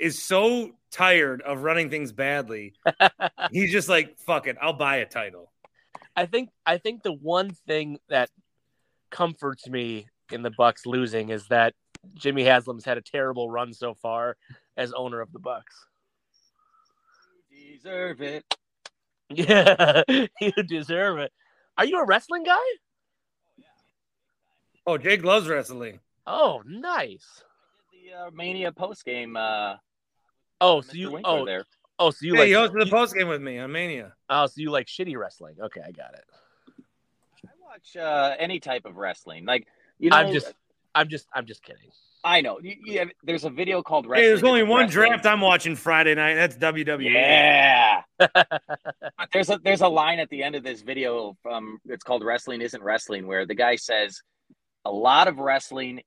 is 0.00 0.22
so 0.22 0.70
tired 0.92 1.42
of 1.42 1.62
running 1.62 1.90
things 1.90 2.12
badly? 2.12 2.74
He's 3.50 3.72
just 3.72 3.88
like, 3.88 4.16
fuck 4.18 4.46
it, 4.46 4.56
I'll 4.62 4.72
buy 4.72 4.96
a 4.96 5.06
title. 5.06 5.50
I 6.16 6.26
think 6.26 6.50
I 6.64 6.78
think 6.78 7.02
the 7.02 7.12
one 7.12 7.50
thing 7.66 7.98
that 8.08 8.30
comforts 9.10 9.68
me 9.68 10.06
in 10.30 10.42
the 10.42 10.50
Bucks 10.56 10.86
losing 10.86 11.30
is 11.30 11.46
that 11.48 11.74
Jimmy 12.14 12.44
Haslam's 12.44 12.84
had 12.84 12.98
a 12.98 13.02
terrible 13.02 13.50
run 13.50 13.72
so 13.72 13.94
far 13.94 14.36
as 14.76 14.92
owner 14.92 15.20
of 15.20 15.32
the 15.32 15.38
Bucks. 15.38 15.74
Deserve 17.84 18.22
it. 18.22 18.44
Yeah, 19.28 20.02
you 20.40 20.52
deserve 20.66 21.18
it. 21.18 21.32
Are 21.76 21.84
you 21.84 21.98
a 22.00 22.06
wrestling 22.06 22.44
guy? 22.44 22.56
Oh, 24.86 24.96
Jake 24.98 25.22
loves 25.24 25.48
wrestling. 25.48 26.00
Oh, 26.26 26.62
nice. 26.66 27.42
The 27.92 28.26
uh, 28.26 28.30
Mania 28.32 28.72
post 28.72 29.04
game. 29.04 29.36
Uh, 29.36 29.76
Oh, 30.60 30.80
so 30.80 30.92
Mr. 30.92 30.96
you 30.96 31.10
Winkler 31.10 31.40
oh 31.40 31.44
there. 31.44 31.64
oh 31.98 32.10
so 32.10 32.24
you 32.24 32.34
Yeah, 32.34 32.40
like 32.40 32.48
he 32.48 32.54
hosted 32.54 32.84
the 32.84 32.90
post 32.90 33.14
game 33.14 33.28
with 33.28 33.42
me 33.42 33.58
on 33.58 33.70
Mania. 33.72 34.14
oh 34.30 34.46
so 34.46 34.54
you 34.56 34.70
like 34.70 34.86
shitty 34.86 35.18
wrestling? 35.18 35.56
Okay, 35.60 35.82
I 35.84 35.90
got 35.90 36.14
it. 36.14 36.24
I 37.46 37.50
watch 37.60 37.96
uh, 37.96 38.34
any 38.38 38.60
type 38.60 38.86
of 38.86 38.96
wrestling. 38.96 39.44
Like 39.44 39.66
you 39.98 40.10
know, 40.10 40.16
I'm 40.16 40.32
just 40.32 40.54
I'm 40.94 41.08
just 41.08 41.26
I'm 41.34 41.44
just 41.44 41.62
kidding. 41.62 41.90
I 42.26 42.40
know. 42.40 42.58
You, 42.62 42.74
you 42.82 42.98
have, 43.00 43.10
there's 43.22 43.44
a 43.44 43.50
video 43.50 43.82
called 43.82 44.06
Hey, 44.06 44.22
there's 44.22 44.42
only 44.42 44.62
one 44.62 44.86
Wrestling. 44.86 45.08
draft 45.10 45.26
I'm 45.26 45.40
watching 45.42 45.76
Friday 45.76 46.14
night. 46.14 46.34
That's 46.34 46.56
WWE. 46.56 47.12
Yeah. 47.12 48.02
there's 49.32 49.50
a 49.50 49.58
there's 49.62 49.82
a 49.82 49.88
line 49.88 50.20
at 50.20 50.30
the 50.30 50.42
end 50.42 50.54
of 50.54 50.62
this 50.62 50.80
video 50.82 51.36
from 51.42 51.78
it's 51.86 52.02
called 52.02 52.24
Wrestling 52.24 52.62
Isn't 52.62 52.82
Wrestling 52.82 53.26
where 53.26 53.44
the 53.44 53.54
guy 53.54 53.76
says 53.76 54.22
a 54.86 54.90
lot 54.90 55.28
of 55.28 55.38
wrestling 55.38 56.00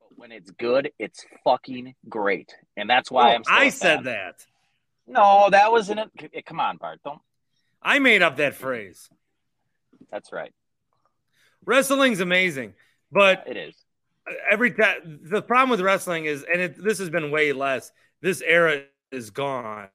but 0.00 0.16
when 0.16 0.32
it's 0.32 0.50
good, 0.52 0.90
it's 0.98 1.24
fucking 1.44 1.94
great, 2.08 2.54
and 2.76 2.88
that's 2.88 3.10
why 3.10 3.32
Oh, 3.32 3.34
I'm. 3.34 3.44
Still 3.44 3.56
I 3.56 3.64
a 3.64 3.70
said 3.70 3.94
fan. 3.96 4.04
that. 4.04 4.46
No, 5.06 5.48
that 5.50 5.70
wasn't 5.72 6.00
it. 6.00 6.30
Eh, 6.32 6.40
come 6.46 6.60
on, 6.60 6.76
Bart. 6.78 7.00
Don't. 7.04 7.20
I 7.82 7.98
made 7.98 8.22
up 8.22 8.36
that 8.36 8.54
phrase. 8.54 9.08
That's 10.10 10.32
right. 10.32 10.52
Wrestling's 11.64 12.20
amazing, 12.20 12.74
but 13.10 13.44
It 13.46 13.56
is. 13.56 13.74
Every 14.50 14.72
time 14.72 15.20
the 15.22 15.42
problem 15.42 15.70
with 15.70 15.80
wrestling 15.80 16.24
is, 16.26 16.44
and 16.50 16.60
it, 16.60 16.82
this 16.82 16.98
has 16.98 17.10
been 17.10 17.30
way 17.30 17.52
less. 17.52 17.90
This 18.20 18.40
era 18.40 18.82
is 19.10 19.30
gone. 19.30 19.88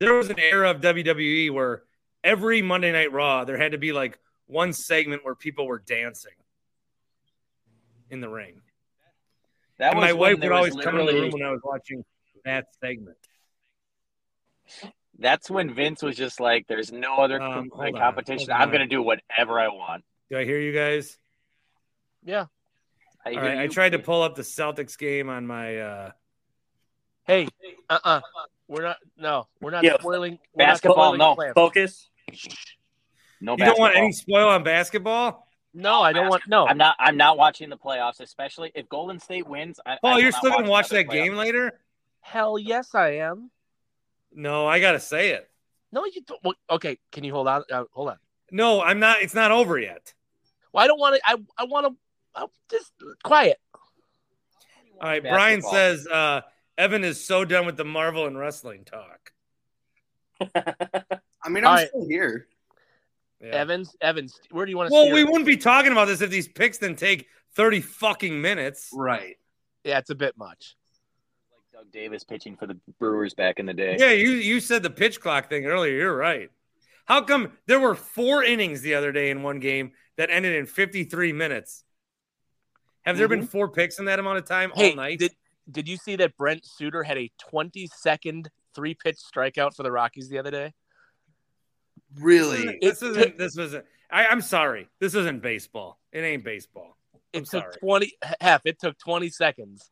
There 0.00 0.14
was 0.14 0.30
an 0.30 0.38
era 0.38 0.70
of 0.70 0.80
WWE 0.80 1.52
where 1.52 1.82
every 2.24 2.62
Monday 2.62 2.92
Night 2.92 3.12
Raw 3.12 3.44
there 3.44 3.58
had 3.58 3.72
to 3.72 3.78
be 3.78 3.92
like 3.92 4.18
one 4.46 4.72
segment 4.72 5.24
where 5.24 5.34
people 5.34 5.66
were 5.66 5.78
dancing 5.78 6.32
in 8.10 8.20
the 8.20 8.28
ring. 8.28 8.60
That 9.78 9.92
and 9.92 10.00
was 10.00 10.08
my 10.08 10.12
wife 10.12 10.40
would 10.40 10.50
was 10.50 10.56
always 10.56 10.84
come 10.84 10.98
in 10.98 11.06
the 11.06 11.12
room 11.12 11.30
when 11.30 11.42
I 11.42 11.50
was 11.50 11.60
watching 11.62 12.04
that 12.44 12.66
segment. 12.80 13.16
That's 15.18 15.50
when 15.50 15.72
Vince 15.72 16.02
was 16.02 16.16
just 16.16 16.40
like, 16.40 16.66
"There's 16.66 16.90
no 16.90 17.16
other 17.16 17.40
Um, 17.40 17.70
like, 17.72 17.72
hold 17.72 17.94
on, 17.94 18.00
competition. 18.00 18.50
I'm 18.50 18.70
gonna 18.70 18.86
do 18.86 19.02
whatever 19.02 19.60
I 19.60 19.68
want." 19.68 20.04
Do 20.30 20.38
I 20.38 20.44
hear 20.44 20.58
you 20.58 20.72
guys? 20.72 21.18
Yeah. 22.24 22.46
I 23.24 23.30
right, 23.34 23.58
I 23.58 23.66
tried 23.68 23.90
to 23.90 23.98
pull 23.98 24.22
up 24.22 24.34
the 24.34 24.42
Celtics 24.42 24.98
game 24.98 25.28
on 25.28 25.46
my. 25.46 25.78
uh 25.78 26.10
Hey, 27.24 27.46
uh, 27.88 27.98
uh 28.02 28.20
we're 28.66 28.82
not. 28.82 28.96
No, 29.16 29.46
we're 29.60 29.70
not 29.70 29.84
Yeah. 29.84 29.98
spoiling. 29.98 30.38
we're 30.54 30.64
not 30.66 30.72
Basketball, 30.72 31.14
spoiling 31.14 31.18
no. 31.18 31.52
Focus. 31.54 32.10
No, 33.40 33.56
You 33.56 33.64
don't 33.64 33.78
want 33.78 33.96
any 33.96 34.12
spoil 34.12 34.48
on 34.48 34.62
basketball? 34.62 35.48
No, 35.74 36.00
I 36.02 36.12
don't 36.12 36.28
want. 36.28 36.42
No, 36.46 36.66
I'm 36.66 36.76
not. 36.78 36.96
I'm 36.98 37.16
not 37.16 37.38
watching 37.38 37.70
the 37.70 37.76
playoffs, 37.78 38.20
especially 38.20 38.72
if 38.74 38.88
Golden 38.88 39.18
State 39.18 39.46
wins. 39.46 39.80
I, 39.86 39.98
I 40.02 40.18
you're 40.18 40.32
still 40.32 40.50
gonna 40.50 40.68
watch 40.68 40.90
another 40.90 41.04
that 41.08 41.12
game 41.12 41.34
later? 41.34 41.80
hell 42.20 42.58
yes, 42.58 42.94
I 42.94 43.16
am. 43.16 43.50
No, 44.32 44.66
I 44.66 44.80
gotta 44.80 45.00
say 45.00 45.30
it. 45.30 45.48
No, 45.90 46.04
you 46.04 46.22
don't. 46.22 46.42
well, 46.42 46.54
Okay, 46.70 46.98
can 47.10 47.24
you 47.24 47.32
hold 47.32 47.48
on? 47.48 47.64
Uh, 47.70 47.84
hold 47.92 48.10
on. 48.10 48.16
No, 48.50 48.82
I'm 48.82 48.98
not. 49.00 49.22
It's 49.22 49.34
not 49.34 49.50
over 49.50 49.78
yet. 49.78 50.12
Well, 50.72 50.84
I 50.84 50.86
don't 50.86 50.98
want 51.00 51.16
to. 51.16 51.20
I 51.24 51.36
I 51.58 51.64
want 51.64 51.86
to. 51.86 51.96
I'm 52.34 52.48
just 52.70 52.92
quiet. 53.22 53.58
All 55.00 55.08
right, 55.08 55.22
Brian 55.22 55.62
says 55.62 56.06
uh 56.06 56.42
Evan 56.78 57.04
is 57.04 57.24
so 57.24 57.44
done 57.44 57.66
with 57.66 57.76
the 57.76 57.84
Marvel 57.84 58.26
and 58.26 58.38
wrestling 58.38 58.84
talk. 58.84 59.32
I 61.44 61.48
mean, 61.48 61.64
I'm 61.64 61.70
All 61.70 61.74
right. 61.74 61.88
still 61.88 62.08
here. 62.08 62.46
Yeah. 63.40 63.56
Evans, 63.56 63.96
Evans, 64.00 64.40
where 64.50 64.64
do 64.64 64.70
you 64.70 64.76
want 64.76 64.88
to? 64.88 64.92
Well, 64.92 65.04
steer 65.04 65.14
we 65.14 65.22
it? 65.22 65.24
wouldn't 65.24 65.46
be 65.46 65.56
talking 65.56 65.92
about 65.92 66.06
this 66.06 66.20
if 66.20 66.30
these 66.30 66.46
picks 66.48 66.78
didn't 66.78 66.98
take 66.98 67.26
30 67.56 67.80
fucking 67.80 68.40
minutes. 68.40 68.90
Right. 68.92 69.36
Yeah, 69.84 69.98
it's 69.98 70.10
a 70.10 70.14
bit 70.14 70.36
much. 70.36 70.76
Like 71.52 71.82
Doug 71.82 71.92
Davis 71.92 72.22
pitching 72.22 72.56
for 72.56 72.66
the 72.66 72.78
Brewers 73.00 73.34
back 73.34 73.58
in 73.58 73.66
the 73.66 73.74
day. 73.74 73.96
Yeah, 73.98 74.12
you 74.12 74.30
you 74.30 74.60
said 74.60 74.82
the 74.82 74.90
pitch 74.90 75.20
clock 75.20 75.48
thing 75.48 75.66
earlier. 75.66 75.92
You're 75.92 76.16
right. 76.16 76.50
How 77.04 77.22
come 77.22 77.52
there 77.66 77.80
were 77.80 77.96
four 77.96 78.44
innings 78.44 78.80
the 78.80 78.94
other 78.94 79.10
day 79.10 79.30
in 79.30 79.42
one 79.42 79.58
game 79.58 79.92
that 80.16 80.30
ended 80.30 80.54
in 80.54 80.66
53 80.66 81.32
minutes? 81.32 81.82
Have 83.04 83.16
there 83.16 83.28
been 83.28 83.46
four 83.46 83.68
picks 83.68 83.98
in 83.98 84.04
that 84.06 84.18
amount 84.18 84.38
of 84.38 84.44
time 84.44 84.70
Hey, 84.74 84.90
all 84.90 84.96
night? 84.96 85.18
did 85.18 85.32
did 85.70 85.88
you 85.88 85.96
see 85.96 86.16
that 86.16 86.36
Brent 86.36 86.64
Suter 86.66 87.02
had 87.02 87.16
a 87.18 87.30
20 87.38 87.88
second 87.96 88.50
three 88.74 88.94
pitch 88.94 89.16
strikeout 89.18 89.74
for 89.76 89.82
the 89.82 89.92
Rockies 89.92 90.28
the 90.28 90.38
other 90.38 90.50
day? 90.50 90.72
Really? 92.18 92.78
this 92.80 93.02
isn't. 93.02 93.22
took- 93.22 93.38
This 93.38 93.56
wasn't. 93.56 93.84
I, 94.10 94.26
I'm 94.26 94.42
sorry. 94.42 94.88
This 95.00 95.14
isn't 95.14 95.40
baseball. 95.42 95.98
It 96.12 96.20
ain't 96.20 96.44
baseball. 96.44 96.96
I'm 97.14 97.20
It 97.32 97.46
took 97.46 97.62
sorry. 97.62 97.76
20 97.80 98.12
half. 98.40 98.62
It 98.66 98.78
took 98.78 98.98
20 98.98 99.30
seconds. 99.30 99.90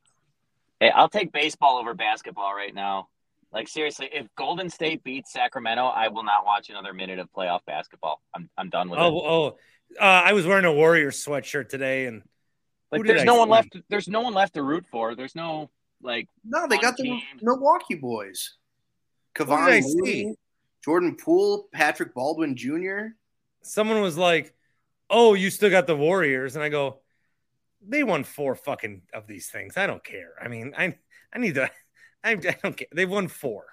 Hey, 0.78 0.90
I'll 0.90 1.08
take 1.08 1.32
baseball 1.32 1.78
over 1.78 1.94
basketball 1.94 2.54
right 2.54 2.74
now. 2.74 3.08
Like 3.52 3.66
seriously, 3.66 4.08
if 4.12 4.26
Golden 4.36 4.68
State 4.70 5.02
beats 5.02 5.32
Sacramento, 5.32 5.84
I 5.86 6.08
will 6.08 6.22
not 6.22 6.44
watch 6.44 6.70
another 6.70 6.92
minute 6.92 7.18
of 7.18 7.28
playoff 7.36 7.60
basketball. 7.66 8.22
I'm 8.34 8.48
I'm 8.58 8.68
done 8.70 8.90
with 8.90 9.00
it. 9.00 9.02
Oh, 9.02 9.20
oh. 9.20 9.46
Uh, 9.98 10.04
I 10.04 10.32
was 10.34 10.46
wearing 10.46 10.64
a 10.66 10.72
Warriors 10.72 11.24
sweatshirt 11.24 11.68
today, 11.68 12.06
and 12.06 12.22
Like 12.92 13.04
there's 13.04 13.22
I 13.22 13.24
no 13.24 13.36
one 13.36 13.48
see? 13.48 13.52
left. 13.52 13.76
There's 13.88 14.08
no 14.08 14.20
one 14.20 14.34
left 14.34 14.54
to 14.54 14.62
root 14.62 14.84
for. 14.90 15.14
There's 15.14 15.34
no 15.36 15.70
like. 16.02 16.28
No, 16.44 16.66
they 16.66 16.78
got 16.78 16.96
the. 16.96 17.20
Milwaukee 17.40 17.94
boys. 17.94 18.56
Who 19.38 19.44
did 19.46 19.52
Kevon 19.54 19.82
see? 20.04 20.34
Jordan 20.84 21.16
Poole, 21.16 21.68
Patrick 21.72 22.14
Baldwin 22.14 22.56
Jr. 22.56 23.08
someone 23.62 24.00
was 24.00 24.16
like, 24.16 24.54
"Oh, 25.08 25.34
you 25.34 25.50
still 25.50 25.70
got 25.70 25.86
the 25.86 25.96
Warriors," 25.96 26.56
and 26.56 26.64
I 26.64 26.68
go, 26.68 27.00
"They 27.86 28.02
won 28.02 28.24
four 28.24 28.54
fucking 28.56 29.02
of 29.12 29.26
these 29.26 29.48
things. 29.50 29.76
I 29.76 29.86
don't 29.86 30.02
care. 30.02 30.32
I 30.40 30.48
mean, 30.48 30.72
I 30.76 30.96
I 31.32 31.38
need 31.38 31.54
to. 31.56 31.70
I, 32.24 32.32
I 32.32 32.36
don't 32.36 32.76
care. 32.76 32.88
They 32.92 33.06
won 33.06 33.28
four. 33.28 33.64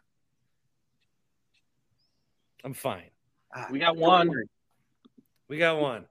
I'm 2.63 2.73
fine. 2.73 3.09
Ah, 3.55 3.67
We 3.71 3.79
got 3.79 3.95
one. 3.97 4.29
We 5.47 5.57
got 5.57 5.79
one. 5.79 6.05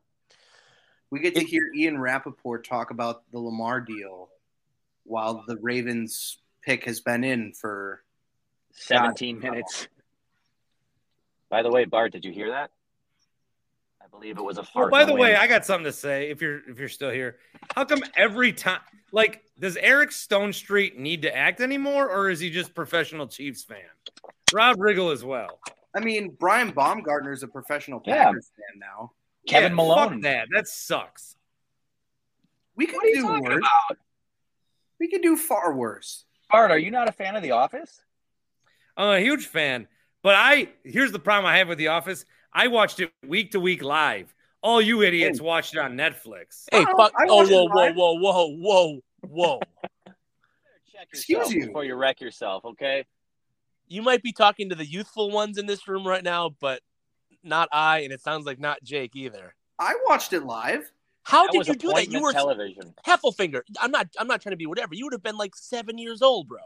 We 1.11 1.21
get 1.21 1.35
to 1.37 1.45
hear 1.45 1.71
Ian 1.75 1.99
Rapoport 1.99 2.67
talk 2.67 2.91
about 2.91 3.23
the 3.31 3.39
Lamar 3.39 3.81
deal 3.81 4.29
while 5.05 5.45
the 5.47 5.57
Ravens 5.59 6.39
pick 6.63 6.85
has 6.85 7.01
been 7.01 7.23
in 7.23 7.53
for 7.53 8.03
17 8.73 9.39
minutes. 9.39 9.89
By 11.49 11.63
the 11.63 11.71
way, 11.71 11.85
Bart, 11.85 12.13
did 12.13 12.25
you 12.25 12.33
hear 12.33 12.51
that? 12.51 12.71
I 14.03 14.09
believe 14.09 14.37
it 14.39 14.43
was 14.45 14.59
a 14.59 14.63
Oh, 14.63 14.65
fart. 14.65 14.91
by 14.91 15.03
in 15.03 15.09
the 15.09 15.15
way, 15.15 15.31
wind. 15.31 15.37
I 15.37 15.47
got 15.47 15.65
something 15.65 15.85
to 15.85 15.93
say. 15.93 16.29
If 16.31 16.41
you're 16.43 16.69
if 16.69 16.79
you're 16.79 16.89
still 16.89 17.11
here, 17.11 17.39
how 17.75 17.85
come 17.85 18.03
every 18.17 18.53
time, 18.53 18.81
like, 19.13 19.45
does 19.61 19.77
Eric 19.77 20.11
Stonestreet 20.11 20.97
need 20.97 21.23
to 21.23 21.35
act 21.37 21.61
anymore, 21.61 22.09
or 22.11 22.31
is 22.31 22.41
he 22.41 22.51
just 22.51 22.75
professional 22.75 23.27
Chiefs 23.29 23.63
fan? 23.63 23.79
Rob 24.53 24.77
Riggle 24.79 25.13
as 25.13 25.25
well. 25.25 25.61
I 25.95 26.01
mean, 26.01 26.37
Brian 26.39 26.71
Baumgartner 26.73 27.33
is 27.33 27.43
a 27.43 27.49
professional 27.49 28.03
Yeah. 28.05 28.25
Packers 28.25 28.51
fan 28.57 28.79
now. 28.81 29.13
Kevin 29.47 29.73
Yeah, 29.73 29.77
Malone. 29.77 30.13
Fuck 30.15 30.21
that. 30.23 30.49
That 30.53 30.69
sucks. 30.69 31.37
We 32.77 32.87
could 32.87 32.97
What 32.97 33.05
are 33.05 33.09
you 33.09 33.15
do 33.23 33.43
worse. 33.43 33.59
about? 33.59 33.99
We 35.01 35.09
could 35.09 35.23
do 35.23 35.37
far 35.37 35.75
worse. 35.75 36.25
Bart, 36.51 36.71
are 36.71 36.79
you 36.79 36.91
not 36.91 37.09
a 37.09 37.13
fan 37.13 37.37
of 37.37 37.43
The 37.43 37.53
Office? 37.53 38.01
I'm 38.97 39.09
a 39.17 39.21
huge 39.21 39.47
fan, 39.47 39.89
but 40.23 40.35
I 40.37 40.69
here's 40.85 41.13
the 41.13 41.19
problem 41.19 41.47
I 41.51 41.59
have 41.59 41.69
with 41.69 41.79
The 41.79 41.89
Office. 41.89 42.25
I 42.53 42.69
watched 42.69 43.01
it 43.01 43.13
week 43.27 43.53
to 43.53 43.61
week 43.61 43.83
live. 43.83 44.35
All 44.63 44.81
you 44.81 45.03
idiots 45.03 45.39
oh. 45.41 45.45
watched 45.45 45.75
it 45.75 45.81
on 45.81 45.93
Netflix. 45.97 46.65
Hey, 46.73 46.85
Oh, 46.89 46.97
fuck! 46.97 47.13
I 47.19 47.27
Oh, 47.29 47.37
watched 47.37 47.51
whoa, 47.51 47.65
whoa, 47.67 47.93
whoa, 47.93 48.15
whoa, 48.15 48.57
whoa, 48.57 49.01
whoa! 49.29 49.61
Check 50.93 51.09
Excuse 51.13 51.39
yourself 51.39 51.55
you. 51.55 51.67
before 51.67 51.85
you 51.85 51.95
wreck 51.95 52.21
yourself, 52.21 52.65
okay? 52.65 53.05
You 53.89 54.03
might 54.03 54.23
be 54.23 54.33
talking 54.33 54.71
to 54.71 54.75
the 54.75 54.87
youthful 54.87 55.31
ones 55.31 55.59
in 55.59 55.67
this 55.67 55.87
room 55.87 56.07
right 56.07 56.25
now, 56.25 56.51
but 56.61 56.81
not 57.47 57.69
I, 57.73 58.01
and 58.01 58.13
it 58.13 58.21
sounds 58.21 58.47
like 58.47 58.59
not 58.59 58.83
Jake 58.83 59.15
either. 59.17 59.55
I 59.79 59.95
watched 60.07 60.33
it 60.33 60.45
live. 60.45 60.91
How 61.23 61.45
That 61.47 61.53
did 61.53 61.67
you 61.69 61.75
do 61.75 61.89
that? 61.89 62.11
You 62.11 62.19
appointment 62.19 62.23
were 62.25 62.33
television. 62.33 62.95
Heffelfinger. 63.07 63.63
I'm 63.81 63.91
not. 63.91 64.09
I'm 64.19 64.27
not 64.29 64.41
trying 64.43 64.53
to 64.53 64.57
be 64.57 64.67
whatever. 64.67 64.95
You 64.95 65.05
would 65.07 65.13
have 65.13 65.23
been 65.23 65.37
like 65.37 65.57
seven 65.57 65.99
years 65.99 66.23
old, 66.23 66.49
bro. 66.49 66.59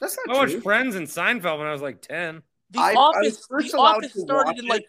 That's 0.00 0.16
I 0.18 0.22
not 0.32 0.36
watched 0.36 0.52
true. 0.52 0.60
Friends 0.60 0.94
and 0.96 1.06
Seinfeld 1.06 1.58
when 1.58 1.66
I 1.66 1.72
was 1.72 1.82
like 1.82 2.00
10. 2.02 2.42
The 2.70 2.78
I- 2.80 2.92
I 2.92 2.94
Office. 2.94 3.46
first 3.48 3.72
the 3.72 3.78
Office 3.78 4.12
started 4.12 4.58
in 4.58 4.66
like. 4.66 4.86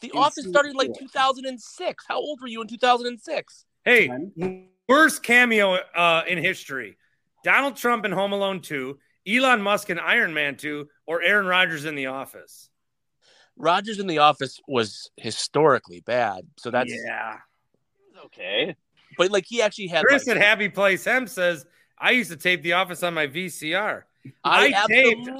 The 0.00 0.10
in 0.14 0.18
Office 0.18 0.46
started 0.48 0.70
in 0.70 0.76
like 0.76 0.94
2006. 0.98 2.04
How 2.08 2.16
old 2.16 2.40
were 2.40 2.48
you 2.48 2.62
in 2.62 2.68
2006? 2.68 3.66
Hey, 3.84 4.06
Ten. 4.08 4.68
worst 4.88 5.22
cameo 5.22 5.74
uh, 5.94 6.22
in 6.26 6.38
history 6.38 6.96
Donald 7.44 7.76
Trump 7.76 8.06
in 8.06 8.12
Home 8.12 8.32
Alone 8.32 8.60
2, 8.60 8.98
Elon 9.28 9.60
Musk 9.60 9.90
in 9.90 9.98
Iron 9.98 10.32
Man 10.32 10.56
2, 10.56 10.88
or 11.06 11.22
Aaron 11.22 11.46
Rodgers 11.46 11.84
in 11.84 11.94
The 11.96 12.06
Office. 12.06 12.69
Rodgers 13.60 13.98
in 13.98 14.06
the 14.06 14.18
Office 14.18 14.60
was 14.66 15.10
historically 15.16 16.00
bad, 16.00 16.46
so 16.58 16.70
that's. 16.70 16.92
yeah. 16.92 17.38
Okay. 18.26 18.76
But 19.18 19.30
like 19.30 19.44
he 19.46 19.60
actually 19.62 19.88
had. 19.88 20.04
Chris 20.04 20.26
like, 20.26 20.36
at 20.36 20.42
Happy 20.42 20.68
Place 20.68 21.04
Hemp 21.04 21.28
says, 21.28 21.66
I 21.98 22.12
used 22.12 22.30
to 22.30 22.36
tape 22.36 22.62
The 22.62 22.74
Office 22.74 23.02
on 23.02 23.14
my 23.14 23.26
VCR. 23.26 24.02
I, 24.44 24.72
I 24.76 24.86
taped- 24.86 25.30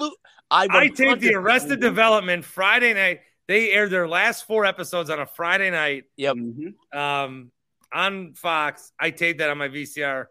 I, 0.50 0.66
I 0.70 0.88
taped 0.88 1.20
the 1.20 1.28
100% 1.32 1.34
Arrested 1.36 1.80
Development 1.80 2.44
Friday 2.44 2.92
night. 2.94 3.20
They 3.46 3.70
aired 3.70 3.90
their 3.90 4.08
last 4.08 4.46
four 4.46 4.64
episodes 4.64 5.08
on 5.10 5.20
a 5.20 5.26
Friday 5.26 5.70
night 5.70 6.04
Yep. 6.16 6.36
Mhm. 6.36 6.74
um, 6.96 7.50
on 7.92 8.34
Fox. 8.34 8.92
I 8.98 9.10
taped 9.10 9.38
that 9.38 9.50
on 9.50 9.58
my 9.58 9.68
VCR. 9.68 10.26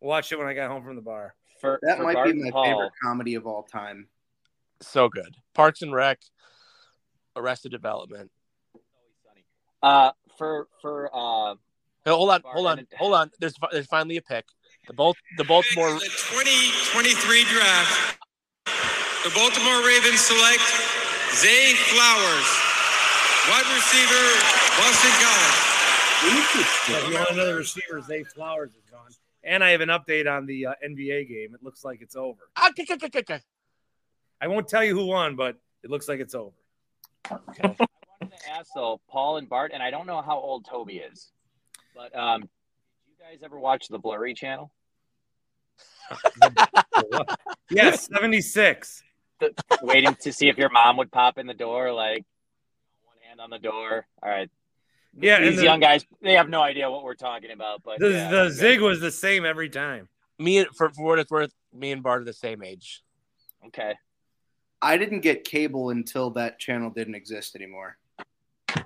Watched 0.00 0.32
it 0.32 0.38
when 0.38 0.46
I 0.48 0.54
got 0.54 0.70
home 0.70 0.82
from 0.84 0.96
the 0.96 1.02
bar. 1.02 1.34
For, 1.60 1.78
That 1.82 1.98
for 1.98 2.04
might 2.04 2.14
Bart 2.14 2.32
be 2.32 2.42
my 2.42 2.50
Paul, 2.50 2.64
favorite 2.64 2.92
comedy 3.02 3.34
of 3.34 3.46
all 3.46 3.62
time. 3.64 4.08
So 4.80 5.08
good. 5.08 5.34
Parks 5.54 5.82
and 5.82 5.92
Rec, 5.92 6.20
Arrested 7.38 7.70
Development. 7.72 8.30
Uh, 9.82 10.10
for 10.36 10.66
for 10.82 11.08
uh, 11.14 11.54
Hey, 12.08 12.14
hold 12.14 12.30
on, 12.30 12.42
hold 12.46 12.66
on, 12.66 12.86
hold 12.96 13.14
on. 13.14 13.30
There's 13.38 13.54
there's 13.70 13.86
finally 13.86 14.16
a 14.16 14.22
pick. 14.22 14.46
The 14.86 14.94
both 14.94 15.16
the 15.36 15.44
Baltimore. 15.44 15.92
The 15.92 16.00
2023 16.00 17.44
draft, 17.44 18.18
the 19.24 19.30
Baltimore 19.34 19.84
Ravens 19.84 20.20
select 20.20 20.64
Zay 21.36 21.74
Flowers, 21.74 22.48
wide 23.50 23.68
receiver, 23.76 24.24
Boston 24.80 25.12
College. 25.20 25.68
If 26.24 27.08
you 27.10 27.14
want 27.14 27.30
another 27.32 27.56
receiver, 27.56 28.00
Zay 28.00 28.24
Flowers 28.24 28.70
is 28.70 28.90
gone. 28.90 29.10
And 29.44 29.62
I 29.62 29.70
have 29.70 29.82
an 29.82 29.90
update 29.90 30.30
on 30.30 30.46
the 30.46 30.66
uh, 30.66 30.74
NBA 30.82 31.28
game. 31.28 31.54
It 31.54 31.62
looks 31.62 31.84
like 31.84 32.00
it's 32.00 32.16
over. 32.16 32.40
Ah, 32.56 32.70
okay, 32.70 32.86
okay, 32.90 33.06
okay, 33.06 33.18
okay. 33.18 33.40
I 34.40 34.48
won't 34.48 34.66
tell 34.66 34.82
you 34.82 34.94
who 34.94 35.06
won, 35.06 35.36
but 35.36 35.56
it 35.84 35.90
looks 35.90 36.08
like 36.08 36.20
it's 36.20 36.34
over. 36.34 36.56
I 37.30 37.36
wanted 38.20 38.36
to 38.38 38.50
ask 38.50 38.70
though, 38.74 39.00
Paul 39.10 39.36
and 39.38 39.48
Bart, 39.48 39.72
and 39.74 39.82
I 39.82 39.90
don't 39.90 40.06
know 40.06 40.22
how 40.22 40.38
old 40.38 40.66
Tobi 40.66 41.00
is, 41.12 41.30
but 41.94 42.14
um, 42.18 42.40
did 42.42 42.48
you 43.08 43.14
guys 43.24 43.38
ever 43.44 43.58
watch 43.58 43.88
the 43.88 43.98
Blurry 43.98 44.34
channel? 44.34 44.72
Yes, 47.70 48.08
76. 48.12 49.02
Waiting 49.82 50.14
to 50.22 50.32
see 50.32 50.48
if 50.48 50.56
your 50.56 50.70
mom 50.70 50.96
would 50.96 51.12
pop 51.12 51.36
in 51.38 51.46
the 51.46 51.52
door, 51.54 51.92
like 51.92 52.24
one 53.04 53.16
hand 53.28 53.40
on 53.40 53.50
the 53.50 53.58
door. 53.58 54.06
All 54.22 54.28
right. 54.30 54.50
Yeah, 55.14 55.36
and 55.36 55.44
These 55.46 55.56
the- 55.58 55.64
young 55.64 55.80
guys, 55.80 56.06
they 56.22 56.32
have 56.32 56.48
no 56.48 56.62
idea 56.62 56.90
what 56.90 57.04
we're 57.04 57.14
talking 57.14 57.50
about. 57.50 57.82
But 57.84 57.98
The, 58.00 58.10
yeah, 58.10 58.30
the 58.30 58.40
okay. 58.44 58.54
zig 58.54 58.80
was 58.80 59.00
the 59.00 59.10
same 59.10 59.44
every 59.44 59.68
time. 59.68 60.08
Me 60.38 60.58
and 60.58 60.68
for, 60.74 60.88
for 60.90 61.04
what 61.04 61.18
it's 61.18 61.30
worth, 61.30 61.52
me 61.74 61.92
and 61.92 62.02
Bart 62.02 62.22
are 62.22 62.24
the 62.24 62.32
same 62.32 62.62
age. 62.62 63.02
Okay. 63.66 63.94
I 64.80 64.96
didn't 64.96 65.20
get 65.20 65.44
cable 65.44 65.90
until 65.90 66.30
that 66.30 66.58
channel 66.58 66.90
didn't 66.90 67.14
exist 67.16 67.56
anymore. 67.56 67.96
Man, 68.76 68.84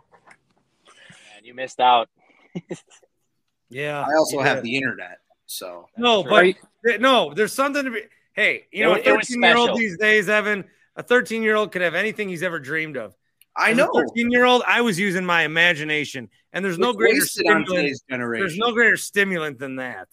you 1.43 1.55
missed 1.55 1.81
out. 1.81 2.09
Yeah. 3.70 4.05
I 4.06 4.14
also 4.19 4.40
have 4.43 4.56
did. 4.59 4.64
the 4.64 4.77
internet, 4.77 5.20
so 5.47 5.89
No, 5.97 6.23
but 6.23 6.44
th- 6.86 7.01
no, 7.01 7.32
there's 7.32 7.55
something 7.55 7.82
to 7.86 7.90
be. 7.90 8.02
Hey, 8.35 8.66
you 8.70 8.85
It 8.85 8.86
know, 8.86 8.94
a 8.97 9.02
13 9.02 9.43
year 9.43 9.56
old 9.56 9.78
these 9.78 9.97
days, 9.97 10.28
Evan, 10.28 10.64
a 10.94 11.02
13 11.02 11.43
year 11.43 11.56
old 11.56 11.73
could 11.73 11.81
have 11.81 11.94
anything 11.94 12.28
he's 12.28 12.43
ever 12.43 12.59
dreamed 12.60 12.98
of. 12.98 13.14
I 13.56 13.70
As 13.70 13.78
know. 13.78 13.89
A 13.89 14.06
13 14.09 14.31
year 14.31 14.44
old, 14.44 14.62
I 14.66 14.82
was 14.82 14.98
using 14.98 15.24
my 15.24 15.44
imagination, 15.44 16.28
and 16.52 16.62
there's 16.62 16.78
no 16.78 16.93
greater 16.93 17.20
wasted 17.20 17.47
on 17.47 17.62
stimulant. 17.64 17.85
today's 17.86 18.02
generation. 18.10 18.47
There's 18.47 18.59
no 18.59 18.73
greater 18.73 18.98
stimulant 18.98 19.59
than 19.59 19.77
that. 19.77 20.09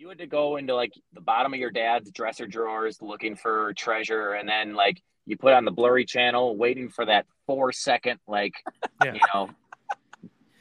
You 0.00 0.08
had 0.08 0.16
to 0.16 0.26
go 0.26 0.56
into 0.56 0.74
like 0.74 0.94
the 1.12 1.20
bottom 1.20 1.52
of 1.52 1.60
your 1.60 1.70
dad's 1.70 2.10
dresser 2.10 2.46
drawers 2.46 3.02
looking 3.02 3.36
for 3.36 3.74
treasure, 3.74 4.32
and 4.32 4.48
then 4.48 4.72
like 4.72 5.02
you 5.26 5.36
put 5.36 5.52
on 5.52 5.66
the 5.66 5.70
blurry 5.70 6.06
channel, 6.06 6.56
waiting 6.56 6.88
for 6.88 7.04
that 7.04 7.26
four 7.46 7.70
second 7.70 8.18
like 8.26 8.54
Yeah. 9.04 9.12
you 9.12 9.20
know 9.34 9.50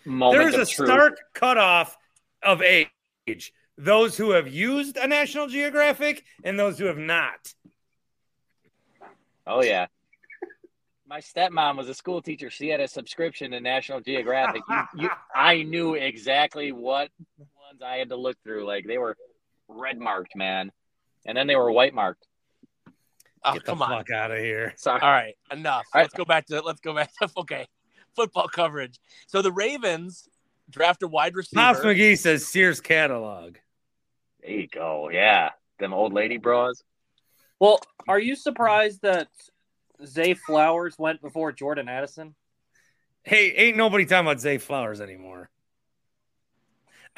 moment 0.03 0.39
There's 0.41 0.55
a 0.55 0.69
truth. 0.69 0.89
stark 0.89 1.19
cutoff 1.33 1.95
of 2.43 2.61
age. 2.61 3.53
Those 3.77 4.17
who 4.17 4.31
have 4.31 4.49
used 4.49 4.97
a 4.97 5.07
National 5.07 5.47
Geographic 5.47 6.25
and 6.43 6.59
those 6.59 6.77
who 6.77 6.87
have 6.87 6.97
not. 6.97 7.53
Oh 9.47 9.63
yeah. 9.63 9.87
My 11.07 11.21
stepmom 11.21 11.77
was 11.77 11.87
a 11.87 11.93
school 11.93 12.21
teacher. 12.21 12.49
She 12.49 12.67
had 12.67 12.81
a 12.81 12.89
subscription 12.89 13.51
to 13.51 13.61
National 13.61 14.01
Geographic. 14.01 14.63
You, 14.69 15.03
you, 15.03 15.09
I 15.33 15.63
knew 15.63 15.93
exactly 15.93 16.73
what 16.73 17.09
ones 17.37 17.81
I 17.81 17.95
had 17.95 18.09
to 18.09 18.15
look 18.15 18.37
through. 18.43 18.67
Like 18.67 18.85
they 18.85 18.97
were 18.97 19.15
red 19.69 19.97
marked, 19.99 20.35
man, 20.35 20.71
and 21.25 21.37
then 21.37 21.47
they 21.47 21.55
were 21.55 21.71
white 21.71 21.93
marked. 21.93 22.27
Oh, 23.43 23.53
Get 23.53 23.65
the 23.65 23.71
come 23.71 23.81
on. 23.81 23.89
fuck 23.89 24.09
out 24.11 24.31
of 24.31 24.39
here. 24.39 24.73
Sorry. 24.75 24.99
All 25.01 25.11
right, 25.11 25.35
enough. 25.51 25.85
All 25.93 25.99
right. 25.99 26.03
Let's 26.03 26.13
go 26.13 26.25
back 26.25 26.45
to 26.47 26.61
let's 26.61 26.81
go 26.81 26.93
back 26.93 27.11
to 27.21 27.29
okay, 27.37 27.67
football 28.15 28.47
coverage. 28.49 28.99
So 29.27 29.41
the 29.41 29.51
Ravens 29.51 30.27
draft 30.69 31.03
a 31.03 31.07
wide 31.07 31.35
receiver. 31.35 31.61
Pops 31.61 31.79
McGee 31.79 32.17
says 32.17 32.45
Sears 32.47 32.81
catalog. 32.81 33.55
There 34.41 34.51
you 34.51 34.67
go. 34.67 35.09
Yeah, 35.09 35.51
them 35.79 35.93
old 35.93 36.13
lady 36.13 36.37
bras. 36.37 36.83
Well, 37.59 37.79
are 38.07 38.19
you 38.19 38.35
surprised 38.35 39.01
that 39.03 39.27
Zay 40.05 40.33
Flowers 40.33 40.97
went 40.97 41.21
before 41.21 41.51
Jordan 41.51 41.89
Addison? 41.89 42.35
Hey, 43.23 43.51
ain't 43.51 43.77
nobody 43.77 44.05
talking 44.05 44.25
about 44.27 44.39
Zay 44.39 44.57
Flowers 44.57 45.01
anymore. 45.01 45.49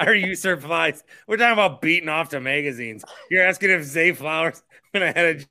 Are 0.06 0.14
you 0.14 0.34
surprised? 0.34 1.04
We're 1.26 1.36
talking 1.36 1.52
about 1.52 1.80
beating 1.80 2.08
off 2.08 2.30
to 2.30 2.40
magazines. 2.40 3.04
You're 3.30 3.44
asking 3.44 3.70
if 3.70 3.84
Zay 3.84 4.12
Flowers 4.12 4.62
went 4.92 5.04
ahead 5.04 5.36
of 5.36 5.46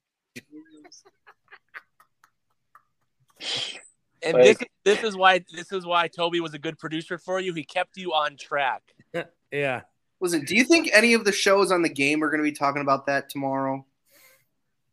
and 4.23 4.33
Like- 4.37 4.59
this 4.59 4.67
this 4.83 5.03
is 5.03 5.15
why 5.15 5.43
this 5.51 5.71
is 5.71 5.85
why 5.85 6.07
Tobi 6.09 6.39
was 6.41 6.53
a 6.53 6.59
good 6.59 6.77
producer 6.77 7.17
for 7.17 7.39
you. 7.39 7.53
He 7.53 7.63
kept 7.63 7.97
you 7.97 8.13
on 8.13 8.37
track. 8.37 8.81
Yeah. 9.51 9.81
Listen, 10.21 10.45
do 10.45 10.55
you 10.55 10.63
think 10.63 10.89
any 10.93 11.13
of 11.13 11.25
the 11.25 11.33
shows 11.33 11.73
on 11.73 11.81
the 11.81 11.89
game 11.89 12.23
are 12.23 12.29
going 12.29 12.39
to 12.39 12.43
be 12.49 12.53
talking 12.55 12.81
about 12.81 13.07
that 13.07 13.27
tomorrow? 13.27 13.85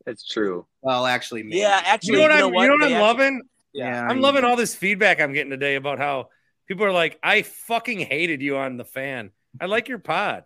That's 0.05 0.26
true. 0.26 0.66
Well, 0.82 1.06
actually, 1.06 1.44
maybe. 1.44 1.59
Yeah, 1.59 1.80
actually, 1.85 2.14
You 2.14 2.16
know 2.16 2.22
what 2.22 2.32
I'm, 2.32 2.39
you 2.55 2.66
know 2.66 2.72
what 2.72 2.82
I'm 2.82 2.82
actually- 2.82 2.98
loving? 3.01 3.43
yeah. 3.72 4.05
I'm 4.05 4.20
loving 4.20 4.43
all 4.43 4.56
this 4.56 4.74
feedback 4.74 5.20
I'm 5.20 5.32
getting 5.32 5.51
today 5.52 5.76
about 5.76 5.98
how 6.01 6.30
people 6.66 6.85
are 6.86 6.90
like, 6.90 7.20
I 7.22 7.43
fucking 7.43 8.01
hated 8.01 8.43
you 8.43 8.56
on 8.56 8.78
the 8.78 8.85
fan. 8.85 9.30
I 9.61 9.66
like 9.66 9.89
your 9.89 9.99
pod. 9.99 10.45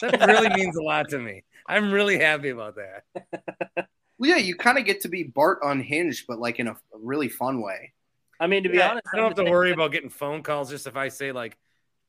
That 0.00 0.20
really 0.20 0.50
means 0.50 0.76
a 0.76 0.82
lot 0.82 1.08
to 1.10 1.18
me. 1.18 1.44
I'm 1.68 1.92
really 1.92 2.18
happy 2.18 2.50
about 2.50 2.76
that. 2.76 3.04
Well, 4.18 4.30
yeah, 4.30 4.36
you 4.38 4.56
kind 4.56 4.78
of 4.78 4.84
get 4.84 5.02
to 5.02 5.08
be 5.08 5.24
Bart 5.24 5.58
unhinged, 5.62 6.24
but 6.26 6.38
like 6.38 6.58
in 6.58 6.68
a, 6.68 6.72
a 6.72 6.98
really 7.00 7.28
fun 7.28 7.60
way. 7.60 7.92
I 8.40 8.46
mean, 8.46 8.62
to 8.64 8.68
be 8.68 8.78
Yeah, 8.78 8.82
honest, 8.82 9.06
I 9.12 9.16
don't 9.16 9.26
have 9.26 9.34
to 9.36 9.44
worry 9.44 9.70
about 9.70 9.92
getting 9.92 10.10
phone 10.10 10.42
calls 10.42 10.70
just 10.70 10.86
if 10.86 10.96
I 10.96 11.08
say 11.08 11.32
like, 11.32 11.56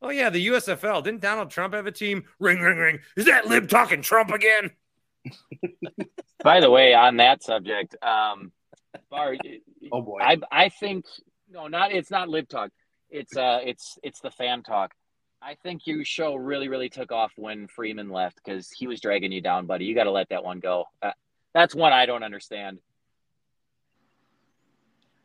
"Oh 0.02 0.10
yeah, 0.10 0.30
the 0.30 0.48
USFL 0.48 1.02
didn't 1.02 1.22
Donald 1.22 1.52
Trump 1.52 1.74
have 1.74 1.88
a 1.88 1.92
team?" 1.92 2.26
Ring, 2.40 2.60
ring, 2.62 2.78
ring. 2.78 3.00
Is 3.16 3.26
that 3.26 3.48
lib 3.48 3.70
talking 3.70 4.02
Trump 4.02 4.32
again? 4.32 4.72
By 6.44 6.60
the 6.60 6.70
way, 6.70 6.94
on 6.94 7.18
that 7.18 7.44
subject, 7.44 7.96
um, 8.04 8.52
Bar, 9.10 9.36
Oh 9.92 10.02
boy. 10.02 10.22
I 10.22 10.38
I 10.52 10.70
think 10.70 11.06
no, 11.50 11.68
not 11.68 11.92
it's 11.92 12.12
not 12.12 12.30
lib 12.30 12.48
talk. 12.50 12.72
It's 13.10 13.36
uh, 13.38 13.60
it's 13.64 13.98
it's 14.04 14.22
the 14.22 14.32
fan 14.32 14.64
talk. 14.64 14.94
I 15.42 15.56
think 15.56 15.86
your 15.88 16.04
show 16.04 16.36
really 16.36 16.68
really 16.68 16.90
took 16.90 17.12
off 17.12 17.32
when 17.36 17.68
Freeman 17.68 18.10
left 18.10 18.38
because 18.44 18.72
he 18.72 18.88
was 18.88 19.00
dragging 19.00 19.32
you 19.32 19.42
down, 19.42 19.66
buddy. 19.66 19.86
You 19.86 19.94
got 19.96 20.06
to 20.06 20.12
let 20.12 20.30
that 20.30 20.44
one 20.44 20.60
go. 20.60 20.86
Uh, 21.02 21.12
that's 21.54 21.76
one 21.76 21.94
I 21.94 22.06
don't 22.06 22.24
understand. 22.24 22.80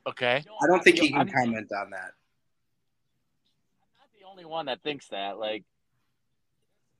Okay. 0.06 0.42
I 0.62 0.66
don't 0.66 0.82
think 0.82 0.98
he 0.98 1.08
can 1.08 1.18
I'm- 1.18 1.28
comment 1.28 1.68
on 1.76 1.90
that. 1.90 2.12
I'm 3.80 3.98
not 3.98 4.08
the 4.18 4.26
only 4.28 4.44
one 4.44 4.66
that 4.66 4.82
thinks 4.82 5.08
that. 5.08 5.38
Like, 5.38 5.64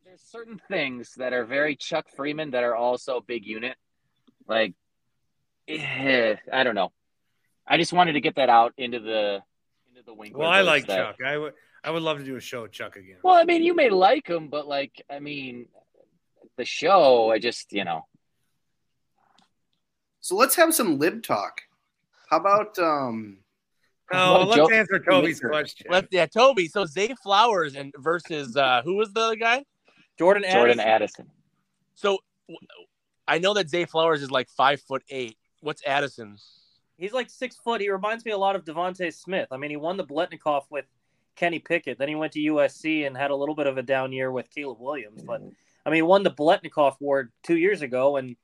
there's 0.05 0.21
certain 0.23 0.61
things 0.69 1.15
that 1.17 1.33
are 1.33 1.45
very 1.45 1.77
Chuck 1.77 2.07
Freeman 2.17 2.53
that 2.53 2.65
are 2.65 2.75
also 2.77 3.21
big 3.21 3.45
unit. 3.47 3.77
Like, 4.47 4.75
eh, 5.69 6.37
I 6.53 6.65
don't 6.65 6.75
know. 6.75 6.93
I 7.67 7.77
just 7.77 7.93
wanted 7.93 8.15
to 8.15 8.21
get 8.21 8.37
that 8.37 8.49
out 8.49 8.73
into 8.77 9.01
the 9.01 9.43
into 9.91 10.03
the 10.05 10.15
Winkler. 10.15 10.41
Well, 10.41 10.51
I 10.51 10.63
like 10.63 10.87
that- 10.87 11.17
Chuck. 11.17 11.17
I 11.27 11.37
would 11.39 11.55
I 11.85 11.91
would 11.91 12.03
love 12.03 12.19
to 12.19 12.25
do 12.25 12.37
a 12.37 12.41
show 12.41 12.63
with 12.63 12.73
Chuck 12.73 12.97
again. 12.97 13.17
Well, 13.23 13.35
I 13.35 13.45
mean, 13.45 13.63
you 13.63 13.75
may 13.75 13.91
like 13.91 14.29
him, 14.29 14.49
but 14.49 14.69
like, 14.69 15.03
I 15.11 15.19
mean, 15.19 15.67
the 16.57 16.65
show, 16.65 17.31
I 17.31 17.39
just, 17.39 17.73
you 17.73 17.85
know, 17.85 18.07
So 20.21 20.37
let's 20.37 20.55
have 20.57 20.75
some 20.75 20.99
lib 20.99 21.23
talk. 21.23 21.63
How 22.31 22.37
about 22.39 22.79
um? 22.79 23.39
Oh, 24.13 24.35
Well, 24.35 24.47
let's 24.47 24.57
Joe- 24.71 24.75
answer 24.77 24.99
Tobi's 24.99 25.37
Winker. 25.43 25.49
question. 25.49 25.87
Let's, 25.91 26.09
yeah, 26.11 26.27
Tobi. 26.27 26.69
So 26.71 26.85
Zay 26.85 27.15
Flowers 27.23 27.75
and 27.75 27.93
versus 27.99 28.57
uh 28.57 28.83
who 28.85 28.95
was 28.97 29.13
the 29.13 29.21
other 29.21 29.37
guy? 29.37 29.65
Jordan 30.19 30.45
Jordan 30.51 30.79
Addison. 30.81 31.27
Addison. 31.27 31.31
So 31.95 32.19
I 33.27 33.39
know 33.39 33.55
that 33.55 33.69
Zay 33.69 33.85
Flowers 33.87 34.23
is 34.23 34.31
like 34.31 34.49
five 34.51 34.81
foot 34.83 35.03
eight. 35.09 35.37
What's 35.61 35.83
Addison? 35.87 36.37
He's 36.97 37.13
like 37.13 37.31
six 37.31 37.57
foot. 37.57 37.81
He 37.81 37.91
reminds 37.91 38.25
me 38.25 38.31
a 38.33 38.39
lot 38.39 38.55
of 38.55 38.65
DeVonta 38.65 39.13
Smith. 39.13 39.49
I 39.51 39.57
mean, 39.57 39.71
he 39.71 39.77
won 39.77 39.97
the 39.97 40.05
Biletnikoff 40.05 40.65
with 40.71 40.85
Kenny 41.37 41.59
Pickett. 41.59 41.99
Then 41.99 42.09
he 42.09 42.15
went 42.15 42.33
to 42.33 42.41
USC 42.41 43.07
and 43.07 43.17
had 43.17 43.31
a 43.31 43.37
little 43.37 43.55
bit 43.55 43.67
of 43.67 43.79
a 43.79 43.83
down 43.83 44.13
year 44.13 44.31
with 44.31 44.51
Caleb 44.51 44.79
Williams. 44.81 45.23
But 45.23 45.41
mm-hmm. 45.41 45.51
I 45.85 45.91
mean, 45.91 45.97
he 45.99 46.03
won 46.03 46.23
the 46.23 46.31
Biletnikoff 46.31 47.01
award 47.01 47.33
two 47.43 47.57
years 47.57 47.83
ago, 47.83 48.17
and 48.17 48.37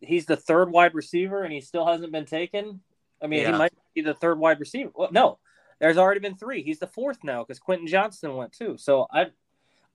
he's 0.00 0.26
the 0.26 0.36
third 0.36 0.70
wide 0.70 0.94
receiver, 0.94 1.42
and 1.42 1.52
he 1.52 1.60
still 1.60 1.86
hasn't 1.86 2.12
been 2.12 2.26
taken. 2.26 2.80
I 3.22 3.26
mean, 3.26 3.42
Yeah. 3.42 3.52
he 3.52 3.58
might 3.58 3.72
be 3.94 4.00
the 4.00 4.14
third 4.14 4.38
wide 4.38 4.58
receiver. 4.58 4.90
Well, 4.94 5.10
no, 5.12 5.38
there's 5.80 5.98
already 5.98 6.20
been 6.20 6.36
three. 6.36 6.62
He's 6.62 6.78
the 6.78 6.86
fourth 6.86 7.18
now 7.22 7.42
because 7.44 7.58
Quentin 7.58 7.86
Johnston 7.86 8.34
went 8.34 8.52
too. 8.52 8.76
So 8.78 9.06
I, 9.10 9.26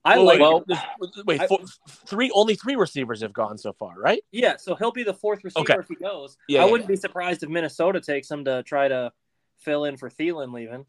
I 0.04 0.18
Wait, 0.18 0.40
like. 0.40 0.66
wait, 0.66 1.26
wait, 1.26 1.40
I- 1.42 1.46
four, 1.46 1.60
three 2.06 2.30
only 2.32 2.54
three 2.54 2.76
receivers 2.76 3.20
have 3.20 3.32
gone 3.32 3.58
so 3.58 3.72
far, 3.72 3.94
right? 3.98 4.22
Yeah, 4.30 4.56
so 4.56 4.74
he'll 4.74 4.92
be 4.92 5.02
the 5.02 5.12
fourth 5.14 5.44
receiver 5.44 5.60
Okay. 5.72 5.80
if 5.80 5.88
he 5.88 5.96
goes. 5.96 6.38
Yeah, 6.48 6.62
I 6.62 6.64
yeah, 6.64 6.70
wouldn't 6.70 6.88
be 6.88 6.96
surprised 6.96 7.42
if 7.42 7.50
Minnesota 7.50 8.00
takes 8.00 8.30
him 8.30 8.44
to 8.46 8.62
try 8.62 8.88
to 8.88 9.12
fill 9.58 9.84
in 9.84 9.96
for 9.96 10.08
Thielen 10.08 10.52
leaving. 10.52 10.86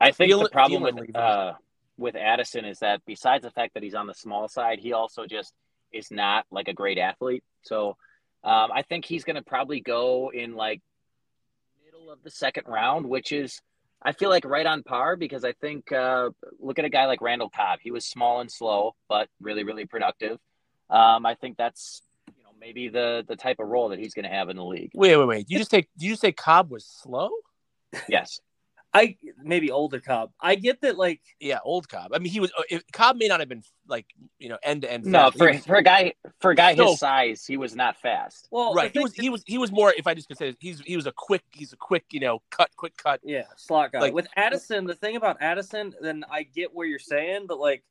I 0.00 0.10
think 0.12 0.32
Thielen- 0.32 0.44
the 0.44 0.50
problem 0.50 0.82
Thielen 0.82 1.00
with 1.00 1.16
uh, 1.16 1.54
with 1.98 2.16
Addison 2.16 2.64
is 2.64 2.80
that 2.80 3.02
besides 3.06 3.42
the 3.42 3.50
fact 3.50 3.74
that 3.74 3.82
he's 3.82 3.94
on 3.94 4.06
the 4.06 4.14
small 4.14 4.48
side, 4.48 4.78
he 4.78 4.92
also 4.92 5.26
just 5.26 5.52
is 5.92 6.10
not 6.10 6.46
like 6.50 6.68
a 6.68 6.72
great 6.72 6.98
athlete. 6.98 7.42
So 7.62 7.96
um, 8.44 8.70
I 8.72 8.82
think 8.82 9.04
he's 9.04 9.24
going 9.24 9.36
to 9.36 9.42
probably 9.42 9.80
go 9.80 10.30
in 10.32 10.54
like 10.54 10.82
middle 11.84 12.10
of 12.10 12.22
the 12.22 12.30
second 12.30 12.64
round, 12.66 13.06
which 13.06 13.32
is 13.32 13.60
I 14.02 14.12
feel 14.12 14.30
like 14.30 14.44
right 14.44 14.66
on 14.66 14.82
par 14.82 15.16
because 15.16 15.44
I 15.44 15.52
think 15.52 15.90
uh, 15.90 16.30
look 16.60 16.78
at 16.78 16.84
a 16.84 16.90
guy 16.90 17.06
like 17.06 17.20
Randall 17.20 17.50
Cobb. 17.50 17.80
He 17.82 17.90
was 17.90 18.04
small 18.04 18.40
and 18.40 18.50
slow, 18.50 18.94
but 19.08 19.28
really 19.40 19.64
really 19.64 19.86
productive. 19.86 20.38
Um, 20.90 21.26
I 21.26 21.34
think 21.34 21.56
that's 21.56 22.02
you 22.28 22.44
know 22.44 22.50
maybe 22.60 22.88
the 22.88 23.24
the 23.26 23.36
type 23.36 23.56
of 23.58 23.66
role 23.68 23.88
that 23.88 23.98
he's 23.98 24.14
going 24.14 24.24
to 24.24 24.30
have 24.30 24.48
in 24.48 24.56
the 24.56 24.64
league. 24.64 24.90
Wait, 24.94 25.16
wait, 25.16 25.26
wait. 25.26 25.46
You 25.48 25.58
just 25.58 25.70
take? 25.70 25.88
You 25.98 26.10
just 26.10 26.20
say 26.20 26.32
Cobb 26.32 26.70
was 26.70 26.84
slow? 26.84 27.30
Yes. 28.08 28.40
I 28.94 29.16
maybe 29.42 29.70
older 29.70 30.00
Cobb. 30.00 30.30
I 30.40 30.54
get 30.54 30.80
that 30.80 30.96
like 30.96 31.20
Yeah, 31.38 31.58
old 31.62 31.86
Cobb. 31.88 32.12
I 32.14 32.18
mean, 32.18 32.32
he 32.32 32.40
was. 32.40 32.50
uh, 32.58 32.62
If, 32.70 32.82
Cobb 32.92 33.16
may 33.18 33.28
not 33.28 33.40
have 33.40 33.48
been 33.48 33.62
like 33.86 34.06
you 34.38 34.48
know 34.48 34.56
end 34.62 34.82
to 34.82 34.90
end. 34.92 35.04
No, 35.04 35.24
fast. 35.30 35.38
for, 35.38 35.52
was- 35.52 35.66
for 35.66 35.74
a 35.76 35.82
guy 35.82 36.14
for 36.40 36.50
a 36.52 36.54
guy 36.54 36.74
So- 36.74 36.90
his 36.90 36.98
size, 36.98 37.44
he 37.44 37.56
was 37.58 37.76
not 37.76 37.96
fast. 38.00 38.48
well 38.50 38.72
right. 38.72 38.90
He 38.92 38.98
was. 39.00 39.14
He 39.14 39.28
was. 39.28 39.42
He 39.46 39.58
was 39.58 39.70
more. 39.70 39.92
If 39.96 40.06
I 40.06 40.14
just 40.14 40.28
could 40.28 40.38
say, 40.38 40.48
it, 40.50 40.56
he's 40.60 40.80
he 40.80 40.96
was 40.96 41.06
a 41.06 41.12
quick. 41.12 41.42
He's 41.52 41.72
a 41.74 41.76
quick. 41.76 42.04
You 42.10 42.20
know, 42.20 42.42
cut, 42.50 42.70
quick 42.76 42.96
cut. 42.96 43.20
yeah, 43.22 43.42
slot 43.56 43.92
guy. 43.92 44.00
like- 44.00 44.14
With 44.14 44.28
Addison, 44.34 44.86
the 44.86 44.94
thing 44.94 45.16
about 45.16 45.38
Addison, 45.42 45.92
then 46.00 46.24
I 46.30 46.44
get 46.44 46.74
where 46.74 46.86
you're 46.86 46.98
saying, 46.98 47.46
but 47.48 47.58
like 47.58 47.82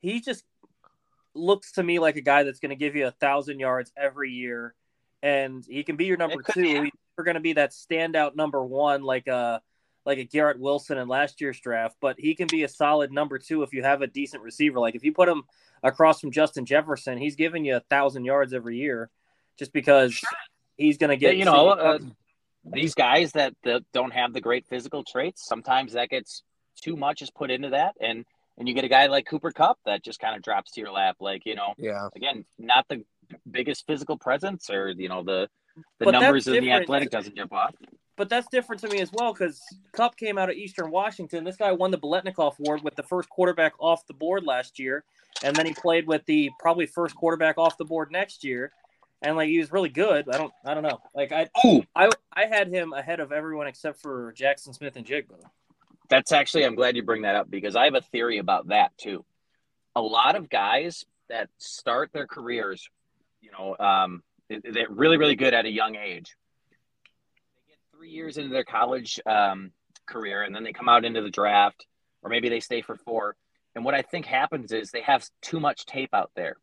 he 0.00 0.20
just 0.20 0.44
looks 1.34 1.72
to 1.72 1.82
me 1.82 1.98
like 1.98 2.16
a 2.16 2.22
guy 2.22 2.44
that's 2.44 2.60
going 2.60 2.70
to 2.70 2.76
give 2.76 2.96
you 2.96 3.06
a 3.06 3.10
thousand 3.10 3.60
yards 3.60 3.92
every 3.96 4.30
year, 4.30 4.74
and 5.22 5.64
he 5.68 5.82
can 5.84 5.96
be 5.96 6.06
your 6.06 6.16
number 6.16 6.42
two. 6.42 6.62
be. 6.62 6.68
He's 6.68 6.78
never 7.18 7.24
going 7.24 7.34
to 7.34 7.40
be 7.40 7.54
that 7.54 7.72
standout 7.72 8.36
number 8.36 8.64
one 8.64 9.02
like 9.02 9.26
a 9.26 9.60
like 10.06 10.18
a 10.18 10.24
Garrett 10.24 10.58
Wilson 10.60 10.96
in 10.98 11.08
last 11.08 11.40
year's 11.40 11.60
draft, 11.60 11.96
but 12.00 12.18
he 12.18 12.34
can 12.34 12.46
be 12.46 12.62
a 12.62 12.68
solid 12.68 13.12
number 13.12 13.38
two 13.38 13.64
if 13.64 13.74
you 13.74 13.82
have 13.82 14.00
a 14.00 14.06
decent 14.06 14.42
receiver. 14.42 14.78
Like 14.78 14.94
if 14.94 15.04
you 15.04 15.12
put 15.12 15.28
him 15.28 15.42
across 15.82 16.20
from 16.20 16.30
Justin 16.30 16.64
Jefferson, 16.64 17.18
he's 17.18 17.34
giving 17.34 17.64
you 17.64 17.76
a 17.76 17.80
thousand 17.80 18.24
yards 18.24 18.54
every 18.54 18.78
year, 18.78 19.10
just 19.58 19.72
because 19.72 20.18
he's 20.76 20.96
going 20.96 21.10
to 21.10 21.16
get 21.16 21.36
you 21.36 21.44
know, 21.44 21.70
uh, 21.70 21.98
these 22.64 22.94
guys 22.94 23.32
that, 23.32 23.54
that 23.64 23.82
don't 23.92 24.12
have 24.12 24.32
the 24.32 24.40
great 24.40 24.66
physical 24.66 25.02
traits, 25.04 25.46
sometimes 25.46 25.92
that 25.94 26.08
gets 26.08 26.42
too 26.80 26.96
much 26.96 27.20
is 27.20 27.30
put 27.30 27.50
into 27.50 27.70
that, 27.70 27.94
and 28.00 28.24
and 28.58 28.66
you 28.66 28.74
get 28.74 28.84
a 28.84 28.88
guy 28.88 29.06
like 29.06 29.26
Cooper 29.26 29.50
Kupp 29.50 29.78
that 29.84 30.02
just 30.02 30.18
kind 30.18 30.34
of 30.34 30.42
drops 30.42 30.72
to 30.72 30.80
your 30.80 30.90
lap, 30.90 31.16
like 31.20 31.44
you 31.44 31.54
know, 31.54 31.74
Yeah. 31.78 32.08
again, 32.14 32.44
not 32.58 32.86
the 32.88 33.04
biggest 33.50 33.86
physical 33.86 34.16
presence, 34.16 34.70
or 34.70 34.90
you 34.90 35.08
know 35.08 35.22
the 35.22 35.48
the 35.98 36.06
But 36.06 36.12
numbers 36.12 36.46
in 36.46 36.64
the 36.64 36.72
athletic 36.72 37.10
doesn't 37.10 37.36
jump 37.36 37.52
off. 37.52 37.74
But 38.16 38.30
that's 38.30 38.48
different 38.48 38.80
to 38.80 38.88
me 38.88 39.00
as 39.00 39.12
well 39.12 39.34
because 39.34 39.62
Kupp 39.92 40.16
came 40.16 40.38
out 40.38 40.48
of 40.48 40.56
Eastern 40.56 40.90
Washington. 40.90 41.44
This 41.44 41.56
guy 41.56 41.72
won 41.72 41.90
the 41.90 41.98
Biletnikoff 41.98 42.58
Award 42.58 42.82
with 42.82 42.96
the 42.96 43.02
first 43.02 43.28
quarterback 43.28 43.74
off 43.78 44.06
the 44.06 44.14
board 44.14 44.44
last 44.44 44.78
year, 44.78 45.04
and 45.42 45.54
then 45.54 45.66
he 45.66 45.74
played 45.74 46.06
with 46.06 46.24
the 46.24 46.50
probably 46.58 46.86
first 46.86 47.14
quarterback 47.14 47.58
off 47.58 47.76
the 47.76 47.84
board 47.84 48.10
next 48.10 48.42
year, 48.42 48.72
and 49.20 49.36
like 49.36 49.50
he 49.50 49.58
was 49.58 49.70
really 49.70 49.90
good. 49.90 50.28
I 50.32 50.38
don't, 50.38 50.52
I 50.64 50.72
don't 50.72 50.82
know. 50.82 50.98
Like 51.14 51.30
I, 51.30 51.48
Ooh. 51.66 51.84
I, 51.94 52.08
I 52.32 52.46
had 52.46 52.68
him 52.68 52.94
ahead 52.94 53.20
of 53.20 53.32
everyone 53.32 53.66
except 53.66 54.00
for 54.00 54.32
Jaxon 54.32 54.74
Smith-Njigba. 54.74 55.36
That's 56.08 56.32
actually, 56.32 56.64
I'm 56.64 56.74
glad 56.74 56.96
you 56.96 57.02
bring 57.02 57.22
that 57.22 57.34
up 57.34 57.50
because 57.50 57.76
I 57.76 57.84
have 57.84 57.94
a 57.94 58.00
theory 58.00 58.38
about 58.38 58.68
that 58.68 58.96
too. 58.96 59.26
A 59.94 60.00
lot 60.00 60.36
of 60.36 60.48
guys 60.48 61.04
that 61.28 61.50
start 61.58 62.12
their 62.14 62.26
careers, 62.26 62.88
you 63.42 63.50
know, 63.50 63.76
um, 63.78 64.22
they're 64.48 64.88
really, 64.88 65.18
really 65.18 65.36
good 65.36 65.52
at 65.52 65.66
a 65.66 65.70
young 65.70 65.96
age. 65.96 66.34
Three 68.06 68.14
years 68.14 68.36
into 68.36 68.50
their 68.50 68.62
college 68.62 69.18
um, 69.26 69.72
career 70.06 70.44
and 70.44 70.54
then 70.54 70.62
they 70.62 70.72
come 70.72 70.88
out 70.88 71.04
into 71.04 71.22
the 71.22 71.30
draft, 71.30 71.86
or 72.22 72.30
maybe 72.30 72.48
they 72.48 72.60
stay 72.60 72.80
for 72.80 72.94
four. 72.94 73.34
And 73.74 73.84
what 73.84 73.94
I 73.94 74.02
think 74.02 74.26
happens 74.26 74.70
is 74.70 74.92
they 74.92 75.00
have 75.00 75.28
too 75.42 75.58
much 75.58 75.86
tape 75.86 76.10
out 76.14 76.30
there. 76.36 76.56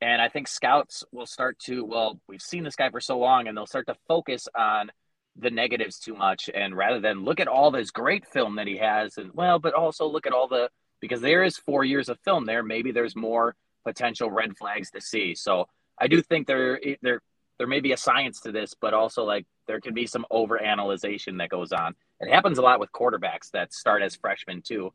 And 0.00 0.20
I 0.20 0.28
think 0.28 0.48
scouts 0.48 1.04
will 1.12 1.26
start 1.26 1.60
to, 1.66 1.84
well, 1.84 2.18
we've 2.28 2.42
seen 2.42 2.64
this 2.64 2.74
guy 2.74 2.90
for 2.90 3.00
so 3.00 3.16
long, 3.16 3.46
and 3.46 3.56
they'll 3.56 3.64
start 3.64 3.86
to 3.86 3.96
focus 4.08 4.48
on 4.58 4.90
the 5.36 5.52
negatives 5.52 6.00
too 6.00 6.16
much 6.16 6.50
and 6.52 6.76
rather 6.76 6.98
than 6.98 7.22
look 7.22 7.38
at 7.38 7.46
all 7.46 7.70
this 7.70 7.92
great 7.92 8.26
film 8.26 8.56
that 8.56 8.66
he 8.66 8.76
has 8.76 9.16
and 9.18 9.30
well 9.32 9.58
but 9.58 9.72
also 9.72 10.06
look 10.06 10.26
at 10.26 10.32
all 10.34 10.46
the 10.46 10.68
because 11.00 11.22
there 11.22 11.42
is 11.42 11.56
four 11.56 11.84
years 11.84 12.10
of 12.10 12.18
film 12.20 12.44
there 12.44 12.62
maybe 12.62 12.92
there's 12.92 13.16
more 13.16 13.54
potential 13.82 14.30
red 14.30 14.54
flags 14.58 14.90
to 14.90 15.00
see 15.00 15.34
so 15.34 15.66
i 15.98 16.06
do 16.06 16.20
think 16.20 16.46
there 16.46 16.78
there 17.00 17.22
there 17.62 17.68
may 17.68 17.78
be 17.78 17.92
a 17.92 17.96
science 17.96 18.40
to 18.40 18.50
this 18.50 18.74
but 18.74 18.92
also 18.92 19.22
like 19.22 19.46
there 19.68 19.80
can 19.80 19.94
be 19.94 20.04
some 20.04 20.26
over 20.32 20.60
analyzation 20.60 21.36
that 21.36 21.48
goes 21.48 21.70
on 21.70 21.94
it 22.18 22.28
happens 22.28 22.58
a 22.58 22.62
lot 22.62 22.80
with 22.80 22.90
quarterbacks 22.90 23.52
that 23.52 23.72
start 23.72 24.02
as 24.02 24.16
freshmen 24.16 24.60
too 24.60 24.92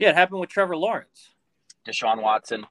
Yeah, 0.00 0.08
it 0.08 0.16
happened 0.16 0.40
with 0.40 0.50
Trevor 0.50 0.76
Lawrence. 0.76 1.30
deshaun 1.86 2.20
watson 2.20 2.66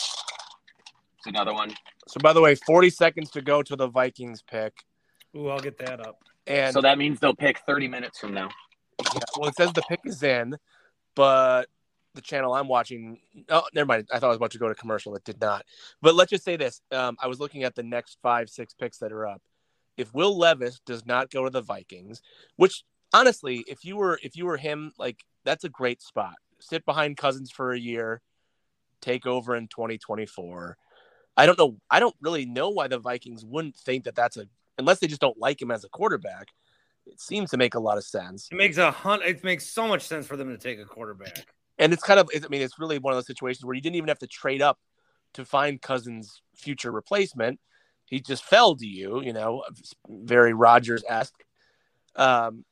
is 0.00 1.26
another 1.26 1.54
one 1.54 1.70
So 2.08 2.18
by 2.20 2.32
the 2.32 2.40
way, 2.40 2.56
40 2.56 2.90
seconds 2.90 3.30
to 3.30 3.40
go 3.40 3.62
to 3.62 3.76
the 3.76 3.86
Vikings 3.86 4.42
pick. 4.42 4.72
Ooh, 5.36 5.48
I'll 5.48 5.60
get 5.60 5.78
that 5.78 6.04
up. 6.04 6.18
And 6.48 6.74
so 6.74 6.80
that 6.80 6.98
means 6.98 7.20
they'll 7.20 7.36
pick 7.36 7.60
30 7.60 7.86
minutes 7.86 8.18
from 8.18 8.34
now 8.34 8.48
Yeah, 9.14 9.20
well, 9.38 9.48
it 9.48 9.54
says 9.54 9.72
the 9.74 9.82
pick 9.82 10.00
is 10.04 10.24
in, 10.24 10.56
but 11.14 11.66
the 12.14 12.20
channel 12.20 12.54
I'm 12.54 12.68
watching. 12.68 13.18
Oh, 13.48 13.62
never 13.74 13.86
mind. 13.86 14.08
I 14.12 14.18
thought 14.18 14.26
I 14.26 14.30
was 14.30 14.36
about 14.36 14.50
to 14.52 14.58
go 14.58 14.68
to 14.68 14.74
commercial. 14.74 15.14
It 15.16 15.24
did 15.24 15.40
not. 15.40 15.64
But 16.02 16.14
let's 16.14 16.30
just 16.30 16.44
say 16.44 16.56
this: 16.56 16.80
um, 16.92 17.16
I 17.20 17.26
was 17.26 17.40
looking 17.40 17.64
at 17.64 17.74
the 17.74 17.82
next 17.82 18.18
five, 18.22 18.48
six 18.48 18.74
picks 18.74 18.98
that 18.98 19.12
are 19.12 19.26
up. 19.26 19.42
If 19.96 20.12
Will 20.14 20.36
Levis 20.36 20.80
does 20.86 21.06
not 21.06 21.30
go 21.30 21.44
to 21.44 21.50
the 21.50 21.60
Vikings, 21.60 22.22
which 22.56 22.84
honestly, 23.12 23.64
if 23.68 23.84
you 23.84 23.96
were 23.96 24.18
if 24.22 24.36
you 24.36 24.46
were 24.46 24.56
him, 24.56 24.92
like 24.98 25.24
that's 25.44 25.64
a 25.64 25.68
great 25.68 26.02
spot. 26.02 26.34
Sit 26.58 26.84
behind 26.84 27.16
Cousins 27.16 27.50
for 27.50 27.72
a 27.72 27.78
year, 27.78 28.20
take 29.00 29.26
over 29.26 29.56
in 29.56 29.68
2024. 29.68 30.76
I 31.36 31.46
don't 31.46 31.58
know. 31.58 31.76
I 31.90 32.00
don't 32.00 32.16
really 32.20 32.44
know 32.44 32.70
why 32.70 32.88
the 32.88 32.98
Vikings 32.98 33.44
wouldn't 33.44 33.76
think 33.76 34.04
that 34.04 34.14
that's 34.14 34.36
a 34.36 34.46
unless 34.78 34.98
they 34.98 35.06
just 35.06 35.20
don't 35.20 35.38
like 35.38 35.60
him 35.60 35.70
as 35.70 35.84
a 35.84 35.88
quarterback. 35.88 36.48
It 37.06 37.20
seems 37.20 37.50
to 37.50 37.56
make 37.56 37.74
a 37.74 37.80
lot 37.80 37.98
of 37.98 38.04
sense. 38.04 38.48
It 38.52 38.56
makes 38.56 38.76
a 38.76 38.90
hun- 38.90 39.22
It 39.22 39.42
makes 39.42 39.66
so 39.66 39.88
much 39.88 40.02
sense 40.02 40.26
for 40.26 40.36
them 40.36 40.48
to 40.48 40.58
take 40.58 40.78
a 40.78 40.84
quarterback. 40.84 41.46
And 41.80 41.92
it's 41.92 42.02
kind 42.02 42.20
of, 42.20 42.28
I 42.32 42.46
mean, 42.48 42.60
it's 42.62 42.78
really 42.78 42.98
one 42.98 43.12
of 43.12 43.16
those 43.16 43.26
situations 43.26 43.64
where 43.64 43.74
you 43.74 43.80
didn't 43.80 43.96
even 43.96 44.08
have 44.08 44.18
to 44.20 44.26
trade 44.26 44.62
up 44.62 44.78
to 45.34 45.44
find 45.44 45.80
Cousins' 45.80 46.42
future 46.54 46.92
replacement. 46.92 47.58
He 48.04 48.20
just 48.20 48.44
fell 48.44 48.76
to 48.76 48.86
you, 48.86 49.22
you 49.22 49.32
know, 49.32 49.64
very 50.08 50.52
Rodgers 50.52 51.02
esque. 51.08 51.42
Um, 52.16 52.64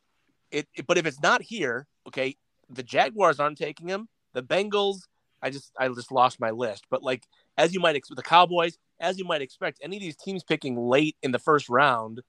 it, 0.51 0.69
it- 0.77 0.87
but 0.87 0.99
if 0.99 1.07
it's 1.07 1.23
not 1.23 1.43
here, 1.43 1.87
okay, 2.07 2.37
the 2.69 2.83
Jaguars 2.83 3.41
aren't 3.41 3.57
taking 3.59 3.89
him. 3.89 4.09
The 4.35 4.43
Bengals, 4.43 4.99
I 5.43 5.51
just, 5.51 5.73
I 5.79 5.89
just 5.89 6.13
lost 6.13 6.39
my 6.39 6.51
list. 6.51 6.85
But 6.91 7.03
like, 7.03 7.25
as 7.57 7.73
you 7.73 7.81
might 7.81 7.97
expect, 7.97 8.17
the 8.17 8.23
Cowboys, 8.23 8.77
as 9.01 9.19
you 9.19 9.25
might 9.25 9.41
expect, 9.41 9.79
any 9.83 9.97
of 9.97 10.03
these 10.03 10.17
teams 10.17 10.45
picking 10.45 10.77
late 10.77 11.17
in 11.23 11.33
the 11.33 11.39
first 11.39 11.69
round 11.71 12.21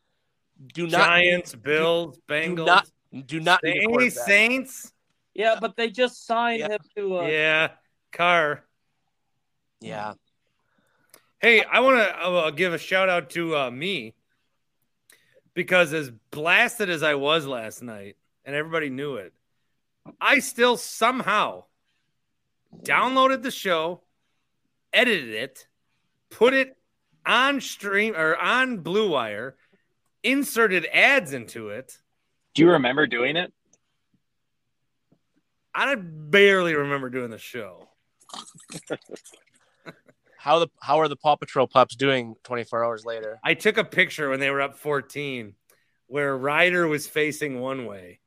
do 0.74 0.88
not 0.88 1.08
Giants, 1.08 1.56
Bills, 1.56 2.18
do 2.18 2.34
Bengals, 2.34 2.66
not 2.66 2.90
do 3.26 3.40
not 3.40 3.62
need 3.64 3.78
a 4.02 4.12
Saints. 4.12 4.26
Saints. 4.26 4.94
Yeah, 5.40 5.56
but 5.62 5.78
they 5.78 5.90
just 5.90 6.26
signed 6.26 6.64
him 6.64 6.80
to. 6.98 7.20
Uh, 7.20 7.28
Yeah, 7.28 7.70
Carr. 8.12 8.66
Yeah. 9.80 10.16
Hey, 11.40 11.64
I 11.64 11.80
want 11.80 11.98
to 11.98 12.20
uh, 12.20 12.50
give 12.52 12.74
a 12.74 12.78
shout 12.78 13.08
out 13.08 13.30
to 13.30 13.56
uh, 13.56 13.72
me 13.72 14.16
because 15.54 15.94
as 15.94 16.12
blasted 16.30 16.90
as 16.90 17.04
I 17.04 17.16
was 17.16 17.48
last 17.48 17.82
night, 17.82 18.18
and 18.44 18.54
everybody 18.54 18.90
knew 18.90 19.16
it, 19.16 19.32
I 20.20 20.40
still 20.40 20.76
somehow 20.76 21.64
downloaded 22.84 23.42
the 23.42 23.52
show, 23.52 24.02
edited 24.92 25.30
it, 25.30 25.68
put 26.30 26.54
it 26.54 26.76
on 27.26 27.62
stream 27.62 28.14
or 28.14 28.36
on 28.36 28.80
Blue 28.80 29.12
Wire, 29.12 29.56
inserted 30.22 30.86
ads 30.92 31.32
into 31.32 31.70
it. 31.70 31.98
do 32.54 32.64
you 32.64 32.72
remember 32.72 33.08
doing 33.08 33.38
it 33.38 33.54
I 35.74 35.96
barely 35.96 36.76
remember 36.76 37.10
doing 37.10 37.30
the 37.30 37.38
show. 37.38 37.88
How 40.38 40.60
the 40.60 40.70
how 40.80 41.02
are 41.02 41.10
the 41.10 41.18
Paw 41.18 41.36
Patrol 41.36 41.68
pups 41.68 41.98
doing 41.98 42.34
24 42.46 42.86
hours 42.86 43.04
later? 43.04 43.42
I 43.44 43.56
took 43.56 43.78
a 43.78 43.84
picture 43.84 44.30
when 44.30 44.40
they 44.40 44.50
were 44.50 44.62
up 44.62 44.78
14 44.78 45.54
where 46.08 46.38
Ryder 46.38 46.88
was 46.88 47.08
facing 47.08 47.60
one 47.60 47.86
way 47.86 48.22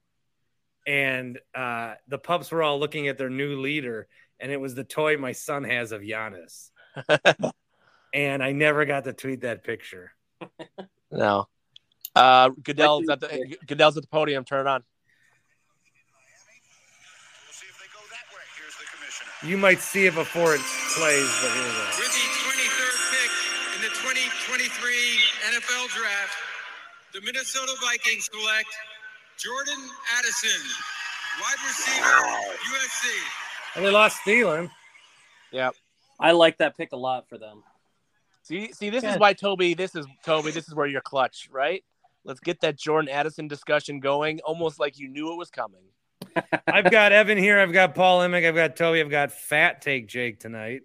and 0.87 1.39
uh, 1.55 1.95
the 2.09 2.19
pups 2.19 2.51
were 2.51 2.63
all 2.63 2.79
looking 2.79 3.09
at 3.09 3.19
their 3.19 3.31
new 3.31 3.61
leader, 3.61 4.09
and 4.41 4.51
it 4.51 4.61
was 4.61 4.75
the 4.75 4.85
toy 4.85 5.17
my 5.17 5.33
son 5.33 5.65
has 5.65 5.93
of 5.93 6.03
Giannis. 6.03 6.71
and 8.15 8.43
I 8.43 8.53
never 8.53 8.85
got 8.85 9.05
to 9.05 9.13
tweet 9.13 9.43
that 9.43 9.65
picture. 9.65 10.13
No. 11.11 11.49
Uh, 12.15 12.51
Goodell's 12.63 13.09
at 13.09 13.21
the 13.21 13.57
Goodell's 13.67 13.97
at 13.97 14.03
the 14.03 14.09
podium. 14.09 14.45
Turn 14.45 14.67
it 14.67 14.71
on. 14.71 14.83
You 19.45 19.57
might 19.59 19.81
see 19.81 20.07
it 20.07 20.15
before 20.15 20.55
it 20.55 20.61
plays, 20.95 21.31
but 21.43 21.51
here 21.51 21.63
we 21.65 21.73
go. 21.75 21.85
With 21.99 22.15
the 22.15 22.27
23rd 22.47 22.99
pick 23.11 23.31
in 23.75 23.83
the 23.83 23.89
2023 23.89 24.95
NFL 25.51 25.89
Draft, 25.89 26.35
the 27.13 27.21
Minnesota 27.23 27.73
Vikings 27.83 28.31
select 28.33 28.69
Jordan 29.39 29.83
Addison, 30.17 30.63
wide 31.41 31.59
receiver, 31.67 32.23
USC. 32.71 33.09
And 33.75 33.85
they 33.85 33.91
lost 33.91 34.19
Thielen. 34.25 34.71
Yeah. 35.51 35.71
I 36.21 36.31
like 36.33 36.59
that 36.59 36.77
pick 36.77 36.93
a 36.93 36.97
lot 36.97 37.29
for 37.29 37.37
them. 37.37 37.65
See, 38.45 38.73
see, 38.73 38.91
this 38.91 39.03
Yeah. 39.03 39.15
is 39.15 39.19
why 39.19 39.35
Tobi. 39.35 39.77
This 39.77 39.97
is 39.97 40.07
Tobi. 40.25 40.53
This 40.53 40.69
is 40.69 40.75
where 40.75 40.87
you're 40.87 41.01
clutch, 41.01 41.49
right? 41.51 41.85
Let's 42.23 42.39
get 42.39 42.61
that 42.61 42.77
Jordan 42.79 43.09
Addison 43.11 43.49
discussion 43.49 43.99
going, 43.99 44.41
almost 44.45 44.79
like 44.79 44.99
you 45.01 45.09
knew 45.09 45.33
it 45.33 45.37
was 45.37 45.51
coming. 45.51 45.83
I've 46.67 46.91
got 46.91 47.13
Evan 47.13 47.39
here. 47.39 47.59
I've 47.59 47.73
got 47.73 47.95
Paul 47.95 48.23
Emick. 48.23 48.45
I've 48.45 48.55
got 48.55 48.77
Tobi. 48.77 49.01
I've 49.01 49.11
got 49.11 49.33
Fat 49.33 49.83
Take 49.83 50.09
Jake 50.09 50.41
tonight. 50.41 50.83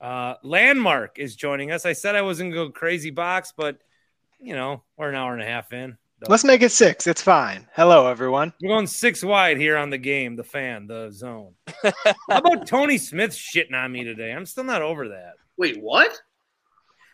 Uh, 0.00 0.34
Landmark 0.42 1.18
is 1.18 1.36
joining 1.36 1.70
us. 1.70 1.86
I 1.86 1.92
said 1.92 2.16
I 2.16 2.22
wasn't 2.22 2.52
going 2.52 2.66
to 2.66 2.70
go 2.70 2.78
crazy 2.78 3.10
box, 3.10 3.52
but 3.56 3.78
you 4.38 4.54
know 4.54 4.82
we're 4.96 5.08
an 5.08 5.14
hour 5.14 5.32
and 5.32 5.42
a 5.42 5.46
half 5.46 5.72
in. 5.72 5.96
Let's 6.28 6.44
make 6.44 6.62
it 6.62 6.72
six. 6.72 7.06
It's 7.06 7.20
fine. 7.20 7.66
Hello, 7.74 8.06
everyone. 8.06 8.52
We're 8.62 8.70
going 8.70 8.86
six 8.86 9.22
wide 9.22 9.58
here 9.58 9.76
on 9.76 9.90
the 9.90 9.98
game, 9.98 10.34
the 10.34 10.44
fan, 10.44 10.86
the 10.86 11.10
zone. 11.10 11.52
How 11.82 12.38
about 12.38 12.66
Tony 12.66 12.96
Smith 12.96 13.32
shitting 13.32 13.74
on 13.74 13.92
me 13.92 14.02
today? 14.02 14.32
I'm 14.32 14.46
still 14.46 14.64
not 14.64 14.80
over 14.80 15.08
that. 15.08 15.34
Wait, 15.58 15.78
what? 15.80 16.18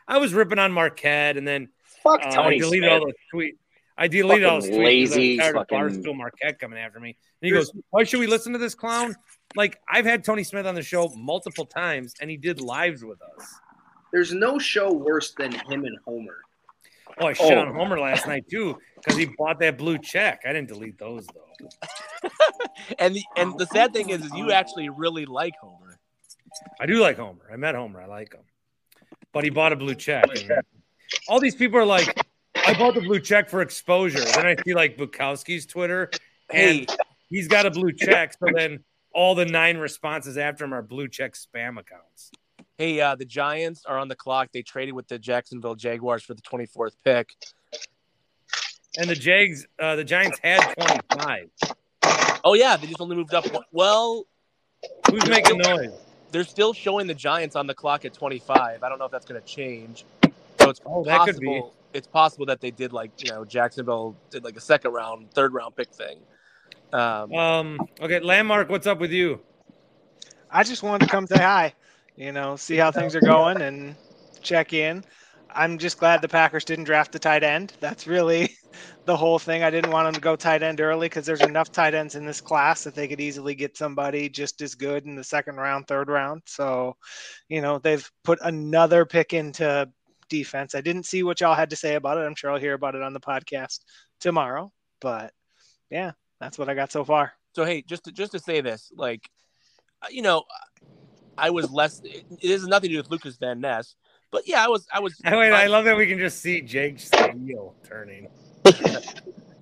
I 0.06 0.18
was 0.18 0.32
ripping 0.34 0.60
on 0.60 0.70
Marquette, 0.70 1.36
and 1.36 1.46
then 1.46 1.68
Fuck 2.02 2.22
uh, 2.22 2.40
I 2.42 2.56
deleted 2.58 2.88
Smith. 2.88 2.90
all 2.92 3.06
the 3.06 3.14
tweet. 3.32 3.56
I 4.02 4.08
deleted 4.08 4.44
all 4.44 4.56
his 4.56 4.64
Fucking 4.66 4.80
tweets. 4.80 4.82
'cause 4.82 5.12
I 5.12 5.16
was 5.16 5.16
lazy 5.16 5.36
tired 5.38 5.56
of 5.56 5.60
fucking- 5.68 5.78
Barstool 5.78 6.16
Marquette 6.16 6.58
coming 6.58 6.78
after 6.78 6.98
me. 6.98 7.10
And 7.10 7.46
he 7.46 7.50
goes, 7.52 7.72
"Why 7.90 8.02
should 8.04 8.18
we 8.20 8.26
listen 8.26 8.52
to 8.52 8.58
this 8.58 8.74
clown?" 8.74 9.14
Like 9.54 9.80
I've 9.88 10.04
had 10.04 10.24
Tony 10.24 10.42
Smith 10.44 10.66
on 10.66 10.74
the 10.74 10.82
show 10.82 11.08
multiple 11.16 11.66
times, 11.66 12.14
and 12.20 12.28
he 12.28 12.36
did 12.36 12.60
lives 12.60 13.04
with 13.04 13.20
us. 13.22 13.54
There's 14.12 14.32
no 14.32 14.58
show 14.58 14.92
worse 14.92 15.32
than 15.34 15.52
him 15.52 15.84
and 15.84 15.96
Homer. 16.04 16.40
Oh, 17.18 17.26
I 17.26 17.32
shit 17.34 17.56
Oh. 17.56 17.60
on 17.60 17.74
Homer 17.74 17.98
last 18.00 18.26
night 18.26 18.44
too 18.50 18.78
because 18.96 19.16
he 19.16 19.26
bought 19.26 19.60
that 19.60 19.78
blue 19.78 19.98
check. 19.98 20.40
I 20.44 20.52
didn't 20.52 20.68
delete 20.68 20.98
those 20.98 21.26
though. 21.28 21.68
And 22.98 23.14
the 23.14 23.22
and 23.36 23.56
the 23.58 23.66
sad 23.66 23.92
thing 23.92 24.10
is, 24.10 24.24
is 24.24 24.32
you 24.34 24.50
actually 24.50 24.88
really 24.88 25.26
like 25.26 25.54
Homer. 25.60 25.98
I 26.80 26.86
do 26.86 26.98
like 26.98 27.16
Homer. 27.18 27.48
I 27.52 27.56
met 27.56 27.74
Homer. 27.74 28.00
I 28.02 28.06
like 28.06 28.32
him, 28.34 28.42
but 29.32 29.44
he 29.44 29.50
bought 29.50 29.72
a 29.72 29.76
blue 29.76 29.94
check. 29.94 30.24
and 30.36 30.50
all 31.28 31.38
these 31.38 31.54
people 31.54 31.78
are 31.78 31.84
like, 31.84 32.18
"I 32.66 32.74
bought 32.74 32.94
the 32.94 33.00
blue 33.00 33.20
check 33.20 33.48
for 33.48 33.62
exposure." 33.62 34.24
Then 34.24 34.46
I 34.46 34.56
see 34.64 34.74
like 34.74 34.96
Bukowski's 34.96 35.66
Twitter, 35.66 36.10
and 36.50 36.88
he's 37.30 37.48
got 37.48 37.66
a 37.66 37.70
blue 37.70 37.92
check. 37.92 38.32
So 38.34 38.46
then 38.54 38.84
all 39.14 39.34
the 39.34 39.44
nine 39.46 39.78
responses 39.78 40.38
after 40.38 40.64
him 40.64 40.72
are 40.74 40.82
blue 40.82 41.08
check 41.08 41.34
spam 41.34 41.78
accounts. 41.78 42.30
Hey, 42.78 43.00
uh, 43.00 43.14
the 43.14 43.24
Giants 43.26 43.84
are 43.84 43.98
on 43.98 44.08
the 44.08 44.16
clock. 44.16 44.48
They 44.52 44.62
traded 44.62 44.94
with 44.94 45.06
the 45.08 45.18
Jacksonville 45.18 45.74
Jaguars 45.74 46.22
for 46.22 46.34
the 46.34 46.42
24th 46.42 46.96
pick. 47.04 47.30
And 48.98 49.08
the 49.08 49.14
Jags, 49.14 49.66
uh, 49.78 49.96
the 49.96 50.04
Giants 50.04 50.38
had 50.42 50.60
twenty 50.74 51.00
five. 51.18 51.50
Oh 52.44 52.54
yeah, 52.54 52.76
they 52.76 52.86
just 52.86 53.00
only 53.00 53.16
moved 53.16 53.34
up. 53.34 53.50
one- 53.52 53.62
Well, 53.72 54.26
Who's 55.10 55.26
making 55.28 55.58
noise? 55.58 55.92
they're 56.32 56.44
still 56.44 56.72
showing 56.72 57.06
the 57.06 57.14
Giants 57.14 57.56
on 57.56 57.66
the 57.66 57.74
clock 57.74 58.04
at 58.04 58.12
25. 58.14 58.82
I 58.82 58.88
don't 58.88 58.98
know 58.98 59.04
if 59.04 59.12
that's 59.12 59.24
going 59.26 59.40
to 59.40 59.46
change. 59.46 60.04
So 60.60 60.70
it's 60.70 60.80
Oh, 60.84 61.04
that 61.04 61.24
could 61.26 61.38
be. 61.38 61.46
possible. 61.46 61.74
It's 61.92 62.06
possible 62.06 62.46
that 62.46 62.60
they 62.60 62.70
did 62.70 62.92
like 62.92 63.10
you 63.22 63.30
know 63.30 63.44
Jacksonville 63.44 64.16
did 64.30 64.44
like 64.44 64.56
a 64.56 64.60
second 64.60 64.92
round, 64.92 65.32
third 65.32 65.52
round 65.52 65.76
pick 65.76 65.92
thing. 65.92 66.20
Um, 66.92 67.32
Um. 67.32 67.78
Okay, 68.00 68.20
landmark. 68.20 68.68
What's 68.68 68.86
up 68.86 68.98
with 68.98 69.12
you? 69.12 69.40
I 70.50 70.62
just 70.62 70.82
wanted 70.82 71.06
to 71.06 71.10
come 71.10 71.26
say 71.26 71.38
hi, 71.38 71.74
you 72.14 72.30
know, 72.30 72.56
see 72.56 72.76
how 72.76 72.90
things 72.90 73.16
are 73.16 73.20
going 73.20 73.62
and 73.62 73.96
check 74.42 74.74
in. 74.74 75.02
I'm 75.54 75.78
just 75.78 75.98
glad 75.98 76.22
the 76.22 76.28
Packers 76.28 76.64
didn't 76.64 76.84
draft 76.84 77.12
the 77.12 77.18
tight 77.18 77.42
end. 77.42 77.74
That's 77.80 78.06
really 78.06 78.56
the 79.04 79.16
whole 79.16 79.38
thing. 79.38 79.62
I 79.62 79.70
didn't 79.70 79.90
want 79.90 80.06
them 80.06 80.14
to 80.14 80.20
go 80.20 80.36
tight 80.36 80.62
end 80.62 80.80
early 80.80 81.06
because 81.06 81.26
there's 81.26 81.40
enough 81.42 81.72
tight 81.72 81.94
ends 81.94 82.14
in 82.14 82.26
this 82.26 82.40
class 82.40 82.84
that 82.84 82.94
they 82.94 83.08
could 83.08 83.20
easily 83.20 83.54
get 83.54 83.76
somebody 83.76 84.28
just 84.28 84.60
as 84.62 84.74
good 84.74 85.04
in 85.04 85.14
the 85.14 85.24
second 85.24 85.56
round, 85.56 85.86
third 85.86 86.08
round. 86.08 86.42
So, 86.46 86.96
you 87.48 87.60
know, 87.60 87.78
they've 87.78 88.08
put 88.24 88.38
another 88.42 89.04
pick 89.04 89.32
into 89.32 89.88
defense. 90.32 90.74
I 90.74 90.80
didn't 90.80 91.04
see 91.04 91.22
what 91.22 91.40
y'all 91.40 91.54
had 91.54 91.70
to 91.70 91.76
say 91.76 91.94
about 91.94 92.16
it. 92.16 92.22
I'm 92.22 92.34
sure 92.34 92.50
I'll 92.50 92.58
hear 92.58 92.72
about 92.72 92.94
it 92.94 93.02
on 93.02 93.12
the 93.12 93.20
podcast 93.20 93.80
tomorrow. 94.18 94.72
But 94.98 95.34
yeah, 95.90 96.12
that's 96.40 96.58
what 96.58 96.70
I 96.70 96.74
got 96.74 96.90
so 96.90 97.04
far. 97.04 97.34
so 97.54 97.66
hey, 97.66 97.82
just 97.82 98.04
to, 98.04 98.12
just 98.12 98.32
to 98.32 98.38
say 98.38 98.62
this, 98.62 98.90
like, 98.96 99.28
uh, 100.00 100.06
you 100.10 100.22
know, 100.22 100.44
I 101.36 101.50
was 101.50 101.70
less. 101.70 102.00
It, 102.02 102.24
it 102.40 102.50
has 102.50 102.66
nothing 102.66 102.88
to 102.88 102.94
do 102.94 102.98
with 102.98 103.10
Lukas 103.10 103.36
Van 103.36 103.60
Ness, 103.60 103.94
but 104.30 104.48
yeah, 104.48 104.64
I 104.64 104.68
was. 104.68 104.86
I 104.90 105.00
was. 105.00 105.14
Wait, 105.22 105.52
I 105.52 105.66
love 105.66 105.84
that 105.84 105.96
we 105.96 106.06
can 106.06 106.18
just 106.18 106.40
see 106.40 106.62
Jake's 106.62 107.10
wheel 107.34 107.74
turning. 107.84 108.28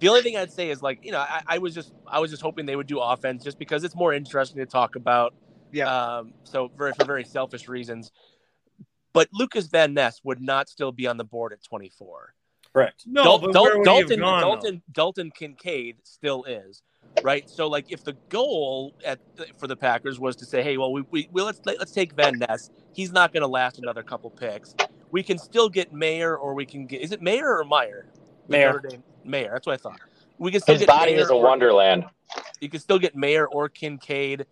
The 0.01 0.09
only 0.09 0.23
thing 0.23 0.37
I'd 0.37 0.53
say 0.53 0.71
is 0.71 0.83
like, 0.83 1.05
you 1.05 1.13
know, 1.13 1.19
I, 1.19 1.43
I 1.47 1.59
was 1.59 1.75
just 1.75 1.93
I 2.07 2.21
was 2.21 2.31
just 2.31 2.43
hoping 2.43 2.65
they 2.65 2.77
would 2.77 2.87
do 2.87 3.01
offense 3.01 3.45
just 3.45 3.59
because 3.59 3.85
it's 3.85 3.95
more 3.95 4.15
interesting 4.15 4.59
to 4.59 4.67
talk 4.67 4.97
about. 4.97 5.35
Yeah. 5.73 5.93
Um. 5.93 6.33
So 6.45 6.71
very 6.77 6.93
for 6.95 7.05
very 7.05 7.25
selfish 7.25 7.69
reasons, 7.69 8.11
but 9.12 9.28
Lukas 9.32 9.66
Van 9.66 9.95
Ness 9.95 10.20
would 10.24 10.41
not 10.41 10.69
still 10.69 10.93
be 10.93 11.07
on 11.07 11.16
the 11.16 11.24
board 11.24 11.53
at 11.53 11.62
24. 11.62 12.35
Correct. 12.73 13.05
No, 13.07 13.24
Dal- 13.24 13.39
but 13.39 13.53
Dal- 13.53 13.62
where 13.65 13.78
would 13.78 13.87
he 13.89 13.95
have 13.95 14.01
Dalton 14.09 14.20
gone, 14.20 14.41
though? 14.41 14.49
Dalton 14.49 14.82
Dalton 14.93 15.31
Kincaid 15.32 15.97
still 16.05 16.45
is. 16.45 16.82
Right, 17.24 17.51
so 17.51 17.66
like 17.66 17.91
if 17.91 18.05
the 18.05 18.12
goal 18.28 18.95
at 19.05 19.19
for 19.59 19.66
the 19.66 19.74
Packers 19.77 20.20
was 20.20 20.37
to 20.37 20.45
say, 20.45 20.62
hey, 20.62 20.77
well, 20.77 20.93
we, 20.93 21.03
we, 21.11 21.28
we 21.32 21.43
let's 21.43 21.61
let's 21.65 21.91
take 21.91 22.12
Van 22.12 22.39
Ness. 22.39 22.70
He's 22.93 23.11
not 23.11 23.32
going 23.32 23.41
to 23.41 23.49
last 23.49 23.78
another 23.78 24.05
couple 24.05 24.31
picks. 24.31 24.77
We 25.11 25.24
can 25.24 25.37
still 25.37 25.69
get 25.69 25.93
Mayer, 25.93 26.37
or 26.37 26.55
we 26.55 26.65
can 26.65 26.87
get 26.87 27.01
is 27.01 27.11
it 27.11 27.20
Mayer 27.20 27.59
or 27.59 27.65
Meyer? 27.65 28.07
The 28.47 28.53
Mayer. 28.53 28.82
Mayer. 29.24 29.51
That's 29.53 29.66
what 29.66 29.73
I 29.73 29.77
thought. 29.77 30.01
We 30.39 30.53
can 30.53 30.61
still 30.61 30.74
His 30.77 30.82
get 30.82 30.89
body 30.89 31.12
Mayer 31.16 31.23
is 31.23 31.31
a 31.31 31.35
or- 31.35 31.43
wonderland. 31.43 32.05
You 32.61 32.69
can 32.69 32.78
still 32.78 32.99
get 32.99 33.16
Mayer 33.16 33.47
or 33.49 33.69
Kincaid, 33.69 34.47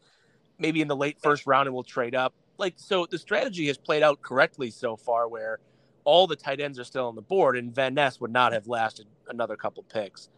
maybe 0.58 0.80
in 0.80 0.88
the 0.88 0.96
late 0.96 1.18
first 1.22 1.46
round, 1.46 1.68
and 1.68 1.74
we'll 1.74 1.84
trade 1.84 2.16
up. 2.16 2.34
Like 2.58 2.74
so, 2.76 3.06
the 3.06 3.18
strategy 3.18 3.68
has 3.68 3.78
played 3.78 4.02
out 4.02 4.20
correctly 4.20 4.70
so 4.70 4.96
far, 4.96 5.28
where 5.28 5.60
all 6.04 6.26
the 6.26 6.36
tight 6.36 6.60
ends 6.60 6.78
are 6.78 6.84
still 6.84 7.06
on 7.06 7.14
the 7.14 7.22
board, 7.22 7.56
and 7.56 7.74
Van 7.74 7.94
Ness 7.94 8.20
would 8.20 8.32
not 8.32 8.52
have 8.52 8.66
lasted 8.66 9.06
another 9.28 9.56
couple 9.56 9.82
picks. 9.84 10.28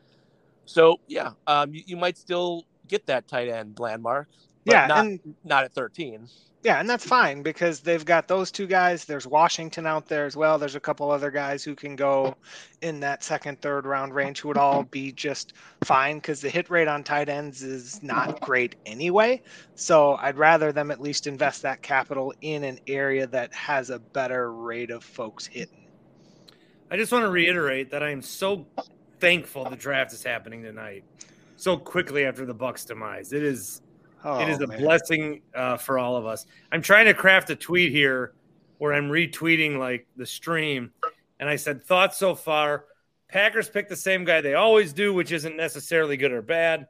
So 0.66 1.00
yeah, 1.08 1.32
um, 1.46 1.74
you, 1.74 1.82
you 1.86 1.96
might 1.96 2.18
still 2.18 2.64
get 2.88 3.06
that 3.06 3.26
tight 3.26 3.48
end 3.48 3.78
landmark, 3.78 4.28
Yeah, 4.64 4.86
not 4.86 5.06
and 5.06 5.34
not 5.44 5.64
at 5.64 5.72
thirteen. 5.72 6.28
Yeah, 6.62 6.78
and 6.78 6.90
that's 6.90 7.06
fine 7.06 7.42
because 7.42 7.80
they've 7.80 8.04
got 8.04 8.28
those 8.28 8.50
two 8.50 8.66
guys. 8.66 9.06
There's 9.06 9.26
Washington 9.26 9.86
out 9.86 10.08
there 10.08 10.26
as 10.26 10.36
well. 10.36 10.58
There's 10.58 10.74
a 10.74 10.80
couple 10.80 11.10
other 11.10 11.30
guys 11.30 11.64
who 11.64 11.74
can 11.74 11.96
go 11.96 12.36
in 12.82 13.00
that 13.00 13.24
second, 13.24 13.62
third 13.62 13.86
round 13.86 14.14
range 14.14 14.40
who 14.40 14.48
would 14.48 14.58
all 14.58 14.82
be 14.82 15.10
just 15.10 15.54
fine 15.84 16.16
because 16.16 16.42
the 16.42 16.50
hit 16.50 16.68
rate 16.68 16.86
on 16.86 17.02
tight 17.02 17.30
ends 17.30 17.62
is 17.62 18.02
not 18.02 18.42
great 18.42 18.76
anyway. 18.84 19.40
So 19.74 20.16
I'd 20.16 20.36
rather 20.36 20.70
them 20.70 20.90
at 20.90 21.00
least 21.00 21.26
invest 21.26 21.62
that 21.62 21.80
capital 21.80 22.34
in 22.42 22.62
an 22.62 22.78
area 22.86 23.26
that 23.28 23.54
has 23.54 23.88
a 23.88 23.98
better 23.98 24.52
rate 24.52 24.90
of 24.90 25.02
folks 25.02 25.46
hitting. 25.46 25.86
I 26.90 26.98
just 26.98 27.10
want 27.10 27.24
to 27.24 27.30
reiterate 27.30 27.90
that 27.92 28.02
I 28.02 28.10
am 28.10 28.20
so 28.20 28.66
thankful 29.18 29.64
the 29.64 29.76
draft 29.76 30.12
is 30.12 30.22
happening 30.22 30.62
tonight, 30.62 31.04
so 31.56 31.78
quickly 31.78 32.26
after 32.26 32.44
the 32.44 32.52
Bucks' 32.52 32.84
demise. 32.84 33.32
It 33.32 33.42
is 33.42 33.80
Oh, 34.24 34.40
it 34.40 34.48
is 34.48 34.60
a 34.60 34.66
man. 34.66 34.78
blessing 34.78 35.42
uh, 35.54 35.76
for 35.76 35.98
all 35.98 36.16
of 36.16 36.26
us. 36.26 36.46
I'm 36.72 36.82
trying 36.82 37.06
to 37.06 37.14
craft 37.14 37.50
a 37.50 37.56
tweet 37.56 37.92
here 37.92 38.34
where 38.78 38.92
I'm 38.92 39.10
retweeting 39.10 39.78
like 39.78 40.06
the 40.16 40.26
stream, 40.26 40.90
and 41.38 41.48
I 41.48 41.56
said 41.56 41.84
thoughts 41.84 42.18
so 42.18 42.34
far. 42.34 42.84
Packers 43.28 43.68
pick 43.68 43.88
the 43.88 43.96
same 43.96 44.24
guy 44.24 44.40
they 44.40 44.54
always 44.54 44.92
do, 44.92 45.14
which 45.14 45.32
isn't 45.32 45.56
necessarily 45.56 46.16
good 46.16 46.32
or 46.32 46.42
bad. 46.42 46.88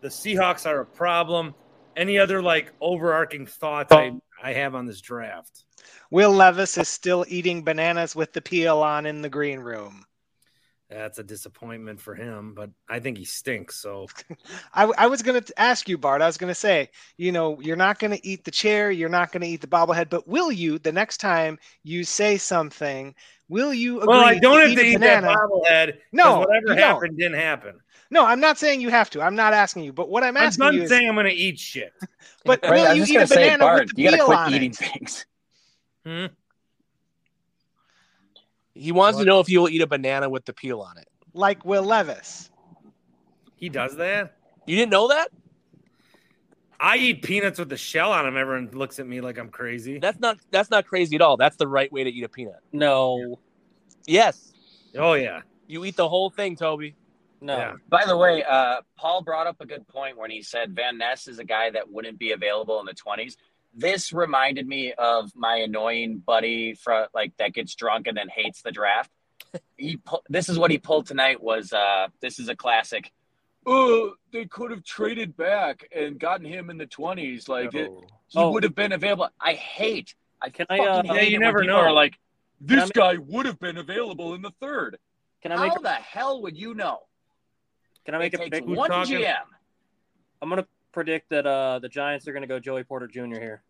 The 0.00 0.08
Seahawks 0.08 0.66
are 0.66 0.80
a 0.80 0.86
problem. 0.86 1.54
Any 1.96 2.18
other 2.18 2.40
like 2.42 2.72
overarching 2.80 3.46
thoughts 3.46 3.92
I, 3.92 4.12
I 4.42 4.52
have 4.52 4.74
on 4.74 4.86
this 4.86 5.00
draft? 5.00 5.64
Will 6.10 6.32
Levis 6.32 6.78
is 6.78 6.88
still 6.88 7.24
eating 7.28 7.62
bananas 7.62 8.16
with 8.16 8.32
the 8.32 8.40
peel 8.40 8.78
on 8.78 9.06
in 9.06 9.22
the 9.22 9.28
green 9.28 9.60
room. 9.60 10.04
That's 10.90 11.20
a 11.20 11.22
disappointment 11.22 12.00
for 12.00 12.16
him, 12.16 12.52
but 12.52 12.70
I 12.88 12.98
think 12.98 13.16
he 13.16 13.24
stinks. 13.24 13.76
So 13.76 14.08
I, 14.74 14.90
I 14.98 15.06
was 15.06 15.22
going 15.22 15.40
to 15.40 15.60
ask 15.60 15.88
you, 15.88 15.96
Bart. 15.96 16.20
I 16.20 16.26
was 16.26 16.36
going 16.36 16.50
to 16.50 16.54
say, 16.54 16.90
you 17.16 17.30
know, 17.30 17.60
you're 17.60 17.76
not 17.76 18.00
going 18.00 18.10
to 18.10 18.26
eat 18.26 18.44
the 18.44 18.50
chair, 18.50 18.90
you're 18.90 19.08
not 19.08 19.30
going 19.30 19.42
to 19.42 19.46
eat 19.46 19.60
the 19.60 19.68
bobblehead, 19.68 20.10
but 20.10 20.26
will 20.26 20.50
you 20.50 20.78
the 20.80 20.90
next 20.90 21.18
time 21.18 21.58
you 21.84 22.02
say 22.02 22.36
something? 22.36 23.14
Will 23.48 23.72
you 23.72 23.98
agree 24.00 24.08
well, 24.08 24.24
I 24.24 24.38
don't 24.40 24.60
have 24.60 24.74
to 24.74 24.80
a 24.80 24.84
eat 24.84 25.00
that 25.00 25.22
banana? 25.22 25.36
bobblehead. 25.36 25.86
'cause 25.92 25.98
No, 26.12 26.40
whatever 26.40 26.68
you 26.68 26.74
don't. 26.74 26.78
happened 26.78 27.18
didn't 27.18 27.38
happen. 27.38 27.80
No, 28.10 28.26
I'm 28.26 28.40
not 28.40 28.58
saying 28.58 28.80
you 28.80 28.88
have 28.88 29.10
to. 29.10 29.22
I'm 29.22 29.36
not 29.36 29.52
asking 29.52 29.84
you, 29.84 29.92
but 29.92 30.08
what 30.08 30.24
I'm 30.24 30.36
I'm 30.36 30.44
asking 30.44 30.64
not 30.64 30.74
you 30.74 30.82
is, 30.82 30.88
saying 30.88 31.08
I'm 31.08 31.14
going 31.14 31.26
to 31.26 31.32
eat 31.32 31.58
shit. 31.60 31.92
but 32.44 32.60
Right, 32.62 32.72
will 32.72 32.86
I 32.86 32.94
was 32.94 33.08
you 33.08 33.14
eat 33.14 33.14
gonna 33.14 33.24
a 33.24 33.28
say, 33.28 33.44
banana 33.44 33.64
Bart, 33.64 33.80
with 33.82 33.88
the 33.90 33.94
you 33.96 34.04
gotta 34.04 34.16
peel 34.16 34.26
quit 34.26 34.38
on 34.38 34.54
eating 34.54 34.70
it? 34.70 34.76
things. 34.76 35.26
Hmm? 36.04 36.26
He 38.74 38.92
wants 38.92 39.16
What? 39.16 39.24
to 39.24 39.28
know 39.28 39.40
if 39.40 39.48
you 39.48 39.60
will 39.60 39.68
eat 39.68 39.82
a 39.82 39.86
banana 39.86 40.28
with 40.28 40.44
the 40.44 40.52
peel 40.52 40.80
on 40.80 40.96
it. 40.98 41.08
like 41.34 41.64
Will 41.64 41.82
Levis? 41.82 42.50
He 43.56 43.68
does 43.68 43.96
that. 43.96 44.36
You 44.66 44.76
didn't 44.76 44.90
know 44.90 45.08
that? 45.08 45.28
I 46.78 46.96
eat 46.96 47.22
peanuts 47.22 47.58
with 47.58 47.68
the 47.68 47.76
shell 47.76 48.10
on 48.12 48.24
them. 48.24 48.36
Everyone 48.38 48.70
looks 48.72 48.98
at 48.98 49.06
me 49.06 49.20
like 49.20 49.38
I'm 49.38 49.50
crazy. 49.50 49.98
That's 49.98 50.18
not 50.18 50.38
that's 50.50 50.70
not 50.70 50.86
crazy 50.86 51.14
at 51.16 51.20
all. 51.22 51.36
That's 51.36 51.56
the 51.56 51.68
right 51.68 51.92
way 51.92 52.04
to 52.04 52.10
eat 52.10 52.24
a 52.24 52.28
peanut. 52.28 52.60
No, 52.72 53.38
Yes, 54.06 54.52
Oh 54.98 55.12
yeah. 55.12 55.42
you 55.66 55.84
eat 55.84 55.96
the 55.96 56.08
whole 56.08 56.30
thing, 56.30 56.56
Tobi. 56.56 56.94
no. 57.42 57.56
Yeah. 57.58 57.72
By 57.90 58.06
the 58.06 58.16
way, 58.16 58.42
uh, 58.44 58.80
Paul 58.96 59.22
brought 59.22 59.46
up 59.46 59.56
a 59.60 59.66
good 59.66 59.86
point 59.88 60.16
when 60.16 60.30
he 60.30 60.42
said 60.42 60.74
Van 60.74 60.96
Ness 60.96 61.28
is 61.28 61.38
a 61.38 61.44
guy 61.44 61.68
that 61.70 61.90
wouldn't 61.90 62.18
be 62.18 62.32
available 62.32 62.80
in 62.80 62.86
the 62.86 62.94
20s. 62.94 63.36
This 63.74 64.12
reminded 64.12 64.66
me 64.66 64.92
of 64.98 65.30
my 65.36 65.56
annoying 65.56 66.18
buddy 66.18 66.74
from 66.74 67.06
like 67.14 67.36
that 67.38 67.54
gets 67.54 67.74
drunk 67.74 68.06
and 68.06 68.16
then 68.16 68.28
hates 68.28 68.62
the 68.62 68.72
draft. 68.72 69.10
He 69.76 69.96
pu- 69.96 70.18
this 70.28 70.48
is 70.48 70.58
what 70.58 70.70
he 70.70 70.78
pulled 70.78 71.06
tonight 71.06 71.42
was 71.42 71.72
uh, 71.72 72.08
this 72.20 72.38
is 72.38 72.48
a 72.48 72.54
classic. 72.56 73.12
Oh, 73.66 74.12
they 74.32 74.44
could 74.44 74.70
have 74.70 74.84
traded 74.84 75.36
back 75.36 75.88
and 75.94 76.18
gotten 76.18 76.46
him 76.46 76.70
in 76.70 76.78
the 76.78 76.86
20s. 76.86 77.48
Like 77.48 77.74
it, 77.74 77.90
he 78.28 78.38
Oh. 78.38 78.50
would 78.52 78.62
have 78.62 78.74
been 78.74 78.92
available. 78.92 79.28
I 79.40 79.54
hate. 79.54 80.14
I 80.42 80.50
Can 80.50 80.66
I, 80.70 80.78
fucking 80.78 81.10
uh, 81.10 81.14
Yeah, 81.14 81.20
you 81.22 81.36
it 81.36 81.40
never 81.40 81.60
people 81.60 81.76
know. 81.76 81.80
Are 81.82 81.92
like 81.92 82.18
this 82.60 82.84
make- 82.84 82.92
guy 82.92 83.16
would 83.16 83.46
have 83.46 83.58
been 83.58 83.76
available 83.78 84.34
in 84.34 84.42
the 84.42 84.52
third. 84.60 84.98
Can 85.42 85.52
I 85.52 85.56
make? 85.56 85.72
How 85.72 85.78
A, 85.80 85.82
the 85.82 85.90
hell 85.90 86.42
would 86.42 86.56
you 86.56 86.74
know? 86.74 86.98
can 88.04 88.14
I 88.14 88.18
make 88.18 88.34
it 88.34 88.40
a 88.40 88.44
takes 88.44 88.50
prediction? 88.58 88.76
one 88.76 88.90
talking? 88.90 89.18
GM. 89.20 89.34
I'm 90.42 90.48
gonna 90.48 90.66
predict 90.92 91.28
that 91.30 91.46
uh, 91.46 91.78
the 91.78 91.88
Giants 91.88 92.26
are 92.28 92.32
gonna 92.32 92.46
go 92.46 92.58
Joey 92.58 92.84
Porter 92.84 93.06
Jr. 93.06 93.24
here. 93.40 93.62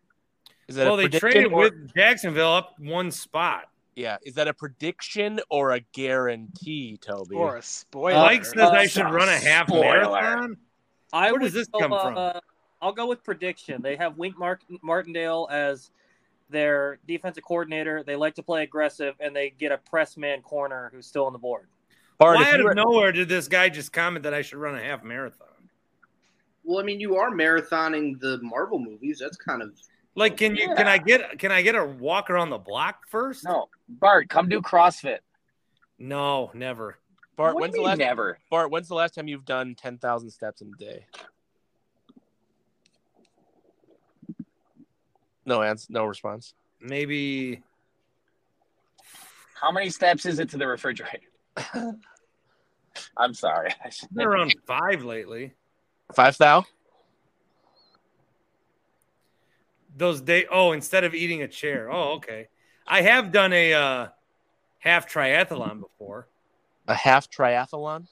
Is 0.68 0.76
that 0.76 0.84
Well, 0.86 0.98
a 1.00 1.08
they 1.08 1.18
traded 1.18 1.52
or- 1.52 1.60
with 1.60 1.94
Jacksonville 1.94 2.52
up 2.52 2.78
one 2.78 3.10
spot. 3.10 3.64
Yeah, 3.96 4.18
is 4.22 4.34
that 4.34 4.46
a 4.48 4.54
prediction 4.54 5.40
or 5.50 5.72
a 5.72 5.80
guarantee, 5.80 6.98
Tobi? 7.04 7.34
Or 7.34 7.56
a 7.56 7.62
spoiler. 7.62 8.18
Mike 8.20 8.44
says 8.44 8.56
Uh, 8.62 8.70
I 8.70 8.86
should 8.86 9.10
run 9.10 9.28
a 9.28 9.36
half 9.36 9.66
spoiler. 9.66 9.84
marathon. 9.84 10.56
I 11.12 11.32
Where 11.32 11.40
does 11.40 11.52
this 11.52 11.66
go, 11.68 11.80
come 11.80 11.90
from? 11.90 12.16
uh, 12.16 12.40
I'll 12.80 12.92
go 12.92 13.06
with 13.08 13.22
prediction. 13.24 13.82
They 13.82 13.96
have 13.96 14.16
Wink 14.16 14.38
Mark- 14.38 14.62
Martindale 14.82 15.48
as 15.50 15.90
their 16.48 16.98
defensive 17.06 17.42
coordinator. 17.44 18.02
They 18.04 18.16
like 18.16 18.34
to 18.36 18.42
play 18.42 18.62
aggressive, 18.62 19.16
and 19.20 19.34
they 19.34 19.50
get 19.50 19.72
a 19.72 19.78
press 19.78 20.16
man 20.16 20.40
corner 20.40 20.90
who's 20.94 21.06
still 21.06 21.26
on 21.26 21.32
the 21.32 21.38
board. 21.38 21.66
Bart, 22.18 22.36
Why 22.36 22.52
out 22.52 22.60
of 22.60 22.64
were- 22.64 22.74
nowhere 22.74 23.12
did 23.12 23.28
this 23.28 23.48
guy 23.48 23.68
just 23.70 23.92
comment 23.92 24.22
that 24.22 24.32
I 24.32 24.42
should 24.42 24.58
run 24.58 24.76
a 24.76 24.82
half 24.82 25.02
marathon? 25.02 25.48
Well, 26.70 26.78
I 26.78 26.84
mean, 26.84 27.00
you 27.00 27.16
are 27.16 27.32
marathoning 27.32 28.20
the 28.20 28.38
Marvel 28.42 28.78
movies. 28.78 29.18
That's 29.20 29.36
kind 29.36 29.60
of 29.60 29.72
Like, 30.14 30.36
can 30.36 30.54
you 30.54 30.72
can 30.76 30.86
I 30.86 30.98
get 30.98 31.36
can 31.40 31.50
I 31.50 31.62
get 31.62 31.74
a 31.74 31.84
walk 31.84 32.30
around 32.30 32.50
the 32.50 32.58
block 32.58 33.08
first? 33.08 33.42
No, 33.44 33.68
Bart, 33.88 34.28
come 34.28 34.48
do 34.48 34.60
CrossFit. 34.60 35.18
No, 35.98 36.52
never. 36.54 36.96
Bart, 37.34 37.54
What 37.54 37.62
when's 37.62 37.74
the 37.74 37.80
last 37.82 37.98
never? 37.98 38.38
Bart, 38.52 38.70
when's 38.70 38.86
the 38.86 38.94
last 38.94 39.16
time 39.16 39.26
you've 39.26 39.44
done 39.44 39.74
ten 39.74 39.98
thousand 39.98 40.30
steps 40.30 40.60
in 40.60 40.70
a 40.72 40.76
day? 40.78 41.06
No 45.44 45.62
answer, 45.62 45.88
no 45.90 46.04
response. 46.04 46.54
Maybe 46.80 47.64
How 49.60 49.72
many 49.72 49.90
steps 49.90 50.24
is 50.24 50.38
it 50.38 50.48
to 50.50 50.56
the 50.56 50.68
refrigerator? 50.68 51.26
I'm 53.16 53.34
sorry. 53.34 53.70
I 53.84 53.90
should- 53.90 54.14
been 54.14 54.24
around 54.28 54.54
five 54.68 55.02
lately. 55.02 55.54
Five 56.14 56.36
thou? 56.38 56.64
Those 59.96 60.20
day. 60.20 60.46
Oh, 60.50 60.72
instead 60.72 61.04
of 61.04 61.14
eating 61.14 61.42
a 61.42 61.48
chair. 61.48 61.90
Oh, 61.90 62.14
okay. 62.14 62.48
I 62.86 63.02
have 63.02 63.32
done 63.32 63.52
a 63.52 63.74
uh, 63.74 64.08
half 64.78 65.10
triathlon 65.10 65.80
before. 65.80 66.28
A 66.88 66.94
half 66.94 67.30
triathlon? 67.30 68.06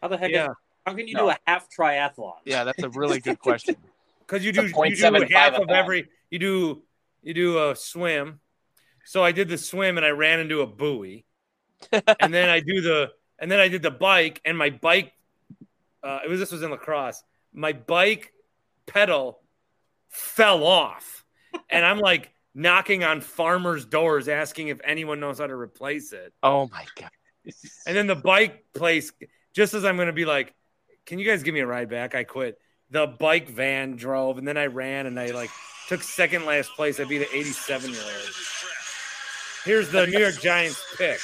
How 0.00 0.08
the 0.08 0.16
heck? 0.16 0.30
Yeah. 0.30 0.48
How 0.86 0.94
can 0.94 1.08
you 1.08 1.14
No. 1.14 1.26
do 1.26 1.30
a 1.30 1.38
half 1.46 1.68
triathlon? 1.70 2.34
Yeah, 2.44 2.64
that's 2.64 2.82
a 2.82 2.90
really 2.90 3.20
good 3.20 3.38
question. 3.38 3.76
because 4.26 4.44
you 4.44 4.52
do 4.52 4.62
you 4.62 4.68
do 4.68 4.74
0.75 4.74 5.30
half 5.30 5.54
a 5.54 5.62
of 5.62 5.70
every 5.70 6.08
you 6.30 6.38
do 6.38 6.82
you 7.22 7.34
do 7.34 7.70
a 7.70 7.76
swim. 7.76 8.40
So 9.04 9.22
I 9.22 9.32
did 9.32 9.48
the 9.48 9.58
swim 9.58 9.96
and 9.96 10.04
I 10.04 10.10
ran 10.10 10.40
into 10.40 10.62
a 10.62 10.66
buoy, 10.66 11.24
and 11.92 12.32
then 12.32 12.48
I 12.48 12.60
do 12.60 12.80
the 12.80 13.10
and 13.38 13.50
then 13.50 13.60
I 13.60 13.68
did 13.68 13.82
the 13.82 13.90
bike 13.90 14.40
and 14.44 14.56
my 14.56 14.70
bike. 14.70 15.12
Uh, 16.02 16.20
it 16.24 16.28
was 16.28 16.38
this 16.38 16.52
was 16.52 16.62
in 16.62 16.70
La 16.70 16.76
Crosse. 16.76 17.22
My 17.54 17.72
bike 17.72 18.32
pedal 18.86 19.40
fell 20.10 20.64
off, 20.64 21.24
and 21.70 21.84
I'm 21.84 21.98
like 21.98 22.32
knocking 22.54 23.04
on 23.04 23.20
farmers' 23.20 23.84
doors 23.84 24.28
asking 24.28 24.68
if 24.68 24.80
anyone 24.84 25.20
knows 25.20 25.38
how 25.38 25.46
to 25.46 25.54
replace 25.54 26.12
it. 26.12 26.32
Oh 26.42 26.68
my 26.68 26.84
god. 26.96 27.10
And 27.86 27.96
then 27.96 28.06
the 28.06 28.14
bike 28.14 28.64
place, 28.74 29.12
just 29.54 29.74
as 29.74 29.84
I'm 29.84 29.96
going 29.96 30.06
to 30.06 30.12
be 30.12 30.24
like, 30.24 30.54
can 31.06 31.18
you 31.18 31.26
guys 31.26 31.42
give 31.42 31.54
me 31.54 31.60
a 31.60 31.66
ride 31.66 31.90
back? 31.90 32.14
I 32.14 32.24
quit. 32.24 32.58
The 32.90 33.06
bike 33.06 33.48
van 33.48 33.96
drove, 33.96 34.38
and 34.38 34.46
then 34.46 34.56
I 34.56 34.66
ran, 34.66 35.06
and 35.06 35.18
I 35.18 35.26
like 35.28 35.50
took 35.88 36.02
second 36.02 36.46
last 36.46 36.70
place. 36.72 37.00
I 37.00 37.04
beat 37.04 37.22
an 37.22 37.28
87 37.32 37.90
year 37.90 38.00
old. 38.02 38.34
Here's 39.64 39.90
the 39.90 40.06
New 40.06 40.18
York 40.18 40.40
Giants 40.40 40.82
pick. 40.96 41.20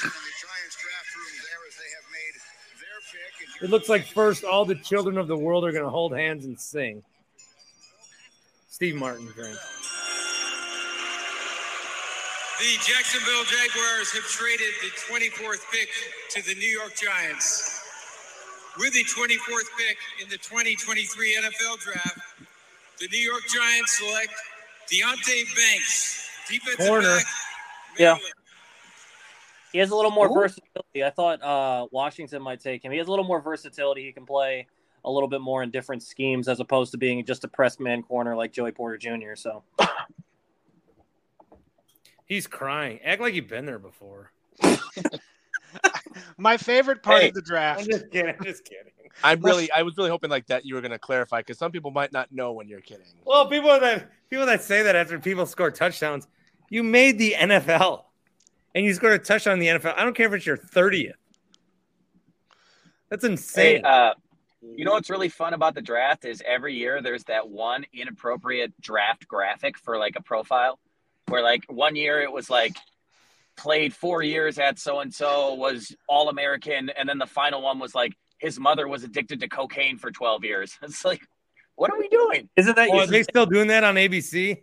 It 3.61 3.69
looks 3.69 3.89
like 3.89 4.07
first 4.07 4.43
all 4.43 4.65
the 4.65 4.75
children 4.75 5.17
of 5.17 5.27
the 5.27 5.37
world 5.37 5.65
are 5.65 5.71
going 5.71 5.83
to 5.83 5.89
hold 5.89 6.15
hands 6.15 6.45
and 6.45 6.59
sing. 6.59 7.03
Steve 8.69 8.95
Martin 8.95 9.27
drink. 9.35 9.57
The 12.59 12.77
Jacksonville 12.77 13.43
Jaguars 13.45 14.11
have 14.13 14.23
traded 14.23 14.67
the 14.81 14.89
24th 15.11 15.61
pick 15.71 15.89
to 16.29 16.41
the 16.47 16.55
New 16.55 16.67
York 16.67 16.95
Giants. 16.95 17.79
With 18.77 18.93
the 18.93 19.03
24th 19.03 19.67
pick 19.77 19.97
in 20.23 20.29
the 20.29 20.37
2023 20.37 21.37
NFL 21.41 21.79
Draft, 21.79 22.19
the 22.99 23.07
New 23.11 23.19
York 23.19 23.41
Giants 23.53 23.97
select 23.97 24.33
Deonte 24.91 25.55
Banks, 25.55 26.29
defensive 26.47 26.87
Corner. 26.87 27.17
back. 27.17 27.25
Yeah. 27.99 28.17
Maryland. 29.73 29.73
He 29.73 29.79
has 29.79 29.91
a 29.91 29.95
little 29.95 30.11
more 30.11 30.29
Ooh. 30.29 30.33
versatility. 30.33 31.03
I 31.03 31.09
thought 31.09 31.41
uh, 31.41 31.87
Washington 31.91 32.41
might 32.41 32.59
take 32.59 32.83
him. 32.83 32.91
He 32.91 32.97
has 32.97 33.07
a 33.07 33.09
little 33.09 33.25
more 33.25 33.41
versatility. 33.41 34.03
He 34.05 34.11
can 34.11 34.25
play 34.25 34.67
a 35.03 35.11
little 35.11 35.29
bit 35.29 35.41
more 35.41 35.63
in 35.63 35.71
different 35.71 36.03
schemes 36.03 36.47
as 36.47 36.59
opposed 36.59 36.91
to 36.91 36.97
being 36.97 37.25
just 37.25 37.43
a 37.43 37.47
press 37.47 37.79
man 37.79 38.03
corner 38.03 38.35
like 38.35 38.51
Joey 38.51 38.71
Porter 38.71 38.97
Jr. 38.97 39.35
So 39.35 39.63
He's 42.25 42.47
crying. 42.47 42.99
Act 43.03 43.19
like 43.21 43.33
you've 43.33 43.47
been 43.49 43.65
there 43.65 43.79
before. 43.79 44.31
My 46.37 46.57
favorite 46.57 47.03
part 47.03 47.21
Hey. 47.21 47.27
of 47.29 47.33
the 47.33 47.41
draft. 47.41 47.81
I'm 47.81 47.87
just 47.87 48.09
kidding. 48.11 48.35
I'm 48.37 48.43
just 48.45 48.63
kidding. 48.63 48.91
I'm 49.23 49.41
really 49.41 49.69
I 49.71 49.83
was 49.83 49.97
really 49.97 50.09
hoping 50.09 50.29
like 50.29 50.47
that 50.47 50.65
you 50.65 50.75
were 50.75 50.81
gonna 50.81 50.97
clarify 50.97 51.39
because 51.41 51.57
some 51.57 51.71
people 51.71 51.91
might 51.91 52.13
not 52.13 52.31
know 52.31 52.53
when 52.53 52.67
you're 52.69 52.79
kidding. 52.81 53.05
Well, 53.25 53.47
people 53.49 53.77
that 53.79 54.09
people 54.29 54.45
that 54.45 54.63
say 54.63 54.83
that 54.83 54.95
after 54.95 55.19
people 55.19 55.45
score 55.45 55.69
touchdowns, 55.71 56.27
you 56.69 56.81
made 56.83 57.17
the 57.19 57.35
NFL, 57.37 58.03
and 58.75 58.85
you 58.85 58.93
scored 58.93 59.13
a 59.13 59.19
touchdown 59.19 59.53
in 59.53 59.59
the 59.59 59.67
NFL. 59.67 59.95
I 59.97 60.03
don't 60.03 60.15
care 60.15 60.27
if 60.27 60.33
it's 60.33 60.45
your 60.45 60.57
thirtieth. 60.57 61.15
That's 63.09 63.25
Hey, 63.25 63.31
insane. 63.31 63.85
uh, 63.85 64.13
you 64.61 64.85
know 64.85 64.91
what's 64.93 65.09
really 65.09 65.29
fun 65.29 65.53
about 65.53 65.75
the 65.75 65.81
draft 65.81 66.23
is 66.23 66.41
every 66.45 66.75
year 66.75 67.01
there's 67.01 67.23
that 67.25 67.49
one 67.49 67.85
inappropriate 67.93 68.73
draft 68.79 69.27
graphic 69.27 69.77
for 69.77 69.97
like 69.97 70.15
a 70.15 70.21
profile 70.21 70.79
where 71.27 71.41
like 71.41 71.63
one 71.67 71.95
year 71.95 72.21
it 72.21 72.31
was 72.31 72.49
like 72.49 72.75
played 73.57 73.93
four 73.93 74.21
years 74.23 74.57
at 74.59 74.79
so 74.79 74.99
and 74.99 75.13
so 75.13 75.55
was 75.55 75.95
all 76.07 76.29
American 76.29 76.89
and 76.91 77.09
then 77.09 77.17
the 77.17 77.25
final 77.25 77.61
one 77.61 77.79
was 77.79 77.93
like 77.95 78.13
his 78.37 78.59
mother 78.59 78.87
was 78.87 79.03
addicted 79.03 79.39
to 79.39 79.47
cocaine 79.49 79.97
for 79.97 80.11
12 80.11 80.43
years. 80.43 80.77
It's 80.83 81.03
like 81.03 81.21
what 81.75 81.91
are 81.91 81.97
we 81.97 82.07
doing? 82.09 82.47
isn't 82.55 82.75
that 82.75 82.89
Oh, 82.91 82.99
are 82.99 83.07
they 83.07 83.23
still 83.23 83.45
doing 83.47 83.67
that 83.69 83.83
on 83.83 83.95
ABC? 83.95 84.61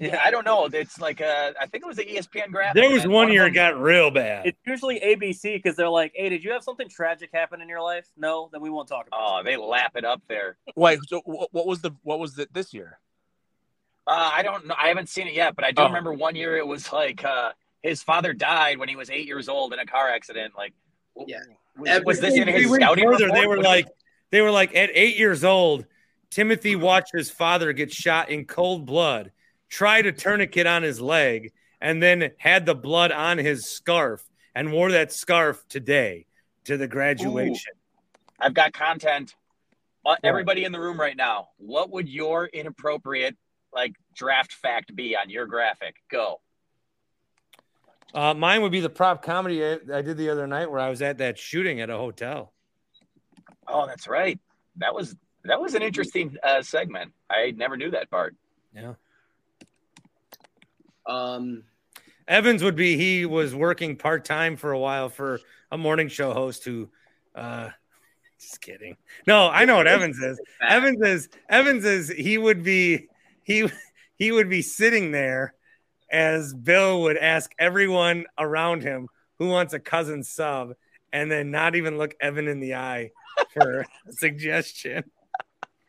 Yeah, 0.00 0.20
I 0.24 0.30
don't 0.32 0.44
know. 0.44 0.66
It's 0.72 0.98
like 1.00 1.20
uh, 1.20 1.52
I 1.60 1.66
think 1.66 1.84
it 1.84 1.86
was 1.86 1.96
the 1.96 2.04
ESPN 2.04 2.50
graphic. 2.50 2.82
There 2.82 2.90
was 2.90 3.04
and 3.04 3.12
one 3.12 3.30
year 3.32 3.46
it 3.46 3.52
got 3.52 3.78
real 3.80 4.10
bad. 4.10 4.46
it's 4.46 4.58
usually 4.66 4.98
ABC 4.98 5.54
because 5.54 5.76
they're 5.76 5.88
like, 5.88 6.12
"Hey, 6.16 6.28
did 6.28 6.42
you 6.42 6.50
have 6.50 6.64
something 6.64 6.88
tragic 6.88 7.30
happen 7.32 7.60
in 7.60 7.68
your 7.68 7.80
life? 7.80 8.06
No, 8.16 8.48
then 8.52 8.60
we 8.60 8.70
won't 8.70 8.88
talk 8.88 9.06
about." 9.06 9.18
It. 9.20 9.24
Oh, 9.24 9.38
it. 9.38 9.44
they 9.44 9.56
lap 9.56 9.92
it 9.94 10.04
up 10.04 10.20
there. 10.28 10.56
Wait, 10.74 10.98
so 11.06 11.20
what 11.24 11.66
was 11.66 11.80
the 11.80 11.92
what 12.02 12.18
was 12.18 12.36
it 12.38 12.52
this 12.52 12.74
year? 12.74 12.98
Uh, 14.06 14.30
I 14.34 14.42
don't 14.42 14.66
know. 14.66 14.74
I 14.76 14.88
haven't 14.88 15.08
seen 15.08 15.28
it 15.28 15.34
yet, 15.34 15.54
but 15.56 15.64
I 15.64 15.70
do 15.70 15.82
Oh. 15.82 15.86
remember 15.86 16.12
one 16.12 16.34
year 16.36 16.56
it 16.58 16.66
was 16.66 16.92
like 16.92 17.24
uh, 17.24 17.52
his 17.82 18.02
father 18.02 18.32
died 18.32 18.78
when 18.78 18.88
he 18.88 18.96
was 18.96 19.10
eight 19.10 19.26
years 19.26 19.48
old 19.48 19.72
in 19.72 19.78
a 19.78 19.86
car 19.86 20.08
accident. 20.10 20.54
Like, 20.56 20.74
Yeah. 21.26 21.38
was, 21.78 22.02
was 22.04 22.20
this 22.20 22.34
in 22.34 22.48
his 22.48 22.68
went 22.68 22.82
scouting 22.82 23.04
further. 23.04 23.26
report? 23.26 23.40
They 23.40 23.46
were 23.46 23.56
Was 23.58 23.64
like, 23.64 23.88
they 24.30 24.40
were 24.42 24.50
like, 24.50 24.74
at 24.74 24.90
eight 24.92 25.16
years 25.16 25.42
old, 25.44 25.86
Timothy 26.30 26.76
watched 26.76 27.12
his 27.14 27.30
father 27.30 27.72
get 27.72 27.92
shot 27.92 28.28
in 28.28 28.44
cold 28.44 28.84
blood, 28.84 29.30
tried 29.74 30.06
a 30.06 30.12
tourniquet 30.12 30.68
on 30.68 30.84
his 30.84 31.00
leg, 31.00 31.52
and 31.80 32.00
then 32.00 32.30
had 32.38 32.64
the 32.64 32.76
blood 32.76 33.10
on 33.10 33.38
his 33.38 33.66
scarf 33.66 34.24
and 34.54 34.70
wore 34.70 34.92
that 34.92 35.10
scarf 35.10 35.64
today 35.68 36.26
to 36.62 36.76
the 36.76 36.86
graduation. 36.86 37.72
I've 38.38 38.54
got 38.54 38.72
content. 38.72 39.34
Uh, 40.06 40.14
everybody 40.22 40.64
in 40.64 40.70
the 40.70 40.78
room 40.78 41.00
right 41.00 41.16
now, 41.16 41.48
what 41.56 41.90
would 41.90 42.08
your 42.08 42.46
inappropriate 42.46 43.36
like 43.72 43.94
draft 44.14 44.52
fact 44.52 44.94
be 44.94 45.16
on 45.16 45.28
your 45.28 45.46
graphic? 45.46 45.96
Go. 46.08 46.40
Uh, 48.14 48.32
mine 48.32 48.62
would 48.62 48.70
be 48.70 48.80
the 48.80 48.88
prop 48.88 49.24
comedy 49.24 49.64
I, 49.64 49.78
I 49.92 50.02
did 50.02 50.16
the 50.16 50.30
other 50.30 50.46
night 50.46 50.70
where 50.70 50.78
I 50.78 50.88
was 50.88 51.02
at 51.02 51.18
that 51.18 51.36
shooting 51.36 51.80
at 51.80 51.90
a 51.90 51.96
hotel. 51.96 52.52
Oh, 53.66 53.88
that's 53.88 54.06
right. 54.06 54.38
That 54.76 54.94
was 54.94 55.16
that 55.42 55.60
was 55.60 55.74
an 55.74 55.82
interesting 55.82 56.36
uh, 56.44 56.62
segment. 56.62 57.12
I 57.28 57.52
never 57.56 57.76
knew 57.76 57.90
that 57.90 58.08
part. 58.08 58.36
Yeah. 58.72 58.94
Um, 61.06 61.64
Evans 62.26 62.62
would 62.62 62.76
be 62.76 62.96
he 62.96 63.26
was 63.26 63.54
working 63.54 63.96
part 63.96 64.24
time 64.24 64.56
for 64.56 64.72
a 64.72 64.78
while 64.78 65.08
for 65.08 65.40
a 65.70 65.76
morning 65.76 66.08
show 66.08 66.32
host 66.32 66.64
who 66.64 66.88
uh 67.34 67.70
just 68.40 68.60
kidding. 68.60 68.96
No, 69.26 69.48
I 69.48 69.64
know 69.64 69.76
what 69.76 69.86
Evans 69.86 70.18
is. 70.18 70.40
Evans 70.60 71.00
is 71.02 71.28
Evans 71.48 71.84
is 71.84 72.08
he 72.08 72.38
would 72.38 72.62
be 72.62 73.08
he 73.42 73.68
he 74.16 74.32
would 74.32 74.48
be 74.48 74.62
sitting 74.62 75.12
there 75.12 75.54
as 76.10 76.54
Bill 76.54 77.02
would 77.02 77.16
ask 77.16 77.52
everyone 77.58 78.26
around 78.38 78.82
him 78.82 79.08
who 79.38 79.48
wants 79.48 79.74
a 79.74 79.80
cousin 79.80 80.22
sub 80.22 80.74
and 81.12 81.30
then 81.30 81.50
not 81.50 81.76
even 81.76 81.98
look 81.98 82.14
Evan 82.20 82.48
in 82.48 82.60
the 82.60 82.74
eye 82.74 83.10
for 83.52 83.80
a 84.08 84.12
suggestion. 84.12 85.04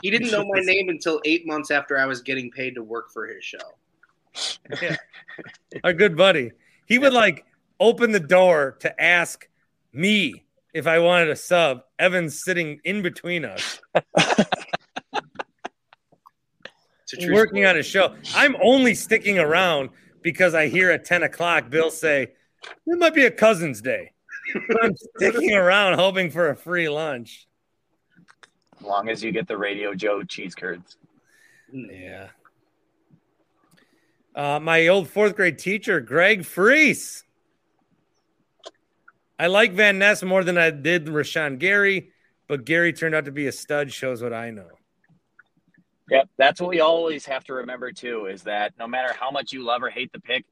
he 0.02 0.10
didn't 0.10 0.32
know 0.32 0.46
my 0.46 0.60
name 0.62 0.90
until 0.90 1.22
eight 1.26 1.46
months 1.48 1.72
after 1.72 1.98
I 1.98 2.06
was 2.06 2.22
getting 2.22 2.52
paid 2.52 2.76
to 2.76 2.84
work 2.84 3.12
for 3.12 3.26
his 3.28 3.44
show. 3.44 3.58
Yeah. 4.82 4.96
a 5.84 5.94
good 5.94 6.16
buddy. 6.18 6.52
He 6.88 6.98
would 7.00 7.14
like 7.14 7.46
open 7.80 8.12
the 8.12 8.20
door 8.20 8.78
to 8.82 9.02
ask 9.02 9.48
me 9.94 10.46
if 10.74 10.88
I 10.88 11.00
wanted 11.00 11.30
a 11.30 11.36
sub. 11.36 11.82
Evan's 12.00 12.44
sitting 12.44 12.80
in 12.84 13.02
between 13.02 13.46
us, 13.46 13.80
It's 17.04 17.14
a 17.14 17.18
true 17.18 17.36
working 17.36 17.58
story. 17.64 17.68
on 17.68 17.78
a 17.78 17.84
show. 17.84 18.16
I'm 18.36 18.56
only 18.62 18.96
sticking 18.96 19.38
around 19.40 19.90
because 20.22 20.54
I 20.56 20.68
hear 20.68 20.90
at 20.92 21.06
10 21.06 21.24
o'clock 21.24 21.70
Bill 21.70 21.92
say, 21.92 22.24
It 22.88 23.00
might 23.00 23.14
be 23.14 23.26
a 23.26 23.32
cousin's 23.32 23.82
day. 23.82 24.12
I'm 24.82 24.96
sticking 25.18 25.54
around 25.54 25.96
hoping 26.00 26.30
for 26.32 26.50
a 26.50 26.56
free 26.56 26.90
lunch. 26.90 27.48
As 28.80 28.82
long 28.86 29.10
as 29.10 29.24
you 29.24 29.32
get 29.32 29.48
the 29.48 29.58
Radio 29.58 29.94
Joe 29.94 30.24
cheese 30.24 30.56
curds. 30.56 30.98
Yeah. 31.72 32.28
Uh, 34.36 34.60
my 34.60 34.88
old 34.88 35.08
fourth 35.10 35.36
grade 35.36 35.58
teacher, 35.58 36.02
Greg 36.02 36.44
Freese. 36.44 37.24
I 39.40 39.48
like 39.48 39.72
Van 39.72 39.98
Ness 39.98 40.24
more 40.24 40.44
than 40.44 40.58
I 40.58 40.72
did 40.72 41.06
Rashan 41.06 41.58
Gary, 41.58 42.12
but 42.48 42.66
Gary 42.66 42.92
turned 42.92 43.16
out 43.16 43.26
to 43.26 43.32
be 43.32 43.48
a 43.48 43.52
stud. 43.52 43.92
Shows 43.94 44.22
what 44.22 44.34
I 44.34 44.52
know. 44.52 44.68
Yep, 46.10 46.30
that's 46.38 46.62
what 46.62 46.70
we 46.70 46.82
always 46.82 47.26
have 47.26 47.44
to 47.46 47.54
remember 47.54 47.92
too 47.92 48.28
is 48.28 48.44
that 48.44 48.74
no 48.78 48.88
matter 48.88 49.14
how 49.20 49.32
much 49.32 49.52
you 49.52 49.64
love 49.64 49.82
or 49.82 49.90
hate 49.90 50.12
the 50.12 50.20
pick, 50.20 50.46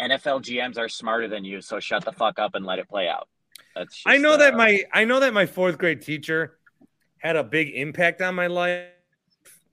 NFL 0.00 0.42
GMs 0.42 0.78
are 0.78 0.88
smarter 0.88 1.26
than 1.26 1.44
you, 1.44 1.60
so 1.60 1.80
shut 1.80 2.04
the 2.04 2.12
fuck 2.12 2.38
up 2.38 2.54
and 2.54 2.64
let 2.64 2.78
it 2.78 2.88
play 2.88 3.08
out. 3.08 3.28
That's 3.74 3.94
just, 3.94 4.06
I 4.06 4.18
know 4.18 4.36
that 4.36 4.54
uh, 4.54 4.56
my 4.56 4.84
I 4.92 5.04
know 5.04 5.18
that 5.20 5.32
my 5.32 5.46
fourth 5.46 5.78
grade 5.78 6.02
teacher 6.02 6.58
had 7.18 7.36
a 7.36 7.42
big 7.42 7.70
impact 7.70 8.20
on 8.20 8.34
my 8.34 8.46
life. 8.46 8.84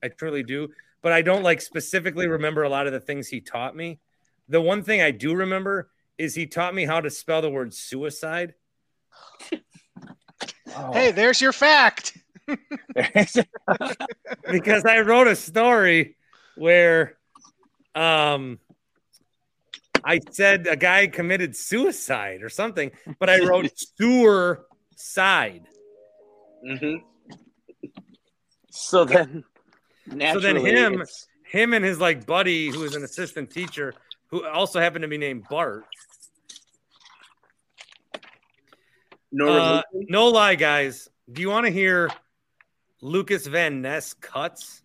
I 0.02 0.08
truly 0.08 0.44
do, 0.44 0.70
but 1.06 1.14
I 1.14 1.22
don't 1.22 1.44
like 1.44 1.62
specifically 1.62 2.28
remember 2.28 2.64
a 2.64 2.70
lot 2.70 2.88
of 2.88 2.92
the 2.92 3.00
things 3.00 3.28
he 3.28 3.40
taught 3.40 3.76
me. 3.76 4.00
The 4.50 4.60
one 4.60 4.82
thing 4.82 5.04
I 5.04 5.12
do 5.12 5.36
remember 5.36 5.92
is 6.18 6.34
he 6.34 6.48
taught 6.48 6.74
me 6.74 6.84
how 6.84 7.00
to 7.00 7.12
spell 7.12 7.44
the 7.44 7.50
word 7.52 7.76
suicide. 7.76 8.56
Hey, 10.92 11.12
there's 11.12 11.40
your 11.40 11.52
fact. 11.52 12.18
because 14.52 14.84
I 14.84 15.02
wrote 15.02 15.28
a 15.28 15.36
story 15.36 16.18
where 16.58 17.20
um 17.94 18.58
I 20.04 20.22
said 20.32 20.66
a 20.66 20.76
guy 20.76 21.06
committed 21.06 21.56
suicide 21.56 22.42
or 22.42 22.50
something, 22.50 22.90
but 23.20 23.30
I 23.30 23.46
wrote 23.46 23.70
sewer 24.00 24.66
side. 24.96 25.68
Mm-hmm. 26.68 26.96
So 28.72 29.06
then, 29.06 29.44
So 30.10 30.40
then 30.40 30.56
him 30.58 30.94
it's- 30.94 31.28
him 31.44 31.74
and 31.74 31.84
his 31.86 32.00
like 32.00 32.26
buddy 32.26 32.70
who 32.70 32.84
is 32.84 32.96
an 32.96 33.04
assistant 33.04 33.50
teacher 33.52 33.94
who 34.28 34.46
also 34.46 34.80
happened 34.80 35.04
to 35.04 35.08
be 35.08 35.18
named 35.18 35.46
Bart. 35.50 35.86
No, 39.32 39.48
Uh, 39.48 39.82
no 39.94 40.28
lie, 40.28 40.56
guys. 40.56 41.10
Do 41.32 41.42
you 41.42 41.50
want 41.50 41.66
to 41.66 41.72
hear 41.72 42.10
Lukas 43.02 43.48
Van 43.48 43.82
Ness 43.82 44.14
cuts? 44.14 44.82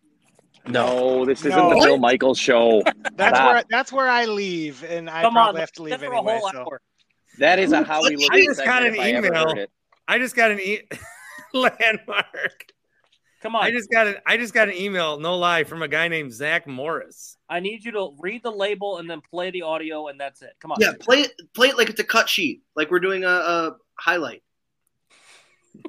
No, 0.67 1.25
this 1.25 1.41
isn't 1.45 1.57
No. 1.57 1.71
the 1.71 1.77
Bill 1.87 1.99
Michaels 1.99 2.39
show. 2.39 2.83
That's 3.15 3.37
Stop. 3.37 3.53
where 3.55 3.65
that's 3.71 3.93
where 3.93 4.09
I 4.09 4.27
leave, 4.27 4.85
and 4.85 5.09
I 5.09 5.23
Come 5.23 5.37
on, 5.37 5.45
probably 5.47 5.61
have 5.61 5.73
to 5.73 5.83
leave 5.83 5.91
that's 5.93 6.03
for 6.05 6.13
a 6.13 6.17
anyway. 6.19 6.39
whole 6.41 6.51
So. 6.53 6.79
That 7.39 7.59
is 7.59 7.73
a 7.73 7.83
Howie 7.85 8.17
I 8.31 8.45
just 8.45 8.63
got 8.65 8.85
an 8.85 8.95
if 8.95 9.01
I 9.01 9.09
email. 9.17 9.67
I 10.09 10.19
just 10.19 10.35
got 10.37 10.51
an 10.51 10.61
e- 10.61 10.83
landmark. 11.55 12.67
Come 13.41 13.57
on. 13.57 13.65
I 13.65 13.71
just 13.71 13.91
got 13.91 14.07
an 14.07 14.17
I 14.27 14.37
just 14.37 14.53
got 14.53 14.69
an 14.69 14.75
email, 14.75 15.19
no 15.19 15.39
lie, 15.39 15.65
from 15.65 15.83
a 15.83 15.89
guy 15.89 16.09
named 16.09 16.33
Zach 16.33 16.67
Morris. 16.67 17.37
I 17.49 17.61
need 17.61 17.85
you 17.85 17.93
to 17.93 18.15
read 18.19 18.43
the 18.43 18.51
label 18.51 18.99
and 18.99 19.09
then 19.09 19.23
play 19.31 19.51
the 19.51 19.62
audio, 19.62 20.09
and 20.09 20.21
that's 20.21 20.43
it. 20.43 20.53
Come 20.61 20.73
on. 20.73 20.79
Yeah, 20.81 20.93
play 21.01 21.21
it. 21.21 21.33
Play 21.55 21.69
it 21.69 21.79
like 21.79 21.89
it's 21.89 22.01
a 22.01 22.05
cut 22.05 22.29
sheet, 22.29 22.62
like 22.77 22.91
we're 22.91 23.01
doing 23.01 23.25
a, 23.25 23.29
a 23.29 23.77
highlight. 23.99 24.43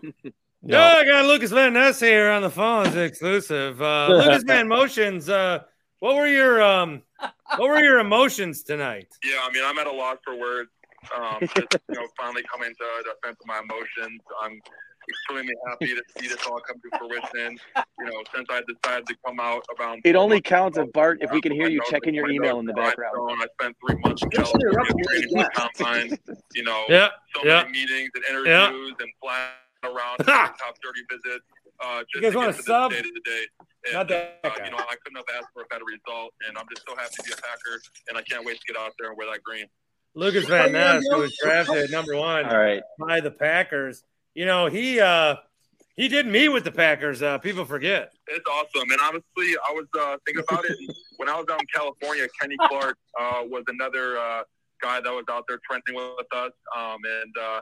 Yeah, 0.63 0.97
I 0.97 1.05
got 1.05 1.25
Lukas 1.25 1.49
Van 1.49 1.73
Ness 1.73 1.99
here 1.99 2.29
on 2.29 2.43
the 2.43 2.49
phone. 2.49 2.85
It's 2.85 2.95
exclusive. 2.95 3.81
Uh, 3.81 4.07
Lucas 4.11 4.43
Van 4.43 4.67
Motions. 4.67 5.27
Uh, 5.27 5.61
what 5.99 6.15
were 6.15 6.27
your 6.27 6.61
um, 6.61 7.01
what 7.57 7.67
were 7.67 7.79
your 7.79 7.97
emotions 7.97 8.61
tonight? 8.61 9.07
Yeah, 9.23 9.39
I 9.41 9.51
mean, 9.51 9.63
I'm 9.65 9.79
at 9.79 9.87
a 9.87 9.91
loss 9.91 10.17
for 10.23 10.35
words. 10.35 10.69
Um, 11.15 11.39
just, 11.41 11.77
you 11.89 11.95
know, 11.95 12.07
finally 12.15 12.43
coming 12.43 12.69
to 12.69 12.85
the 13.03 13.27
sense 13.27 13.37
of 13.41 13.47
my 13.47 13.59
emotions. 13.59 14.21
I'm 14.43 14.61
extremely 15.11 15.53
happy 15.67 15.87
to 15.95 16.03
see 16.17 16.27
this 16.27 16.45
all 16.47 16.59
come 16.59 16.77
to 16.81 16.97
fruition. 16.97 17.57
You 17.99 18.05
know, 18.05 18.23
since 18.35 18.47
I 18.49 18.61
decided 18.67 19.05
to 19.07 19.15
come 19.25 19.39
out 19.39 19.63
about. 19.73 19.99
It 20.03 20.15
only 20.15 20.41
counts 20.41 20.77
if 20.77 20.91
Bart 20.93 21.19
if 21.21 21.31
we 21.31 21.41
can 21.41 21.51
hear 21.51 21.69
you 21.69 21.81
checking 21.89 22.13
your 22.15 22.29
email 22.29 22.59
in 22.59 22.65
the 22.65 22.73
background. 22.73 23.13
I 23.41 23.45
spent 23.59 23.75
three 23.85 23.99
months 23.99 24.23
in 24.23 24.29
California 24.31 25.03
training 25.07 25.29
for 25.29 25.43
the 25.43 25.49
combine. 25.53 26.17
You 26.55 26.63
know, 26.63 26.83
Yeah, 26.89 27.09
so 27.35 27.45
yeah. 27.45 27.63
many 27.63 27.71
meetings 27.71 28.09
and 28.15 28.45
Yeah. 28.45 28.69
interviews 28.69 28.95
and 28.99 29.09
flying 29.21 29.49
around 29.83 30.17
to 30.19 30.23
top 30.25 30.75
30 30.83 31.01
visits. 31.09 31.45
Uh, 31.83 31.99
just 32.01 32.15
You 32.15 32.21
guys 32.21 32.31
to 32.33 32.37
wanna 32.37 32.51
get 32.51 32.57
to 32.57 32.63
sub? 32.63 32.91
this 32.91 33.01
day 33.01 33.09
to 33.09 33.21
day. 33.25 33.45
And, 33.85 33.93
Not 33.93 34.07
that 34.09 34.39
uh, 34.43 34.49
you 34.63 34.69
know, 34.71 34.77
I 34.77 34.95
couldn't 35.03 35.15
have 35.17 35.25
asked 35.37 35.47
for 35.53 35.63
a 35.63 35.65
better 35.65 35.85
result, 35.85 36.33
and 36.47 36.55
I'm 36.57 36.65
just 36.69 36.85
so 36.87 36.95
happy 36.95 37.15
to 37.17 37.23
be 37.23 37.31
a 37.31 37.35
Packer, 37.35 37.81
and 38.09 38.17
I 38.17 38.21
can't 38.21 38.45
wait 38.45 38.59
to 38.59 38.65
get 38.67 38.77
out 38.79 38.91
there 38.99 39.09
and 39.09 39.17
wear 39.17 39.31
that 39.31 39.41
green. 39.43 39.65
Lukas 40.13 40.45
Van 40.45 40.71
Ness, 40.73 41.03
who 41.09 41.17
was 41.19 41.35
drafted 41.41 41.89
number 41.89 42.15
one 42.15 42.45
All 42.45 42.57
right. 42.57 42.83
by 42.99 43.21
the 43.21 43.31
Packers. 43.31 44.03
You 44.33 44.45
know, 44.45 44.67
he 44.67 44.99
uh 44.99 45.35
he 45.95 46.07
did 46.07 46.25
meet 46.25 46.49
with 46.49 46.63
the 46.63 46.71
Packers. 46.71 47.21
Uh, 47.21 47.37
people 47.37 47.65
forget. 47.65 48.13
It's 48.27 48.45
awesome, 48.49 48.89
and 48.89 48.99
honestly, 49.03 49.55
I 49.67 49.73
was 49.73 49.85
uh, 49.99 50.17
thinking 50.25 50.43
about 50.49 50.65
it 50.65 50.77
when 51.17 51.27
I 51.27 51.35
was 51.35 51.45
out 51.51 51.59
in 51.59 51.67
California. 51.73 52.27
Kenny 52.39 52.55
Clark 52.67 52.97
uh, 53.19 53.43
was 53.43 53.63
another 53.67 54.17
uh, 54.17 54.43
guy 54.81 55.01
that 55.01 55.11
was 55.11 55.25
out 55.29 55.43
there 55.47 55.59
trending 55.69 55.95
with 55.95 56.25
us, 56.33 56.51
um, 56.75 56.97
and 57.03 57.35
uh, 57.37 57.61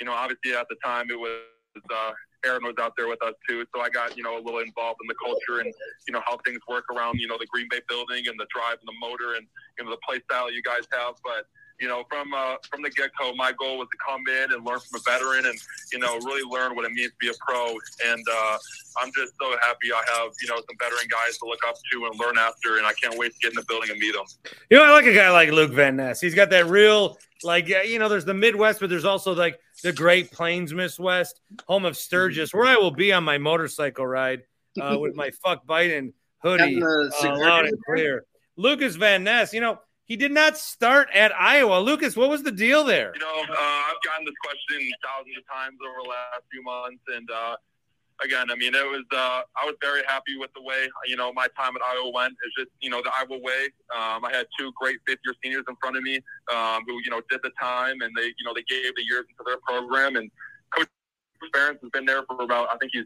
you 0.00 0.06
know, 0.06 0.12
obviously 0.12 0.54
at 0.54 0.66
the 0.70 0.76
time 0.82 1.06
it 1.10 1.18
was 1.18 1.44
uh, 1.92 2.12
Aaron 2.46 2.64
was 2.64 2.74
out 2.80 2.94
there 2.96 3.06
with 3.06 3.22
us 3.22 3.34
too, 3.48 3.64
so 3.74 3.82
I 3.82 3.90
got 3.90 4.16
you 4.16 4.22
know 4.22 4.38
a 4.38 4.42
little 4.42 4.60
involved 4.60 5.00
in 5.02 5.08
the 5.08 5.16
culture 5.22 5.60
and 5.60 5.72
you 6.06 6.12
know 6.12 6.22
how 6.26 6.38
things 6.46 6.60
work 6.68 6.84
around 6.90 7.20
you 7.20 7.28
know 7.28 7.36
the 7.38 7.46
Green 7.46 7.68
Bay 7.70 7.80
building 7.88 8.24
and 8.28 8.40
the 8.40 8.46
drive 8.52 8.78
and 8.80 8.88
the 8.88 8.98
motor 8.98 9.34
and 9.36 9.46
you 9.78 9.84
know 9.84 9.90
the 9.90 10.00
play 10.08 10.20
style 10.24 10.50
you 10.50 10.62
guys 10.62 10.88
have, 10.92 11.14
but. 11.22 11.46
You 11.80 11.88
know, 11.88 12.04
from 12.08 12.34
uh, 12.34 12.56
from 12.70 12.82
the 12.82 12.90
get 12.90 13.10
go, 13.18 13.32
my 13.34 13.52
goal 13.52 13.78
was 13.78 13.88
to 13.92 13.98
come 14.04 14.22
in 14.26 14.52
and 14.52 14.64
learn 14.64 14.80
from 14.80 15.00
a 15.00 15.02
veteran, 15.10 15.46
and 15.46 15.58
you 15.92 15.98
know, 15.98 16.16
really 16.18 16.42
learn 16.50 16.74
what 16.74 16.84
it 16.84 16.92
means 16.92 17.12
to 17.12 17.16
be 17.20 17.28
a 17.28 17.32
pro. 17.40 17.70
And 18.06 18.24
uh, 18.28 18.58
I'm 19.00 19.12
just 19.12 19.34
so 19.40 19.56
happy 19.62 19.92
I 19.92 20.02
have 20.14 20.32
you 20.42 20.48
know 20.48 20.56
some 20.56 20.76
veteran 20.78 21.06
guys 21.08 21.38
to 21.38 21.46
look 21.46 21.60
up 21.66 21.76
to 21.92 22.06
and 22.06 22.18
learn 22.18 22.36
after, 22.36 22.78
and 22.78 22.86
I 22.86 22.92
can't 22.94 23.16
wait 23.16 23.32
to 23.32 23.38
get 23.38 23.50
in 23.50 23.56
the 23.56 23.64
building 23.68 23.90
and 23.90 23.98
meet 23.98 24.14
them. 24.14 24.24
You 24.70 24.78
know, 24.78 24.84
I 24.84 24.90
like 24.90 25.06
a 25.06 25.14
guy 25.14 25.30
like 25.30 25.50
Luke 25.50 25.72
Van 25.72 25.96
Ness. 25.96 26.20
He's 26.20 26.34
got 26.34 26.50
that 26.50 26.66
real, 26.66 27.18
like, 27.42 27.68
you 27.68 27.98
know, 27.98 28.08
there's 28.08 28.24
the 28.24 28.34
Midwest, 28.34 28.80
but 28.80 28.90
there's 28.90 29.04
also 29.04 29.34
like 29.34 29.60
the 29.82 29.92
Great 29.92 30.32
Plains 30.32 30.74
Midwest, 30.74 31.40
home 31.66 31.84
of 31.84 31.96
Sturgis, 31.96 32.52
where 32.52 32.66
I 32.66 32.76
will 32.76 32.90
be 32.90 33.12
on 33.12 33.24
my 33.24 33.38
motorcycle 33.38 34.06
ride 34.06 34.42
uh, 34.80 34.96
with 34.98 35.14
my 35.14 35.30
fuck 35.44 35.66
Biden 35.66 36.12
hoodie, 36.42 36.82
uh, 36.82 37.38
loud 37.38 37.66
and 37.66 37.78
clear. 37.84 38.24
Lukas 38.56 38.96
Van 38.96 39.22
Ness, 39.22 39.52
you 39.52 39.60
know, 39.60 39.78
he 40.08 40.16
did 40.16 40.32
not 40.32 40.56
start 40.56 41.08
at 41.14 41.32
Iowa. 41.38 41.80
Lukas, 41.80 42.16
what 42.16 42.30
was 42.30 42.42
the 42.42 42.50
deal 42.50 42.82
there? 42.82 43.12
You 43.14 43.20
know, 43.20 43.44
uh, 43.44 43.82
I've 43.88 44.02
gotten 44.02 44.24
this 44.24 44.34
question 44.42 44.90
thousands 45.04 45.36
of 45.36 45.46
times 45.46 45.76
over 45.84 46.02
the 46.02 46.08
last 46.08 46.42
few 46.50 46.62
months, 46.62 47.02
and 47.14 47.30
uh, 47.30 47.56
again, 48.24 48.50
I 48.50 48.56
mean, 48.56 48.74
it 48.74 48.88
was 48.88 49.04
uh, 49.12 49.42
I 49.54 49.66
was 49.66 49.76
very 49.82 50.00
happy 50.08 50.38
with 50.38 50.50
the 50.56 50.62
way 50.62 50.88
you 51.06 51.16
know 51.16 51.30
my 51.34 51.46
time 51.58 51.76
at 51.76 51.82
Iowa 51.82 52.10
went. 52.10 52.32
It's 52.42 52.56
just 52.56 52.70
you 52.80 52.88
know 52.88 53.02
the 53.04 53.12
Iowa 53.12 53.38
way. 53.38 53.68
Um, 53.94 54.24
I 54.24 54.32
had 54.32 54.46
two 54.58 54.72
great 54.80 54.96
fifth 55.06 55.20
year 55.26 55.34
seniors 55.44 55.64
in 55.68 55.76
front 55.76 55.98
of 55.98 56.02
me 56.02 56.16
um, 56.50 56.84
who 56.86 56.94
you 57.04 57.10
know 57.10 57.20
did 57.28 57.40
the 57.42 57.52
time, 57.60 58.00
and 58.00 58.10
they 58.16 58.32
you 58.32 58.44
know 58.44 58.54
they 58.54 58.64
gave 58.64 58.96
the 58.96 59.04
years 59.04 59.26
into 59.28 59.44
their 59.44 59.60
program. 59.60 60.16
And 60.16 60.30
Coach 60.74 60.88
Ferentz 61.54 61.82
has 61.82 61.90
been 61.92 62.06
there 62.06 62.24
for 62.24 62.42
about 62.42 62.68
I 62.72 62.78
think 62.78 62.92
he's 62.94 63.04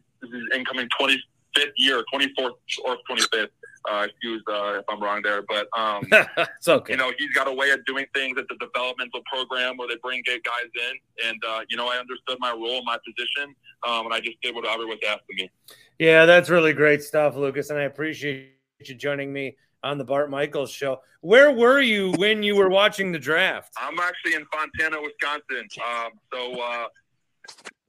incoming 0.54 0.88
twenty 0.96 1.18
fifth 1.54 1.74
year, 1.76 2.04
twenty 2.10 2.32
fourth 2.36 2.54
or 2.84 2.96
twenty 3.06 3.22
fifth. 3.32 3.50
Uh, 3.90 4.06
excuse 4.08 4.40
uh, 4.48 4.78
if 4.78 4.84
I'm 4.88 5.02
wrong 5.02 5.22
there, 5.22 5.42
but 5.48 5.66
um, 5.76 6.06
it's 6.12 6.68
okay. 6.68 6.92
you 6.92 6.96
know, 6.96 7.10
he's 7.18 7.30
got 7.30 7.48
a 7.48 7.52
way 7.52 7.70
of 7.70 7.84
doing 7.84 8.06
things 8.14 8.38
at 8.38 8.46
the 8.48 8.54
developmental 8.64 9.22
program 9.26 9.76
where 9.76 9.88
they 9.88 9.96
bring 10.00 10.22
good 10.24 10.40
guys 10.44 10.70
in. 10.88 11.28
And, 11.28 11.42
uh, 11.44 11.62
you 11.68 11.76
know, 11.76 11.88
I 11.88 11.96
understood 11.96 12.36
my 12.38 12.52
role, 12.52 12.84
my 12.84 12.96
position, 13.04 13.56
um, 13.84 14.06
and 14.06 14.14
I 14.14 14.20
just 14.20 14.40
did 14.40 14.54
whatever 14.54 14.86
was 14.86 14.98
asked 15.08 15.22
of 15.28 15.36
me. 15.36 15.50
Yeah, 15.98 16.26
that's 16.26 16.48
really 16.48 16.72
great 16.72 17.02
stuff, 17.02 17.34
Lukas, 17.34 17.70
and 17.70 17.78
I 17.78 17.82
appreciate 17.82 18.52
you 18.84 18.94
joining 18.94 19.32
me 19.32 19.56
on 19.82 19.98
the 19.98 20.04
Bart 20.04 20.30
Michaels 20.30 20.70
show. 20.70 21.00
Where 21.20 21.50
were 21.50 21.80
you 21.80 22.12
when 22.12 22.42
you 22.44 22.54
were 22.54 22.68
watching 22.68 23.10
the 23.10 23.18
draft? 23.18 23.72
I'm 23.76 23.98
actually 23.98 24.34
in 24.34 24.46
Fontana, 24.52 24.98
Wisconsin. 25.02 25.68
Um, 25.84 26.12
so, 26.32 26.60
uh, 26.60 26.86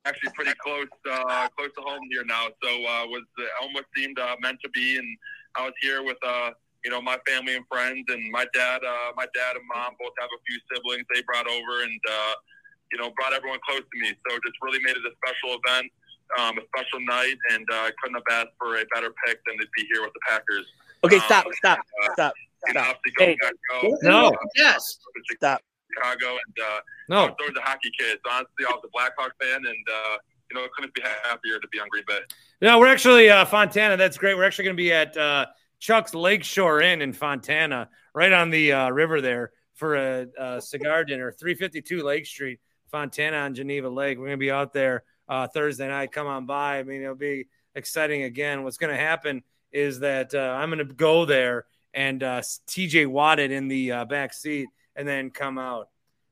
actually 0.06 0.32
pretty 0.34 0.54
close, 0.60 0.88
uh, 1.10 1.48
close 1.58 1.70
to 1.76 1.82
home 1.82 2.02
here 2.10 2.24
now. 2.26 2.48
So, 2.62 2.70
uh, 2.70 3.08
was 3.08 3.24
uh, 3.40 3.44
almost 3.62 3.86
seemed 3.96 4.20
uh, 4.20 4.36
meant 4.42 4.60
to 4.64 4.70
be. 4.70 4.98
And 4.98 5.08
I 5.56 5.64
was 5.64 5.74
here 5.82 6.04
with, 6.04 6.18
uh, 6.26 6.52
you 6.84 6.92
know, 6.92 7.02
my 7.02 7.18
family 7.26 7.56
and 7.56 7.66
friends, 7.72 8.04
and 8.10 8.32
my 8.32 8.46
dad, 8.54 8.82
uh, 8.84 9.12
my 9.16 9.26
dad 9.34 9.56
and 9.56 9.66
mom 9.74 9.96
both 10.00 10.12
have 10.20 10.30
a 10.30 10.42
few 10.48 10.60
siblings 10.72 11.06
they 11.14 11.22
brought 11.24 11.48
over, 11.48 11.84
and 11.84 12.00
uh, 12.10 12.34
you 12.92 13.00
know, 13.00 13.12
brought 13.16 13.34
everyone 13.34 13.60
close 13.68 13.82
to 13.82 14.00
me. 14.00 14.10
So, 14.28 14.36
just 14.44 14.58
really 14.62 14.80
made 14.84 14.96
it 14.96 15.04
a 15.08 15.14
special 15.24 15.58
event, 15.64 15.92
um, 16.38 16.58
a 16.58 16.64
special 16.76 17.00
night, 17.06 17.38
and 17.52 17.66
uh, 17.72 17.90
couldn't 18.02 18.20
have 18.20 18.48
asked 18.48 18.56
for 18.60 18.76
a 18.76 18.86
better 18.94 19.14
pick 19.26 19.40
than 19.48 19.58
to 19.58 19.66
be 19.76 19.88
here 19.92 20.02
with 20.02 20.14
the 20.14 20.20
Packers. 20.28 20.66
Okay, 21.04 21.18
Um, 21.18 21.22
stop, 21.24 21.46
stop, 21.54 21.80
uh, 21.80 22.14
stop, 22.14 22.34
stop. 22.70 22.96
obviously 22.96 23.12
go 23.18 23.26
Hey, 23.26 23.38
go, 23.82 23.98
No. 24.04 24.38
Yes. 24.56 25.00
Stop. 25.36 25.62
Chicago, 25.94 26.38
and 26.46 26.66
uh, 26.66 26.80
No. 27.10 27.18
I 27.18 27.26
was 27.26 27.36
always 27.40 27.58
a 27.58 27.62
hockey 27.62 27.92
kid. 27.98 28.20
So 28.26 28.32
honestly, 28.32 28.66
I 28.68 28.72
was 28.72 28.82
a 28.86 28.90
Blackhawk 28.92 29.34
fan, 29.42 29.66
and 29.66 29.68
uh, 29.68 30.18
you 30.50 30.60
know, 30.60 30.68
couldn't 30.76 30.94
be 30.94 31.02
happier 31.02 31.60
to 31.60 31.68
be 31.70 31.80
on 31.80 31.88
Green 31.90 32.04
Bay. 32.08 32.20
No, 32.62 32.80
we're 32.80 32.88
actually 32.88 33.30
uh, 33.30 33.46
Fontana. 33.46 33.98
That's 33.98 34.18
great. 34.18 34.36
We're 34.36 34.46
actually 34.46 34.66
going 34.66 34.78
to 34.78 34.84
be 34.84 34.94
at 34.94 35.18
uh, 35.18 35.48
Chuck's 35.80 36.14
Lakeshore 36.14 36.82
Inn 36.82 37.02
in 37.02 37.14
Fontana, 37.14 37.90
right 38.14 38.32
on 38.32 38.50
the 38.50 38.72
uh, 38.72 38.90
river 38.90 39.22
there, 39.22 39.52
for 39.74 39.96
a, 39.96 40.28
a 40.38 40.62
cigar 40.62 41.04
dinner, 41.04 41.32
352 41.32 42.04
Lake 42.04 42.26
Street, 42.26 42.60
Fontana 42.92 43.38
on 43.38 43.56
Geneva 43.56 43.90
Lake. 43.90 44.18
We're 44.18 44.28
going 44.28 44.38
to 44.38 44.46
be 44.46 44.52
out 44.52 44.74
there 44.74 45.04
uh, 45.28 45.48
Thursday 45.48 45.88
night. 45.88 46.12
Come 46.12 46.28
on 46.28 46.46
by. 46.46 46.80
I 46.80 46.84
mean, 46.84 47.02
it'll 47.02 47.16
be 47.16 47.48
exciting 47.76 48.24
again. 48.24 48.64
What's 48.64 48.78
going 48.78 48.96
to 48.96 49.02
happen 49.02 49.44
is 49.72 50.00
that 50.02 50.36
uh, 50.36 50.38
I'm 50.38 50.70
going 50.70 50.88
to 50.88 50.94
go 50.94 51.26
there 51.26 51.66
and 51.94 52.22
uh, 52.24 52.42
TJ 52.42 53.40
it 53.40 53.52
in 53.52 53.68
the 53.68 53.92
uh, 53.92 54.06
back 54.06 54.34
seat 54.34 54.68
and 54.96 55.08
then 55.08 55.30
come 55.30 55.58
out. 55.58 55.90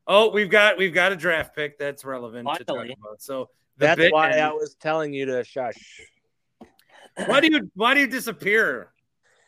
Oh, 0.08 0.30
we've 0.32 0.50
got 0.50 0.78
we've 0.78 0.94
got 0.94 1.12
a 1.12 1.16
draft 1.16 1.56
pick 1.56 1.78
that's 1.78 2.04
relevant 2.04 2.48
to 2.58 2.64
talk 2.64 2.86
about. 2.86 3.22
So 3.22 3.50
the 3.78 3.86
That's 3.88 3.98
big- 3.98 4.14
why 4.14 4.32
I 4.32 4.52
was 4.52 4.76
telling 4.76 5.14
you 5.14 5.26
to 5.28 5.44
shush. 5.44 5.76
why 7.28 7.40
do 7.40 7.48
you 7.52 7.72
why 7.76 7.94
do 7.94 8.00
you 8.02 8.08
disappear? 8.08 8.92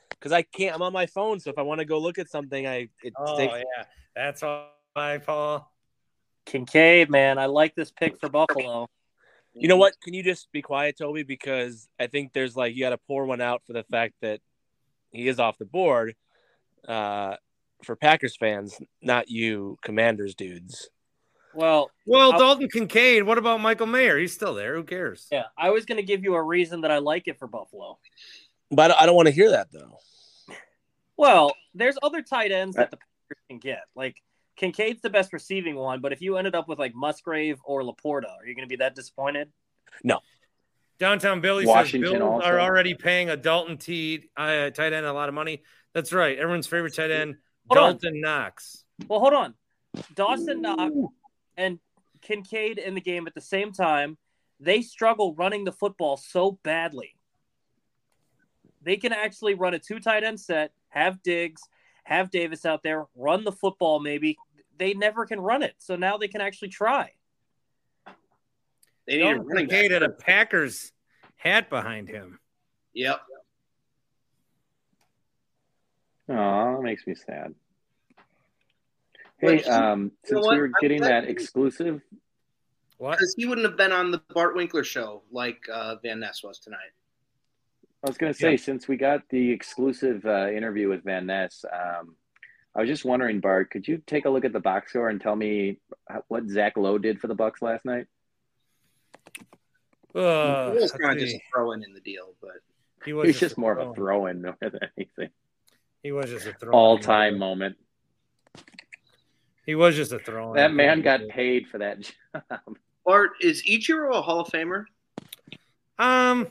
Because 0.10 0.32
I 0.32 0.44
can't. 0.44 0.76
I'm 0.76 0.82
on 0.82 0.94
my 0.94 1.06
phone, 1.06 1.40
so 1.40 1.50
if 1.50 1.58
I 1.58 1.64
want 1.64 1.80
to 1.80 1.86
go 1.86 1.98
look 2.00 2.18
at 2.18 2.30
something, 2.30 2.66
I 2.68 2.88
it 3.04 3.14
Oh 3.18 3.38
takes. 3.38 3.54
yeah, 3.54 3.86
that's 4.16 4.42
why, 4.42 5.20
Paul. 5.26 5.70
Kincaid, 6.46 7.10
man, 7.10 7.38
I 7.38 7.46
like 7.46 7.74
this 7.74 7.92
pick 7.92 8.20
for 8.20 8.30
Buffalo. 8.30 8.88
You 9.56 9.68
know 9.68 9.78
what? 9.78 9.94
Can 10.02 10.14
you 10.14 10.24
just 10.24 10.52
be 10.52 10.62
quiet, 10.62 10.98
Tobi? 11.00 11.26
Because 11.26 11.88
I 12.00 12.08
think 12.08 12.34
there's 12.34 12.56
like 12.56 12.74
you 12.76 12.82
got 12.82 12.90
to 12.90 12.98
pour 12.98 13.26
one 13.26 13.40
out 13.40 13.62
for 13.66 13.74
the 13.74 13.84
fact 13.84 14.16
that 14.22 14.40
he 15.12 15.28
is 15.28 15.40
off 15.40 15.58
the 15.58 15.66
board. 15.66 16.16
Uh, 16.88 17.36
for 17.84 17.96
Packers 17.96 18.36
fans, 18.36 18.80
not 19.02 19.30
you, 19.30 19.78
Commanders 19.84 20.36
dudes. 20.36 20.90
Well, 21.54 21.92
Well, 22.08 22.32
I'll- 22.34 22.40
Dalton 22.40 22.68
Kincaid. 22.70 23.24
What 23.24 23.38
about 23.38 23.60
Michael 23.62 23.88
Mayer? 23.88 24.18
He's 24.18 24.34
still 24.34 24.54
there. 24.56 24.76
Who 24.76 24.84
cares? 24.84 25.28
Yeah, 25.32 25.44
I 25.58 25.70
was 25.70 25.86
going 25.86 25.98
to 25.98 26.04
give 26.04 26.24
you 26.24 26.34
a 26.36 26.42
reason 26.42 26.82
that 26.82 26.92
I 26.92 26.98
like 26.98 27.28
it 27.28 27.38
for 27.38 27.48
Buffalo. 27.48 28.00
But 28.72 28.92
I 28.92 28.96
don't, 28.96 29.08
don't 29.08 29.16
want 29.16 29.28
to 29.28 29.34
hear 29.34 29.52
that 29.52 29.72
though. 29.72 30.00
Well, 31.16 31.54
there's 31.76 31.98
other 32.02 32.24
tight 32.24 32.52
ends 32.52 32.76
that 32.76 32.90
the 32.90 32.98
Packers 32.98 33.44
can 33.48 33.60
get. 33.60 33.82
Like 33.96 34.18
Kincaid's 34.56 35.02
the 35.02 35.12
best 35.12 35.32
receiving 35.32 35.76
one, 35.76 36.02
but 36.02 36.12
if 36.12 36.22
you 36.22 36.38
ended 36.38 36.56
up 36.56 36.68
with 36.68 36.80
like 36.80 36.96
Musgrave 36.96 37.60
or 37.64 37.84
Laporta, 37.84 38.30
are 38.40 38.46
you 38.48 38.56
going 38.56 38.68
to 38.68 38.70
be 38.70 38.78
that 38.78 38.96
disappointed? 38.96 39.50
No. 40.04 40.20
Downtown 41.00 41.42
Billy 41.42 41.66
Washington 41.66 42.12
says 42.12 42.20
Bills 42.20 42.32
also. 42.44 42.48
are 42.48 42.60
already 42.60 42.94
paying 42.96 43.30
a 43.30 43.38
Dalton 43.38 43.78
T 43.78 44.30
uh, 44.38 44.70
tight 44.72 44.94
end 44.94 45.06
a 45.06 45.14
lot 45.14 45.30
of 45.30 45.36
money. 45.36 45.62
That's 45.94 46.14
right. 46.14 46.38
Everyone's 46.38 46.66
favorite 46.68 46.96
tight 46.96 47.12
end, 47.12 47.36
Hold 47.70 47.78
on. 47.78 47.92
Dalton 47.94 48.22
Knox. 48.22 48.84
Well, 49.08 49.20
hold 49.20 49.34
on. 49.34 49.54
Dawson 50.16 50.62
Knox 50.62 50.92
and 51.58 51.80
Kincaid 52.22 52.78
in 52.80 52.96
the 52.96 53.02
game 53.02 53.28
at 53.28 53.36
the 53.36 53.42
same 53.42 53.72
time, 53.72 54.18
they 54.60 54.82
struggle 54.82 55.36
running 55.36 55.66
the 55.66 55.72
football 55.72 56.18
so 56.18 56.60
badly. 56.64 57.16
They 58.82 58.98
can 58.98 59.14
actually 59.14 59.54
run 59.54 59.74
a 59.74 59.80
two 59.80 60.00
tight 60.00 60.24
end 60.24 60.40
set, 60.40 60.72
have 60.90 61.22
Diggs, 61.24 61.62
have 62.04 62.32
Davis 62.32 62.66
out 62.66 62.84
there, 62.84 63.06
run 63.16 63.44
the 63.44 63.52
football 63.52 64.00
maybe. 64.00 64.38
They 64.78 64.94
never 64.94 65.26
can 65.26 65.40
run 65.40 65.64
it. 65.64 65.76
So 65.78 65.96
now 65.96 66.18
they 66.18 66.28
can 66.28 66.42
actually 66.42 66.70
try. 66.70 67.12
They 69.06 69.18
need 69.18 69.22
a 69.22 69.26
Dalton 69.26 69.48
running 69.48 69.68
Kincaid 69.68 69.92
back. 69.92 70.02
had 70.02 70.04
a 70.04 70.10
Packers 70.10 70.92
hat 71.36 71.70
behind 71.70 72.10
him. 72.10 72.40
Yep. 72.94 73.22
Oh, 76.30 76.76
that 76.78 76.82
makes 76.82 77.06
me 77.06 77.16
sad. 77.16 77.54
Wait, 79.42 79.64
Hey, 79.66 79.70
um, 79.70 80.12
since 80.24 80.48
we 80.48 80.58
were 80.58 80.72
getting 80.82 81.02
that 81.02 81.26
exclusive, 81.26 82.02
What? 82.98 83.12
Because 83.18 83.34
he 83.38 83.46
wouldn't 83.46 83.68
have 83.68 83.76
been 83.78 83.92
on 83.92 84.12
the 84.12 84.22
Bart 84.34 84.56
Winkler 84.56 84.84
show 84.86 85.24
like 85.32 85.58
uh, 85.72 85.96
Van 86.02 86.20
Ness 86.22 86.42
was 86.44 86.60
tonight. 86.60 86.94
I 88.06 88.10
was 88.10 88.18
going 88.18 88.32
to 88.34 88.38
say, 88.40 88.52
Yeah. 88.52 88.58
since 88.58 88.88
we 88.88 88.96
got 88.98 89.28
the 89.30 89.52
exclusive 89.52 90.26
uh, 90.26 90.50
interview 90.50 90.88
with 90.90 91.04
Van 91.04 91.26
Ness, 91.26 91.66
um, 91.72 92.16
I 92.76 92.80
was 92.82 92.90
just 92.90 93.04
wondering, 93.06 93.40
Bart, 93.40 93.70
could 93.70 93.88
you 93.88 94.02
take 94.08 94.26
a 94.26 94.30
look 94.30 94.46
at 94.46 94.54
the 94.54 94.60
box 94.60 94.92
score 94.92 95.10
and 95.10 95.20
tell 95.22 95.36
me 95.36 95.80
what 96.28 96.48
Zach 96.50 96.78
Lowe 96.78 96.98
did 96.98 97.20
for 97.20 97.28
the 97.28 97.36
Bucks 97.36 97.62
last 97.62 97.84
night? 97.86 98.08
Uh, 100.16 100.72
he 100.72 100.78
was 100.80 100.92
kind 100.92 101.20
of 101.20 101.26
just 101.26 101.38
throwing 101.54 101.82
in 101.84 101.94
the 101.94 102.00
deal, 102.02 102.34
but 102.42 102.52
he 103.04 103.14
was 103.14 103.28
He's 103.28 103.36
just, 103.40 103.52
just 103.52 103.58
more 103.58 103.72
of 103.74 103.80
a 103.80 103.84
throw. 103.94 103.94
throw-in 103.94 104.42
more 104.44 104.58
than 104.62 104.80
anything. 104.98 105.30
He 106.04 106.12
was 106.12 106.30
just 106.30 106.46
a 106.46 106.54
throw. 106.54 106.74
All-time 106.74 107.40
moment. 107.40 107.78
He 109.66 109.74
was 109.76 109.96
just 109.96 110.12
a 110.12 110.20
throw. 110.20 110.54
That 110.54 110.74
man 110.74 111.02
got 111.02 111.22
paid 111.30 111.68
for 111.70 111.78
that 111.78 112.02
job. 112.34 112.78
Bart 113.06 113.32
is 113.42 113.64
Ichiro 113.64 114.14
a 114.14 114.22
Hall 114.22 114.42
of 114.42 114.48
Famer? 114.50 114.84
Um, 115.98 116.48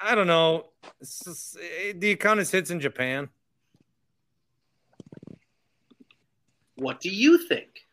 I 0.00 0.14
don't 0.16 0.26
know. 0.26 0.66
It's 1.00 1.24
just- 1.24 1.56
eh, 1.58 1.92
the 1.96 2.10
account 2.10 2.40
is 2.40 2.50
hits 2.50 2.70
in 2.70 2.80
Japan. 2.80 3.28
What 6.74 7.00
do 7.00 7.08
you 7.10 7.38
think? 7.46 7.86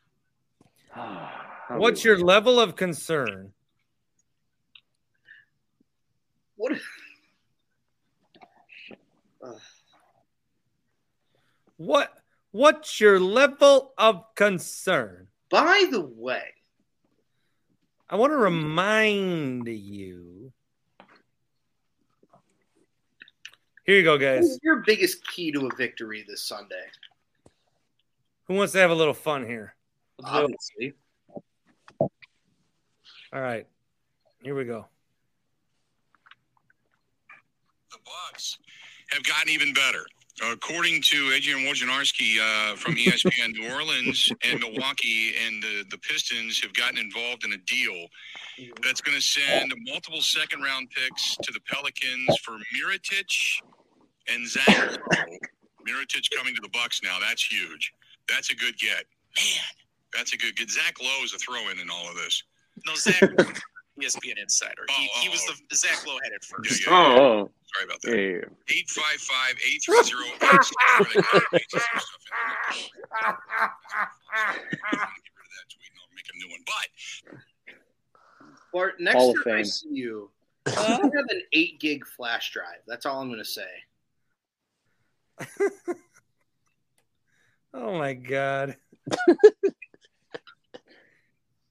What's 1.70 2.04
your 2.04 2.18
level 2.18 2.60
of 2.60 2.76
concern? 2.76 3.54
What? 6.56 6.72
What 11.80 12.14
what's 12.52 13.00
your 13.00 13.22
level 13.22 13.94
of 13.98 14.36
concern? 14.36 15.28
by 15.50 15.88
the 15.90 16.02
way, 16.02 16.44
I 18.10 18.18
want 18.18 18.34
to 18.34 18.38
remind 18.38 19.66
you. 19.66 20.52
Here 23.86 23.96
you 23.96 24.04
go, 24.04 24.18
guys. 24.18 24.42
what's 24.44 24.60
your 24.62 24.84
biggest 24.86 25.26
key 25.26 25.54
to 25.54 25.68
a 25.68 25.76
victory 25.78 26.26
this 26.28 26.44
Sunday? 26.44 26.84
Who 28.48 28.56
wants 28.56 28.74
to 28.74 28.80
have 28.80 28.92
a 28.92 28.96
little 28.96 29.14
fun 29.14 29.46
here? 29.46 29.74
Obviously. 30.22 30.96
All 32.02 32.10
right. 33.32 33.66
Here 34.44 34.54
we 34.54 34.66
go. 34.66 34.86
The 37.90 38.00
Bucks 38.04 38.58
have 39.12 39.24
gotten 39.24 39.50
even 39.50 39.74
better. 39.74 40.06
According 40.42 41.02
to 41.02 41.32
Adrian 41.36 41.66
Wojnarowski 41.66 42.38
uh, 42.40 42.76
from 42.76 42.96
ESPN, 42.96 43.54
New 43.54 43.72
Orleans 43.72 44.30
and 44.44 44.60
Milwaukee 44.60 45.34
and 45.46 45.62
the, 45.62 45.86
the 45.92 45.98
Pistons 45.98 46.62
have 46.62 46.74
gotten 46.74 46.98
involved 46.98 47.44
in 47.44 47.54
a 47.54 47.58
deal 47.58 48.08
that's 48.84 49.02
going 49.02 49.18
to 49.18 49.24
send 49.24 49.74
multiple 49.86 50.22
second 50.22 50.62
round 50.62 50.90
picks 50.92 51.36
to 51.38 51.52
the 51.52 51.60
Pelicans 51.62 52.38
for 52.44 52.58
Miritich 52.76 53.62
and 54.28 54.48
Zach. 54.48 54.68
Lowe. 54.68 55.38
Miritich 55.88 56.28
coming 56.36 56.56
to 56.56 56.62
the 56.62 56.70
Bucks 56.70 57.02
now. 57.04 57.18
That's 57.20 57.46
huge. 57.46 57.94
That's 58.28 58.52
a 58.52 58.56
good 58.56 58.78
get. 58.78 59.06
Man, 59.38 59.64
that's 60.14 60.34
a 60.34 60.38
good 60.38 60.56
get. 60.56 60.70
Zach 60.70 60.96
Lowe 61.02 61.24
is 61.24 61.34
a 61.34 61.38
throw 61.38 61.70
in 61.70 61.80
in 61.80 61.90
all 61.90 62.10
of 62.10 62.16
this. 62.16 62.44
No, 62.86 62.96
Zach, 62.96 63.22
ESPN 64.00 64.38
Insider. 64.42 64.86
He, 64.90 65.08
he 65.22 65.30
was 65.30 65.46
oh, 65.50 65.54
the 65.54 65.60
oh. 65.72 65.76
Zach 65.76 66.06
Lowe 66.08 66.18
had 66.24 66.34
it 66.34 66.44
first. 66.44 66.84
Oh, 66.88 66.94
oh. 66.94 67.50
Sorry 67.76 67.86
about 67.86 68.02
that. 68.02 68.12
Yeah. 68.12 68.46
855 68.68 69.58
830 69.92 70.40
Bart, 78.72 79.00
next 79.00 79.16
Hall 79.18 79.32
of 79.32 79.44
time 79.44 79.54
I 79.54 79.58
Fame. 79.58 79.66
see 79.66 79.90
you, 79.92 80.30
you 80.68 80.74
have 80.76 81.04
an 81.04 81.42
eight 81.54 81.80
gig 81.80 82.06
flash 82.06 82.52
drive. 82.54 82.82
That's 82.88 83.08
all 83.08 83.20
I'm 83.20 83.30
going 83.30 83.40
to 83.40 83.46
say. 83.46 83.64
Oh 87.74 87.98
my 87.98 88.14
god. 88.14 88.78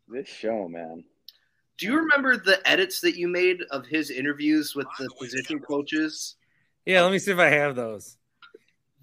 This 0.07 0.29
show, 0.29 0.69
man. 0.69 1.05
Do 1.79 1.87
you 1.87 1.97
remember 1.97 2.37
the 2.37 2.61
edits 2.69 3.01
that 3.03 3.17
you 3.17 3.29
made 3.29 3.63
of 3.71 3.87
his 3.87 4.11
interviews 4.11 4.75
with 4.75 4.89
the 4.99 5.09
position 5.19 5.61
coaches? 5.61 6.35
Yeah, 6.85 7.03
let 7.03 7.13
me 7.13 7.19
see 7.21 7.31
if 7.31 7.39
I 7.39 7.51
have 7.51 7.77
those. 7.77 8.17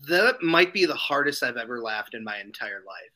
That 0.10 0.42
might 0.42 0.74
be 0.74 0.86
the 0.86 0.94
hardest 0.96 1.42
I've 1.42 1.56
ever 1.58 1.80
laughed 1.82 2.14
in 2.16 2.24
my 2.24 2.40
entire 2.40 2.84
life. 2.86 3.12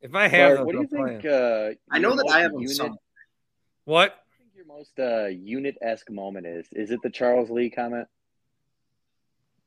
If 0.00 0.14
I 0.14 0.26
have 0.28 0.56
Bart, 0.56 0.56
those, 0.58 0.66
what 0.66 0.72
do 0.72 0.78
you 0.78 0.82
I'll 0.82 1.04
play 1.04 1.12
think? 1.14 1.24
'em. 1.24 1.32
Uh, 1.32 1.94
I 1.94 1.98
know 1.98 2.16
that 2.16 2.28
I 2.30 2.40
have 2.40 2.52
them 2.52 2.60
unit- 2.62 2.76
somewhere. 2.76 2.98
What? 3.84 4.10
I 4.34 4.38
think 4.38 4.50
your 4.56 4.66
most 4.66 4.98
uh, 4.98 5.26
unit-esque 5.26 6.10
moment 6.10 6.46
is? 6.46 6.66
Is 6.72 6.90
it 6.90 7.00
the 7.02 7.10
Charles 7.10 7.48
Lee 7.48 7.70
comment? 7.70 8.08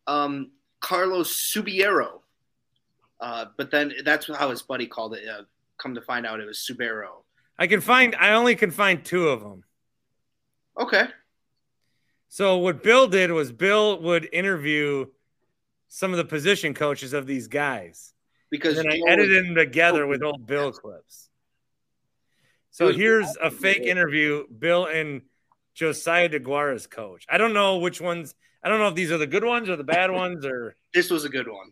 Um, 0.05 0.51
Carlos 0.81 1.33
Subiero. 1.33 2.21
Uh, 3.19 3.45
but 3.57 3.71
then 3.71 3.93
that's 4.03 4.27
how 4.27 4.49
his 4.49 4.61
buddy 4.61 4.85
called 4.85 5.15
it. 5.15 5.27
Uh, 5.27 5.43
come 5.77 5.95
to 5.95 6.01
find 6.01 6.25
out, 6.25 6.39
it 6.39 6.45
was 6.45 6.59
Subero. 6.59 7.23
I 7.57 7.67
can 7.67 7.81
find 7.81 8.15
I 8.15 8.33
only 8.33 8.55
can 8.55 8.71
find 8.71 9.03
two 9.03 9.29
of 9.29 9.41
them. 9.41 9.63
Okay. 10.79 11.05
So 12.29 12.57
what 12.57 12.83
Bill 12.83 13.07
did 13.07 13.31
was 13.31 13.51
Bill 13.51 14.01
would 14.01 14.29
interview 14.31 15.05
some 15.87 16.11
of 16.11 16.17
the 16.17 16.25
position 16.25 16.73
coaches 16.73 17.13
of 17.13 17.25
these 17.25 17.47
guys. 17.47 18.13
Because 18.49 18.77
and 18.77 18.89
then 18.89 19.01
I 19.07 19.11
edited 19.11 19.45
them 19.45 19.55
together 19.55 20.05
with 20.05 20.23
old 20.23 20.45
Bill 20.45 20.71
clips. 20.71 21.29
So 22.71 22.93
here's 22.93 23.35
a 23.41 23.49
fake 23.49 23.81
interview, 23.81 24.43
Bill 24.47 24.85
and 24.85 25.23
Josiah 25.73 26.29
DeGuara's 26.29 26.85
coach. 26.85 27.25
I 27.27 27.37
don't 27.39 27.53
know 27.53 27.77
which 27.77 27.99
ones. 27.99 28.35
I 28.63 28.69
don't 28.69 28.79
know 28.79 28.87
if 28.87 28.95
these 28.95 29.11
are 29.11 29.17
the 29.17 29.27
good 29.27 29.43
ones 29.43 29.67
or 29.67 29.75
the 29.75 29.83
bad 29.83 30.11
ones 30.23 30.45
or 30.45 30.75
This 30.93 31.09
was 31.09 31.25
a 31.25 31.29
good 31.29 31.47
one. 31.47 31.71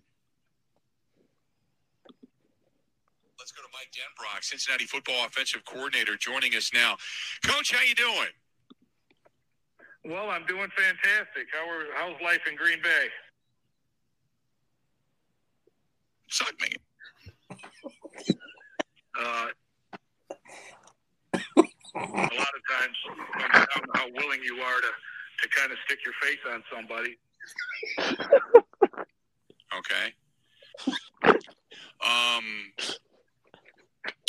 Denbrock, 3.95 4.43
Cincinnati 4.43 4.85
football 4.85 5.25
offensive 5.25 5.63
coordinator, 5.65 6.17
joining 6.17 6.53
us 6.55 6.71
now. 6.73 6.97
Coach, 7.45 7.73
how 7.73 7.81
you 7.83 7.95
doing? 7.95 8.27
Well, 10.03 10.29
I'm 10.29 10.45
doing 10.45 10.69
fantastic. 10.77 11.47
How 11.51 11.67
are, 11.67 11.85
how's 11.95 12.21
life 12.21 12.41
in 12.49 12.55
Green 12.55 12.81
Bay? 12.83 13.07
Suck 16.29 16.53
me. 16.61 16.67
Uh, 19.17 19.47
a 21.33 22.01
lot 22.01 22.53
of 22.53 22.61
times, 22.69 22.97
no 23.07 23.47
matter 23.47 23.67
how, 23.71 23.81
how 23.93 24.05
willing 24.13 24.41
you 24.43 24.57
are 24.57 24.81
to, 24.81 24.91
to 25.41 25.49
kind 25.57 25.71
of 25.71 25.77
stick 25.85 25.99
your 26.03 26.13
face 26.21 26.39
on 26.51 26.61
somebody, 26.73 27.17
Okay. 29.77 30.13
Um, 32.05 32.73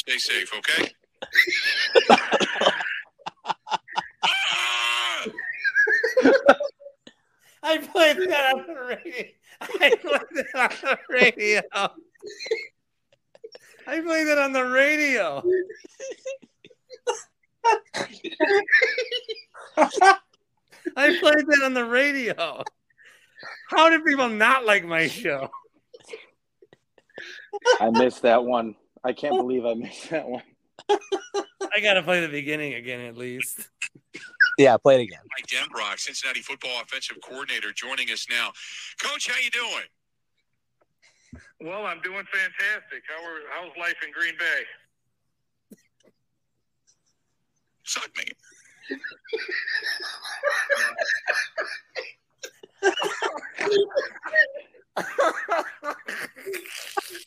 stay 0.07 0.19
safe, 0.19 0.53
okay? 0.57 0.91
I 7.63 7.79
played 7.79 8.19
that 8.19 8.55
on 8.55 8.67
the 8.67 8.75
radio. 8.75 9.25
I 9.61 9.67
played 9.67 10.29
that 10.53 10.55
on 10.55 10.69
the 10.83 10.99
radio. 11.11 11.63
I 13.89 14.01
played 14.01 14.27
that 14.29 14.39
on 14.39 14.53
the 14.53 14.65
radio. 14.65 15.43
I 20.97 21.19
played 21.19 21.47
that 21.47 21.63
on 21.65 21.75
the 21.75 21.85
radio. 21.85 22.63
How 23.71 23.91
did 23.91 24.05
people 24.05 24.29
not 24.29 24.65
like 24.65 24.85
my 24.85 25.09
show? 25.09 25.51
I 27.81 27.91
missed 27.91 28.23
that 28.23 28.45
one. 28.45 28.77
I 29.07 29.13
can't 29.13 29.37
believe 29.37 29.65
I 29.65 29.75
missed 29.75 30.11
that 30.11 30.29
one. 30.29 30.43
I 30.91 31.81
gotta 31.81 32.03
play 32.03 32.21
the 32.21 32.29
beginning 32.29 32.75
again 32.75 33.01
at 33.01 33.17
least. 33.17 33.69
Yeah, 34.59 34.77
play 34.79 34.97
it 34.97 35.03
again. 35.03 35.21
Mike 35.39 35.47
Denbrock, 35.47 36.01
Cincinnati 36.01 36.41
football 36.41 36.81
offensive 36.83 37.19
coordinator, 37.23 37.73
joining 37.73 38.11
us 38.11 38.27
now. 38.29 38.51
Coach, 39.01 39.29
how 39.29 39.39
you 39.39 39.51
doing? 39.51 39.85
well, 41.61 41.87
I'm 41.87 42.01
doing 42.01 42.25
fantastic. 42.33 43.05
How 43.07 43.23
are, 43.25 43.43
how's 43.51 43.77
life 43.79 43.95
in 44.05 44.11
Green 44.13 44.35
Bay? 44.41 44.65
Suck 47.85 48.11
me. 48.17 48.25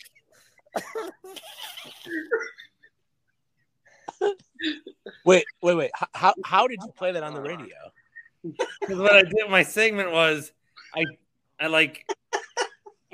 Wait, 5.25 5.45
wait, 5.61 5.75
wait. 5.75 5.91
How 6.13 6.33
how 6.43 6.67
did 6.67 6.79
you 6.81 6.91
play 6.95 7.11
that 7.11 7.23
on 7.23 7.33
the 7.33 7.41
radio? 7.41 7.75
Because 8.79 8.97
what 8.97 9.13
I 9.13 9.23
did, 9.23 9.49
my 9.49 9.63
segment 9.63 10.13
was, 10.13 10.53
I, 10.95 11.03
I 11.59 11.67
like, 11.67 12.09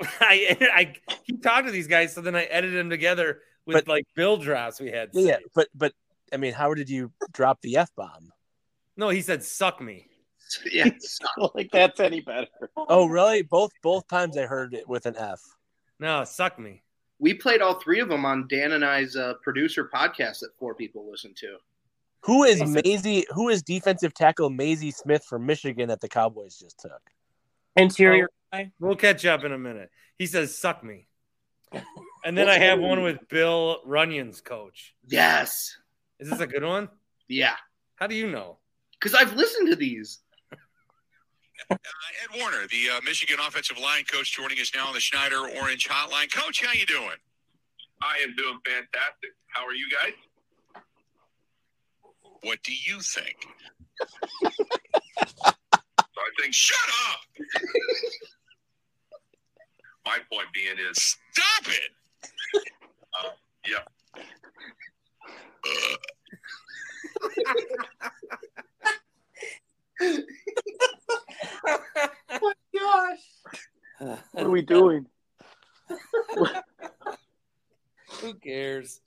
I, 0.20 0.56
I 0.72 0.94
he 1.24 1.36
talked 1.36 1.66
to 1.66 1.72
these 1.72 1.88
guys, 1.88 2.14
so 2.14 2.20
then 2.20 2.36
I 2.36 2.44
edited 2.44 2.78
them 2.78 2.90
together 2.90 3.40
with 3.66 3.88
like 3.88 4.04
bill 4.14 4.36
drops 4.36 4.78
we 4.78 4.92
had. 4.92 5.10
Yeah, 5.12 5.38
but 5.52 5.66
but 5.74 5.92
I 6.32 6.36
mean, 6.36 6.52
how 6.52 6.74
did 6.74 6.88
you 6.88 7.10
drop 7.32 7.60
the 7.62 7.76
f 7.76 7.90
bomb? 7.96 8.30
No, 8.96 9.08
he 9.08 9.20
said 9.20 9.42
suck 9.42 9.80
me. 9.80 10.06
Yeah, 10.70 10.90
like 11.56 11.70
that's 11.72 11.98
any 11.98 12.20
better. 12.20 12.46
Oh, 12.76 13.06
really? 13.06 13.42
Both 13.42 13.72
both 13.82 14.06
times 14.06 14.38
I 14.38 14.42
heard 14.42 14.74
it 14.74 14.88
with 14.88 15.06
an 15.06 15.16
f. 15.16 15.40
No, 15.98 16.22
suck 16.22 16.56
me. 16.56 16.82
We 17.18 17.34
played 17.34 17.62
all 17.62 17.74
three 17.74 18.00
of 18.00 18.08
them 18.08 18.24
on 18.24 18.46
Dan 18.48 18.72
and 18.72 18.84
I's 18.84 19.16
uh, 19.16 19.34
producer 19.42 19.90
podcast 19.92 20.40
that 20.40 20.50
four 20.58 20.74
people 20.74 21.10
listen 21.10 21.32
to. 21.36 21.56
Who 22.20 22.44
is 22.44 22.62
Maisie? 22.62 23.24
Who 23.30 23.48
is 23.48 23.62
defensive 23.62 24.12
tackle 24.12 24.50
Mazi 24.50 24.92
Smith 24.92 25.24
from 25.24 25.46
Michigan 25.46 25.88
that 25.88 26.00
the 26.00 26.08
Cowboys 26.08 26.58
just 26.58 26.80
took? 26.80 27.00
Interior 27.76 28.28
guy. 28.52 28.72
We'll 28.80 28.96
catch 28.96 29.24
up 29.24 29.44
in 29.44 29.52
a 29.52 29.58
minute. 29.58 29.90
He 30.18 30.26
says 30.26 30.56
suck 30.56 30.82
me. 30.82 31.06
And 32.24 32.36
then 32.36 32.48
I 32.48 32.58
have 32.58 32.80
one 32.80 33.02
with 33.02 33.28
Bill 33.28 33.78
Runyan's 33.86 34.40
coach. 34.40 34.94
Yes. 35.06 35.76
Is 36.18 36.30
this 36.30 36.40
a 36.40 36.46
good 36.46 36.64
one? 36.64 36.88
Yeah. 37.28 37.54
How 37.96 38.06
do 38.06 38.14
you 38.14 38.30
know? 38.30 38.58
Because 38.98 39.14
I've 39.14 39.34
listened 39.34 39.68
to 39.68 39.76
these. 39.76 40.20
Ed 41.70 41.78
Warinner, 42.34 42.66
the 42.68 42.90
uh, 42.96 43.00
Michigan 43.04 43.36
offensive 43.46 43.78
line 43.78 44.04
coach, 44.04 44.32
joining 44.36 44.58
us 44.58 44.72
now 44.74 44.88
on 44.88 44.94
the 44.94 45.00
Schneider 45.00 45.40
Orange 45.60 45.88
Hotline. 45.88 46.32
Coach, 46.32 46.64
how 46.64 46.72
you 46.72 46.86
doing? 46.86 47.16
I 48.02 48.18
am 48.22 48.34
doing 48.36 48.58
fantastic. 48.64 49.30
How 49.48 49.64
are 49.66 49.74
you 49.74 49.88
guys? 49.90 50.12
What 52.42 52.62
do 52.62 52.72
you 52.72 53.00
think? 53.00 53.36
So 54.42 54.48
I 55.46 56.30
think 56.40 56.52
Shut 56.54 56.76
up! 57.10 57.20
my 60.06 60.18
point 60.32 60.48
being 60.52 60.76
is, 60.90 61.16
Stop 61.32 61.68
it! 61.68 61.92
uh, 63.24 63.30
yeah. 63.66 63.84
Oh 72.30 72.52
gosh. 72.78 74.18
What 74.32 74.44
are 74.46 74.50
we 74.50 74.62
doing? 74.62 75.06
Who 78.20 78.34
cares? 78.34 79.00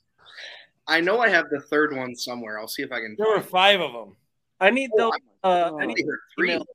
I 0.88 1.02
know 1.02 1.20
I 1.20 1.30
have 1.30 1.46
the 1.50 1.60
third 1.62 1.96
one 1.96 2.16
somewhere. 2.16 2.60
I'll 2.60 2.68
see 2.68 2.82
if 2.84 2.92
I 2.92 3.00
can. 3.00 3.16
There 3.18 3.28
were 3.28 3.42
five 3.42 3.80
of 3.82 3.94
them. 3.94 4.16
I 4.60 4.70
need 4.72 4.90
those. 4.98 5.12
Uh, 5.44 5.72
I 5.78 5.84
I 5.84 5.86
need 5.86 5.96
think 5.96 6.08
three. 6.36 6.52
email- 6.54 6.66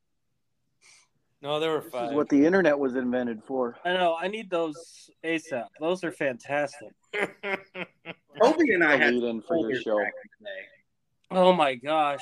No, 1.43 1.61
there 1.61 1.73
were 1.73 1.81
This 1.81 1.93
five. 1.93 2.11
is 2.11 2.17
what 2.17 2.29
the 2.29 2.45
internet 2.47 2.79
was 2.79 2.95
invented 2.97 3.43
for. 3.45 3.77
I 3.85 3.93
know. 3.95 4.17
I 4.19 4.29
need 4.29 4.49
those 4.51 5.11
ASAP. 5.25 5.67
Those 5.81 6.03
are 6.05 6.13
fantastic. 6.13 6.89
Tobi 7.15 8.75
and 8.75 8.83
I 8.85 8.97
had 8.97 9.15
in 9.15 9.43
for 9.43 9.69
your 9.71 9.81
show. 9.81 9.99
back 9.99 10.13
in 10.15 10.31
the 10.41 10.45
day. 10.47 10.67
Oh 11.31 11.53
my 11.53 11.75
gosh. 11.75 12.21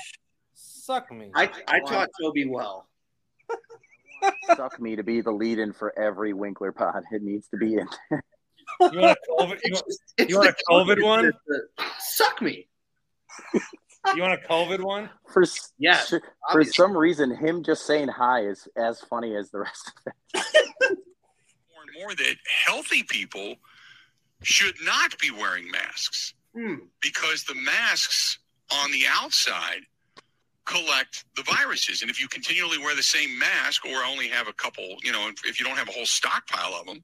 Suck 0.55 1.11
me. 1.11 1.31
I 1.35 1.49
I 1.67 1.79
taught 1.81 2.09
Tobi 2.21 2.49
well. 2.49 2.87
Suck 4.55 4.79
me 4.79 4.95
to 4.95 5.03
be 5.03 5.21
the 5.21 5.31
lead 5.31 5.59
in 5.59 5.73
for 5.73 5.97
every 5.99 6.33
Winkler 6.33 6.71
pod. 6.71 7.03
It 7.11 7.21
needs 7.23 7.47
to 7.49 7.57
be 7.57 7.75
in. 7.75 7.87
You 8.91 8.99
want 8.99 9.17
a 9.17 9.31
COVID, 9.31 9.59
you 9.63 9.73
want, 9.73 10.29
you 10.29 10.37
want 10.37 10.49
a 10.49 10.55
COVID 10.71 10.97
COVID 10.97 11.03
one? 11.03 11.25
that- 11.25 11.35
that- 11.77 11.85
Suck 11.99 12.41
me. 12.41 12.67
You 14.15 14.21
want 14.21 14.33
a 14.33 14.47
COVID 14.47 14.79
one? 14.81 15.09
For 15.31 15.43
s- 15.43 15.73
Yeah, 15.77 15.97
for 15.97 16.21
obviously. 16.49 16.73
some 16.73 16.95
reason, 16.97 17.35
him 17.35 17.63
just 17.63 17.85
saying 17.85 18.09
hi 18.09 18.41
is 18.45 18.67
as 18.75 18.99
funny 19.01 19.35
as 19.35 19.49
the 19.51 19.59
rest 19.59 19.91
of 20.05 20.13
it. 20.33 20.43
More 20.81 21.81
and 21.81 21.91
more 21.99 22.15
that 22.15 22.35
healthy 22.65 23.03
people 23.03 23.55
should 24.43 24.75
not 24.83 25.17
be 25.19 25.31
wearing 25.31 25.69
masks 25.71 26.33
Hmm. 26.53 26.75
because 27.01 27.43
the 27.45 27.55
masks 27.55 28.39
on 28.71 28.91
the 28.91 29.05
outside 29.09 29.81
collect 30.65 31.25
the 31.35 31.43
viruses. 31.43 32.01
And 32.01 32.09
if 32.09 32.21
you 32.21 32.27
continually 32.27 32.77
wear 32.77 32.95
the 32.95 33.03
same 33.03 33.37
mask 33.37 33.85
or 33.85 34.03
only 34.03 34.27
have 34.27 34.47
a 34.47 34.53
couple, 34.53 34.95
you 35.03 35.11
know, 35.11 35.29
if 35.45 35.59
you 35.59 35.65
don't 35.65 35.77
have 35.77 35.89
a 35.89 35.91
whole 35.91 36.05
stockpile 36.05 36.73
of 36.79 36.85
them, 36.85 37.03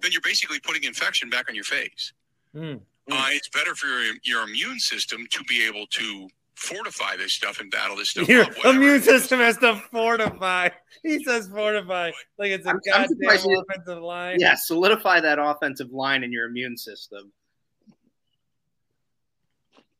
then 0.00 0.12
you're 0.12 0.20
basically 0.22 0.60
putting 0.60 0.84
infection 0.84 1.30
back 1.30 1.48
on 1.48 1.54
your 1.54 1.64
face. 1.64 2.12
Hmm. 2.52 2.74
Uh, 3.10 3.26
it's 3.30 3.48
better 3.50 3.74
for 3.74 3.86
your, 3.86 4.14
your 4.22 4.42
immune 4.44 4.78
system 4.78 5.26
to 5.30 5.44
be 5.44 5.66
able 5.66 5.86
to 5.88 6.28
fortify 6.54 7.16
this 7.16 7.32
stuff 7.32 7.60
and 7.60 7.70
battle 7.70 7.96
this 7.96 8.10
stuff. 8.10 8.28
Your 8.28 8.42
up, 8.42 8.64
immune 8.64 9.02
system 9.02 9.40
has 9.40 9.58
to 9.58 9.76
fortify. 9.90 10.70
He 11.02 11.22
says 11.22 11.48
fortify 11.48 12.12
like 12.38 12.50
it's 12.52 12.64
a 12.64 12.70
I'm- 12.70 12.80
I'm 12.94 13.06
goddamn 13.08 13.64
offensive 13.68 14.02
line. 14.02 14.36
Yeah, 14.40 14.54
solidify 14.54 15.20
that 15.20 15.38
offensive 15.38 15.92
line 15.92 16.24
in 16.24 16.32
your 16.32 16.46
immune 16.46 16.78
system. 16.78 17.32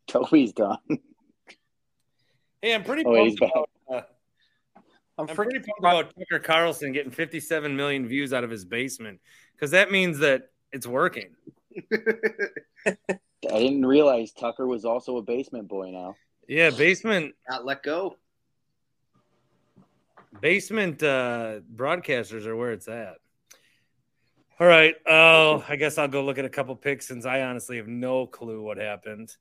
Tobi's 0.06 0.52
done. 0.52 0.78
Hey, 2.64 2.74
I'm 2.74 2.82
pretty 2.82 3.04
Oh, 3.04 3.12
pumped 3.12 3.42
about. 3.42 3.70
Uh, 3.92 4.00
I'm, 5.18 5.26
pretty 5.26 5.58
pumped 5.58 5.78
about 5.80 6.14
Tucker 6.18 6.42
Carlson 6.42 6.92
getting 6.92 7.12
57 7.12 7.76
million 7.76 8.08
views 8.08 8.32
out 8.32 8.42
of 8.42 8.48
his 8.48 8.64
basement 8.64 9.20
because 9.54 9.72
that 9.72 9.92
means 9.92 10.20
that 10.20 10.48
it's 10.72 10.86
working. 10.86 11.36
I 11.92 12.96
didn't 13.42 13.84
realize 13.84 14.32
Tucker 14.32 14.66
was 14.66 14.86
also 14.86 15.18
a 15.18 15.22
basement 15.22 15.68
boy 15.68 15.90
now. 15.90 16.14
Yeah, 16.48 16.70
basement 16.70 17.34
Not 17.50 17.66
let 17.66 17.82
go. 17.82 18.16
basement 20.40 21.02
uh, 21.02 21.60
broadcasters 21.76 22.46
are 22.46 22.56
where 22.56 22.72
it's 22.72 22.88
at. 22.88 23.16
All 24.58 24.66
right. 24.66 24.94
Oh, 25.06 25.62
I 25.68 25.76
guess 25.76 25.98
I'll 25.98 26.08
go 26.08 26.24
look 26.24 26.38
at 26.38 26.46
a 26.46 26.48
couple 26.48 26.74
picks 26.76 27.06
since 27.06 27.26
I 27.26 27.42
honestly 27.42 27.76
have 27.76 27.88
no 27.88 28.26
clue 28.26 28.62
what 28.62 28.78
happened. 28.78 29.36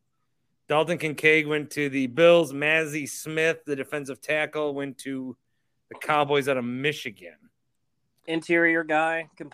Dalton 0.73 0.97
Kincaid 0.97 1.45
went 1.45 1.69
to 1.69 1.87
the 1.87 2.07
Bills. 2.07 2.51
Mazi 2.51 3.07
Smith, 3.07 3.63
the 3.63 3.75
defensive 3.75 4.19
tackle, 4.19 4.73
went 4.73 4.97
to 4.97 5.37
the 5.89 5.93
Cowboys 5.99 6.49
out 6.49 6.57
of 6.57 6.65
Michigan. 6.65 7.35
Interior 8.25 8.83
guy 8.83 9.29
can 9.37 9.53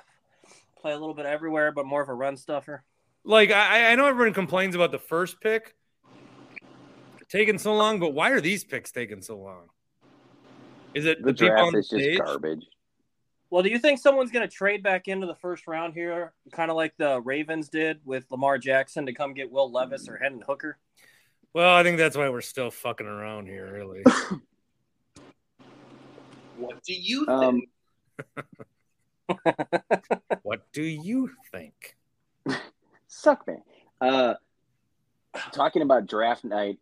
play 0.79 0.93
a 0.93 0.97
little 0.97 1.13
bit 1.13 1.25
everywhere, 1.25 1.73
but 1.73 1.85
more 1.85 2.01
of 2.01 2.07
a 2.07 2.13
run 2.13 2.37
stuffer. 2.37 2.85
like 3.25 3.51
I, 3.51 3.91
I 3.91 3.95
know 3.95 4.07
everyone 4.07 4.33
complains 4.33 4.75
about 4.75 4.93
the 4.93 4.97
first 4.97 5.41
pick 5.41 5.75
taking 7.27 7.57
so 7.57 7.75
long, 7.75 7.99
but 7.99 8.13
why 8.13 8.29
are 8.29 8.39
these 8.39 8.63
picks 8.63 8.93
taking 8.93 9.21
so 9.21 9.37
long? 9.39 9.63
Is 10.93 11.05
it 11.05 11.17
The 11.19 11.25
the, 11.25 11.33
draft 11.33 11.61
on 11.63 11.73
the 11.73 11.79
is 11.79 11.89
just 11.89 12.21
garbage. 12.21 12.65
Well, 13.49 13.61
do 13.61 13.67
you 13.67 13.79
think 13.79 13.99
someone's 13.99 14.31
going 14.31 14.47
to 14.47 14.55
trade 14.55 14.83
back 14.83 15.09
into 15.09 15.27
the 15.27 15.35
first 15.35 15.67
round 15.67 15.95
here, 15.95 16.31
kind 16.53 16.71
of 16.71 16.77
like 16.77 16.93
the 16.95 17.19
Ravens 17.19 17.67
did 17.67 17.99
with 18.05 18.23
Lamar 18.31 18.57
Jackson 18.57 19.05
to 19.05 19.11
come 19.11 19.33
get 19.33 19.51
Will 19.51 19.69
Levis 19.69 20.07
or 20.07 20.15
Hendon 20.15 20.43
Hooker? 20.47 20.77
Well, 21.53 21.73
I 21.73 21.83
think 21.83 21.97
that's 21.97 22.15
why 22.15 22.29
we're 22.29 22.41
still 22.41 22.71
fucking 22.71 23.07
around 23.07 23.47
here, 23.47 23.71
really. 23.73 24.03
What 26.59 26.83
do 26.83 26.93
you 26.93 27.25
think? 27.25 27.69
Um, 29.37 29.45
what 30.43 30.61
do 30.73 30.83
you 30.83 31.31
think? 31.53 31.95
suck 33.07 33.47
me. 33.47 33.55
Uh, 34.01 34.33
talking 35.53 35.81
about 35.81 36.05
draft 36.05 36.43
night, 36.43 36.79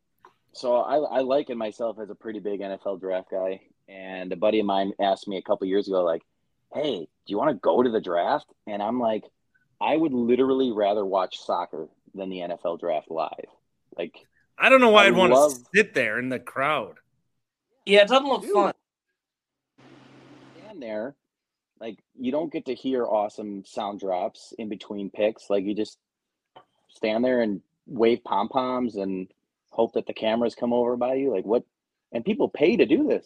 so 0.51 0.77
I, 0.77 1.19
I 1.19 1.21
liken 1.21 1.59
myself 1.59 1.99
as 1.99 2.09
a 2.09 2.15
pretty 2.15 2.39
big 2.39 2.61
NFL 2.61 2.99
draft 2.99 3.29
guy, 3.29 3.61
and 3.87 4.33
a 4.33 4.35
buddy 4.35 4.59
of 4.59 4.65
mine 4.65 4.93
asked 4.99 5.27
me 5.27 5.37
a 5.37 5.43
couple 5.43 5.67
years 5.67 5.87
ago, 5.87 6.03
like, 6.03 6.23
"Hey, 6.73 7.01
do 7.01 7.07
you 7.27 7.37
want 7.37 7.51
to 7.51 7.61
go 7.61 7.83
to 7.83 7.89
the 7.91 8.01
draft?" 8.01 8.47
And 8.65 8.81
I'm 8.81 8.99
like, 8.99 9.25
I 9.79 9.95
would 9.95 10.13
literally 10.13 10.71
rather 10.71 11.05
watch 11.05 11.39
soccer 11.39 11.87
than 12.15 12.29
the 12.29 12.39
NFL 12.39 12.79
draft 12.79 13.11
live. 13.11 13.29
Like, 13.95 14.15
I 14.57 14.69
don't 14.69 14.81
know 14.81 14.89
why 14.89 15.03
I 15.03 15.07
I'd 15.07 15.15
want 15.15 15.33
love- 15.33 15.53
to 15.53 15.65
sit 15.75 15.93
there 15.93 16.19
in 16.19 16.29
the 16.29 16.39
crowd. 16.39 16.97
Yeah, 17.85 18.01
it 18.01 18.07
doesn't 18.09 18.27
look 18.27 18.43
fun. 18.45 18.73
stand 20.59 20.81
there, 20.81 21.15
like 21.79 21.99
you 22.19 22.31
don't 22.31 22.51
get 22.51 22.65
to 22.65 22.73
hear 22.75 23.05
awesome 23.05 23.63
sound 23.65 23.99
drops 24.01 24.53
in 24.57 24.67
between 24.67 25.09
picks. 25.09 25.49
Like 25.49 25.63
you 25.63 25.73
just 25.73 25.97
stand 26.89 27.23
there 27.23 27.41
and 27.41 27.61
wave 27.85 28.23
pom 28.25 28.49
poms 28.49 28.95
and 28.97 29.27
hope 29.69 29.93
that 29.93 30.05
the 30.07 30.13
cameras 30.13 30.53
come 30.55 30.73
over 30.73 30.97
by 30.97 31.13
you. 31.13 31.31
Like 31.31 31.45
what? 31.45 31.63
And 32.11 32.25
people 32.25 32.49
pay 32.49 32.75
to 32.75 32.85
do 32.85 33.07
this. 33.07 33.25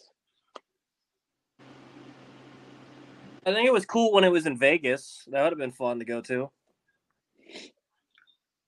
I 3.44 3.52
think 3.52 3.66
it 3.66 3.72
was 3.72 3.84
cool 3.86 4.12
when 4.12 4.22
it 4.22 4.30
was 4.30 4.46
in 4.46 4.56
Vegas. 4.56 5.24
That 5.30 5.42
would 5.42 5.50
have 5.52 5.58
been 5.58 5.72
fun 5.72 5.98
to 5.98 6.04
go 6.04 6.20
to. 6.22 6.50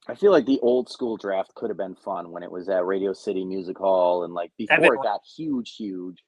I 0.07 0.15
feel 0.15 0.33
like 0.33 0.45
the 0.45 0.61
old 0.61 0.91
school 0.91 1.17
draft 1.17 1.55
could 1.55 1.71
have 1.71 1.79
been 1.79 1.95
fun 1.95 2.31
when 2.31 2.43
it 2.43 2.51
was 2.51 2.69
at 2.69 2.85
Radio 2.85 3.15
City 3.15 3.45
Music 3.45 3.79
Hall 3.79 4.25
and 4.25 4.35
like 4.35 4.53
before 4.59 4.77
Evan- 4.77 4.99
it 4.99 5.03
got 5.03 5.23
huge, 5.25 5.77
huge. 5.77 6.23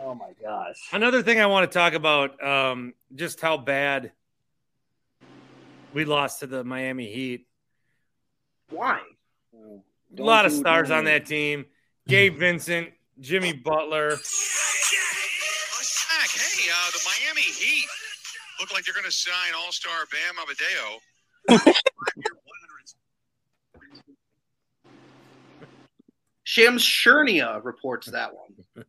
Oh 0.00 0.14
my 0.14 0.30
gosh. 0.40 0.76
Another 0.92 1.24
thing 1.24 1.40
I 1.40 1.46
want 1.46 1.68
to 1.70 1.76
talk 1.76 1.94
about, 1.94 2.42
um, 2.42 2.94
just 3.16 3.40
how 3.40 3.56
bad 3.56 4.12
we 5.92 6.04
lost 6.04 6.38
to 6.40 6.46
the 6.46 6.62
Miami 6.62 7.10
Heat. 7.12 7.48
Why? 8.70 9.00
A 10.16 10.22
lot 10.22 10.46
of 10.46 10.52
stars 10.52 10.90
on 10.92 11.04
that 11.04 11.26
team. 11.26 11.66
Gabe 12.06 12.38
Vincent, 12.38 12.90
Jimmy 13.18 13.52
Butler. 13.52 14.10
Hey, 14.10 14.16
uh, 16.70 16.90
the 16.92 17.00
Miami 17.04 17.42
Heat 17.42 17.86
look 18.60 18.72
like 18.72 18.84
they're 18.84 18.94
going 18.94 19.04
to 19.04 19.12
sign 19.12 19.52
All 19.56 19.72
Star 19.72 20.06
Bam 20.12 20.38
Amadeo. 20.40 21.00
Shams 26.44 26.82
Shernia 26.82 27.62
reports 27.64 28.06
that 28.10 28.32
one. 28.34 28.84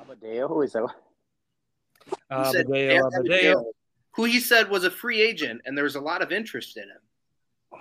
Abadeo 0.00 0.64
is 0.64 0.72
that? 0.72 0.82
what- 0.82 0.96
Uh, 2.30 2.50
said 2.50 2.66
Abadeo, 2.66 3.10
Abadeo. 3.12 3.64
Who 4.14 4.24
he 4.24 4.40
said 4.40 4.68
was 4.68 4.84
a 4.84 4.90
free 4.90 5.20
agent, 5.20 5.62
and 5.64 5.76
there 5.76 5.84
was 5.84 5.94
a 5.96 6.00
lot 6.00 6.20
of 6.20 6.32
interest 6.32 6.76
in 6.76 6.84
him. 6.84 7.80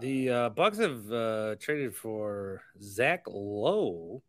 The 0.00 0.30
uh, 0.30 0.48
Bucks 0.50 0.78
have 0.78 1.10
uh, 1.12 1.54
traded 1.60 1.94
for 1.94 2.62
Zach 2.80 3.24
Lowe. 3.26 4.22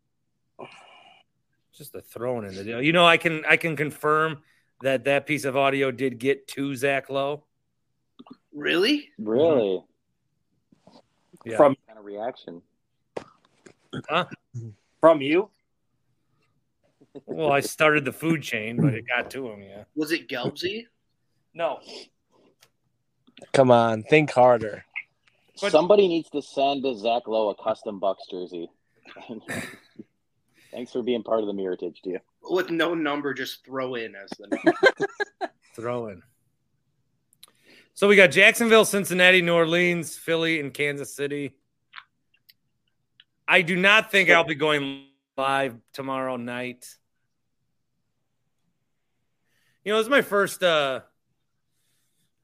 Just 1.76 1.94
a 1.94 2.00
thrown 2.00 2.46
in 2.46 2.54
the 2.54 2.64
deal. 2.64 2.80
You 2.80 2.92
know, 2.92 3.06
I 3.06 3.18
can 3.18 3.44
I 3.44 3.56
can 3.56 3.76
confirm 3.76 4.42
that 4.82 5.04
that 5.04 5.26
piece 5.26 5.44
of 5.44 5.56
audio 5.56 5.90
did 5.90 6.18
get 6.18 6.48
to 6.48 6.74
Zach 6.74 7.10
Lowe. 7.10 7.44
Really? 8.54 9.10
Really? 9.18 9.84
Yeah. 11.44 11.56
From 11.56 11.76
kind 11.86 11.98
of 11.98 12.04
reaction. 12.04 12.62
Huh? 14.08 14.26
from 15.00 15.20
you? 15.20 15.50
Well, 17.26 17.52
I 17.52 17.60
started 17.60 18.04
the 18.04 18.12
food 18.12 18.42
chain, 18.42 18.80
but 18.80 18.94
it 18.94 19.06
got 19.06 19.30
to 19.30 19.48
him. 19.48 19.62
Yeah. 19.62 19.84
Was 19.94 20.12
it 20.12 20.28
Gelbsy? 20.28 20.86
No. 21.54 21.80
Come 23.52 23.70
on, 23.70 24.02
think 24.02 24.30
harder. 24.30 24.84
Somebody 25.54 26.08
needs 26.08 26.28
to 26.30 26.42
send 26.42 26.82
to 26.84 26.94
Zach 26.96 27.26
Lowe 27.26 27.50
a 27.50 27.54
custom 27.54 27.98
Bucks 27.98 28.24
jersey. 28.30 28.68
Thanks 30.76 30.92
for 30.92 31.02
being 31.02 31.22
part 31.22 31.40
of 31.40 31.46
the 31.46 31.54
Meritage 31.54 32.02
deal. 32.02 32.18
With 32.42 32.68
no 32.68 32.92
number, 32.92 33.32
just 33.32 33.64
throw 33.64 33.94
in 33.94 34.14
as 34.14 34.28
the 34.38 34.46
number. 34.48 35.50
Throw 35.74 36.08
in. 36.08 36.22
So 37.94 38.08
we 38.08 38.14
got 38.14 38.30
Jacksonville, 38.30 38.84
Cincinnati, 38.84 39.40
New 39.40 39.54
Orleans, 39.54 40.18
Philly, 40.18 40.60
and 40.60 40.74
Kansas 40.74 41.16
City. 41.16 41.54
I 43.48 43.62
do 43.62 43.74
not 43.74 44.10
think 44.10 44.28
I'll 44.28 44.44
be 44.44 44.54
going 44.54 45.06
live 45.38 45.76
tomorrow 45.94 46.36
night. 46.36 46.86
You 49.82 49.92
know, 49.92 49.98
this 49.98 50.06
is 50.06 50.10
my 50.10 50.22
first 50.22 50.62
uh 50.62 51.00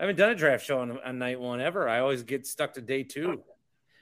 I 0.00 0.02
haven't 0.02 0.16
done 0.16 0.30
a 0.30 0.34
draft 0.34 0.64
show 0.64 0.80
on, 0.80 0.98
on 0.98 1.18
night 1.18 1.38
one 1.38 1.60
ever. 1.60 1.86
I 1.86 2.00
always 2.00 2.22
get 2.22 2.46
stuck 2.46 2.74
to 2.74 2.80
day 2.80 3.02
two. 3.02 3.42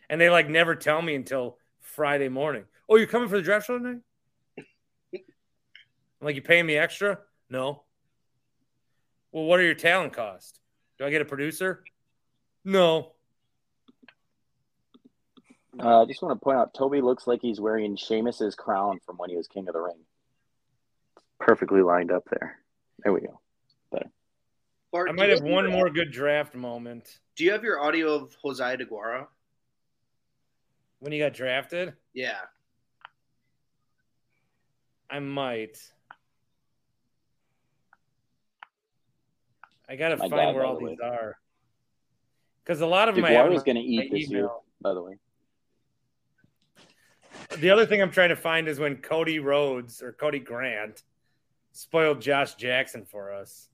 And 0.09 0.21
they 0.21 0.31
like 0.31 0.49
never 0.49 0.77
tell 0.77 1.03
me 1.03 1.17
until 1.17 1.59
Friday 1.81 2.29
morning. 2.29 2.63
Oh, 2.89 2.95
you're 2.95 3.09
coming 3.09 3.29
for 3.29 3.37
the 3.37 3.43
draft 3.43 3.67
show 3.67 3.77
tonight? 3.77 4.03
I'm 6.21 6.27
like, 6.27 6.37
you 6.37 6.43
paying 6.43 6.67
me 6.67 6.77
extra? 6.77 7.19
No. 7.49 7.83
Well, 9.33 9.45
what 9.45 9.61
are 9.61 9.65
your 9.65 9.75
talent 9.75 10.13
costs? 10.13 10.59
Do 10.99 11.05
I 11.05 11.11
get 11.11 11.23
a 11.23 11.25
producer? 11.25 11.83
No. 12.65 13.13
Uh, 15.79 16.03
I 16.03 16.05
just 16.05 16.21
want 16.21 16.39
to 16.39 16.45
point 16.45 16.59
out, 16.59 16.75
Tobi 16.75 17.03
looks 17.03 17.27
like 17.27 17.41
he's 17.41 17.61
wearing 17.61 17.97
Sheamus's 17.97 18.55
crown 18.55 18.99
from 19.07 19.17
when 19.17 19.31
he 19.31 19.37
was 19.37 19.47
King 19.47 19.67
of 19.69 19.75
the 19.75 19.81
Ring. 19.81 19.97
Perfectly 21.39 21.81
lined 21.81 22.11
up 22.13 22.25
there. 22.31 22.59
There 23.03 23.13
we 23.15 23.21
go. 23.21 23.41
Better. 23.91 24.11
Bart, 24.93 25.09
I 25.09 25.13
might 25.13 25.31
have 25.31 25.43
one 25.43 25.71
more 25.71 25.89
good 25.89 26.11
draft 26.11 26.55
moment. 26.55 27.21
Do 27.37 27.45
you 27.45 27.53
have 27.53 27.65
your 27.65 27.81
audio 27.81 28.15
of 28.15 28.37
Josiah 28.43 28.77
DeGuara? 28.77 29.27
When 30.99 31.13
he 31.13 31.19
got 31.19 31.33
drafted, 31.33 31.95
Yeah. 32.13 32.41
I 35.09 35.19
might. 35.19 35.79
I 39.91 39.97
gotta 39.97 40.17
My 40.17 40.29
find 40.29 40.33
God, 40.33 40.55
where 40.55 40.65
all 40.65 40.79
the 40.79 40.85
way. 40.85 40.91
these 40.93 41.01
are. 41.01 41.37
Because 42.63 42.81
a 42.81 42.87
lot 42.87 43.09
of 43.09 43.17
them 43.17 43.25
I 43.25 43.33
have 43.33 43.47
DeGuara's 43.47 43.65
going 43.65 43.77
to 43.77 43.83
eat 43.83 44.13
this 44.13 44.31
year, 44.31 44.49
by 44.81 44.95
the 44.95 45.03
way. 45.03 45.17
The 47.59 47.71
other 47.71 47.85
thing 47.85 48.01
I'm 48.01 48.13
trying 48.13 48.29
to 48.29 48.37
find 48.37 48.69
is 48.69 48.79
when 48.79 48.99
Cody 48.99 49.41
Rhodes 49.41 50.03
or 50.03 50.13
Cody 50.13 50.39
Grant 50.39 51.03
spoiled 51.73 52.21
Josh 52.21 52.55
Jackson 52.55 53.05
for 53.05 53.33
us. 53.33 53.69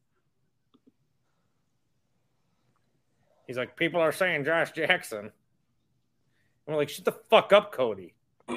He's 3.47 3.59
like, 3.59 3.77
people 3.77 4.01
are 4.01 4.13
saying 4.13 4.45
Josh 4.45 4.73
Jackson. 4.73 5.19
And 5.19 5.31
we're 6.67 6.77
like, 6.77 6.89
shut 6.89 7.05
the 7.05 7.13
fuck 7.13 7.53
up, 7.53 7.73
Cody. 7.73 8.15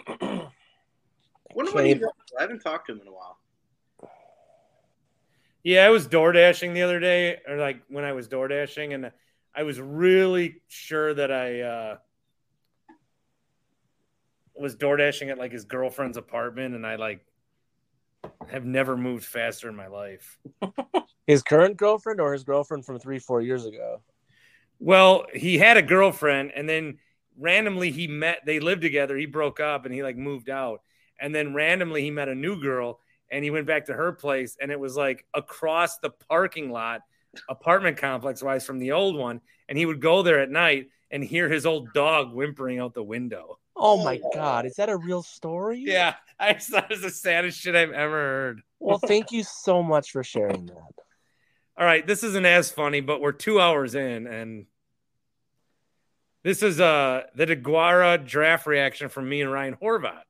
What 1.54 1.68
about 1.68 1.88
you? 1.88 2.08
I 2.38 2.42
haven't 2.44 2.60
talked 2.60 2.88
to 2.88 2.94
him 2.94 3.02
in 3.02 3.08
a 3.08 3.12
while. 3.12 3.39
Yeah, 5.70 5.86
I 5.86 5.90
was 5.90 6.08
door 6.08 6.32
dashing 6.32 6.74
the 6.74 6.82
other 6.82 7.00
day, 7.00 7.38
or 7.48 7.58
like 7.58 7.84
when 7.90 8.04
I 8.04 8.14
was 8.14 8.28
door 8.28 8.48
dashing, 8.48 8.96
and 8.96 9.12
I 9.54 9.62
was 9.62 9.80
really 9.80 10.64
sure 10.68 11.14
that 11.14 11.32
I 11.32 11.62
uh, 11.62 11.98
was 14.56 14.74
door 14.74 14.98
dashing 14.98 15.30
at 15.30 15.38
like 15.38 15.52
his 15.52 15.66
girlfriend's 15.66 16.18
apartment, 16.18 16.74
and 16.74 16.88
I 16.88 16.96
like 16.96 17.24
have 18.48 18.66
never 18.66 18.98
moved 18.98 19.24
faster 19.24 19.70
in 19.70 19.76
my 19.76 19.86
life. 19.86 20.40
His 21.28 21.44
current 21.44 21.78
girlfriend 21.78 22.20
or 22.20 22.34
his 22.34 22.44
girlfriend 22.44 22.84
from 22.84 22.98
three, 22.98 23.20
four 23.20 23.40
years 23.40 23.64
ago? 23.68 24.02
Well, 24.80 25.28
he 25.32 25.60
had 25.60 25.78
a 25.78 25.84
girlfriend, 25.84 26.52
and 26.56 26.68
then 26.68 26.98
randomly 27.38 27.92
he 27.92 28.08
met. 28.08 28.40
They 28.44 28.60
lived 28.60 28.82
together. 28.82 29.16
He 29.16 29.28
broke 29.28 29.60
up, 29.60 29.86
and 29.86 29.94
he 29.94 30.02
like 30.02 30.18
moved 30.18 30.50
out, 30.50 30.82
and 31.22 31.36
then 31.36 31.54
randomly 31.54 32.02
he 32.02 32.10
met 32.10 32.28
a 32.28 32.34
new 32.34 32.60
girl, 32.60 33.02
and 33.32 33.44
he 33.44 33.52
went 33.52 33.68
back 33.68 33.86
to 33.86 33.94
her 33.94 34.12
place, 34.12 34.58
and 34.60 34.72
it 34.72 34.80
was 34.80 34.96
like 34.96 35.26
across 35.34 35.98
the 36.00 36.10
parking 36.10 36.72
lot, 36.72 37.02
apartment 37.48 37.98
complex 37.98 38.42
wise 38.42 38.66
from 38.66 38.80
the 38.80 38.92
old 38.92 39.16
one, 39.16 39.42
and 39.68 39.78
he 39.78 39.86
would 39.86 40.02
go 40.02 40.24
there 40.24 40.40
at 40.40 40.50
night 40.50 40.90
and 41.12 41.24
hear 41.24 41.50
his 41.50 41.66
old 41.66 41.94
dog 41.94 42.34
whimpering 42.34 42.80
out 42.80 42.94
the 42.94 43.04
window. 43.04 43.60
Oh 43.76 44.04
my 44.04 44.20
god, 44.34 44.66
is 44.66 44.76
that 44.76 44.90
a 44.90 44.98
real 44.98 45.24
story? 45.24 45.84
Yeah, 45.86 46.16
I 46.40 46.54
just 46.54 46.70
thought 46.70 46.86
it 46.86 46.90
was 46.90 47.02
the 47.02 47.10
saddest 47.10 47.60
shit 47.60 47.76
I've 47.76 47.92
ever 47.92 48.12
heard. 48.12 48.62
Well, 48.80 49.00
thank 49.00 49.32
you 49.32 49.44
so 49.44 49.84
much 49.84 50.12
for 50.12 50.24
sharing 50.24 50.66
that. 50.68 50.94
All 51.78 51.86
right, 51.86 52.06
this 52.06 52.24
isn't 52.24 52.46
as 52.46 52.72
funny, 52.72 53.00
but 53.00 53.22
we're 53.22 53.32
two 53.32 53.62
hours 53.62 53.96
in, 53.96 54.28
and 54.28 54.66
this 56.44 56.62
is 56.64 56.80
uh 56.80 57.24
the 57.36 57.46
DeGuara 57.46 58.26
draft 58.26 58.68
reaction 58.68 59.10
from 59.10 59.30
me 59.30 59.42
and 59.42 59.52
Ryan 59.52 59.78
Horvat. 59.82 60.24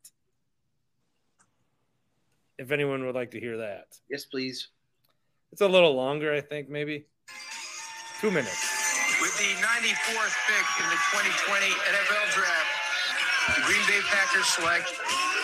If 2.60 2.72
anyone 2.72 3.06
would 3.06 3.16
like 3.16 3.32
to 3.32 3.40
hear 3.40 3.56
that, 3.58 3.88
Yes, 4.10 4.26
please. 4.26 4.68
it's 5.54 5.62
a 5.62 5.68
little 5.68 5.96
longer, 5.96 6.34
I 6.34 6.42
think, 6.42 6.68
maybe 6.70 7.06
two 8.20 8.30
minutes. 8.32 8.60
With 9.22 9.32
the 9.40 9.56
94th 9.64 10.36
pick 10.48 10.68
in 10.84 10.90
the 10.92 11.00
2020 11.16 11.72
NFL 11.72 12.26
Draft, 12.36 12.72
the 13.56 13.62
Green 13.64 13.84
Bay 13.88 14.02
Packers 14.12 14.46
select 14.48 14.92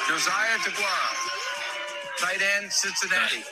Josiah 0.10 0.58
DeGuara, 0.60 1.16
tight 2.20 2.42
end, 2.60 2.72
Cincinnati. 2.72 3.44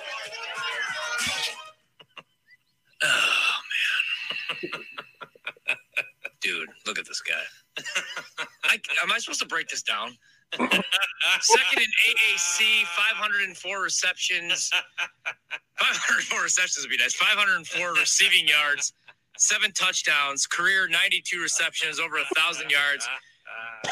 Oh 3.06 3.56
man, 4.61 4.72
dude, 6.41 6.69
look 6.85 6.99
at 6.99 7.06
this 7.06 7.22
guy. 7.22 7.44
I, 8.65 8.77
am 9.03 9.11
I 9.11 9.18
supposed 9.19 9.41
to 9.41 9.48
break 9.48 9.68
this 9.68 9.84
down? 9.84 10.18
Second 10.59 11.80
in 11.80 11.89
AAC, 12.07 12.84
504 12.85 13.81
receptions. 13.81 14.69
504 15.80 16.41
receptions 16.43 16.85
would 16.85 16.91
be 16.91 16.97
nice. 16.97 17.13
504 17.15 17.93
receiving 17.93 18.47
yards, 18.47 18.93
seven 19.38 19.71
touchdowns, 19.73 20.45
career 20.47 20.88
92 20.88 21.41
receptions, 21.41 21.99
over 21.99 22.17
a 22.17 22.25
thousand 22.35 22.69
yards, 22.69 23.07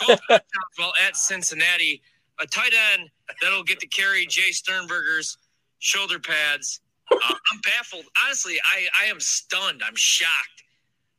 12 0.05 0.19
touchdowns 0.29 0.43
while 0.77 0.93
at 1.05 1.15
Cincinnati. 1.15 2.01
A 2.39 2.47
tight 2.47 2.73
end 2.93 3.09
that'll 3.41 3.63
get 3.63 3.79
to 3.79 3.87
carry 3.87 4.25
Jace 4.25 4.55
Sternberger's 4.55 5.37
shoulder 5.79 6.19
pads. 6.19 6.81
Uh, 7.11 7.17
I'm 7.23 7.59
baffled. 7.61 8.05
Honestly, 8.25 8.57
I, 8.63 8.87
I 9.03 9.09
am 9.09 9.19
stunned. 9.19 9.81
I'm 9.85 9.95
shocked. 9.95 10.63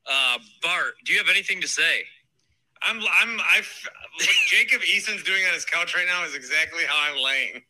Uh, 0.06 0.38
Bart, 0.62 0.94
do 1.04 1.12
you 1.12 1.18
have 1.18 1.28
anything 1.28 1.60
to 1.60 1.68
say? 1.68 2.04
I'm 2.84 2.98
I'm 2.98 3.40
I 3.40 3.60
what 4.16 4.28
Jacob 4.48 4.82
Eason's 4.82 5.22
doing 5.22 5.44
on 5.46 5.54
his 5.54 5.64
couch 5.64 5.94
right 5.94 6.06
now 6.06 6.24
is 6.24 6.34
exactly 6.34 6.82
how 6.86 6.96
I'm 7.10 7.22
laying. 7.22 7.62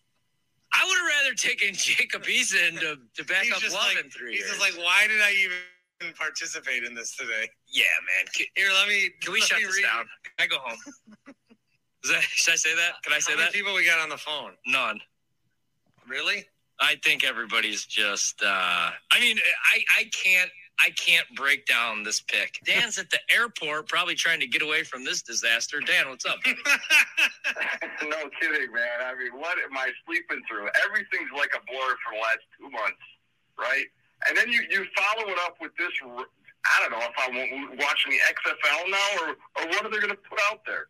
I 0.75 0.85
would 0.87 0.97
have 0.99 1.07
rather 1.25 1.35
taken 1.35 1.75
Jacob 1.75 2.23
Eason 2.25 2.81
to, 2.81 2.97
to 3.17 3.25
back 3.27 3.45
He's 3.45 3.53
up 3.53 3.63
Love 3.73 3.93
like- 3.95 4.05
in 4.05 4.11
three 4.11 4.33
He's 4.33 4.41
years. 4.41 4.51
just 4.53 4.61
like, 4.61 4.77
why 4.79 5.07
did 5.07 5.21
I 5.21 5.33
even 5.33 6.15
participate 6.17 6.83
in 6.85 6.95
this 6.95 7.15
today? 7.15 7.49
yeah, 7.69 7.85
man. 8.17 8.27
Can, 8.35 8.47
Here, 8.57 8.71
let 8.73 8.89
me. 8.89 9.11
can 9.21 9.33
we 9.33 9.41
shut 9.43 9.61
this 9.61 9.77
read- 9.77 9.83
down? 9.85 10.07
Can 10.25 10.33
I 10.39 10.47
go 10.47 10.57
home? 10.59 10.79
Is 12.05 12.11
that, 12.11 12.23
should 12.23 12.55
I 12.55 12.57
say 12.57 12.75
that? 12.75 13.03
Can 13.05 13.13
I 13.13 13.19
say 13.21 13.33
How 13.33 13.39
many 13.39 13.51
that? 13.51 13.55
people 13.55 13.75
we 13.75 13.85
got 13.87 14.01
on 14.01 14.09
the 14.09 14.17
phone? 14.17 14.53
None. 14.67 14.99
Really? 16.09 16.45
I 16.81 16.97
think 17.05 17.23
everybody's 17.23 17.85
just. 17.85 18.43
uh 18.43 18.91
I 19.13 19.21
mean, 19.21 19.39
I 19.73 19.81
I 20.01 20.05
can't 20.13 20.51
I 20.81 20.91
can't 20.91 21.27
break 21.37 21.67
down 21.67 22.03
this 22.03 22.21
pick. 22.21 22.59
Dan's 22.65 22.99
at 22.99 23.11
the 23.11 23.21
airport, 23.35 23.89
probably 23.89 24.15
trying 24.15 24.41
to 24.41 24.47
get 24.47 24.63
away 24.63 24.83
from 24.83 25.05
this 25.05 25.23
disaster. 25.23 25.81
Dan, 25.81 26.09
what's 26.09 26.27
up? 26.27 26.39
no 28.03 28.19
kidding, 28.41 28.73
man. 28.73 28.99
I 29.05 29.15
mean, 29.15 29.39
what 29.39 29.59
am 29.59 29.77
I 29.77 29.91
sleeping 30.07 30.43
through? 30.49 30.69
Everything's 30.85 31.31
like 31.37 31.51
a 31.55 31.63
blur 31.67 31.95
for 32.03 32.15
the 32.15 32.21
last 32.21 32.43
two 32.59 32.71
months, 32.71 33.05
right? 33.59 33.87
And 34.29 34.37
then 34.37 34.49
you, 34.51 34.63
you 34.71 34.87
follow 34.97 35.31
it 35.31 35.39
up 35.47 35.57
with 35.61 35.73
this. 35.77 35.93
I 36.03 36.77
don't 36.83 36.91
know 36.91 37.05
if 37.05 37.17
I'm 37.19 37.79
watching 37.79 38.13
the 38.13 38.23
XFL 38.31 38.91
now 38.91 39.11
or, 39.23 39.29
or 39.31 39.69
what 39.71 39.87
are 39.87 39.91
they 39.91 39.99
going 39.99 40.15
to 40.15 40.23
put 40.29 40.39
out 40.51 40.63
there? 40.67 40.87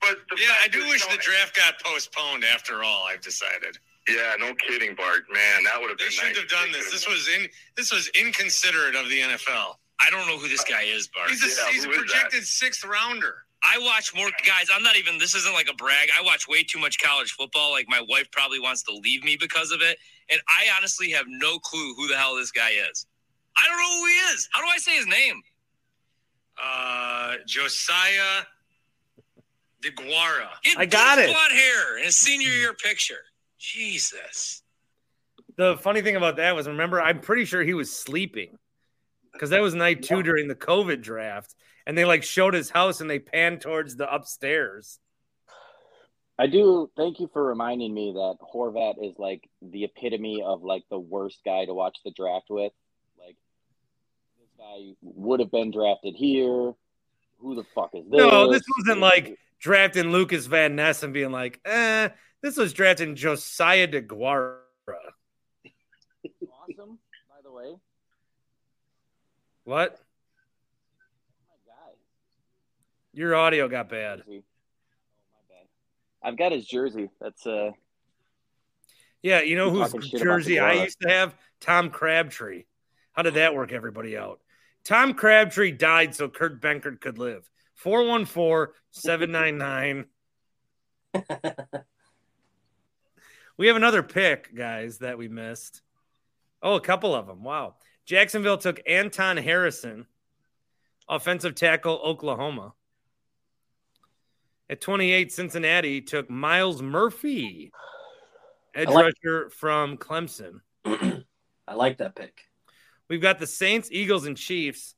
But 0.00 0.18
Yeah, 0.38 0.54
I 0.62 0.68
do 0.68 0.80
wish 0.88 1.04
the 1.06 1.16
draft 1.18 1.56
got 1.56 1.80
postponed. 1.82 2.44
After 2.44 2.84
all, 2.84 3.06
I've 3.08 3.20
decided 3.22 3.78
Yeah, 4.08 4.34
no 4.38 4.54
kidding, 4.54 4.94
Bart. 4.94 5.24
Man, 5.32 5.64
that 5.64 5.80
would 5.80 5.90
have 5.90 5.98
they 5.98 6.04
been 6.06 6.12
shouldn't 6.12 6.36
nice. 6.36 6.42
have 6.42 6.62
done 6.62 6.72
this. 6.72 6.90
This 6.90 7.08
was 7.08 7.28
in 7.28 7.48
this 7.76 7.92
was 7.92 8.08
inconsiderate 8.20 8.94
of 8.94 9.08
the 9.08 9.20
NFL. 9.20 9.74
I 10.00 10.10
don't 10.10 10.26
know 10.26 10.38
who 10.38 10.48
this 10.48 10.64
guy 10.64 10.82
is, 10.82 11.08
Bart. 11.08 11.30
He's 11.30 11.42
a, 11.42 11.46
Yeah, 11.46 11.72
he's 11.72 11.84
a 11.84 11.88
who 11.88 11.92
is 11.94 11.98
that? 11.98 12.06
projected 12.06 12.44
sixth 12.44 12.84
rounder. 12.84 13.34
I 13.64 13.78
watch 13.78 14.14
more 14.14 14.28
guys. 14.46 14.66
I'm 14.72 14.82
not 14.82 14.96
even. 14.96 15.18
This 15.18 15.34
isn't 15.34 15.52
like 15.52 15.68
a 15.70 15.74
brag. 15.74 16.08
I 16.16 16.22
watch 16.22 16.46
way 16.46 16.62
too 16.62 16.78
much 16.78 16.98
college 17.00 17.32
football. 17.32 17.72
Like 17.72 17.86
my 17.88 18.04
wife 18.08 18.30
probably 18.30 18.60
wants 18.60 18.82
to 18.84 18.92
leave 18.94 19.24
me 19.24 19.36
because 19.40 19.72
of 19.72 19.80
it, 19.82 19.98
and 20.30 20.40
I 20.48 20.66
honestly 20.76 21.10
have 21.10 21.26
no 21.28 21.58
clue 21.58 21.94
who 21.96 22.06
the 22.06 22.16
hell 22.16 22.36
this 22.36 22.52
guy 22.52 22.70
is. 22.90 23.06
I 23.58 23.66
don't 23.68 23.78
know 23.78 23.98
who 24.00 24.06
he 24.06 24.14
is. 24.34 24.48
How 24.52 24.60
do 24.60 24.68
I 24.68 24.78
say 24.78 24.96
his 24.96 25.06
name? 25.08 25.42
Uh, 26.62 27.36
Josiah 27.46 28.44
DeGuara. 29.82 30.48
He 30.62 30.70
had 30.70 30.78
I 30.78 30.86
got 30.86 31.18
it. 31.18 31.26
Blonde 31.28 31.52
hair 31.52 31.98
in 31.98 32.04
his 32.04 32.16
senior 32.16 32.50
year 32.50 32.74
picture. 32.74 33.24
Jesus. 33.66 34.62
The 35.56 35.76
funny 35.78 36.02
thing 36.02 36.16
about 36.16 36.36
that 36.36 36.54
was, 36.54 36.68
remember, 36.68 37.00
I'm 37.00 37.20
pretty 37.20 37.44
sure 37.44 37.62
he 37.62 37.74
was 37.74 37.92
sleeping 37.92 38.58
because 39.32 39.50
that 39.50 39.60
was 39.60 39.74
night 39.74 40.02
two 40.02 40.22
during 40.22 40.48
the 40.48 40.54
COVID 40.54 41.02
draft, 41.02 41.54
and 41.86 41.96
they 41.96 42.04
like 42.04 42.22
showed 42.22 42.54
his 42.54 42.70
house 42.70 43.00
and 43.00 43.10
they 43.10 43.18
panned 43.18 43.60
towards 43.60 43.96
the 43.96 44.12
upstairs. 44.12 44.98
I 46.38 46.46
do 46.46 46.90
thank 46.96 47.18
you 47.18 47.30
for 47.32 47.44
reminding 47.44 47.94
me 47.94 48.12
that 48.12 48.36
Horvat 48.54 49.02
is 49.02 49.18
like 49.18 49.48
the 49.62 49.84
epitome 49.84 50.42
of 50.44 50.62
like 50.62 50.84
the 50.90 50.98
worst 50.98 51.40
guy 51.44 51.64
to 51.64 51.72
watch 51.72 51.98
the 52.04 52.10
draft 52.10 52.46
with. 52.50 52.72
Like 53.18 53.36
this 54.38 54.50
guy 54.58 54.94
would 55.02 55.40
have 55.40 55.50
been 55.50 55.70
drafted 55.70 56.14
here. 56.14 56.74
Who 57.38 57.54
the 57.54 57.64
fuck 57.74 57.90
is 57.94 58.04
this? 58.10 58.18
No, 58.18 58.50
this 58.52 58.62
wasn't 58.78 59.00
like 59.00 59.38
drafting 59.58 60.12
Lukas 60.12 60.46
Van 60.46 60.76
Ness 60.76 61.02
and 61.02 61.14
being 61.14 61.32
like, 61.32 61.60
eh, 61.64 62.10
this 62.46 62.56
was 62.56 62.72
drafting 62.72 63.16
Josiah 63.16 63.88
DeGuara. 63.88 64.58
awesome, 66.48 66.98
by 67.28 67.42
the 67.42 67.50
way. 67.50 67.74
What? 69.64 70.00
My 71.48 71.56
guy. 71.66 71.92
Your 73.14 73.34
audio 73.34 73.66
got 73.68 73.88
bad. 73.88 74.22
Oh 74.28 74.32
my 74.32 74.38
bad. 75.48 75.66
I've 76.22 76.38
got 76.38 76.52
his 76.52 76.64
jersey. 76.64 77.10
That's 77.20 77.44
uh 77.48 77.72
Yeah, 79.22 79.40
you 79.40 79.56
know 79.56 79.66
You 79.66 79.78
whose 79.80 79.90
talking 79.90 80.02
shit 80.02 80.20
about 80.22 80.24
jersey 80.24 80.60
I 80.60 80.84
used 80.84 81.00
to 81.00 81.08
have? 81.08 81.34
Tom 81.60 81.90
Crabtree. 81.90 82.66
How 83.10 83.22
did 83.22 83.34
that 83.34 83.56
work 83.56 83.72
everybody 83.72 84.16
out? 84.16 84.38
Tom 84.84 85.14
Crabtree 85.14 85.72
died 85.72 86.14
so 86.14 86.28
Kurt 86.28 86.62
Benkert 86.62 87.00
could 87.00 87.18
live. 87.18 87.50
414 87.74 88.72
799. 88.92 90.04
We 93.58 93.68
have 93.68 93.76
another 93.76 94.02
pick, 94.02 94.54
guys, 94.54 94.98
that 94.98 95.18
we 95.18 95.28
missed. 95.28 95.82
Oh, 96.62 96.74
a 96.74 96.80
couple 96.80 97.14
of 97.14 97.26
them. 97.26 97.42
Wow. 97.42 97.76
Jacksonville 98.04 98.58
took 98.58 98.80
Anton 98.86 99.36
Harrison, 99.36 100.06
offensive 101.08 101.54
tackle, 101.54 102.00
Oklahoma. 102.04 102.74
At 104.68 104.80
28, 104.80 105.32
Cincinnati 105.32 106.00
took 106.00 106.28
Myles 106.28 106.82
Murphy, 106.82 107.72
edge 108.74 108.88
like- 108.88 109.14
rusher 109.24 109.50
from 109.50 109.96
Clemson. 109.96 110.60
I 110.84 111.74
like 111.74 111.98
that 111.98 112.14
pick. 112.14 112.42
We've 113.08 113.22
got 113.22 113.38
the 113.38 113.46
Saints, 113.46 113.88
Eagles, 113.92 114.26
and 114.26 114.36
Chiefs. 114.36 114.94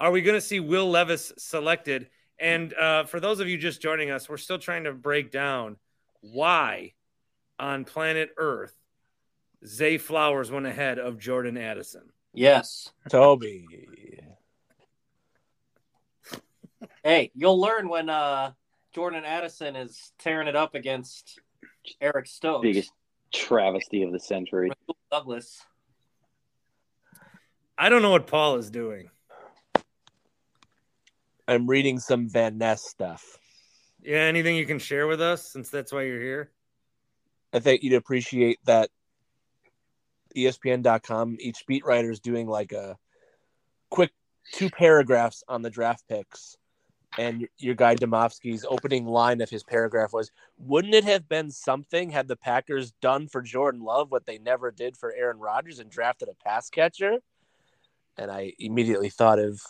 Are 0.00 0.10
we 0.10 0.22
going 0.22 0.36
to 0.36 0.40
see 0.40 0.60
Will 0.60 0.90
Levis 0.90 1.32
selected? 1.38 2.08
And 2.38 2.74
uh, 2.74 3.04
for 3.04 3.20
those 3.20 3.40
of 3.40 3.48
you 3.48 3.56
just 3.56 3.80
joining 3.80 4.10
us, 4.10 4.28
we're 4.28 4.36
still 4.36 4.58
trying 4.58 4.84
to 4.84 4.92
break 4.92 5.30
down 5.30 5.76
why 6.20 6.94
on 7.58 7.84
planet 7.84 8.30
Earth 8.36 8.74
Zay 9.66 9.98
Flowers 9.98 10.50
went 10.50 10.66
ahead 10.66 10.98
of 10.98 11.18
Jordan 11.18 11.56
Addison. 11.56 12.10
Yes. 12.32 12.90
Tobi. 13.08 13.64
Hey, 17.02 17.30
you'll 17.34 17.60
learn 17.60 17.88
when 17.88 18.08
uh, 18.08 18.52
Jordan 18.94 19.24
Addison 19.24 19.76
is 19.76 20.12
tearing 20.18 20.48
it 20.48 20.56
up 20.56 20.74
against 20.74 21.38
Eric 22.00 22.26
Stokes. 22.26 22.62
biggest 22.62 22.92
travesty 23.32 24.02
of 24.02 24.12
the 24.12 24.18
century. 24.18 24.70
Douglas. 25.10 25.62
I 27.76 27.88
don't 27.88 28.02
know 28.02 28.10
what 28.10 28.26
Paul 28.26 28.56
is 28.56 28.70
doing. 28.70 29.10
I'm 31.46 31.66
reading 31.66 31.98
some 31.98 32.28
Van 32.28 32.56
Ness 32.56 32.88
stuff. 32.88 33.38
Yeah, 34.02 34.18
anything 34.20 34.56
you 34.56 34.66
can 34.66 34.78
share 34.78 35.06
with 35.06 35.20
us 35.20 35.50
since 35.50 35.68
that's 35.70 35.92
why 35.92 36.02
you're 36.02 36.20
here? 36.20 36.50
I 37.54 37.60
think 37.60 37.84
you'd 37.84 37.94
appreciate 37.94 38.58
that 38.64 38.90
ESPN.com, 40.36 41.36
each 41.38 41.64
beat 41.66 41.84
writer 41.84 42.10
is 42.10 42.18
doing 42.18 42.48
like 42.48 42.72
a 42.72 42.98
quick 43.90 44.10
two 44.52 44.68
paragraphs 44.68 45.44
on 45.48 45.62
the 45.62 45.70
draft 45.70 46.04
picks. 46.08 46.56
And 47.16 47.46
your 47.58 47.76
guy 47.76 47.94
Demovsky's 47.94 48.66
opening 48.68 49.06
line 49.06 49.40
of 49.40 49.48
his 49.48 49.62
paragraph 49.62 50.12
was, 50.12 50.32
Wouldn't 50.58 50.94
it 50.94 51.04
have 51.04 51.28
been 51.28 51.52
something 51.52 52.10
had 52.10 52.26
the 52.26 52.34
Packers 52.34 52.90
done 53.00 53.28
for 53.28 53.40
Jordan 53.40 53.82
Love 53.82 54.10
what 54.10 54.26
they 54.26 54.38
never 54.38 54.72
did 54.72 54.96
for 54.96 55.14
Aaron 55.14 55.38
Rodgers 55.38 55.78
and 55.78 55.88
drafted 55.88 56.28
a 56.28 56.34
pass 56.44 56.68
catcher? 56.70 57.18
And 58.16 58.32
I 58.32 58.54
immediately 58.58 59.10
thought 59.10 59.38
of 59.38 59.60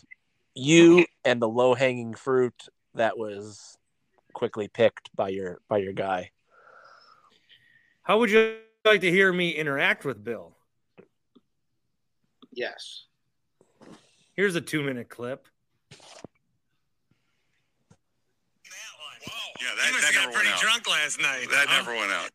you 0.55 1.05
and 1.23 1.41
the 1.41 1.49
low 1.49 1.75
hanging 1.75 2.15
fruit 2.15 2.69
that 2.95 3.19
was 3.19 3.77
quickly 4.33 4.69
picked 4.69 5.15
by 5.15 5.29
your 5.29 5.59
by 5.69 5.79
your 5.79 5.93
guy. 5.93 6.31
How 8.05 8.19
would 8.19 8.31
you 8.31 8.57
like 8.85 9.01
to 9.01 9.11
hear 9.11 9.33
me 9.33 9.51
interact 9.51 10.05
with 10.05 10.23
Bill? 10.23 10.53
Yes. 12.53 13.05
Here's 14.35 14.55
a 14.55 14.61
two 14.61 14.83
minute 14.83 15.09
clip. 15.09 15.49
Yeah, 15.91 15.97
that, 19.77 19.93
must 19.93 20.03
that 20.03 20.05
have 20.05 20.15
got 20.15 20.21
never 20.21 20.33
pretty 20.33 20.49
went 20.51 20.57
out. 20.57 20.63
drunk 20.63 20.91
last 20.91 21.21
night. 21.21 21.47
That 21.51 21.67
huh? 21.69 21.77
never 21.79 21.95
went 21.99 22.13
out. 22.13 22.31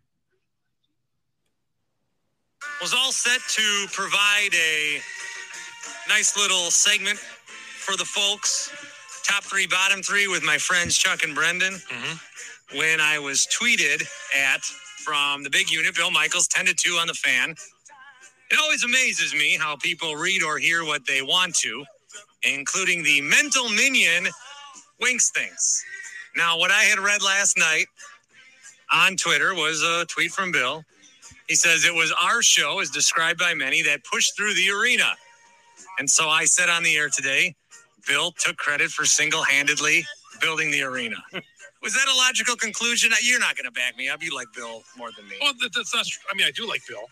was 2.81 2.93
all 2.93 3.11
set 3.11 3.39
to 3.49 3.85
provide 3.91 4.49
a 4.55 4.99
nice 6.07 6.35
little 6.35 6.71
segment 6.71 7.19
for 7.19 7.95
the 7.95 8.05
folks. 8.05 8.71
Top 9.23 9.43
three, 9.43 9.67
bottom 9.67 10.01
three 10.01 10.27
with 10.27 10.43
my 10.43 10.57
friends 10.57 10.97
Chuck 10.97 11.23
and 11.23 11.35
Brendan. 11.35 11.73
Mm-hmm. 11.73 12.77
When 12.77 12.99
I 12.99 13.19
was 13.19 13.47
tweeted 13.47 14.01
at 14.35 14.61
from 15.09 15.41
the 15.43 15.49
big 15.49 15.71
unit, 15.71 15.95
Bill 15.95 16.11
Michaels, 16.11 16.47
10 16.49 16.67
to 16.67 16.73
2 16.75 16.91
on 17.01 17.07
the 17.07 17.15
fan. 17.15 17.55
It 18.51 18.59
always 18.61 18.83
amazes 18.83 19.33
me 19.33 19.57
how 19.59 19.75
people 19.75 20.15
read 20.15 20.43
or 20.43 20.59
hear 20.59 20.85
what 20.85 21.07
they 21.07 21.23
want 21.23 21.55
to, 21.55 21.83
including 22.43 23.01
the 23.01 23.19
mental 23.21 23.69
minion 23.69 24.27
winks 25.01 25.31
things. 25.31 25.83
Now, 26.35 26.59
what 26.59 26.69
I 26.69 26.83
had 26.83 26.99
read 26.99 27.23
last 27.23 27.57
night 27.57 27.87
on 28.93 29.17
Twitter 29.17 29.55
was 29.55 29.81
a 29.81 30.05
tweet 30.05 30.29
from 30.29 30.51
Bill. 30.51 30.83
He 31.47 31.55
says 31.55 31.85
it 31.85 31.95
was 31.95 32.13
our 32.21 32.43
show, 32.43 32.79
as 32.79 32.91
described 32.91 33.39
by 33.39 33.55
many, 33.55 33.81
that 33.81 34.03
pushed 34.03 34.37
through 34.37 34.53
the 34.53 34.69
arena. 34.69 35.15
And 35.97 36.07
so 36.07 36.29
I 36.29 36.45
said 36.45 36.69
on 36.69 36.83
the 36.83 36.95
air 36.95 37.09
today, 37.09 37.55
Bill 38.07 38.31
took 38.31 38.57
credit 38.57 38.91
for 38.91 39.05
single 39.05 39.41
handedly 39.41 40.05
building 40.39 40.69
the 40.69 40.83
arena. 40.83 41.17
Was 41.81 41.93
that 41.93 42.07
a 42.13 42.15
logical 42.15 42.55
conclusion? 42.55 43.11
You're 43.21 43.39
not 43.39 43.55
going 43.55 43.65
to 43.65 43.71
back 43.71 43.97
me 43.97 44.09
up. 44.09 44.21
You 44.21 44.35
like 44.35 44.47
Bill 44.55 44.83
more 44.97 45.09
than 45.15 45.27
me. 45.27 45.35
Well, 45.41 45.53
that, 45.61 45.71
that's 45.73 45.95
not. 45.95 46.05
I 46.31 46.35
mean, 46.35 46.45
I 46.45 46.51
do 46.51 46.67
like 46.67 46.81
Bill, 46.87 47.07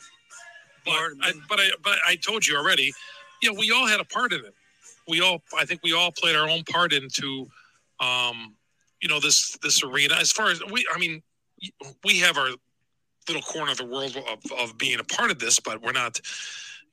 but 0.83 0.93
I, 0.93 1.31
but 1.47 1.59
I 1.59 1.69
but 1.83 1.97
I 2.05 2.15
told 2.15 2.45
you 2.45 2.57
already. 2.57 2.91
You 3.41 3.53
know, 3.53 3.59
we 3.59 3.71
all 3.71 3.87
had 3.87 3.99
a 3.99 4.05
part 4.05 4.33
in 4.33 4.43
it. 4.43 4.53
We 5.07 5.21
all, 5.21 5.41
I 5.57 5.63
think, 5.63 5.81
we 5.83 5.93
all 5.93 6.11
played 6.11 6.35
our 6.35 6.49
own 6.49 6.63
part 6.63 6.91
into, 6.91 7.47
um, 8.01 8.55
you 9.01 9.07
know, 9.07 9.19
this 9.19 9.57
this 9.61 9.83
arena. 9.83 10.15
As 10.15 10.31
far 10.31 10.49
as 10.49 10.61
we, 10.69 10.85
I 10.93 10.97
mean, 10.99 11.21
we 12.03 12.19
have 12.19 12.37
our 12.37 12.49
little 13.27 13.43
corner 13.43 13.71
of 13.71 13.77
the 13.77 13.85
world 13.85 14.17
of, 14.17 14.51
of 14.51 14.77
being 14.77 14.99
a 14.99 15.03
part 15.03 15.31
of 15.31 15.39
this, 15.39 15.59
but 15.59 15.81
we're 15.81 15.93
not. 15.93 16.19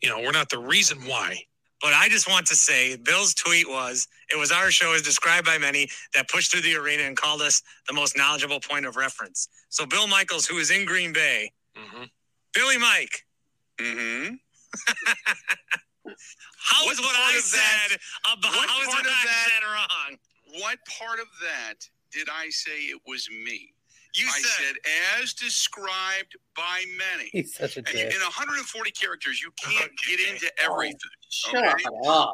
You 0.02 0.10
know, 0.10 0.20
we're 0.20 0.32
not 0.32 0.50
the 0.50 0.58
reason 0.58 0.98
why. 1.06 1.46
But 1.84 1.92
I 1.92 2.08
just 2.08 2.26
want 2.30 2.46
to 2.46 2.56
say 2.56 2.96
Bill's 2.96 3.34
tweet 3.34 3.68
was 3.68 4.08
it 4.32 4.38
was 4.38 4.50
our 4.50 4.70
show 4.70 4.94
as 4.94 5.02
described 5.02 5.44
by 5.44 5.58
many 5.58 5.90
that 6.14 6.30
pushed 6.30 6.50
through 6.50 6.62
the 6.62 6.74
arena 6.76 7.02
and 7.02 7.14
called 7.14 7.42
us 7.42 7.60
the 7.86 7.92
most 7.92 8.16
knowledgeable 8.16 8.58
point 8.58 8.86
of 8.86 8.96
reference. 8.96 9.48
So 9.68 9.84
Bill 9.84 10.06
Michaels, 10.06 10.46
who 10.46 10.56
is 10.56 10.70
in 10.70 10.86
Green 10.86 11.12
Bay, 11.12 11.52
Billy 12.54 12.78
Mike. 12.78 13.26
Mm-hmm. 13.78 14.36
How 16.56 16.88
is 16.90 16.98
what 17.00 17.14
I 17.14 17.32
part 17.32 17.34
that- 17.34 17.88
said 17.90 17.98
about 18.32 18.50
what 18.56 18.68
how 18.70 18.80
is 18.80 18.86
part 18.86 19.04
what 19.04 19.06
of 19.06 19.12
I 19.12 19.24
that- 19.26 19.50
said 19.50 19.66
wrong? 19.68 20.18
What 20.62 20.78
part 20.98 21.20
of 21.20 21.26
that 21.42 21.74
did 22.10 22.28
I 22.32 22.48
say 22.48 22.84
it 22.84 23.00
was 23.06 23.28
me? 23.28 23.73
You 24.14 24.26
I 24.28 24.40
said- 24.40 24.76
said, 24.84 25.20
as 25.20 25.32
described 25.34 26.36
by 26.54 26.84
many. 26.96 27.30
He's 27.32 27.54
such 27.54 27.76
a 27.76 27.78
And 27.80 27.86
dick. 27.86 28.14
in 28.14 28.20
140 28.20 28.90
characters, 28.92 29.40
you 29.42 29.50
can't 29.60 29.90
get 30.06 30.20
into 30.20 30.50
everything. 30.62 30.98
Shut 31.30 31.56
okay? 31.56 31.84
up. 32.06 32.32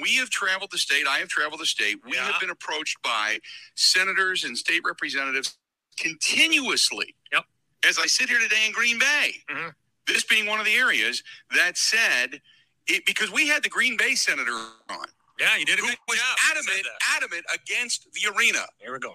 We 0.00 0.16
have 0.16 0.30
traveled 0.30 0.70
the 0.70 0.78
state. 0.78 1.06
I 1.06 1.18
have 1.18 1.28
traveled 1.28 1.60
the 1.60 1.66
state. 1.66 1.98
We 2.04 2.16
have 2.16 2.40
been 2.40 2.48
approached 2.50 3.00
by 3.02 3.40
senators 3.74 4.44
and 4.44 4.56
state 4.56 4.80
representatives 4.84 5.58
continuously. 5.98 7.14
Yep. 7.32 7.44
As 7.86 7.98
I 7.98 8.06
sit 8.06 8.28
here 8.28 8.38
today 8.40 8.66
in 8.66 8.72
Green 8.72 8.98
Bay, 8.98 9.34
Mm-hmm. 9.50 9.68
this 10.06 10.24
being 10.24 10.46
one 10.46 10.58
of 10.60 10.66
the 10.66 10.74
areas 10.74 11.22
that 11.54 11.76
said 11.76 12.40
it 12.86 13.04
because 13.06 13.30
we 13.30 13.46
had 13.46 13.62
the 13.62 13.68
Green 13.68 13.96
Bay 13.96 14.14
senator 14.14 14.52
on. 14.88 15.06
Yeah, 15.38 15.56
you 15.56 15.64
did 15.66 15.78
a 15.78 15.82
who 15.82 15.88
was 16.08 16.18
job. 16.18 16.38
Adamant, 16.50 16.86
adamant 17.16 17.44
against 17.54 18.08
the 18.12 18.28
arena 18.34 18.66
Here 18.78 18.92
we 18.92 18.98
go. 18.98 19.14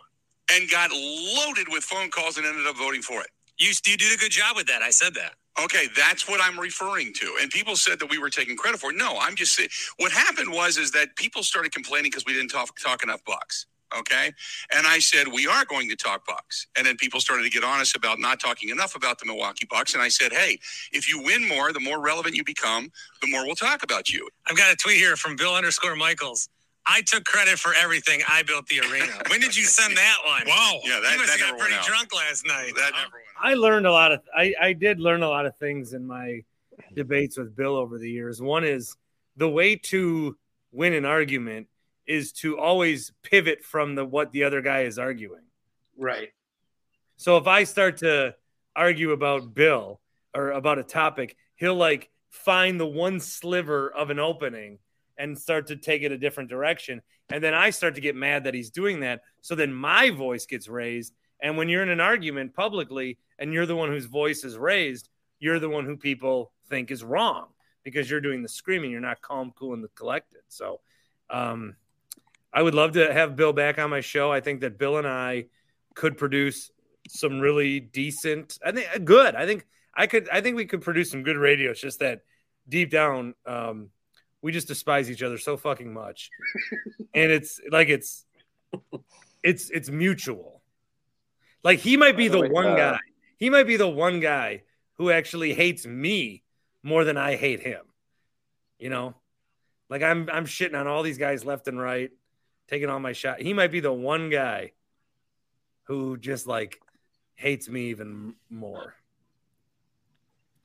And 0.54 0.70
got 0.70 0.92
loaded 0.92 1.68
with 1.70 1.84
phone 1.84 2.10
calls 2.12 2.38
and 2.38 2.46
ended 2.46 2.68
up 2.68 2.78
voting 2.78 3.02
for 3.02 3.22
it. 3.22 3.30
You, 3.58 3.72
you 3.86 3.98
did 3.98 4.14
a 4.14 4.18
good 4.18 4.32
job 4.32 4.56
with 4.56 4.68
that. 4.68 4.82
I 4.82 4.92
said 4.92 5.16
that. 5.16 5.34
Okay, 5.64 5.88
that's 5.96 6.28
what 6.28 6.42
I'm 6.42 6.60
referring 6.60 7.14
to. 7.16 7.38
And 7.42 7.52
people 7.52 7.76
said 7.76 8.00
that 8.00 8.10
we 8.10 8.18
were 8.18 8.30
taking 8.32 8.58
credit 8.58 8.80
for 8.80 8.92
it. 8.92 8.98
No, 8.98 9.18
I'm 9.20 9.36
just 9.36 9.56
saying 9.56 9.70
what 9.98 10.12
happened 10.12 10.52
was 10.52 10.78
is 10.78 10.92
that 10.92 11.16
people 11.16 11.44
started 11.44 11.72
complaining 11.74 12.12
because 12.12 12.26
we 12.26 12.34
didn't 12.34 12.50
talk 12.50 12.76
talk 12.80 13.04
enough 13.04 13.24
bucks. 13.26 13.68
Okay. 13.98 14.32
And 14.76 14.88
I 14.88 15.00
said, 15.00 15.28
we 15.28 15.48
are 15.48 15.66
going 15.66 15.90
to 15.90 15.96
talk 15.96 16.26
bucks. 16.26 16.68
And 16.78 16.88
then 16.88 16.98
people 16.98 17.20
started 17.20 17.44
to 17.44 17.52
get 17.52 17.64
honest 17.64 17.96
about 17.96 18.20
not 18.20 18.40
talking 18.40 18.70
enough 18.70 18.96
about 18.96 19.20
the 19.20 19.26
Milwaukee 19.28 19.68
Bucks. 19.70 19.94
And 19.94 20.02
I 20.02 20.10
said, 20.10 20.34
hey, 20.34 20.60
if 20.92 21.08
you 21.08 21.22
win 21.24 21.48
more, 21.48 21.72
the 21.74 21.80
more 21.80 22.02
relevant 22.02 22.36
you 22.36 22.44
become, 22.44 22.92
the 23.22 23.30
more 23.30 23.46
we'll 23.46 23.56
talk 23.56 23.84
about 23.84 24.10
you. 24.12 24.28
I've 24.48 24.58
got 24.58 24.74
a 24.74 24.76
tweet 24.76 24.98
here 24.98 25.16
from 25.16 25.36
Bill 25.36 25.56
underscore 25.56 25.96
Michaels. 25.96 26.50
I 26.86 27.02
took 27.02 27.24
credit 27.26 27.60
for 27.60 27.74
everything. 27.82 28.22
I 28.28 28.44
built 28.44 28.68
the 28.68 28.82
arena. 28.82 29.14
When 29.30 29.40
did 29.40 29.56
you 29.56 29.64
send 29.64 29.96
that 29.96 30.18
one? 30.26 30.44
Wow. 30.48 30.80
Yeah, 30.84 31.00
that, 31.00 31.14
you 31.14 31.18
must 31.18 31.32
that 31.32 31.40
have 31.40 31.40
never 31.40 31.52
got 31.52 31.60
pretty 31.60 31.76
went 31.76 31.86
out. 31.86 31.88
drunk 31.88 32.14
last 32.14 32.46
night. 32.46 32.74
That 32.76 32.94
uh, 32.94 33.04
never 33.04 33.16
went 33.16 33.26
I 33.42 33.54
learned 33.56 33.88
a 33.88 33.92
lot 33.92 34.12
of 34.12 34.22
I, 34.36 34.54
I 34.62 34.74
did 34.74 35.00
learn 35.00 35.24
a 35.24 35.30
lot 35.30 35.46
of 35.46 35.56
things 35.58 35.94
in 35.94 36.06
my 36.06 36.44
debates 36.94 37.38
with 37.38 37.56
Bill 37.56 37.76
over 37.76 37.98
the 37.98 38.10
years. 38.10 38.42
One 38.42 38.64
is 38.64 38.96
the 39.38 39.50
way 39.50 39.76
to 39.76 40.38
win 40.72 40.94
an 40.94 41.06
argument 41.06 41.68
is 42.06 42.32
to 42.34 42.60
always 42.60 43.12
pivot 43.24 43.64
from 43.64 43.96
the 43.96 44.06
what 44.06 44.32
the 44.32 44.44
other 44.44 44.62
guy 44.62 44.82
is 44.82 45.00
arguing. 45.00 45.44
Right. 45.98 46.30
So 47.18 47.38
if 47.38 47.48
I 47.48 47.64
start 47.64 47.98
to 47.98 48.36
argue 48.76 49.12
about 49.12 49.54
Bill 49.54 50.02
or 50.34 50.52
about 50.52 50.80
a 50.80 50.84
topic, 50.84 51.38
he'll 51.56 51.76
like 51.76 52.10
find 52.30 52.80
the 52.80 52.88
one 52.88 53.20
sliver 53.20 53.90
of 53.90 54.10
an 54.10 54.20
opening 54.20 54.80
and 55.18 55.38
start 55.38 55.68
to 55.68 55.76
take 55.76 56.02
it 56.02 56.12
a 56.12 56.18
different 56.18 56.50
direction. 56.50 57.02
And 57.30 57.44
then 57.44 57.54
I 57.54 57.70
start 57.70 57.96
to 57.96 58.02
get 58.02 58.16
mad 58.16 58.44
that 58.44 58.54
he's 58.54 58.70
doing 58.70 59.02
that. 59.02 59.22
So 59.42 59.56
then 59.56 59.74
my 59.74 60.10
voice 60.10 60.46
gets 60.46 60.68
raised. 60.68 61.14
And 61.42 61.58
when 61.58 61.70
you're 61.70 61.84
in 61.84 61.90
an 61.90 62.00
argument 62.00 62.54
publicly 62.54 63.18
and 63.38 63.54
you're 63.54 63.66
the 63.66 63.76
one 63.76 63.90
whose 63.90 64.06
voice 64.06 64.44
is 64.44 64.58
raised, 64.58 65.10
you're 65.40 65.60
the 65.60 65.70
one 65.70 65.86
who 65.86 65.98
people 65.98 66.52
think 66.70 66.92
is 66.92 67.04
wrong 67.04 67.48
because 67.84 68.10
you're 68.10 68.22
doing 68.22 68.42
the 68.42 68.50
screaming. 68.50 68.92
You're 68.92 69.02
not 69.02 69.22
calm, 69.22 69.52
cool, 69.58 69.74
and 69.74 69.86
collected. 69.96 70.42
So 70.48 70.80
um, 71.30 71.76
I 72.54 72.62
would 72.62 72.76
love 72.76 72.94
to 72.94 73.12
have 73.12 73.36
Bill 73.36 73.52
back 73.54 73.78
on 73.80 73.90
my 73.90 74.02
show. 74.02 74.32
I 74.32 74.40
think 74.40 74.62
that 74.62 74.78
Bill 74.78 74.98
and 74.98 75.08
I 75.08 75.46
could 75.96 76.18
produce 76.18 76.72
some 77.10 77.40
really 77.40 77.80
decent, 77.80 78.58
I 78.66 78.72
think 78.72 79.06
good. 79.06 79.36
I 79.36 79.46
think 79.46 79.66
I 79.94 80.08
could, 80.08 80.30
I 80.30 80.42
think 80.42 80.56
we 80.56 80.66
could 80.66 80.82
produce 80.82 81.12
some 81.12 81.24
good 81.24 81.38
radio. 81.38 81.72
It's 81.72 81.82
just 81.82 82.00
that 82.00 82.22
deep 82.70 82.90
down, 82.90 83.36
um, 83.46 83.90
we 84.44 84.52
just 84.52 84.68
despise 84.68 85.10
each 85.10 85.24
other 85.24 85.38
so 85.38 85.58
fucking 85.58 85.92
much. 85.92 86.30
and 87.16 87.32
it's 87.32 87.60
like, 87.72 87.88
it's, 87.90 88.26
it's, 89.42 89.72
it's 89.72 89.90
mutual. 89.90 90.62
Like 91.64 91.80
he 91.80 91.96
might 91.98 92.18
be 92.18 92.28
the 92.28 92.42
way, 92.42 92.50
one 92.50 92.68
uh, 92.68 92.76
guy, 92.76 92.98
he 93.38 93.50
might 93.50 93.66
be 93.66 93.78
the 93.78 93.88
one 93.88 94.20
guy 94.20 94.64
who 94.98 95.10
actually 95.10 95.54
hates 95.54 95.88
me 95.88 96.44
more 96.84 97.06
than 97.06 97.18
I 97.18 97.38
hate 97.38 97.62
him. 97.62 97.82
You 98.78 98.90
know, 98.90 99.16
like 99.90 100.04
I'm, 100.04 100.30
I'm 100.32 100.46
shitting 100.46 100.78
on 100.78 100.88
all 100.88 101.04
these 101.04 101.18
guys 101.18 101.46
left 101.46 101.70
and 101.70 101.80
right, 101.80 102.12
taking 102.68 102.90
all 102.90 103.00
my 103.00 103.14
shot. 103.14 103.42
He 103.42 103.54
might 103.54 103.72
be 103.72 103.80
the 103.80 103.94
one 103.94 104.30
guy 104.30 104.74
who 105.84 106.18
just 106.18 106.48
like 106.48 106.82
hates 107.36 107.70
me 107.70 107.92
even 107.92 108.36
more. 108.50 108.96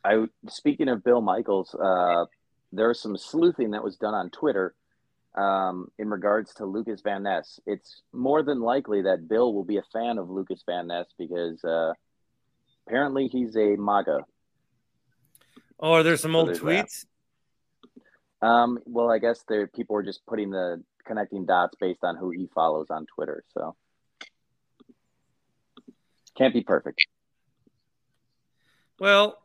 I 0.05 0.26
speaking 0.48 0.88
of 0.88 1.05
Bill 1.05 1.20
Michaels, 1.20 1.74
uh, 1.74 2.24
there 2.73 2.89
was 2.89 3.01
some 3.01 3.16
sleuthing 3.16 3.70
that 3.73 3.82
was 3.85 3.97
done 3.97 4.15
on 4.15 4.31
Twitter 4.31 4.74
um, 5.35 5.90
in 5.99 6.09
regards 6.11 6.55
to 6.55 6.65
Lukas 6.66 7.01
Van 7.03 7.23
Ness. 7.23 7.61
It's 7.66 8.03
more 8.12 8.43
than 8.43 8.61
likely 8.61 9.03
that 9.03 9.28
Bill 9.28 9.55
will 9.55 9.65
be 9.65 9.78
a 9.78 9.85
fan 9.93 10.19
of 10.19 10.31
Lukas 10.31 10.62
Van 10.66 10.89
Ness 10.89 11.07
because 11.19 11.62
uh, 11.65 11.93
apparently 12.86 13.28
he's 13.28 13.57
a 13.57 13.77
MAGA. 13.77 14.24
Oh, 15.81 15.93
are 15.95 16.03
there 16.03 16.16
some 16.16 16.32
So 16.32 16.39
old 16.39 16.49
there's 16.49 16.61
that. 16.61 16.86
tweets? 16.86 17.07
Um, 18.40 18.78
well, 18.85 19.11
I 19.11 19.19
guess 19.19 19.45
there 19.49 19.66
people 19.66 19.97
are 19.97 20.03
just 20.03 20.24
putting 20.27 20.51
the 20.51 20.82
connecting 21.05 21.47
dots 21.47 21.74
based 21.81 22.05
on 22.05 22.16
who 22.16 22.31
he 22.31 22.49
follows 22.55 22.86
on 22.90 23.07
Twitter. 23.07 23.43
So 23.55 23.74
can't 26.36 26.55
be 26.55 26.62
perfect. 26.62 27.07
Well, 29.01 29.39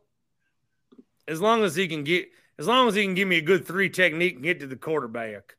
as 1.26 1.40
long 1.40 1.64
as 1.64 1.74
he 1.74 1.88
can 1.88 2.04
get, 2.04 2.28
as 2.58 2.66
long 2.66 2.88
as 2.88 2.94
he 2.94 3.02
can 3.04 3.14
give 3.14 3.28
me 3.28 3.38
a 3.38 3.42
good 3.42 3.66
three 3.66 3.90
technique 3.90 4.34
and 4.34 4.44
get 4.44 4.60
to 4.60 4.66
the 4.66 4.76
quarterback. 4.76 5.56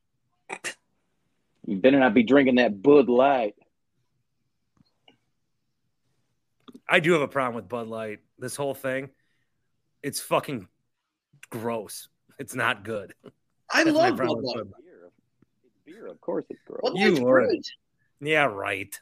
You 1.66 1.78
better 1.78 2.00
not 2.00 2.14
be 2.14 2.24
drinking 2.24 2.56
that 2.56 2.82
Bud 2.82 3.10
Light. 3.10 3.56
I 6.88 7.00
do 7.00 7.14
have 7.14 7.22
a 7.22 7.28
problem 7.28 7.56
with 7.56 7.68
Bud 7.68 7.88
Light. 7.88 8.20
This 8.38 8.56
whole 8.56 8.76
thing, 8.76 9.10
it's 10.04 10.20
fucking 10.20 10.68
gross. 11.50 12.10
It's 12.38 12.54
not 12.54 12.84
good. 12.84 13.14
I 13.72 13.84
That's 13.84 13.96
love 13.96 14.18
Bud 14.18 14.28
with 14.30 14.46
Light. 14.46 14.66
Beer, 15.86 16.08
of 16.08 16.22
course 16.22 16.46
it's 16.50 16.62
gross. 16.66 16.82
Bud 16.84 16.94
You 16.98 17.10
Light's 17.12 17.20
are. 17.22 17.24
great. 17.24 17.72
Yeah, 18.22 18.46
right. 18.46 19.00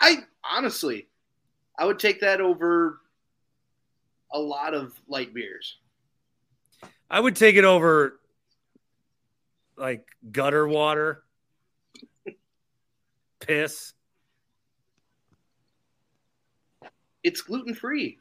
I 0.00 0.18
honestly, 0.42 1.08
I 1.78 1.84
would 1.84 1.98
take 1.98 2.20
that 2.22 2.40
over 2.40 3.00
a 4.32 4.38
lot 4.38 4.74
of 4.74 4.98
light 5.08 5.34
beers. 5.34 5.78
I 7.10 7.20
would 7.20 7.36
take 7.36 7.56
it 7.56 7.64
over 7.64 8.18
like 9.76 10.06
gutter 10.30 10.66
water, 10.66 11.22
piss. 13.40 13.92
It's 17.22 17.42
gluten 17.42 17.74
free. 17.74 18.18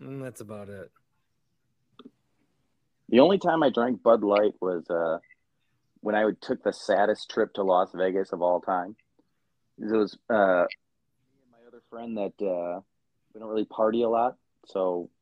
Mm, 0.00 0.22
that's 0.22 0.40
about 0.40 0.68
it. 0.68 0.90
The 3.08 3.20
only 3.20 3.38
time 3.38 3.62
I 3.62 3.70
drank 3.70 4.02
Bud 4.02 4.22
Light 4.22 4.54
was 4.60 4.88
uh, 4.88 5.18
when 6.00 6.14
I 6.14 6.24
would 6.24 6.40
took 6.40 6.62
the 6.62 6.72
saddest 6.72 7.30
trip 7.30 7.52
to 7.54 7.62
Las 7.62 7.90
Vegas 7.94 8.32
of 8.32 8.40
all 8.40 8.60
time. 8.60 8.96
It 9.78 9.94
was 9.94 10.16
uh, 10.30 10.64
me 11.24 11.40
and 11.42 11.52
my 11.52 11.68
other 11.68 11.82
friend 11.90 12.16
that 12.16 12.44
uh, 12.44 12.80
we 13.34 13.40
don't 13.40 13.48
really 13.48 13.66
party 13.66 14.02
a 14.02 14.08
lot, 14.08 14.36
so 14.66 14.80
we 14.98 15.08
really 15.08 15.21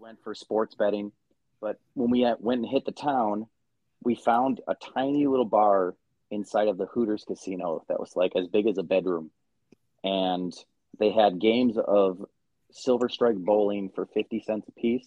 went 0.00 0.22
for 0.22 0.34
sports 0.34 0.74
betting. 0.74 1.12
But 1.60 1.78
when 1.94 2.10
we 2.10 2.26
went 2.38 2.60
and 2.60 2.68
hit 2.68 2.84
the 2.84 2.92
town, 2.92 3.46
we 4.02 4.14
found 4.14 4.60
a 4.68 4.74
tiny 4.74 5.26
little 5.26 5.44
bar 5.46 5.94
inside 6.30 6.68
of 6.68 6.78
the 6.78 6.86
Hooters 6.86 7.24
casino 7.26 7.84
that 7.88 8.00
was 8.00 8.14
like 8.16 8.32
as 8.36 8.46
big 8.48 8.66
as 8.66 8.78
a 8.78 8.82
bedroom, 8.82 9.30
and 10.04 10.52
they 10.98 11.10
had 11.10 11.40
games 11.40 11.76
of 11.78 12.24
Silver 12.72 13.08
Strike 13.08 13.36
bowling 13.36 13.90
for 13.94 14.06
fifty 14.06 14.40
cents 14.40 14.68
a 14.68 14.72
piece 14.72 15.06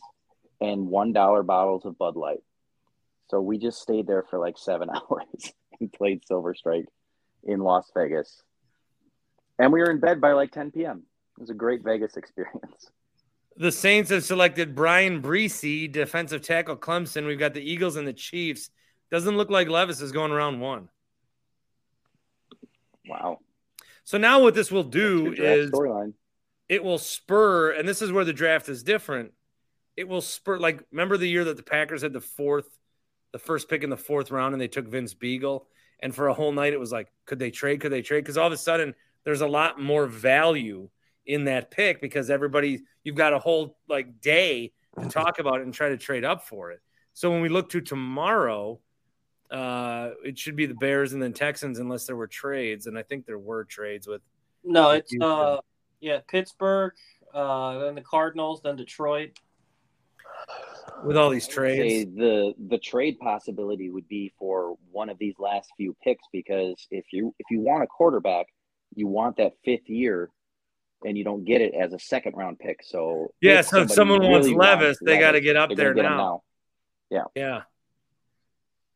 and 0.62 0.88
one 0.88 1.14
dollar 1.14 1.44
bottles 1.44 1.86
of 1.86 1.98
Bud 1.98 2.16
Light. 2.16 2.44
So 3.30 3.40
we 3.42 3.58
just 3.58 3.82
stayed 3.82 4.08
there 4.08 4.24
for 4.24 4.40
like 4.40 4.58
seven 4.58 4.90
hours 4.94 5.54
and 5.80 5.92
played 5.92 6.26
Silver 6.26 6.54
Strike 6.54 6.88
in 7.44 7.60
Las 7.60 7.92
Vegas. 7.96 8.42
And 9.58 9.74
we 9.74 9.82
were 9.82 9.92
in 9.92 10.00
bed 10.00 10.22
by 10.22 10.32
like 10.32 10.52
10 10.52 10.72
p.m. 10.72 11.04
It 11.38 11.42
was 11.42 11.50
a 11.50 11.54
great 11.54 11.84
Vegas 11.84 12.18
experience. 12.18 12.90
The 13.60 13.74
Saints 13.74 14.10
have 14.10 14.24
selected 14.24 14.74
Bryan 14.74 15.22
Bresee, 15.22 15.92
defensive 15.92 16.42
tackle 16.42 16.78
Clemson. 16.78 17.28
We've 17.28 17.38
got 17.38 17.54
the 17.54 17.62
Eagles 17.62 17.98
and 17.98 18.08
the 18.08 18.14
Chiefs. 18.14 18.70
Doesn't 19.12 19.36
look 19.36 19.50
like 19.50 19.68
Levis 19.68 20.00
is 20.00 20.14
going 20.14 20.32
round 20.32 20.62
one. 20.62 20.88
Wow. 23.06 23.40
So 24.06 24.18
now 24.18 24.42
what 24.42 24.56
this 24.56 24.72
will 24.72 24.84
do 24.84 25.34
is 25.34 25.72
storyline. 25.72 26.14
it 26.70 26.86
will 26.86 26.98
spur, 26.98 27.72
and 27.72 27.86
this 27.86 28.02
is 28.02 28.14
where 28.14 28.24
the 28.24 28.32
draft 28.32 28.70
is 28.70 28.82
different. 28.82 29.34
It 29.98 30.08
will 30.08 30.22
spur, 30.22 30.58
like, 30.58 30.82
remember 30.92 31.18
the 31.18 31.28
year 31.28 31.44
that 31.44 31.58
the 31.58 31.64
Packers 31.64 32.02
had 32.02 32.14
the 32.14 32.22
fourth, 32.22 32.70
the 33.34 33.40
first 33.40 33.68
pick 33.68 33.84
in 33.84 33.90
the 33.90 33.98
fourth 33.98 34.32
round, 34.32 34.54
and 34.54 34.62
they 34.62 34.70
took 34.70 34.88
Vince 34.88 35.14
Biegel, 35.14 35.66
and 36.00 36.16
for 36.16 36.30
a 36.30 36.34
whole 36.34 36.54
night 36.54 36.72
it 36.72 36.80
was 36.80 36.94
like, 36.94 37.12
could 37.26 37.40
they 37.40 37.52
trade? 37.52 37.82
Could 37.82 37.92
they 37.92 38.04
trade? 38.04 38.22
Because 38.22 38.38
all 38.38 38.48
of 38.48 38.54
a 38.54 38.58
sudden 38.58 38.96
there's 39.26 39.42
a 39.42 39.48
lot 39.48 39.82
more 39.82 40.06
value 40.06 40.90
in 41.30 41.46
that 41.46 41.70
pick 41.72 42.02
because 42.02 42.30
everybody, 42.30 42.82
you've 43.04 43.16
got 43.16 43.34
a 43.34 43.40
whole 43.40 43.78
like 43.88 44.20
day 44.20 44.72
to 45.00 45.08
talk 45.08 45.40
about 45.40 45.60
it 45.60 45.64
and 45.64 45.74
try 45.74 45.90
to 45.90 45.98
trade 45.98 46.26
up 46.26 46.42
for 46.48 46.72
it. 46.72 46.82
So 47.14 47.30
when 47.32 47.42
we 47.42 47.50
look 47.50 47.70
to 47.70 47.82
tomorrow, 47.82 48.80
uh, 49.52 50.12
it 50.26 50.38
should 50.38 50.56
be 50.56 50.66
the 50.66 50.74
Bears 50.74 51.14
and 51.14 51.22
then 51.22 51.34
Texans 51.34 51.80
unless 51.80 52.06
there 52.06 52.16
were 52.16 52.28
trades, 52.28 52.88
and 52.88 52.98
I 52.98 53.04
think 53.04 53.26
there 53.26 53.40
were 53.40 53.64
trades 53.64 54.08
with. 54.08 54.22
No, 54.64 54.92
it's 54.92 55.12
Houston. 55.12 55.30
uh 55.30 55.58
yeah, 56.02 56.20
Pittsburgh, 56.28 56.94
uh 57.34 57.78
then 57.80 57.96
the 57.96 58.02
Cardinals, 58.02 58.62
then 58.64 58.76
Detroit. 58.76 59.32
with 61.06 61.18
all 61.18 61.30
these 61.30 61.46
Say 61.46 61.52
trades. 61.52 62.16
the 62.16 62.54
the 62.68 62.78
trade 62.78 63.18
possibility 63.20 63.90
would 63.90 64.08
be 64.08 64.34
for 64.38 64.78
one 64.92 65.10
of 65.10 65.18
these 65.18 65.36
last 65.40 65.70
few 65.78 65.96
picks 66.04 66.24
because 66.32 66.88
if 66.92 67.06
you 67.12 67.34
if 67.40 67.46
you 67.50 67.60
want 67.62 67.84
a 67.84 67.88
quarterback, 67.88 68.48
you 68.96 69.08
want 69.08 69.38
that 69.38 69.54
fifth 69.64 69.88
year, 69.90 70.30
and 71.04 71.18
you 71.18 71.24
don't 71.24 71.46
get 71.46 71.62
it 71.62 71.74
as 71.74 71.94
a 71.94 72.00
second 72.00 72.36
round 72.36 72.60
pick. 72.60 72.82
So 72.84 73.34
Yeah, 73.42 73.62
so 73.62 73.82
if 73.82 73.92
somebody 73.92 73.96
someone 73.96 74.32
wants 74.32 74.48
really 74.48 74.58
Levis, 74.58 74.98
they 75.02 75.18
got 75.20 75.32
to 75.32 75.42
get 75.42 75.56
up 75.56 75.70
there 75.76 75.94
gonna 75.94 76.08
get 76.08 76.12
him 76.12 76.18
now. 76.18 76.44
Yeah. 77.10 77.24
Yeah, 77.36 77.62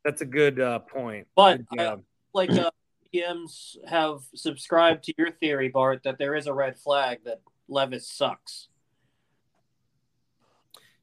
that's 0.03 0.21
a 0.21 0.25
good 0.25 0.59
uh, 0.59 0.79
point. 0.79 1.27
But 1.35 1.67
Good 1.69 1.79
job. 1.79 2.03
like 2.33 2.51
uh, 2.51 2.71
PMs 3.13 3.77
have 3.87 4.19
subscribed 4.35 5.05
to 5.05 5.13
your 5.17 5.31
theory, 5.31 5.69
Bart, 5.69 6.01
that 6.03 6.17
there 6.17 6.35
is 6.35 6.47
a 6.47 6.53
red 6.53 6.77
flag 6.77 7.19
that 7.25 7.41
Levis 7.67 8.07
sucks. 8.07 8.67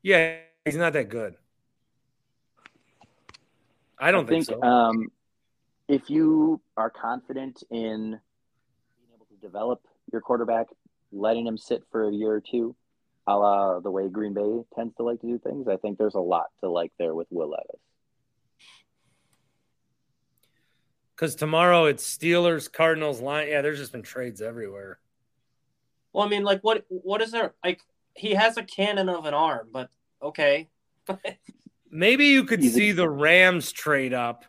yeah, 0.03 0.37
he's 0.65 0.77
not 0.77 0.93
that 0.93 1.09
good. 1.09 1.35
I 3.99 4.13
don't 4.13 4.27
think, 4.27 4.47
so. 4.47 4.63
Um, 4.63 5.09
if 5.89 6.09
you 6.09 6.61
are 6.77 6.89
confident 6.89 7.63
in 7.71 8.03
being 8.11 9.11
able 9.15 9.27
to 9.27 9.37
develop 9.43 9.83
your 10.11 10.23
quarterback, 10.23 10.69
letting 11.13 11.47
him 11.47 11.59
sit 11.59 11.83
for 11.91 12.09
a 12.09 12.13
year 12.13 12.33
or 12.33 12.41
two, 12.41 12.75
a 13.27 13.37
la 13.37 13.81
the 13.81 13.91
way 13.91 14.09
Green 14.09 14.35
Bay 14.35 14.63
tends 14.75 14.95
to 14.97 15.03
like 15.03 15.21
to 15.21 15.27
do 15.27 15.39
things, 15.39 15.69
I 15.69 15.77
think 15.77 15.99
there's 15.99 16.15
a 16.15 16.21
lot 16.21 16.47
to 16.61 16.71
like 16.71 16.93
there 16.99 17.15
with 17.15 17.27
Will 17.31 17.51
Levis. 17.51 17.81
Because 21.15 21.35
tomorrow 21.35 21.85
it's 21.85 22.17
Steelers, 22.17 22.73
Cardinals, 22.73 23.21
Lion. 23.21 23.49
Yeah, 23.49 23.61
there's 23.61 23.79
just 23.79 23.93
been 23.93 24.03
trades 24.03 24.41
everywhere. 24.41 24.99
Well, 26.13 26.27
I 26.27 26.31
mean, 26.31 26.45
like 26.45 26.63
what 26.63 26.85
what 26.89 27.21
is 27.21 27.31
there 27.31 27.55
like 27.63 27.83
he 28.15 28.35
has 28.35 28.57
a 28.57 28.63
cannon 28.63 29.09
of 29.09 29.27
an 29.27 29.35
arm, 29.35 29.69
but 29.73 29.91
okay. 30.23 30.69
Maybe 31.91 32.27
you 32.27 32.45
could 32.45 32.61
He's 32.61 32.73
a- 32.75 32.79
see 32.79 32.93
the 32.93 33.09
Rams 33.09 33.73
trade 33.73 34.15
up. 34.15 34.45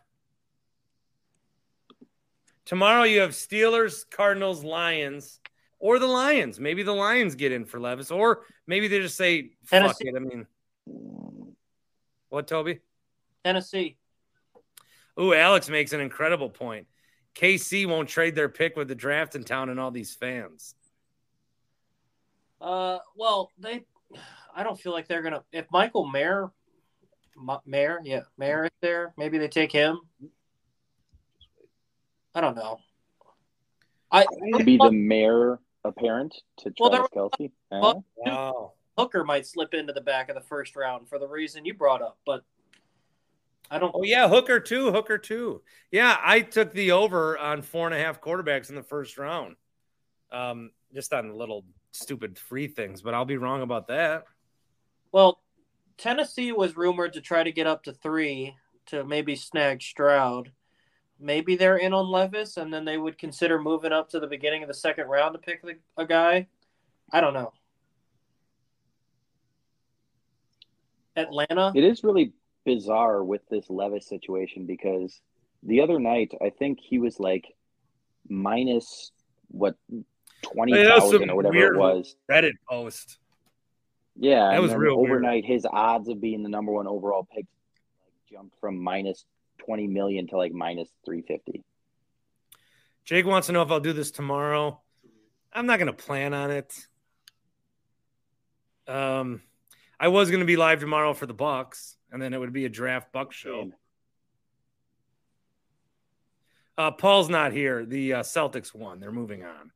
Tomorrow 2.64 3.02
you 3.02 3.20
have 3.20 3.30
Steelers, 3.32 4.08
Cardinals, 4.08 4.64
Lions, 4.64 5.40
or 5.82 5.98
the 5.98 6.06
Lions. 6.06 6.60
Maybe 6.60 6.84
the 6.84 6.94
Lions 6.94 7.34
get 7.34 7.50
in 7.50 7.64
for 7.66 7.80
Levis, 7.80 8.12
or 8.12 8.44
maybe 8.68 8.86
they 8.86 9.00
just 9.00 9.16
say, 9.16 9.50
"Fuck 9.64 9.98
Tennessee. 9.98 10.08
it." 10.08 10.14
I 10.16 10.20
mean, 10.20 10.46
what, 12.28 12.46
Tobi? 12.46 12.80
Tennessee. 13.44 13.96
Ooh, 15.20 15.34
Alex 15.34 15.68
makes 15.68 15.92
an 15.92 16.00
incredible 16.00 16.48
point. 16.48 16.86
KC 17.34 17.86
won't 17.86 18.08
trade 18.08 18.36
their 18.36 18.48
pick 18.48 18.76
with 18.76 18.86
the 18.86 18.94
draft 18.94 19.34
in 19.34 19.42
town 19.42 19.68
and 19.70 19.80
all 19.80 19.90
these 19.90 20.14
fans. 20.14 20.76
Uh, 22.60 22.98
well, 23.16 23.50
they, 23.58 23.84
I 24.54 24.62
don't 24.62 24.78
feel 24.78 24.92
like 24.92 25.08
they're 25.08 25.22
gonna. 25.22 25.42
If 25.50 25.66
Michael 25.72 26.06
Mayer, 26.06 26.52
Ma- 27.36 27.60
Mayer, 27.66 27.98
yeah, 28.04 28.20
Mayer 28.38 28.66
is 28.66 28.70
there, 28.80 29.14
maybe 29.18 29.36
they 29.36 29.48
take 29.48 29.72
him. 29.72 29.98
I 32.36 32.40
don't 32.40 32.54
know. 32.54 32.78
I 34.12 34.26
To 34.56 34.64
be 34.64 34.76
the 34.76 34.92
mayor 34.92 35.58
apparent 35.84 36.34
to 36.58 36.72
Well, 36.78 36.90
there 36.90 37.00
Travis 37.12 37.30
Kelce. 37.38 37.50
well, 37.70 38.04
Wow. 38.16 38.72
Hooker 38.98 39.24
might 39.24 39.46
slip 39.46 39.72
into 39.74 39.92
the 39.92 40.00
back 40.00 40.28
of 40.28 40.34
the 40.34 40.42
first 40.42 40.76
round 40.76 41.08
for 41.08 41.18
the 41.18 41.26
reason 41.26 41.64
you 41.64 41.74
brought 41.74 42.02
up, 42.02 42.18
but 42.26 42.44
I 43.70 43.78
don't. 43.78 43.92
Oh 43.94 44.02
yeah, 44.02 44.28
Hooker 44.28 44.60
too. 44.60 44.92
Hooker 44.92 45.16
too. 45.16 45.62
Yeah, 45.90 46.16
I 46.22 46.40
took 46.42 46.72
the 46.72 46.92
over 46.92 47.38
on 47.38 47.62
four 47.62 47.86
and 47.86 47.94
a 47.94 47.98
half 47.98 48.20
quarterbacks 48.20 48.68
in 48.68 48.74
the 48.76 48.82
first 48.82 49.16
round. 49.16 49.56
Um, 50.30 50.72
just 50.94 51.12
on 51.14 51.34
little 51.34 51.64
stupid 51.92 52.38
free 52.38 52.68
things, 52.68 53.00
but 53.00 53.14
I'll 53.14 53.24
be 53.24 53.38
wrong 53.38 53.62
about 53.62 53.88
that. 53.88 54.24
Well, 55.10 55.40
Tennessee 55.96 56.52
was 56.52 56.76
rumored 56.76 57.14
to 57.14 57.20
try 57.22 57.42
to 57.42 57.52
get 57.52 57.66
up 57.66 57.84
to 57.84 57.92
three 57.92 58.54
to 58.86 59.04
maybe 59.04 59.36
snag 59.36 59.80
Stroud. 59.82 60.52
Maybe 61.22 61.54
they're 61.54 61.76
in 61.76 61.94
on 61.94 62.08
Levis, 62.10 62.56
and 62.56 62.74
then 62.74 62.84
they 62.84 62.98
would 62.98 63.16
consider 63.16 63.60
moving 63.60 63.92
up 63.92 64.08
to 64.10 64.18
the 64.18 64.26
beginning 64.26 64.62
of 64.62 64.68
the 64.68 64.74
second 64.74 65.06
round 65.06 65.34
to 65.34 65.38
pick 65.38 65.62
the, 65.62 65.76
a 65.96 66.04
guy. 66.04 66.48
I 67.12 67.20
don't 67.20 67.32
know. 67.32 67.52
Atlanta. 71.16 71.72
It 71.74 71.84
is 71.84 72.02
really 72.02 72.32
bizarre 72.64 73.22
with 73.22 73.42
this 73.50 73.68
Levis 73.68 74.06
situation 74.08 74.66
because 74.66 75.20
the 75.62 75.80
other 75.80 75.98
night 76.00 76.32
I 76.42 76.50
think 76.50 76.78
he 76.80 76.98
was 76.98 77.20
like 77.20 77.54
minus 78.28 79.12
what 79.48 79.76
twenty 80.42 80.72
Hey, 80.72 80.84
that 80.84 80.94
was 80.94 81.02
thousand 81.04 81.20
some 81.20 81.30
or 81.30 81.36
whatever 81.36 81.54
weird 81.54 81.76
it 81.76 81.78
was. 81.78 82.16
Reddit 82.30 82.52
post. 82.68 83.18
Yeah, 84.16 84.50
That 84.50 84.60
was 84.62 84.70
then 84.72 84.80
real 84.80 84.98
weird. 84.98 85.10
overnight 85.12 85.44
his 85.44 85.66
odds 85.70 86.08
of 86.08 86.20
being 86.20 86.42
the 86.42 86.48
number 86.48 86.72
one 86.72 86.86
overall 86.86 87.26
pick 87.34 87.46
jumped 88.30 88.58
from 88.60 88.78
minus 88.82 89.24
twenty 89.64 89.86
million 89.86 90.26
to 90.28 90.36
like 90.36 90.52
minus 90.52 90.88
three 91.04 91.22
fifty. 91.22 91.62
Jake 93.04 93.26
wants 93.26 93.48
to 93.48 93.52
know 93.52 93.62
if 93.62 93.70
I'll 93.70 93.80
do 93.80 93.92
this 93.92 94.10
tomorrow. 94.10 94.80
I'm 95.52 95.66
not 95.66 95.78
going 95.78 95.88
to 95.88 95.92
plan 95.92 96.34
on 96.34 96.50
it. 96.50 96.86
Um, 98.86 99.42
I 99.98 100.08
was 100.08 100.30
going 100.30 100.40
to 100.40 100.46
be 100.46 100.56
live 100.56 100.80
tomorrow 100.80 101.12
for 101.12 101.26
the 101.26 101.34
Bucks, 101.34 101.96
and 102.10 102.22
then 102.22 102.32
it 102.32 102.38
would 102.38 102.52
be 102.52 102.64
a 102.64 102.68
draft 102.68 103.12
Buck 103.12 103.32
show. 103.32 103.72
Uh, 106.78 106.90
Paul's 106.90 107.28
not 107.28 107.52
here. 107.52 107.84
The 107.84 108.14
uh, 108.14 108.22
Celtics 108.22 108.74
won. 108.74 108.98
They're 108.98 109.12
moving 109.12 109.44
on. 109.44 109.70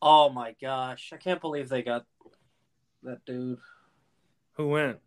Oh 0.00 0.28
my 0.28 0.54
gosh, 0.60 1.10
I 1.12 1.16
can't 1.16 1.40
believe 1.40 1.68
they 1.68 1.82
got 1.82 2.04
that 3.02 3.24
dude. 3.24 3.58
Who 4.52 4.68
went? 4.68 4.98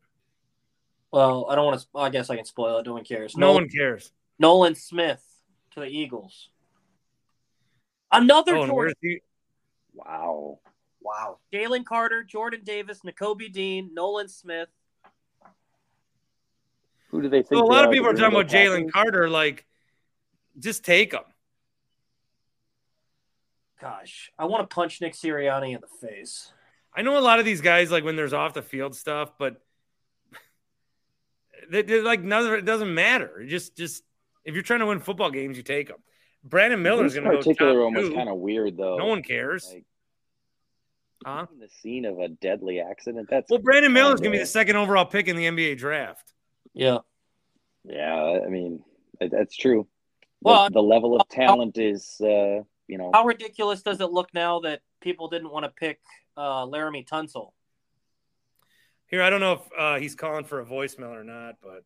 Well, 1.12 1.48
I 1.50 1.56
don't 1.56 1.66
want 1.66 1.80
to. 1.82 1.88
I 1.96 2.10
guess 2.10 2.30
I 2.30 2.36
can 2.36 2.46
spoil 2.46 2.80
it. 2.80 2.86
No 2.86 2.94
one 2.94 3.04
cares. 3.04 3.36
No 3.36 3.48
Nolan, 3.48 3.64
one 3.64 3.70
cares. 3.70 4.12
Nolan 4.40 4.76
Smith 4.76 5.24
to 5.72 5.80
the 5.80 5.88
Eagles. 5.88 6.50
Another 8.12 8.56
Oh, 8.56 8.68
Jordan. 8.68 8.94
he? 9.02 9.20
Wow. 9.94 10.60
Wow. 11.02 11.40
Jalen 11.54 11.86
Carter, 11.86 12.24
Jordan 12.24 12.62
Davis, 12.64 13.02
Nakobe 13.06 13.52
Dean, 13.52 13.92
Nolan 13.94 14.28
Smith. 14.28 14.70
Who 17.10 17.22
do 17.22 17.30
they 17.30 17.38
think? 17.42 17.60
So 17.60 17.64
a 17.64 17.66
lot 17.66 17.86
of 17.86 17.92
people 17.92 18.08
are 18.10 18.14
talking 18.14 18.38
about 18.38 18.48
Jalen 18.52 18.92
Carter. 18.92 19.30
Like, 19.30 19.66
just 20.60 20.84
take 20.84 21.14
him. 21.14 21.22
Gosh, 23.80 24.32
I 24.38 24.46
want 24.46 24.68
to 24.68 24.74
punch 24.74 25.02
Nick 25.02 25.14
Sirianni 25.14 25.76
in 25.76 25.82
the 25.82 26.08
face. 26.08 26.52
I 26.96 27.04
know 27.04 27.18
a 27.18 27.22
lot 27.22 27.38
of 27.40 27.46
these 27.46 27.62
guys 27.62 27.92
like 27.92 28.04
when 28.04 28.16
there's 28.16 28.34
off 28.34 28.56
the 28.56 28.64
field 28.64 28.96
stuff, 28.96 29.34
but 29.38 29.54
they, 29.54 29.60
they're 31.69 32.03
like 32.03 32.22
none 32.22 32.45
of 32.45 32.53
it 32.53 32.65
doesn't 32.65 32.94
matter. 32.94 33.45
Just 33.48 33.76
just 33.77 34.03
if 34.45 34.53
you're 34.53 34.64
trying 34.64 34.80
to 34.80 34.85
win 34.85 34.99
football 34.99 35.30
games, 35.31 35.57
you 35.57 35.64
take 35.64 35.88
them. 35.88 35.98
Brandon 36.44 36.81
Miller's 36.81 37.14
This 37.14 37.22
going 37.23 37.31
to 37.31 37.38
go 37.38 37.44
particular 37.44 37.84
one 37.84 37.94
was 37.94 38.10
kind 38.10 38.30
of 38.30 38.38
weird, 38.38 38.77
though. 38.77 38.98
No 38.98 39.07
one 39.07 39.22
cares. 39.23 39.69
Like, 39.73 39.85
Huh? 41.26 41.48
the 41.60 41.68
scene 41.68 42.06
of 42.06 42.19
a 42.19 42.27
deadly 42.30 42.80
accident. 42.80 43.27
That's 43.30 43.49
Well, 43.49 43.60
Brandon 43.60 43.91
Miller's 43.91 44.19
going 44.22 44.31
to 44.31 44.38
be 44.38 44.44
the 44.44 44.45
second 44.45 44.76
overall 44.76 45.03
pick 45.03 45.27
in 45.27 45.35
the 45.35 45.45
NBA 45.48 45.76
draft. 45.77 46.31
Yeah. 46.73 46.99
Yeah, 47.84 48.39
I 48.45 48.48
mean 48.49 48.84
that- 49.19 49.31
that's 49.31 49.56
true. 49.56 49.88
The, 50.44 50.49
Well, 50.49 50.69
the 50.69 50.84
level 50.84 51.19
of 51.19 51.27
talent 51.27 51.77
is, 51.80 52.22
uh, 52.22 52.61
you 52.88 52.98
know, 52.99 53.10
How 53.14 53.26
ridiculous 53.26 53.81
does 53.81 53.99
it 53.99 54.11
look 54.11 54.31
now 54.34 54.60
that 54.60 54.81
people 55.02 55.27
didn't 55.27 55.49
want 55.49 55.65
to 55.65 55.69
pick 55.69 55.99
uh, 56.38 56.65
Laremy 56.68 57.06
Tunsil? 57.07 57.52
Here, 59.08 59.24
I 59.24 59.30
don't 59.30 59.40
know 59.40 59.54
if 59.54 59.62
uh, 59.78 59.96
he's 59.96 60.16
calling 60.16 60.44
for 60.44 60.60
a 60.60 60.66
voicemail 60.66 61.16
or 61.16 61.24
not, 61.24 61.56
but 61.64 61.86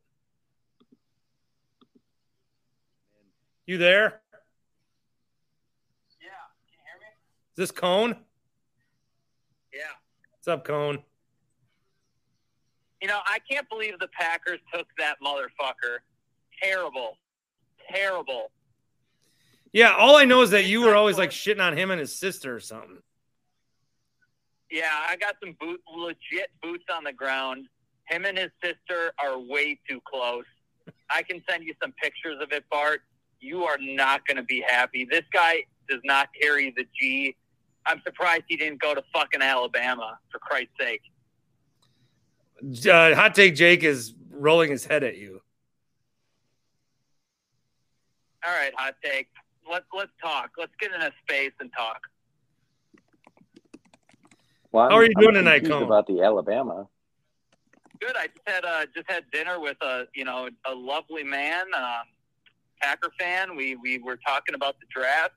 you 3.68 3.78
there? 3.78 4.22
Yeah, 6.20 6.30
can 6.66 6.74
you 6.74 6.80
hear 6.84 7.00
me? 7.00 7.06
Is 7.52 7.58
this 7.58 7.72
Cone? 7.72 8.16
Yeah. 9.72 9.82
What's 10.32 10.48
up, 10.48 10.66
Cone? 10.66 11.04
You 13.02 13.08
know, 13.08 13.20
I 13.26 13.38
can't 13.50 13.70
believe 13.70 14.00
the 14.00 14.10
Packers 14.10 14.60
took 14.74 14.88
that 14.98 15.18
motherfucker. 15.24 16.00
Terrible. 16.62 17.18
Terrible. 17.94 18.52
Yeah, 19.74 19.96
all 19.96 20.16
I 20.16 20.26
know 20.26 20.42
is 20.42 20.50
that 20.50 20.66
you 20.66 20.82
were 20.82 20.96
always 20.96 21.20
like 21.20 21.30
shitting 21.30 21.62
on 21.62 21.78
him 21.78 21.92
and 21.92 22.00
his 22.00 22.18
sister 22.18 22.56
or 22.56 22.60
something. 22.60 22.98
Yeah, 24.72 24.88
I 25.10 25.18
got 25.18 25.36
some 25.44 25.56
boot, 25.60 25.82
legit 25.94 26.50
boots 26.64 26.86
on 26.96 27.04
the 27.04 27.12
ground. 27.12 27.68
Him 28.06 28.26
and 28.26 28.38
his 28.38 28.50
sister 28.64 29.12
are 29.20 29.38
way 29.38 29.78
too 29.88 30.02
close. 30.06 30.46
I 31.10 31.24
can 31.24 31.44
send 31.50 31.66
you 31.66 31.74
some 31.82 31.94
pictures 32.02 32.38
of 32.42 32.52
it, 32.54 32.64
Bart. 32.72 33.02
You 33.42 33.66
are 33.66 33.78
not 33.80 34.26
going 34.26 34.38
to 34.38 34.44
be 34.44 34.64
happy. 34.66 35.06
This 35.10 35.24
guy 35.34 35.64
does 35.90 36.00
not 36.06 36.30
carry 36.40 36.74
the 36.76 36.86
G. 36.98 37.36
I'm 37.86 38.02
surprised 38.06 38.44
he 38.48 38.56
didn't 38.56 38.82
go 38.82 38.96
to 38.96 39.04
fucking 39.14 39.42
Alabama, 39.42 40.18
for 40.32 40.40
Christ's 40.40 40.74
sake. 40.80 41.02
Uh, 42.88 43.16
Hot 43.16 43.36
take 43.36 43.56
Jake 43.56 43.84
is 43.84 44.14
rolling 44.30 44.72
his 44.72 44.86
head 44.86 45.04
at 45.04 45.18
you. 45.18 45.42
All 48.46 48.54
right, 48.54 48.72
hot 48.76 48.96
take. 49.04 49.28
Let's 49.70 49.86
let's 49.96 50.12
talk. 50.22 50.52
Let's 50.58 50.72
get 50.80 50.92
in 50.94 51.02
a 51.02 51.12
space 51.24 51.52
and 51.60 51.72
talk. 51.76 52.02
Well, 54.72 54.90
How 54.90 54.96
are 54.98 55.02
I'm- 55.02 55.12
you 55.16 55.22
doing 55.22 55.36
tonight, 55.36 55.66
Cone? 55.66 55.84
About 55.84 56.08
the 56.08 56.22
Alabama. 56.22 56.88
Good. 58.00 58.16
I 58.18 58.28
just 58.28 58.40
had 58.48 58.66
uh, 58.66 58.86
just 58.96 59.10
had 59.10 59.30
dinner 59.32 59.60
with 59.60 59.78
a 59.82 60.08
you 60.16 60.26
know 60.26 60.50
a 60.66 60.74
lovely 60.74 61.24
man, 61.24 61.66
um, 61.76 62.04
Packer 62.82 63.12
fan. 63.20 63.56
We 63.56 63.76
we 63.76 64.00
were 64.00 64.18
talking 64.18 64.56
about 64.56 64.80
the 64.80 64.88
draft, 64.90 65.34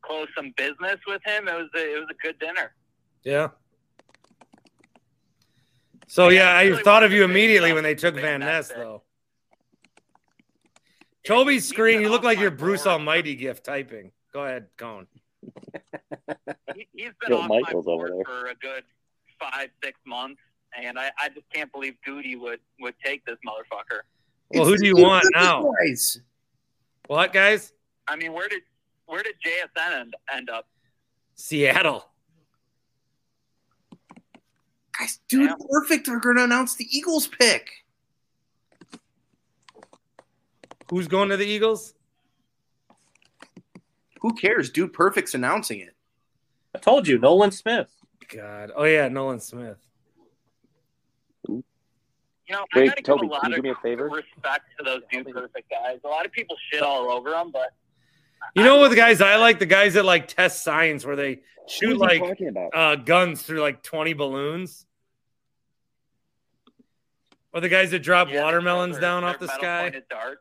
closed 0.00 0.30
some 0.34 0.54
business 0.56 0.96
with 1.06 1.20
him. 1.26 1.48
It 1.48 1.54
was 1.54 1.68
a, 1.74 1.96
it 1.96 1.98
was 2.00 2.08
a 2.10 2.14
good 2.26 2.38
dinner. 2.38 2.72
Yeah. 3.24 3.48
So 6.06 6.28
yeah, 6.28 6.56
I 6.56 6.80
thought 6.82 7.02
of 7.02 7.12
you 7.12 7.24
immediately 7.24 7.72
when 7.72 7.82
they 7.82 7.94
took 7.96 8.14
Van 8.14 8.40
Ness, 8.40 8.68
though. 8.68 9.02
Tobi's 11.24 11.68
screen, 11.68 12.00
you 12.00 12.08
look 12.08 12.22
like 12.22 12.38
your 12.38 12.52
Bruce 12.52 12.86
Almighty 12.86 13.34
gift 13.34 13.64
typing. 13.64 14.12
Go 14.32 14.44
ahead, 14.44 14.68
Cone. 14.76 15.08
He, 16.74 16.88
he's 16.92 17.12
been 17.20 17.28
Bill 17.28 17.38
off 17.38 17.48
Michaels 17.48 17.86
my 17.86 17.92
over 17.92 18.08
board 18.08 18.12
there. 18.18 18.24
for 18.24 18.46
a 18.48 18.54
good 18.54 18.84
five 19.40 19.70
six 19.82 19.98
months, 20.06 20.40
and 20.76 20.98
I, 20.98 21.10
I 21.20 21.28
just 21.28 21.46
can't 21.52 21.72
believe 21.72 21.94
Gutey 22.06 22.38
would 22.38 22.60
would 22.80 22.94
take 23.04 23.24
this 23.24 23.36
motherfucker. 23.46 24.00
Well, 24.50 24.64
who 24.64 24.76
do 24.76 24.86
you 24.86 24.96
want 24.96 25.24
now? 25.34 25.72
What, 27.06 27.32
guys? 27.32 27.72
I 28.08 28.16
mean, 28.16 28.32
where 28.32 28.48
did 28.48 28.62
where 29.06 29.22
did 29.22 29.34
JSN 29.44 30.00
end, 30.00 30.16
end 30.32 30.50
up? 30.50 30.66
Seattle. 31.34 32.06
Guys, 34.98 35.20
dude, 35.28 35.52
perfect. 35.70 36.06
They're 36.06 36.20
going 36.20 36.36
to 36.36 36.44
announce 36.44 36.74
the 36.76 36.86
Eagles 36.90 37.26
pick. 37.26 37.68
Who's 40.90 41.06
going 41.08 41.28
to 41.28 41.36
the 41.36 41.44
Eagles? 41.44 41.94
Who 44.20 44.34
cares? 44.34 44.70
Dude, 44.70 44.92
perfect's 44.92 45.34
announcing 45.34 45.80
it. 45.80 45.94
I 46.74 46.78
told 46.78 47.06
you, 47.08 47.18
Nolan 47.18 47.50
Smith. 47.50 47.88
God. 48.34 48.70
Oh 48.74 48.84
yeah, 48.84 49.08
Nolan 49.08 49.40
Smith. 49.40 49.78
You 51.48 52.54
know, 52.54 52.64
I 52.74 52.86
gotta 52.86 53.02
Tobi, 53.02 53.22
give 53.22 53.30
a 53.30 53.32
lot 53.32 53.42
can 53.42 53.50
you 53.52 53.58
of 53.58 53.64
me 53.64 53.70
a 53.70 53.74
favor? 53.76 54.08
respect 54.08 54.64
to 54.78 54.84
those 54.84 55.02
dude 55.10 55.26
perfect 55.32 55.68
guys. 55.68 55.98
A 56.04 56.08
lot 56.08 56.24
of 56.24 56.32
people 56.32 56.56
shit 56.70 56.82
all 56.82 57.10
over 57.10 57.30
them, 57.30 57.50
but 57.50 57.72
You 58.54 58.62
know 58.62 58.76
what 58.78 58.90
the 58.90 58.96
guys 58.96 59.20
I 59.20 59.36
like? 59.36 59.58
The 59.58 59.66
guys 59.66 59.94
that 59.94 60.04
like 60.04 60.28
test 60.28 60.62
science 60.62 61.04
where 61.04 61.16
they 61.16 61.40
shoot 61.66 61.98
like 61.98 62.22
uh, 62.72 62.96
guns 62.96 63.42
through 63.42 63.60
like 63.60 63.82
20 63.82 64.12
balloons. 64.12 64.86
Or 67.52 67.60
the 67.60 67.68
guys 67.68 67.90
that 67.92 68.00
drop 68.00 68.28
watermelons 68.30 68.98
down 68.98 69.24
off 69.24 69.38
the 69.38 69.48
sky. 69.48 69.84
pointed 69.84 70.04
dart. 70.08 70.38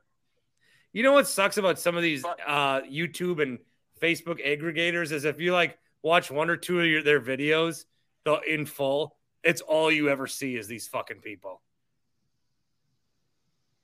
You 0.95 1.03
know 1.03 1.11
what 1.11 1.27
sucks 1.27 1.57
about 1.57 1.77
some 1.77 1.97
of 1.97 2.03
these 2.03 2.23
uh, 2.23 2.79
YouTube 2.83 3.41
and 3.41 3.59
Facebook 4.01 4.39
aggregators 4.47 5.11
is 5.11 5.25
if 5.25 5.41
you 5.41 5.51
like 5.51 5.77
watch 6.01 6.31
one 6.31 6.49
or 6.49 6.55
two 6.55 6.79
of 6.79 6.85
your, 6.85 7.03
their 7.03 7.19
videos 7.19 7.83
the, 8.23 8.39
in 8.47 8.65
full, 8.65 9.17
it's 9.43 9.59
all 9.59 9.91
you 9.91 10.07
ever 10.07 10.25
see 10.25 10.55
is 10.55 10.69
these 10.69 10.87
fucking 10.87 11.19
people. 11.19 11.61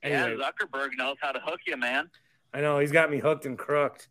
Anyway, 0.01 0.38
Yeah, 0.40 0.49
Zuckerberg 0.51 0.91
knows 0.98 1.17
how 1.19 1.33
to 1.33 1.41
hook 1.41 1.59
you, 1.67 1.75
man. 1.75 2.09
I 2.53 2.61
know 2.61 2.80
he's 2.80 2.93
got 2.93 3.11
me 3.11 3.19
hooked 3.19 3.45
and 3.45 3.57
crooked. 3.57 4.07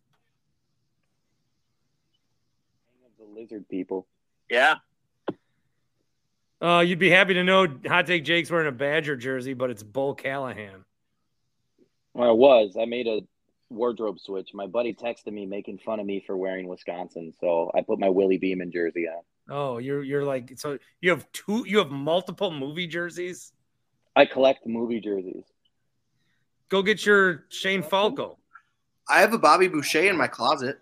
The 3.19 3.25
lizard 3.25 3.67
people. 3.67 4.07
Yeah. 4.51 4.75
Uh, 6.61 6.85
you'd 6.87 6.99
be 6.99 7.09
happy 7.09 7.33
to 7.33 7.45
know 7.45 7.67
Hot 7.87 8.07
Take 8.07 8.25
Jake's 8.25 8.51
wearing 8.51 8.69
a 8.69 8.73
Badger 8.73 9.17
jersey, 9.17 9.55
but 9.55 9.71
it's 9.71 9.83
Bull 9.83 10.15
Callahan. 10.15 10.85
Well, 12.15 12.29
I 12.29 12.33
was. 12.33 12.77
I 12.81 12.85
made 12.85 13.07
a 13.07 13.21
wardrobe 13.69 14.19
switch. 14.19 14.51
My 14.53 14.67
buddy 14.67 14.95
texted 14.95 15.33
me 15.33 15.47
making 15.47 15.79
fun 15.79 16.01
of 16.01 16.07
me 16.07 16.23
for 16.27 16.37
wearing 16.37 16.67
Wisconsin, 16.67 17.33
so 17.41 17.71
I 17.75 17.83
put 17.83 17.99
my 18.01 18.09
Willie 18.09 18.39
Beamen 18.39 18.73
jersey 18.73 19.07
on. 19.07 19.23
Oh, 19.49 19.79
you're 19.79 20.03
you're 20.03 20.25
like 20.25 20.53
so 20.57 20.79
you 21.01 21.11
have 21.11 21.31
two 21.33 21.65
you 21.67 21.79
have 21.79 21.91
multiple 21.91 22.51
movie 22.51 22.87
jerseys. 22.87 23.53
I 24.15 24.25
collect 24.27 24.67
movie 24.67 25.01
jerseys. 25.01 25.45
Go 26.69 26.83
get 26.83 27.05
your 27.05 27.45
Shane 27.49 27.83
Falco. 27.83 28.39
I 29.09 29.21
have 29.21 29.33
a 29.33 29.39
Bobby 29.39 29.67
Boucher 29.69 30.03
in 30.09 30.17
my 30.17 30.29
closet. 30.29 30.79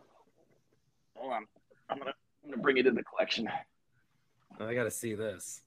Hold 1.14 1.32
on. 1.32 1.46
I'm 1.88 1.98
gonna 1.98 2.12
I'm 2.44 2.50
gonna 2.50 2.62
bring 2.62 2.76
it 2.76 2.86
in 2.86 2.94
the 2.94 3.02
collection. 3.04 3.48
I 4.60 4.74
got 4.74 4.84
to 4.84 4.90
see 4.90 5.14
this. 5.14 5.62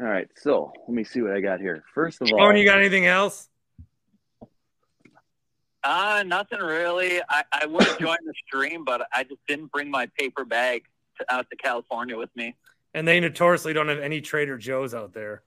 All 0.00 0.06
right, 0.06 0.28
so 0.34 0.72
let 0.88 0.94
me 0.94 1.04
see 1.04 1.20
what 1.22 1.32
I 1.32 1.40
got 1.40 1.60
here. 1.60 1.84
First 1.94 2.20
of 2.22 2.28
all, 2.32 2.42
Oh, 2.46 2.48
and 2.48 2.58
you 2.58 2.64
got 2.64 2.78
anything 2.78 3.06
else? 3.06 3.48
Uh, 5.84 6.24
nothing 6.26 6.60
really. 6.60 7.20
I, 7.28 7.44
I 7.52 7.66
would 7.66 7.84
have 7.84 7.98
joined 8.00 8.20
the 8.24 8.34
stream, 8.46 8.84
but 8.84 9.06
I 9.12 9.22
just 9.22 9.40
didn't 9.46 9.70
bring 9.70 9.90
my 9.90 10.08
paper 10.18 10.44
bag 10.44 10.84
to, 11.18 11.34
out 11.34 11.46
to 11.50 11.56
California 11.56 12.16
with 12.16 12.30
me. 12.34 12.56
And 12.94 13.06
they 13.06 13.20
notoriously 13.20 13.72
don't 13.72 13.88
have 13.88 13.98
any 13.98 14.20
Trader 14.20 14.56
Joe's 14.56 14.94
out 14.94 15.12
there. 15.12 15.42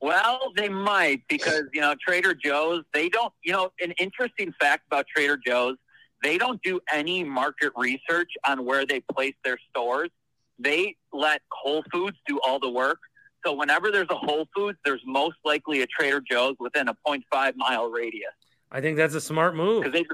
Well, 0.00 0.52
they 0.54 0.68
might 0.68 1.22
because 1.28 1.62
you 1.72 1.80
know 1.80 1.94
Trader 2.06 2.34
Joe's. 2.34 2.84
They 2.92 3.08
don't. 3.08 3.32
You 3.42 3.52
know, 3.52 3.72
an 3.80 3.92
interesting 3.92 4.52
fact 4.60 4.82
about 4.88 5.06
Trader 5.06 5.38
Joe's: 5.38 5.76
they 6.22 6.36
don't 6.36 6.60
do 6.62 6.78
any 6.92 7.24
market 7.24 7.72
research 7.74 8.30
on 8.46 8.66
where 8.66 8.84
they 8.84 9.00
place 9.00 9.34
their 9.44 9.58
stores. 9.70 10.10
They 10.58 10.96
let 11.12 11.40
Whole 11.50 11.82
Foods 11.90 12.18
do 12.26 12.38
all 12.44 12.58
the 12.60 12.68
work. 12.68 12.98
So 13.44 13.52
whenever 13.52 13.90
there's 13.90 14.08
a 14.10 14.16
Whole 14.16 14.48
Foods, 14.54 14.78
there's 14.84 15.02
most 15.04 15.36
likely 15.44 15.82
a 15.82 15.86
Trader 15.86 16.20
Joe's 16.20 16.56
within 16.58 16.88
a 16.88 16.96
0.5 17.06 17.56
mile 17.56 17.90
radius. 17.90 18.32
I 18.70 18.80
think 18.80 18.96
that's 18.96 19.14
a 19.14 19.20
smart 19.20 19.54
move. 19.54 19.92
They, 19.92 20.04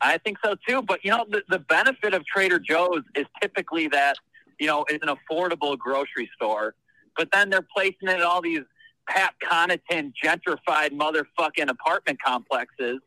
I 0.00 0.18
think 0.18 0.38
so 0.44 0.54
too. 0.66 0.82
But 0.82 1.04
you 1.04 1.10
know, 1.10 1.24
the, 1.28 1.42
the 1.48 1.58
benefit 1.58 2.14
of 2.14 2.24
Trader 2.26 2.58
Joe's 2.58 3.02
is 3.14 3.26
typically 3.40 3.88
that 3.88 4.16
you 4.60 4.66
know 4.66 4.84
it's 4.88 5.04
an 5.06 5.14
affordable 5.14 5.78
grocery 5.78 6.30
store. 6.36 6.74
But 7.16 7.28
then 7.32 7.50
they're 7.50 7.66
placing 7.74 8.08
it 8.08 8.16
in 8.16 8.22
all 8.22 8.40
these 8.40 8.62
Pat 9.08 9.34
Connaughton 9.42 10.12
gentrified 10.22 10.90
motherfucking 10.90 11.68
apartment 11.68 12.18
complexes 12.22 13.00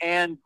and 0.00 0.38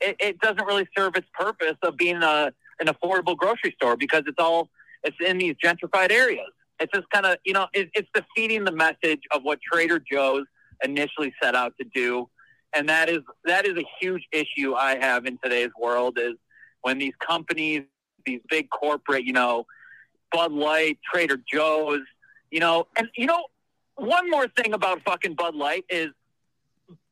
it, 0.00 0.16
it 0.18 0.40
doesn't 0.40 0.64
really 0.64 0.88
serve 0.96 1.16
its 1.16 1.26
purpose 1.32 1.76
of 1.82 1.96
being 1.96 2.22
a 2.22 2.52
an 2.80 2.86
affordable 2.86 3.36
grocery 3.36 3.74
store 3.76 3.96
because 3.96 4.22
it's 4.26 4.38
all 4.38 4.70
it's 5.02 5.16
in 5.24 5.38
these 5.38 5.54
gentrified 5.62 6.10
areas. 6.10 6.48
It's 6.80 6.92
just 6.92 7.08
kind 7.10 7.26
of 7.26 7.36
you 7.44 7.52
know 7.52 7.66
it, 7.72 7.90
it's 7.94 8.08
defeating 8.14 8.64
the 8.64 8.72
message 8.72 9.20
of 9.32 9.42
what 9.42 9.58
Trader 9.60 10.02
Joe's 10.10 10.44
initially 10.82 11.32
set 11.42 11.54
out 11.54 11.74
to 11.80 11.86
do, 11.94 12.28
and 12.74 12.88
that 12.88 13.08
is 13.08 13.20
that 13.44 13.66
is 13.66 13.76
a 13.76 13.84
huge 14.00 14.26
issue 14.32 14.74
I 14.74 14.96
have 14.96 15.26
in 15.26 15.38
today's 15.42 15.70
world 15.80 16.18
is 16.18 16.34
when 16.82 16.98
these 16.98 17.12
companies, 17.26 17.82
these 18.24 18.40
big 18.48 18.70
corporate, 18.70 19.24
you 19.24 19.32
know, 19.32 19.66
Bud 20.32 20.52
Light, 20.52 20.98
Trader 21.12 21.38
Joe's, 21.52 22.00
you 22.50 22.60
know, 22.60 22.86
and 22.96 23.08
you 23.16 23.26
know, 23.26 23.44
one 23.96 24.30
more 24.30 24.48
thing 24.48 24.72
about 24.72 25.02
fucking 25.04 25.34
Bud 25.34 25.54
Light 25.54 25.84
is 25.90 26.08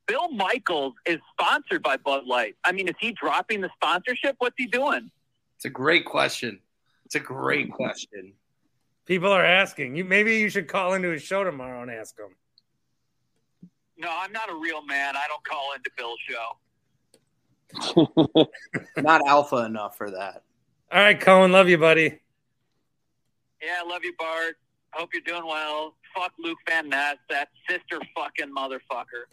Bill 0.06 0.30
Michaels 0.30 0.94
is 1.06 1.18
sponsored 1.32 1.82
by 1.82 1.98
Bud 1.98 2.26
Light. 2.26 2.56
I 2.64 2.72
mean, 2.72 2.88
is 2.88 2.94
he 2.98 3.12
dropping 3.12 3.60
the 3.60 3.70
sponsorship? 3.74 4.36
What's 4.38 4.56
he 4.56 4.66
doing? 4.66 5.10
It's 5.56 5.66
a 5.66 5.70
great 5.70 6.06
question. 6.06 6.60
It's 7.04 7.14
a 7.14 7.20
great 7.20 7.70
question. 7.70 8.32
People 9.08 9.32
are 9.32 9.44
asking 9.44 9.96
you. 9.96 10.04
Maybe 10.04 10.36
you 10.36 10.50
should 10.50 10.68
call 10.68 10.92
into 10.92 11.08
his 11.08 11.22
show 11.22 11.42
tomorrow 11.42 11.80
and 11.80 11.90
ask 11.90 12.14
him. 12.18 12.36
No, 13.96 14.14
I'm 14.14 14.32
not 14.32 14.50
a 14.50 14.54
real 14.54 14.84
man. 14.84 15.16
I 15.16 15.24
don't 15.28 15.42
call 15.44 15.72
into 15.74 15.90
Bill's 15.96 16.20
show. 16.28 16.58
Not 19.02 19.26
alpha 19.26 19.64
enough 19.64 19.96
for 19.96 20.10
that. 20.10 20.42
All 20.92 21.00
right, 21.00 21.18
Cohen, 21.18 21.52
love 21.52 21.70
you, 21.70 21.78
buddy. 21.78 22.20
Yeah, 23.62 23.80
I 23.82 23.88
love 23.88 24.04
you, 24.04 24.12
Bart. 24.18 24.56
Hope 24.92 25.08
you're 25.14 25.22
doing 25.22 25.46
well. 25.46 25.94
Fuck 26.14 26.32
Luke 26.38 26.58
Van 26.68 26.90
Ness, 26.90 27.16
that 27.30 27.48
sister 27.68 28.00
fucking 28.14 28.54
motherfucker. 28.54 29.24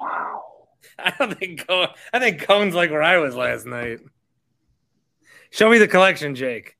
Wow. 0.00 0.42
I 0.98 1.14
don't 1.16 1.38
think 1.38 1.66
Cohen, 1.66 1.90
I 2.12 2.18
think 2.18 2.40
Cohen's 2.42 2.74
like 2.74 2.90
where 2.90 3.04
I 3.04 3.18
was 3.18 3.36
last 3.36 3.66
night. 3.66 4.00
Show 5.50 5.70
me 5.70 5.78
the 5.78 5.88
collection, 5.88 6.34
Jake. 6.34 6.76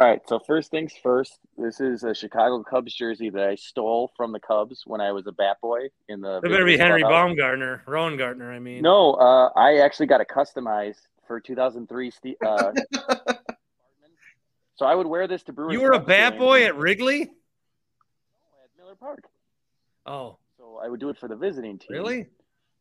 All 0.00 0.08
right, 0.08 0.20
so 0.28 0.40
first 0.40 0.72
things 0.72 0.92
first. 1.00 1.38
This 1.56 1.78
is 1.80 2.02
a 2.02 2.12
Chicago 2.14 2.64
Cubs 2.64 2.92
jersey 2.92 3.30
that 3.30 3.44
I 3.48 3.54
stole 3.54 4.10
from 4.16 4.32
the 4.32 4.40
Cubs 4.40 4.82
when 4.86 5.00
I 5.00 5.12
was 5.12 5.28
a 5.28 5.32
bat 5.32 5.58
boy 5.62 5.82
in 6.08 6.20
the. 6.20 6.38
It 6.38 6.42
better 6.50 6.64
be 6.64 6.76
Henry 6.76 7.02
Baumgartner, 7.02 7.84
Rowengartner. 7.86 8.50
I 8.52 8.58
mean, 8.58 8.82
No, 8.82 9.12
uh, 9.14 9.50
I 9.54 9.78
actually 9.78 10.06
got 10.06 10.20
it 10.20 10.26
customized 10.28 11.02
for 11.28 11.38
2003. 11.38 12.10
Uh, 12.44 12.72
so 14.74 14.84
I 14.84 14.96
would 14.96 15.06
wear 15.06 15.28
this 15.28 15.44
to 15.44 15.52
Brewers. 15.52 15.72
you 15.72 15.80
were 15.80 15.92
a 15.92 15.98
Cubs 15.98 16.08
bat 16.08 16.32
games. 16.32 16.40
boy 16.40 16.64
at 16.64 16.76
Wrigley. 16.76 17.22
at 17.22 17.28
Miller 18.76 18.96
Park. 18.96 19.22
Oh, 20.06 20.38
So 20.58 20.80
I 20.84 20.88
would 20.88 20.98
do 20.98 21.08
it 21.10 21.18
for 21.18 21.28
the 21.28 21.36
visiting 21.36 21.78
team. 21.78 21.88
really? 21.90 22.26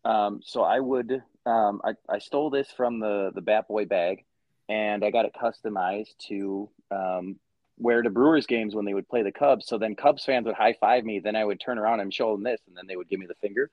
Um, 0.04 0.42
so 0.44 0.64
I 0.64 0.80
would, 0.80 1.22
um, 1.46 1.80
I, 1.86 1.94
I 2.10 2.18
stole 2.20 2.50
this 2.50 2.70
from 2.76 3.00
the, 3.00 3.32
the 3.36 3.40
Bat 3.42 3.68
Boy 3.70 3.86
bag 3.86 4.26
and 4.68 5.04
I 5.06 5.12
got 5.12 5.26
it 5.26 5.34
customized 5.40 6.18
to 6.28 6.70
um, 6.94 7.40
wear 7.78 8.02
to 8.02 8.10
Brewers 8.10 8.46
games 8.46 8.76
when 8.76 8.86
they 8.86 8.94
would 8.94 9.08
play 9.08 9.24
the 9.24 9.32
Cubs. 9.32 9.68
So 9.68 9.78
then 9.78 9.96
Cubs 9.96 10.24
fans 10.24 10.46
would 10.46 10.56
high 10.56 10.76
five 10.80 11.04
me. 11.04 11.20
Then 11.20 11.36
I 11.36 11.44
would 11.44 11.60
turn 11.60 11.78
around 11.78 12.00
and 12.00 12.14
show 12.14 12.32
them 12.32 12.44
this, 12.44 12.62
and 12.68 12.78
then 12.78 12.86
they 12.88 12.96
would 12.96 13.10
give 13.10 13.20
me 13.20 13.26
the 13.26 13.36
finger. 13.36 13.72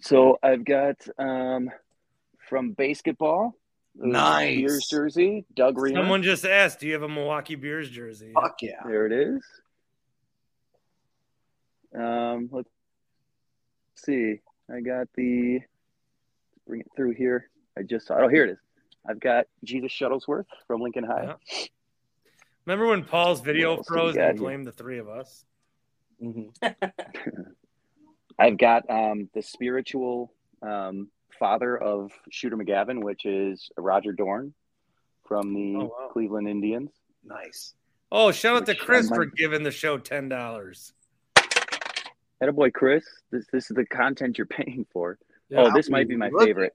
So 0.00 0.38
I've 0.42 0.64
got 0.64 0.96
um, 1.18 1.70
from 2.48 2.72
basketball, 2.72 3.54
Nice. 3.94 4.56
Beers 4.56 4.86
jersey, 4.88 5.44
Doug 5.54 5.76
Remer. 5.76 5.94
Someone 5.94 6.22
just 6.22 6.44
asked, 6.44 6.80
"Do 6.80 6.86
you 6.86 6.94
have 6.94 7.02
a 7.02 7.08
Milwaukee 7.08 7.56
Beers 7.56 7.90
jersey?" 7.90 8.32
Fuck 8.34 8.62
yeah. 8.62 8.80
There 8.86 9.06
it 9.06 9.12
is. 9.12 9.42
Um, 11.94 12.48
let's 12.50 12.70
see. 13.96 14.40
I 14.74 14.80
got 14.80 15.08
the. 15.14 15.60
Bring 16.66 16.80
it 16.80 16.90
through 16.96 17.14
here. 17.14 17.50
I 17.76 17.82
just 17.82 18.06
saw. 18.06 18.16
Oh, 18.18 18.28
here 18.28 18.44
it 18.44 18.50
is. 18.52 18.58
I've 19.08 19.20
got 19.20 19.46
Jesus 19.64 19.92
Shuttlesworth 19.92 20.46
from 20.66 20.80
Lincoln 20.80 21.04
High. 21.04 21.34
Remember 22.66 22.86
when 22.86 23.04
Paul's 23.04 23.40
video 23.40 23.76
else 23.76 23.86
do 23.88 23.94
we 23.94 23.98
froze 24.00 24.16
and 24.16 24.24
here? 24.24 24.34
blamed 24.34 24.66
the 24.66 24.72
three 24.72 24.98
of 24.98 25.08
us? 25.08 25.44
I've 28.38 28.56
got 28.58 28.88
um, 28.88 29.28
the 29.34 29.42
spiritual 29.42 30.32
um, 30.62 31.08
father 31.38 31.76
of 31.76 32.12
Shooter 32.30 32.56
McGavin, 32.56 33.02
which 33.02 33.24
is 33.24 33.68
Roger 33.76 34.12
Dorn 34.12 34.54
from 35.26 35.52
the 35.54 35.76
Oh, 35.76 35.84
wow. 35.86 36.08
Cleveland 36.12 36.48
Indians. 36.48 36.90
Nice. 37.24 37.74
Oh, 38.10 38.30
shout 38.30 38.56
out 38.56 38.66
to 38.66 38.72
Which 38.72 38.80
I 38.82 38.84
Chris 38.84 39.08
for 39.08 39.24
giving 39.26 39.62
the 39.62 39.70
show 39.70 39.98
ten 39.98 40.28
dollars. 40.28 40.92
boy, 42.54 42.70
Chris. 42.70 43.04
This 43.30 43.46
this 43.52 43.70
is 43.70 43.76
the 43.76 43.86
content 43.86 44.38
you're 44.38 44.46
paying 44.46 44.86
for. 44.92 45.18
Yeah. 45.48 45.62
oh, 45.62 45.70
this 45.74 45.88
might 45.90 46.08
be 46.08 46.16
my 46.16 46.30
favorite. 46.38 46.74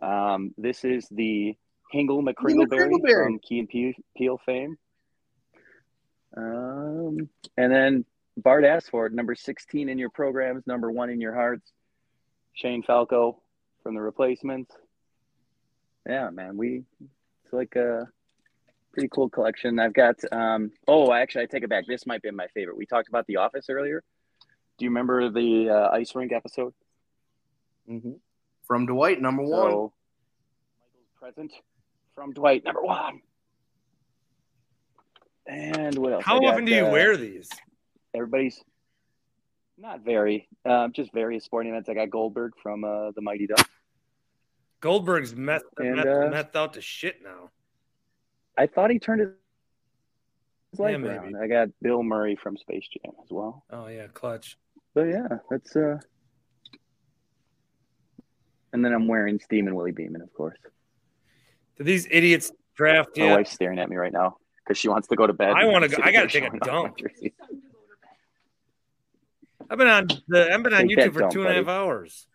Um, 0.00 0.54
this 0.56 0.84
is 0.84 1.06
the 1.10 1.56
Hingle 1.92 2.22
Hingle 2.22 2.34
McCringleberry 2.34 2.90
McCringleberry. 2.90 3.24
from 3.24 3.38
Key 3.40 3.58
and 3.60 3.68
Pe- 3.68 4.02
Peele 4.16 4.40
fame. 4.44 4.76
Um, 6.36 7.28
and 7.56 7.72
then 7.72 8.04
Bart 8.36 8.64
asked 8.64 8.90
for 8.90 9.08
number 9.08 9.34
16 9.34 9.88
in 9.88 9.98
your 9.98 10.10
programs, 10.10 10.66
number 10.66 10.90
one 10.90 11.10
in 11.10 11.20
your 11.20 11.34
hearts. 11.34 11.72
Shane 12.54 12.82
Falco 12.82 13.40
from 13.82 13.94
the 13.94 14.00
replacements. 14.00 14.72
Yeah, 16.06 16.30
man, 16.30 16.56
we 16.56 16.84
it's 17.44 17.52
like 17.52 17.76
a 17.76 18.08
pretty 18.92 19.08
cool 19.12 19.28
collection. 19.28 19.78
I've 19.78 19.94
got 19.94 20.16
um 20.32 20.72
oh 20.86 21.12
actually 21.12 21.42
I 21.42 21.46
take 21.46 21.62
it 21.62 21.70
back. 21.70 21.86
This 21.86 22.06
might 22.06 22.22
be 22.22 22.30
my 22.30 22.48
favorite. 22.48 22.76
We 22.76 22.86
talked 22.86 23.08
about 23.08 23.26
The 23.26 23.36
Office 23.36 23.66
earlier. 23.68 24.02
Do 24.78 24.84
you 24.84 24.90
remember 24.90 25.30
the 25.30 25.70
uh, 25.70 25.88
ice 25.90 26.14
rink 26.14 26.32
episode? 26.32 26.72
Mm-hmm. 27.88 28.12
From 28.68 28.86
Dwight, 28.86 29.20
number 29.20 29.42
one. 29.42 29.60
Michael's 29.64 29.92
present 31.18 31.52
from 32.14 32.32
Dwight, 32.32 32.64
number 32.64 32.82
one. 32.82 33.20
And 35.46 35.96
what 35.98 36.12
else? 36.12 36.24
How 36.24 36.38
got, 36.38 36.52
often 36.52 36.66
do 36.66 36.72
you 36.74 36.86
uh, 36.86 36.90
wear 36.92 37.16
these? 37.16 37.48
Everybody's 38.14 38.62
not 39.78 40.04
very, 40.04 40.48
um, 40.66 40.92
just 40.92 41.12
various 41.12 41.44
sporting 41.44 41.72
events. 41.72 41.88
I 41.88 41.94
got 41.94 42.10
Goldberg 42.10 42.52
from 42.62 42.84
uh, 42.84 43.12
the 43.12 43.22
Mighty 43.22 43.46
Ducks. 43.46 43.64
Goldberg's 44.80 45.34
meth, 45.34 45.62
And, 45.78 45.96
meth, 45.96 46.06
uh, 46.06 46.28
meth 46.30 46.54
out 46.54 46.74
to 46.74 46.80
shit 46.82 47.22
now. 47.22 47.50
I 48.56 48.66
thought 48.66 48.90
he 48.90 48.98
turned 48.98 49.20
his 49.22 49.30
his 50.72 50.80
Yeah, 50.80 50.96
maybe. 50.98 51.08
around. 51.14 51.36
I 51.42 51.46
got 51.46 51.68
Bill 51.80 52.02
Murray 52.02 52.36
from 52.36 52.56
Space 52.58 52.86
Jam 52.88 53.12
as 53.22 53.28
well. 53.30 53.64
Oh 53.70 53.86
yeah, 53.86 54.08
clutch. 54.08 54.58
But 54.94 55.04
yeah, 55.04 55.28
that's 55.48 55.74
uh. 55.74 55.98
And 58.78 58.84
then 58.84 58.92
I'm 58.92 59.08
wearing 59.08 59.40
Steam 59.40 59.66
and 59.66 59.74
Willie 59.74 59.90
Beamen, 59.90 60.22
of 60.22 60.32
course. 60.32 60.56
Do 61.78 61.82
these 61.82 62.06
idiots 62.08 62.52
draft 62.76 63.16
My 63.16 63.24
you? 63.24 63.30
wife's 63.32 63.50
staring 63.50 63.80
at 63.80 63.90
me 63.90 63.96
right 63.96 64.12
now 64.12 64.36
because 64.64 64.78
she 64.78 64.88
wants 64.88 65.08
to 65.08 65.16
go 65.16 65.26
to 65.26 65.32
bed. 65.32 65.50
I 65.50 65.64
wanna 65.64 65.86
I'm 65.86 65.90
go- 65.90 65.96
I 66.00 66.12
gotta 66.12 66.28
take 66.28 66.44
a 66.44 66.46
showing 66.46 66.60
off 66.62 66.66
my 66.68 66.72
dump. 66.72 66.98
I've 69.68 69.78
been 69.78 69.88
on 69.88 70.06
the 70.28 70.54
I've 70.54 70.62
been 70.62 70.74
on 70.74 70.86
Take 70.86 70.96
YouTube 70.96 71.12
for 71.12 71.20
dump, 71.22 71.32
two 71.32 71.42
and 71.42 71.50
a 71.50 71.54
half 71.54 71.66
hours. 71.66 72.28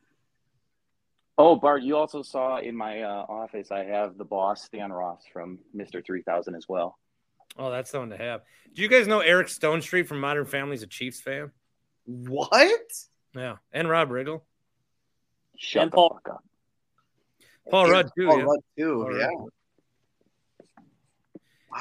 Oh, 1.37 1.55
Bart, 1.55 1.81
you 1.81 1.95
also 1.95 2.21
saw 2.21 2.57
in 2.57 2.75
my 2.75 3.03
uh, 3.03 3.25
office 3.29 3.71
I 3.71 3.85
have 3.85 4.17
the 4.17 4.25
boss 4.25 4.63
Stan 4.65 4.91
Ross 4.91 5.23
from 5.31 5.59
Mister 5.73 6.01
Three 6.01 6.23
Thousand 6.23 6.55
as 6.55 6.67
well. 6.67 6.99
Oh, 7.57 7.71
that's 7.71 7.89
something 7.89 8.09
to 8.17 8.21
have. 8.21 8.41
Do 8.73 8.81
you 8.81 8.89
guys 8.89 9.07
know 9.07 9.21
Eric 9.21 9.47
Stonestreet 9.47 10.07
from 10.07 10.19
Modern 10.19 10.43
Family's 10.43 10.83
a 10.83 10.87
Chiefs 10.87 11.21
fan? 11.21 11.51
What? 12.05 12.81
Yeah, 13.33 13.55
and 13.71 13.87
Rob 13.87 14.09
Riggle, 14.09 14.41
Shut 15.57 15.83
And 15.83 15.91
the 15.91 15.95
Paul- 15.95 16.09
fuck 16.23 16.35
up. 16.35 16.43
Paul 17.69 17.89
Rudd 17.89 18.09
too. 18.17 18.27
Paul 18.27 18.37
yeah. 18.39 18.43
Rudd, 18.43 18.59
too, 18.77 19.03
Paul 19.07 19.17
yeah. 19.19 19.25
Rudd. 19.27 19.49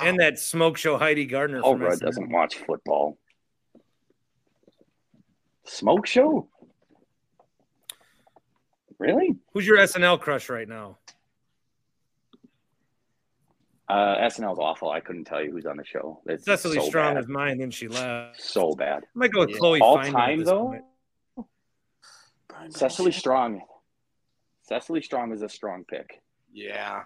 And 0.02 0.20
that 0.20 0.39
smoke 0.39 0.76
show 0.78 0.97
Heidi 0.97 1.26
Gardner. 1.26 1.60
Paul 1.60 1.73
from 1.75 1.83
Rudd 1.83 1.94
SNL. 1.99 2.07
doesn't 2.07 2.31
watch 2.31 2.55
football. 2.57 3.18
Smoke 5.65 6.07
show? 6.07 6.49
Really? 8.99 9.36
Who's 9.52 9.67
your 9.67 9.78
SNL 9.78 10.20
crush 10.20 10.49
right 10.49 10.68
now? 10.68 10.99
Uh, 13.89 14.17
SNL's 14.28 14.59
awful. 14.59 14.91
I 14.91 15.01
couldn't 15.01 15.25
tell 15.25 15.42
you 15.42 15.51
who's 15.51 15.67
on 15.67 15.76
the 15.76 15.84
show. 15.84 16.23
It's 16.26 16.44
Cecily 16.44 16.76
so 16.78 16.86
Strong 16.86 17.15
bad. 17.15 17.25
is 17.25 17.28
mine. 17.28 17.59
Then 17.59 17.70
she 17.70 17.89
left. 17.89 18.41
So 18.41 18.73
bad. 18.75 19.02
I 19.02 19.07
might 19.15 19.33
go 19.33 19.41
with 19.41 19.51
Yeah. 19.51 19.57
Chloe 19.59 19.81
All 19.81 19.99
Fineman 19.99 20.07
at 20.07 20.12
time 20.12 20.44
though. 20.44 20.67
point. 20.68 20.84
Cecily 22.70 23.12
Strong. 23.12 23.62
Cecily 24.62 25.02
Strong 25.02 25.32
is 25.32 25.42
a 25.42 25.49
strong 25.49 25.84
pick. 25.84 26.20
Yeah. 26.52 27.02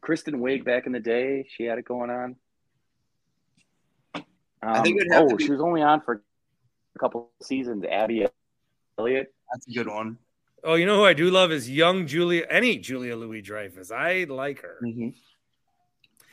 Kristen 0.00 0.40
Wiig 0.40 0.64
back 0.64 0.86
in 0.86 0.92
the 0.92 1.00
day, 1.00 1.46
she 1.48 1.64
had 1.64 1.78
it 1.78 1.84
going 1.84 2.10
on. 2.10 2.36
I 4.62 4.82
think 4.82 5.00
Um, 5.02 5.06
it 5.06 5.12
oh, 5.32 5.36
be- 5.36 5.44
she 5.44 5.50
was 5.50 5.60
only 5.60 5.82
on 5.82 6.00
for 6.00 6.22
a 6.94 6.98
couple 6.98 7.30
seasons. 7.42 7.84
Abby 7.84 8.26
Elliott. 8.98 9.32
That's 9.52 9.66
a 9.68 9.72
good 9.72 9.88
one. 9.88 10.18
Oh, 10.64 10.74
you 10.74 10.86
know 10.86 10.96
who 10.96 11.04
I 11.04 11.12
do 11.12 11.30
love 11.30 11.52
is 11.52 11.70
young 11.70 12.06
Julia, 12.06 12.44
any 12.50 12.78
Julia 12.78 13.14
Louis 13.16 13.42
Dreyfus. 13.42 13.90
I 13.92 14.24
like 14.28 14.62
her. 14.62 14.78
Mm-hmm. 14.82 15.10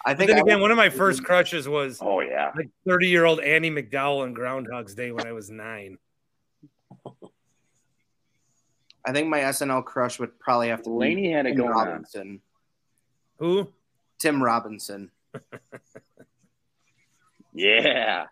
I 0.05 0.15
think 0.15 0.29
then 0.29 0.37
I 0.37 0.41
again, 0.41 0.55
would- 0.57 0.63
one 0.63 0.71
of 0.71 0.77
my 0.77 0.89
first 0.89 1.23
crushes 1.23 1.67
was 1.69 1.99
Oh 2.01 2.21
yeah. 2.21 2.51
like 2.55 2.69
30 2.87 3.07
year 3.07 3.25
old 3.25 3.39
Andie 3.41 3.69
MacDowell 3.69 4.25
in 4.25 4.33
Groundhog's 4.33 4.95
Day 4.95 5.11
when 5.11 5.27
I 5.27 5.31
was 5.33 5.49
nine. 5.49 5.97
I 9.05 9.11
think 9.11 9.27
my 9.27 9.39
SNL 9.39 9.83
crush 9.85 10.19
would 10.19 10.39
probably 10.39 10.69
have 10.69 10.81
to 10.83 10.89
be 10.89 10.95
Laney 10.95 11.31
had 11.31 11.45
it 11.45 11.49
Tim 11.49 11.57
going 11.57 11.73
on. 11.73 11.87
Robinson. 11.87 12.41
Who? 13.37 13.71
Tim 14.19 14.41
Robinson. 14.41 15.11
Yeah, 17.55 18.25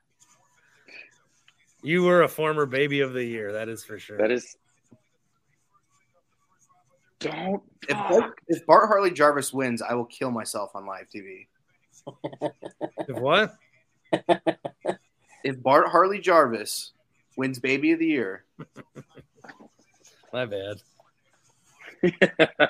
You 1.84 2.02
were 2.02 2.24
a 2.24 2.28
former 2.28 2.66
baby 2.66 3.02
of 3.02 3.14
the 3.14 3.24
year. 3.24 3.54
That 3.54 3.70
is 3.70 3.84
for 3.84 4.00
sure. 4.00 4.18
that 4.18 4.32
is. 4.32 4.58
Don't. 7.20 7.62
If 7.88 7.96
Bart, 7.96 8.40
if 8.48 8.66
Bart 8.66 8.88
Harley 8.88 9.12
Jarvis 9.12 9.54
wins, 9.54 9.84
I 9.84 9.94
will 9.94 10.06
kill 10.06 10.32
myself 10.32 10.72
on 10.74 10.88
live 10.88 11.06
TV. 11.14 11.48
If 13.08 13.18
what? 13.20 13.54
If 15.44 15.62
Bart 15.62 15.88
Harley 15.90 16.20
Jarvis 16.20 16.94
wins 17.38 17.60
Baby 17.60 17.92
of 17.92 18.00
the 18.00 18.08
Year, 18.08 18.46
My 20.34 20.46
bad. 20.46 20.82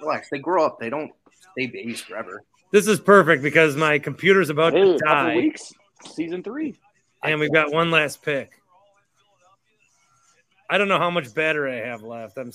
relax. 0.00 0.28
They 0.30 0.38
grow 0.38 0.64
up. 0.66 0.78
They 0.80 0.90
don't 0.90 1.12
stay 1.52 1.66
babies 1.66 2.00
forever. 2.00 2.42
This 2.72 2.86
is 2.86 2.98
perfect 3.00 3.42
because 3.42 3.76
my 3.76 3.98
computer's 3.98 4.50
about 4.50 4.72
Hey, 4.72 4.82
to 4.82 4.98
die, 4.98 5.36
weeks, 5.36 5.72
season 6.04 6.42
three. 6.42 6.74
and 7.22 7.38
we've 7.40 7.52
got 7.52 7.72
one 7.72 7.90
last 7.90 8.22
pick. 8.22 8.50
I 10.68 10.78
don't 10.78 10.88
know 10.88 10.98
how 10.98 11.10
much 11.10 11.32
battery 11.32 11.80
I 11.80 11.86
have 11.86 12.02
left. 12.02 12.38
I'm 12.38 12.50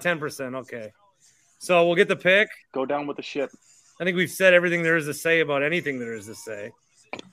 ten 0.00 0.18
percent. 0.18 0.54
Okay, 0.56 0.92
so 1.58 1.86
we'll 1.86 1.94
get 1.94 2.08
the 2.08 2.16
pick. 2.16 2.48
Go 2.72 2.84
down 2.84 3.06
with 3.06 3.16
the 3.16 3.22
ship. 3.22 3.50
I 4.00 4.04
think 4.04 4.16
we've 4.16 4.30
said 4.30 4.54
everything 4.54 4.82
there 4.82 4.96
is 4.96 5.06
to 5.06 5.14
say 5.14 5.38
about 5.40 5.62
anything 5.62 6.00
there 6.00 6.14
is 6.14 6.26
to 6.26 6.34
say. 6.34 6.72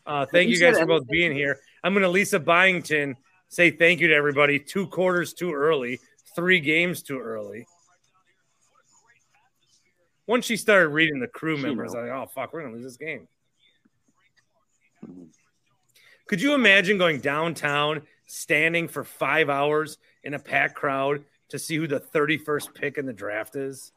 Uh, 0.06 0.28
thank 0.32 0.50
You 0.50 0.56
you 0.58 0.60
guys 0.62 0.78
for 0.78 0.86
both 0.86 1.08
being 1.08 1.32
here. 1.32 1.58
I'm 1.84 1.94
going 1.94 2.04
to 2.04 2.10
Lisa 2.10 2.40
Byington 2.40 3.16
say 3.52 3.70
thank 3.70 4.00
you 4.00 4.08
to 4.08 4.16
everybody. 4.16 4.58
Two 4.58 4.88
quarters 4.88 5.34
too 5.34 5.54
early, 5.54 6.00
three 6.36 6.60
games 6.60 7.04
too 7.04 7.20
early. 7.20 7.68
Once 10.26 10.46
she 10.46 10.56
started 10.56 10.90
reading 10.90 11.20
the 11.20 11.28
crew 11.28 11.58
members. 11.58 11.94
I 11.94 12.02
was 12.02 12.10
like, 12.10 12.18
oh, 12.18 12.32
fuck, 12.34 12.54
we're 12.54 12.62
going 12.62 12.74
to 12.74 12.78
lose 12.78 12.86
this 12.86 12.98
game. 12.98 13.28
Could 16.28 16.42
you 16.42 16.54
imagine 16.54 16.98
going 16.98 17.20
downtown, 17.20 18.04
standing 18.28 18.88
for 18.88 19.04
five 19.04 19.50
hours 19.50 19.98
in 20.24 20.34
a 20.34 20.40
packed 20.40 20.76
crowd 20.76 21.26
to 21.50 21.60
see 21.60 21.76
who 21.76 21.88
the 21.88 22.00
31st 22.00 22.74
pick 22.74 22.98
in 22.98 23.06
the 23.06 23.14
draft 23.14 23.58
is? 23.58 23.92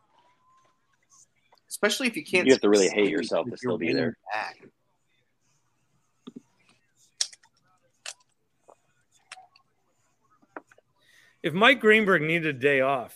Especially 1.69 2.09
if 2.09 2.17
you 2.17 2.25
can't. 2.25 2.47
You 2.47 2.55
have 2.55 2.63
to 2.63 2.69
really 2.69 2.89
hate 2.89 3.11
yourself 3.11 3.49
to 3.49 3.57
still 3.57 3.79
be 3.79 3.93
there. 3.93 4.17
back. 4.33 4.59
If 11.45 11.53
Mike 11.53 11.79
Greenberg 11.79 12.23
needed 12.23 12.57
a 12.57 12.59
day 12.59 12.81
off, 12.81 13.15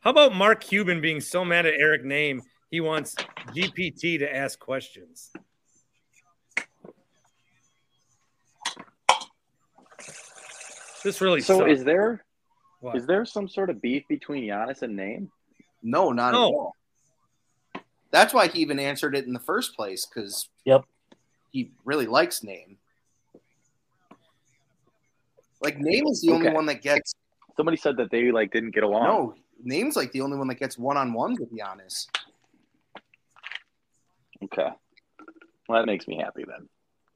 how 0.00 0.10
about 0.10 0.34
Mark 0.34 0.60
Cuban 0.60 1.00
being 1.00 1.20
so 1.20 1.44
mad 1.44 1.66
at 1.66 1.74
Eric 1.74 2.02
Nehm 2.02 2.40
he 2.68 2.80
wants 2.80 3.14
GPT 3.54 4.18
to 4.18 4.26
ask 4.36 4.58
questions? 4.58 5.30
This 11.04 11.20
really 11.20 11.40
So 11.40 11.58
sucks. 11.58 11.70
is 11.70 11.84
there 11.84 12.14
is 12.14 12.20
What? 12.80 13.06
there 13.06 13.24
some 13.24 13.48
sort 13.48 13.70
of 13.70 13.80
beef 13.80 14.06
between 14.08 14.44
Giannis 14.44 14.82
and 14.82 14.98
Nehm? 14.98 15.30
No, 15.82 16.10
not 16.12 16.32
No. 16.32 16.48
at 16.48 16.52
all. 16.54 16.76
That's 18.10 18.34
why 18.34 18.48
he 18.48 18.60
even 18.60 18.78
answered 18.78 19.14
it 19.16 19.26
in 19.26 19.32
the 19.32 19.38
first 19.40 19.74
place 19.76 20.06
because 20.06 20.48
Yep. 20.64 20.84
he 21.52 21.70
really 21.84 22.06
likes 22.06 22.40
Nehm. 22.40 22.76
Like 25.62 25.78
Nehm 25.78 26.10
is 26.10 26.20
the 26.20 26.32
only 26.32 26.46
Okay. 26.48 26.54
one 26.54 26.66
that 26.66 26.82
gets 26.82 27.14
Somebody 27.56 27.78
said 27.78 27.96
that 27.96 28.10
they 28.10 28.30
like 28.30 28.52
didn't 28.52 28.72
get 28.74 28.82
along. 28.84 29.04
no. 29.04 29.34
Nehm's 29.66 29.96
like 29.96 30.12
the 30.12 30.20
only 30.20 30.36
one 30.36 30.46
that 30.48 30.56
gets 30.58 30.76
one 30.76 30.98
on 30.98 31.14
ones 31.14 31.40
with 31.40 31.50
Giannis. 31.50 32.06
Okay. 34.44 34.68
Well, 35.68 35.80
that 35.80 35.86
makes 35.86 36.06
me 36.06 36.16
happy 36.22 36.44
then, 36.46 36.68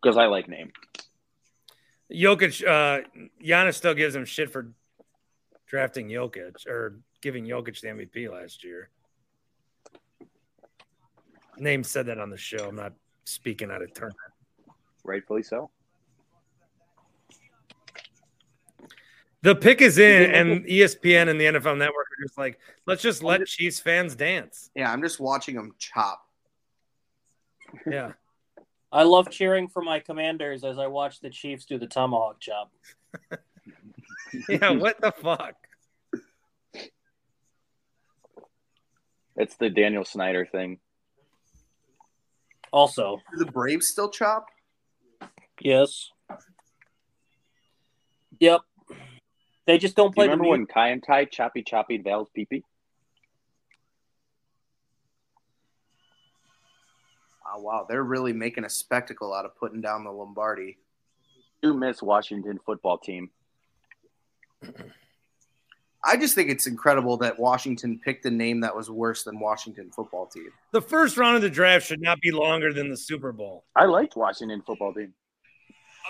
because 0.02 0.16
I 0.16 0.24
like 0.26 0.46
Nehm. 0.46 0.70
Jokic, 2.10 2.66
uh, 2.66 3.06
Giannis 3.44 3.74
still 3.74 3.92
gives 3.94 4.14
him 4.16 4.24
shit 4.24 4.50
for 4.50 4.72
drafting 5.66 6.08
Jokic 6.08 6.66
or 6.66 6.98
giving 7.20 7.44
Jokic 7.44 7.78
the 7.80 7.88
MVP 7.88 8.30
last 8.32 8.64
year. 8.64 8.88
Nehm 11.60 11.84
said 11.84 12.06
that 12.06 12.18
on 12.18 12.30
the 12.30 12.38
show. 12.38 12.66
I'm 12.68 12.76
not 12.76 12.94
speaking 13.24 13.70
out 13.70 13.82
of 13.82 13.92
turn. 13.92 14.12
Rightfully 15.04 15.42
so. 15.42 15.70
The 19.42 19.54
pick 19.54 19.80
is 19.80 19.96
in, 19.98 20.30
and 20.34 20.64
ESPN 20.66 21.28
and 21.28 21.40
the 21.40 21.46
NFL 21.46 21.78
Network 21.78 22.06
are 22.06 22.22
just 22.22 22.36
like, 22.36 22.58
let's 22.86 23.00
just 23.00 23.22
let 23.22 23.46
Chiefs 23.46 23.80
fans 23.80 24.14
dance. 24.14 24.70
Yeah, 24.74 24.92
I'm 24.92 25.00
just 25.02 25.18
watching 25.18 25.54
them 25.54 25.74
chop. 25.78 26.22
Yeah. 27.86 28.12
I 28.92 29.04
love 29.04 29.30
cheering 29.30 29.68
for 29.68 29.82
my 29.82 30.00
commanders 30.00 30.64
as 30.64 30.78
I 30.78 30.88
watch 30.88 31.20
the 31.20 31.30
Chiefs 31.30 31.64
do 31.64 31.78
the 31.78 31.86
tomahawk 31.86 32.40
chop. 32.40 32.72
Yeah, 34.48 34.70
what 34.70 35.00
the 35.00 35.10
fuck? 35.10 35.56
It's 39.34 39.56
the 39.56 39.68
Daniel 39.70 40.04
Snyder 40.04 40.46
thing. 40.46 40.78
Also, 42.72 43.20
Do 43.32 43.44
the 43.44 43.50
Braves 43.50 43.88
still 43.88 44.08
chop? 44.10 44.46
yes. 45.60 46.10
Yep. 48.38 48.60
They 49.70 49.78
just 49.78 49.94
don't 49.94 50.10
Do 50.10 50.14
play 50.16 50.24
you 50.24 50.30
the 50.32 50.36
remember 50.36 50.56
music. 50.56 50.74
when 50.74 50.84
Kai 50.84 50.88
and 50.88 51.00
Tai 51.00 51.24
choppy 51.26 51.62
choppy 51.62 51.98
Val's 51.98 52.28
peepee? 52.36 52.64
Oh 57.46 57.50
ah, 57.54 57.60
wow, 57.60 57.86
they're 57.88 58.02
really 58.02 58.32
making 58.32 58.64
a 58.64 58.68
spectacle 58.68 59.32
out 59.32 59.44
of 59.44 59.56
putting 59.56 59.80
down 59.80 60.02
the 60.02 60.10
Lombardi. 60.10 60.76
You 61.62 61.72
miss 61.72 62.02
Washington 62.02 62.58
football 62.66 62.98
team. 62.98 63.30
I 66.04 66.16
just 66.16 66.34
think 66.34 66.50
it's 66.50 66.66
incredible 66.66 67.16
that 67.18 67.38
Washington 67.38 68.00
picked 68.04 68.26
a 68.26 68.30
name 68.30 68.62
that 68.62 68.74
was 68.74 68.90
worse 68.90 69.22
than 69.22 69.38
Washington 69.38 69.92
football 69.94 70.26
team. 70.26 70.48
The 70.72 70.82
first 70.82 71.16
round 71.16 71.36
of 71.36 71.42
the 71.42 71.50
draft 71.50 71.86
should 71.86 72.02
not 72.02 72.20
be 72.20 72.32
longer 72.32 72.72
than 72.72 72.90
the 72.90 72.96
Super 72.96 73.30
Bowl. 73.30 73.62
I 73.76 73.84
liked 73.84 74.16
Washington 74.16 74.62
football 74.66 74.92
team. 74.92 75.14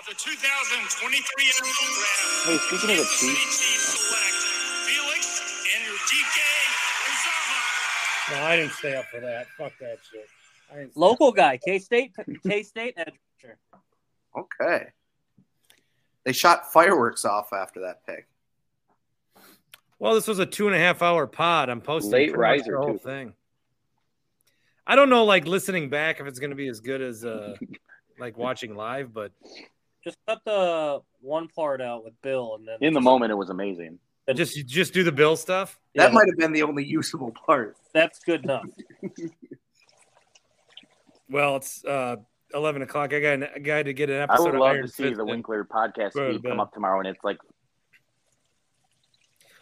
Of 0.01 0.07
the 0.07 0.13
2023 0.15 1.45
NFL 1.45 1.93
Draft, 1.93 2.47
Hey, 2.47 2.57
speaking 2.57 2.89
of 2.89 2.97
the 2.97 3.03
Kansas 3.03 3.19
City 3.19 3.33
Chiefs, 3.35 3.59
Chiefs 3.61 4.09
select 4.09 4.33
Felix 4.87 5.41
Enrique 5.77 6.49
Uzama. 7.05 8.31
No, 8.31 8.43
I 8.47 8.55
didn't 8.55 8.71
stay 8.71 8.95
up 8.95 9.05
for 9.05 9.19
that. 9.19 9.45
Fuck 9.59 9.73
that 9.79 9.99
shit. 10.09 10.91
Local 10.95 11.31
guy, 11.31 11.57
K 11.63 11.77
State, 11.77 12.15
K 12.47 12.63
State 12.63 12.95
edge. 12.97 13.13
Okay. 14.35 14.87
They 16.23 16.31
shot 16.33 16.73
fireworks 16.73 17.23
off 17.23 17.53
after 17.53 17.81
that 17.81 18.03
pick. 18.07 18.27
Well, 19.99 20.15
this 20.15 20.27
was 20.27 20.39
a 20.39 20.47
two 20.47 20.65
and 20.65 20.75
a 20.75 20.79
half 20.79 21.03
hour 21.03 21.27
pod. 21.27 21.69
I'm 21.69 21.79
posting 21.81 22.13
Late 22.13 22.35
riser, 22.35 22.71
the 22.71 22.77
whole 22.79 22.93
too. 22.93 22.97
thing. 22.97 23.33
I 24.87 24.95
don't 24.95 25.11
know, 25.11 25.25
like 25.25 25.45
listening 25.45 25.91
back, 25.91 26.19
if 26.19 26.25
it's 26.25 26.39
going 26.39 26.49
to 26.49 26.55
be 26.55 26.69
as 26.69 26.79
good 26.79 27.03
as 27.03 27.23
uh, 27.23 27.55
like 28.19 28.35
watching 28.35 28.75
live, 28.75 29.13
but 29.13 29.31
Just 30.03 30.17
cut 30.27 30.39
the 30.45 31.01
one 31.21 31.47
part 31.47 31.81
out 31.81 32.03
with 32.03 32.13
Bill, 32.21 32.55
and 32.57 32.67
then 32.67 32.77
in 32.81 32.93
the 32.93 33.01
moment, 33.01 33.31
it 33.31 33.35
was 33.35 33.49
amazing. 33.49 33.99
just 34.33 34.65
just 34.67 34.93
do 34.93 35.03
the 35.03 35.11
Bill 35.11 35.35
stuff. 35.35 35.79
That 35.95 36.09
Yeah. 36.09 36.13
might 36.13 36.27
have 36.27 36.37
been 36.37 36.53
the 36.53 36.63
only 36.63 36.83
usable 36.85 37.31
part. 37.45 37.77
that's 37.93 38.19
good 38.19 38.43
enough. 38.43 38.65
Well, 41.29 41.55
it's 41.55 41.83
uh, 41.85 42.17
eleven 42.53 42.81
o'clock. 42.81 43.13
I 43.13 43.19
got 43.21 43.55
a 43.55 43.59
guy 43.61 43.83
to 43.83 43.93
get 43.93 44.09
an 44.09 44.17
episode. 44.17 44.31
I 44.31 44.33
episode 44.33 44.45
would 44.47 44.55
of 44.55 44.59
love 44.59 44.71
Iron 44.71 44.81
to 44.81 44.87
see 44.91 45.03
Fist 45.03 45.15
the 45.15 45.21
in. 45.21 45.27
Winkler 45.29 45.63
podcast 45.63 46.11
to 46.11 46.33
feed 46.33 46.43
come 46.43 46.59
up 46.59 46.73
tomorrow, 46.73 46.99
and 46.99 47.07
it's 47.07 47.23
like 47.23 47.37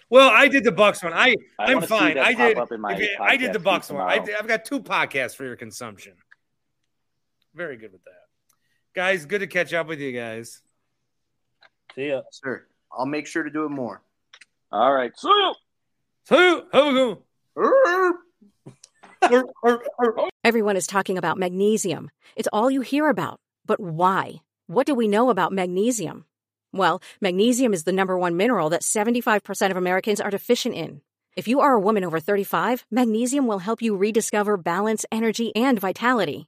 Well, 0.09 0.31
I 0.31 0.47
did 0.47 0.63
the 0.63 0.71
Bucks 0.71 1.03
one. 1.03 1.13
I, 1.13 1.35
I 1.59 1.71
I'm 1.73 1.81
fine. 1.83 2.17
I 2.17 2.33
did. 2.33 2.57
up 2.57 2.71
in 2.71 2.81
my 2.81 2.93
if 2.95 3.01
you- 3.01 3.17
I 3.21 3.37
did 3.37 3.53
the 3.53 3.59
podcast 3.59 3.63
Bucks 3.63 3.91
one. 3.91 4.01
I 4.01 4.17
did, 4.17 4.35
I've 4.35 4.47
got 4.47 4.65
two 4.65 4.79
podcasts 4.81 5.35
for 5.35 5.43
your 5.45 5.55
consumption. 5.55 6.13
Very 7.53 7.77
good 7.77 7.91
with 7.91 8.03
that, 8.05 8.18
guys. 8.93 9.25
Good 9.25 9.39
to 9.39 9.47
catch 9.47 9.73
up 9.73 9.87
with 9.87 9.99
you 9.99 10.11
guys. 10.11 10.61
See 11.95 12.09
ya. 12.09 12.21
Sure. 12.43 12.67
I'll 12.91 13.05
make 13.05 13.27
sure 13.27 13.43
to 13.43 13.49
do 13.49 13.65
it 13.65 13.69
more. 13.69 14.01
all 14.71 14.93
right. 14.93 15.11
See 15.17 15.27
you. 15.27 15.53
So, 16.25 16.65
ho, 16.71 17.23
Everyone 20.43 20.77
is 20.77 20.87
talking 20.87 21.17
about 21.17 21.37
magnesium. 21.37 22.09
It's 22.35 22.47
all 22.53 22.71
you 22.71 22.81
hear 22.81 23.09
about. 23.09 23.39
But 23.65 23.79
why? 23.79 24.41
What 24.67 24.85
do 24.85 24.93
we 24.95 25.07
know 25.07 25.29
about 25.29 25.51
magnesium? 25.51 26.25
Well, 26.71 27.01
magnesium 27.19 27.73
is 27.73 27.83
the 27.83 27.91
number 27.91 28.17
one 28.17 28.37
mineral 28.37 28.69
that 28.69 28.83
75% 28.83 29.71
of 29.71 29.77
Americans 29.77 30.21
are 30.21 30.29
deficient 30.29 30.75
in. 30.75 31.01
If 31.35 31.47
you 31.47 31.59
are 31.61 31.73
a 31.73 31.79
woman 31.79 32.03
over 32.03 32.19
35, 32.19 32.85
magnesium 32.91 33.47
will 33.47 33.59
help 33.59 33.81
you 33.81 33.95
rediscover 33.95 34.55
balance, 34.57 35.05
energy, 35.11 35.55
and 35.55 35.79
vitality. 35.79 36.47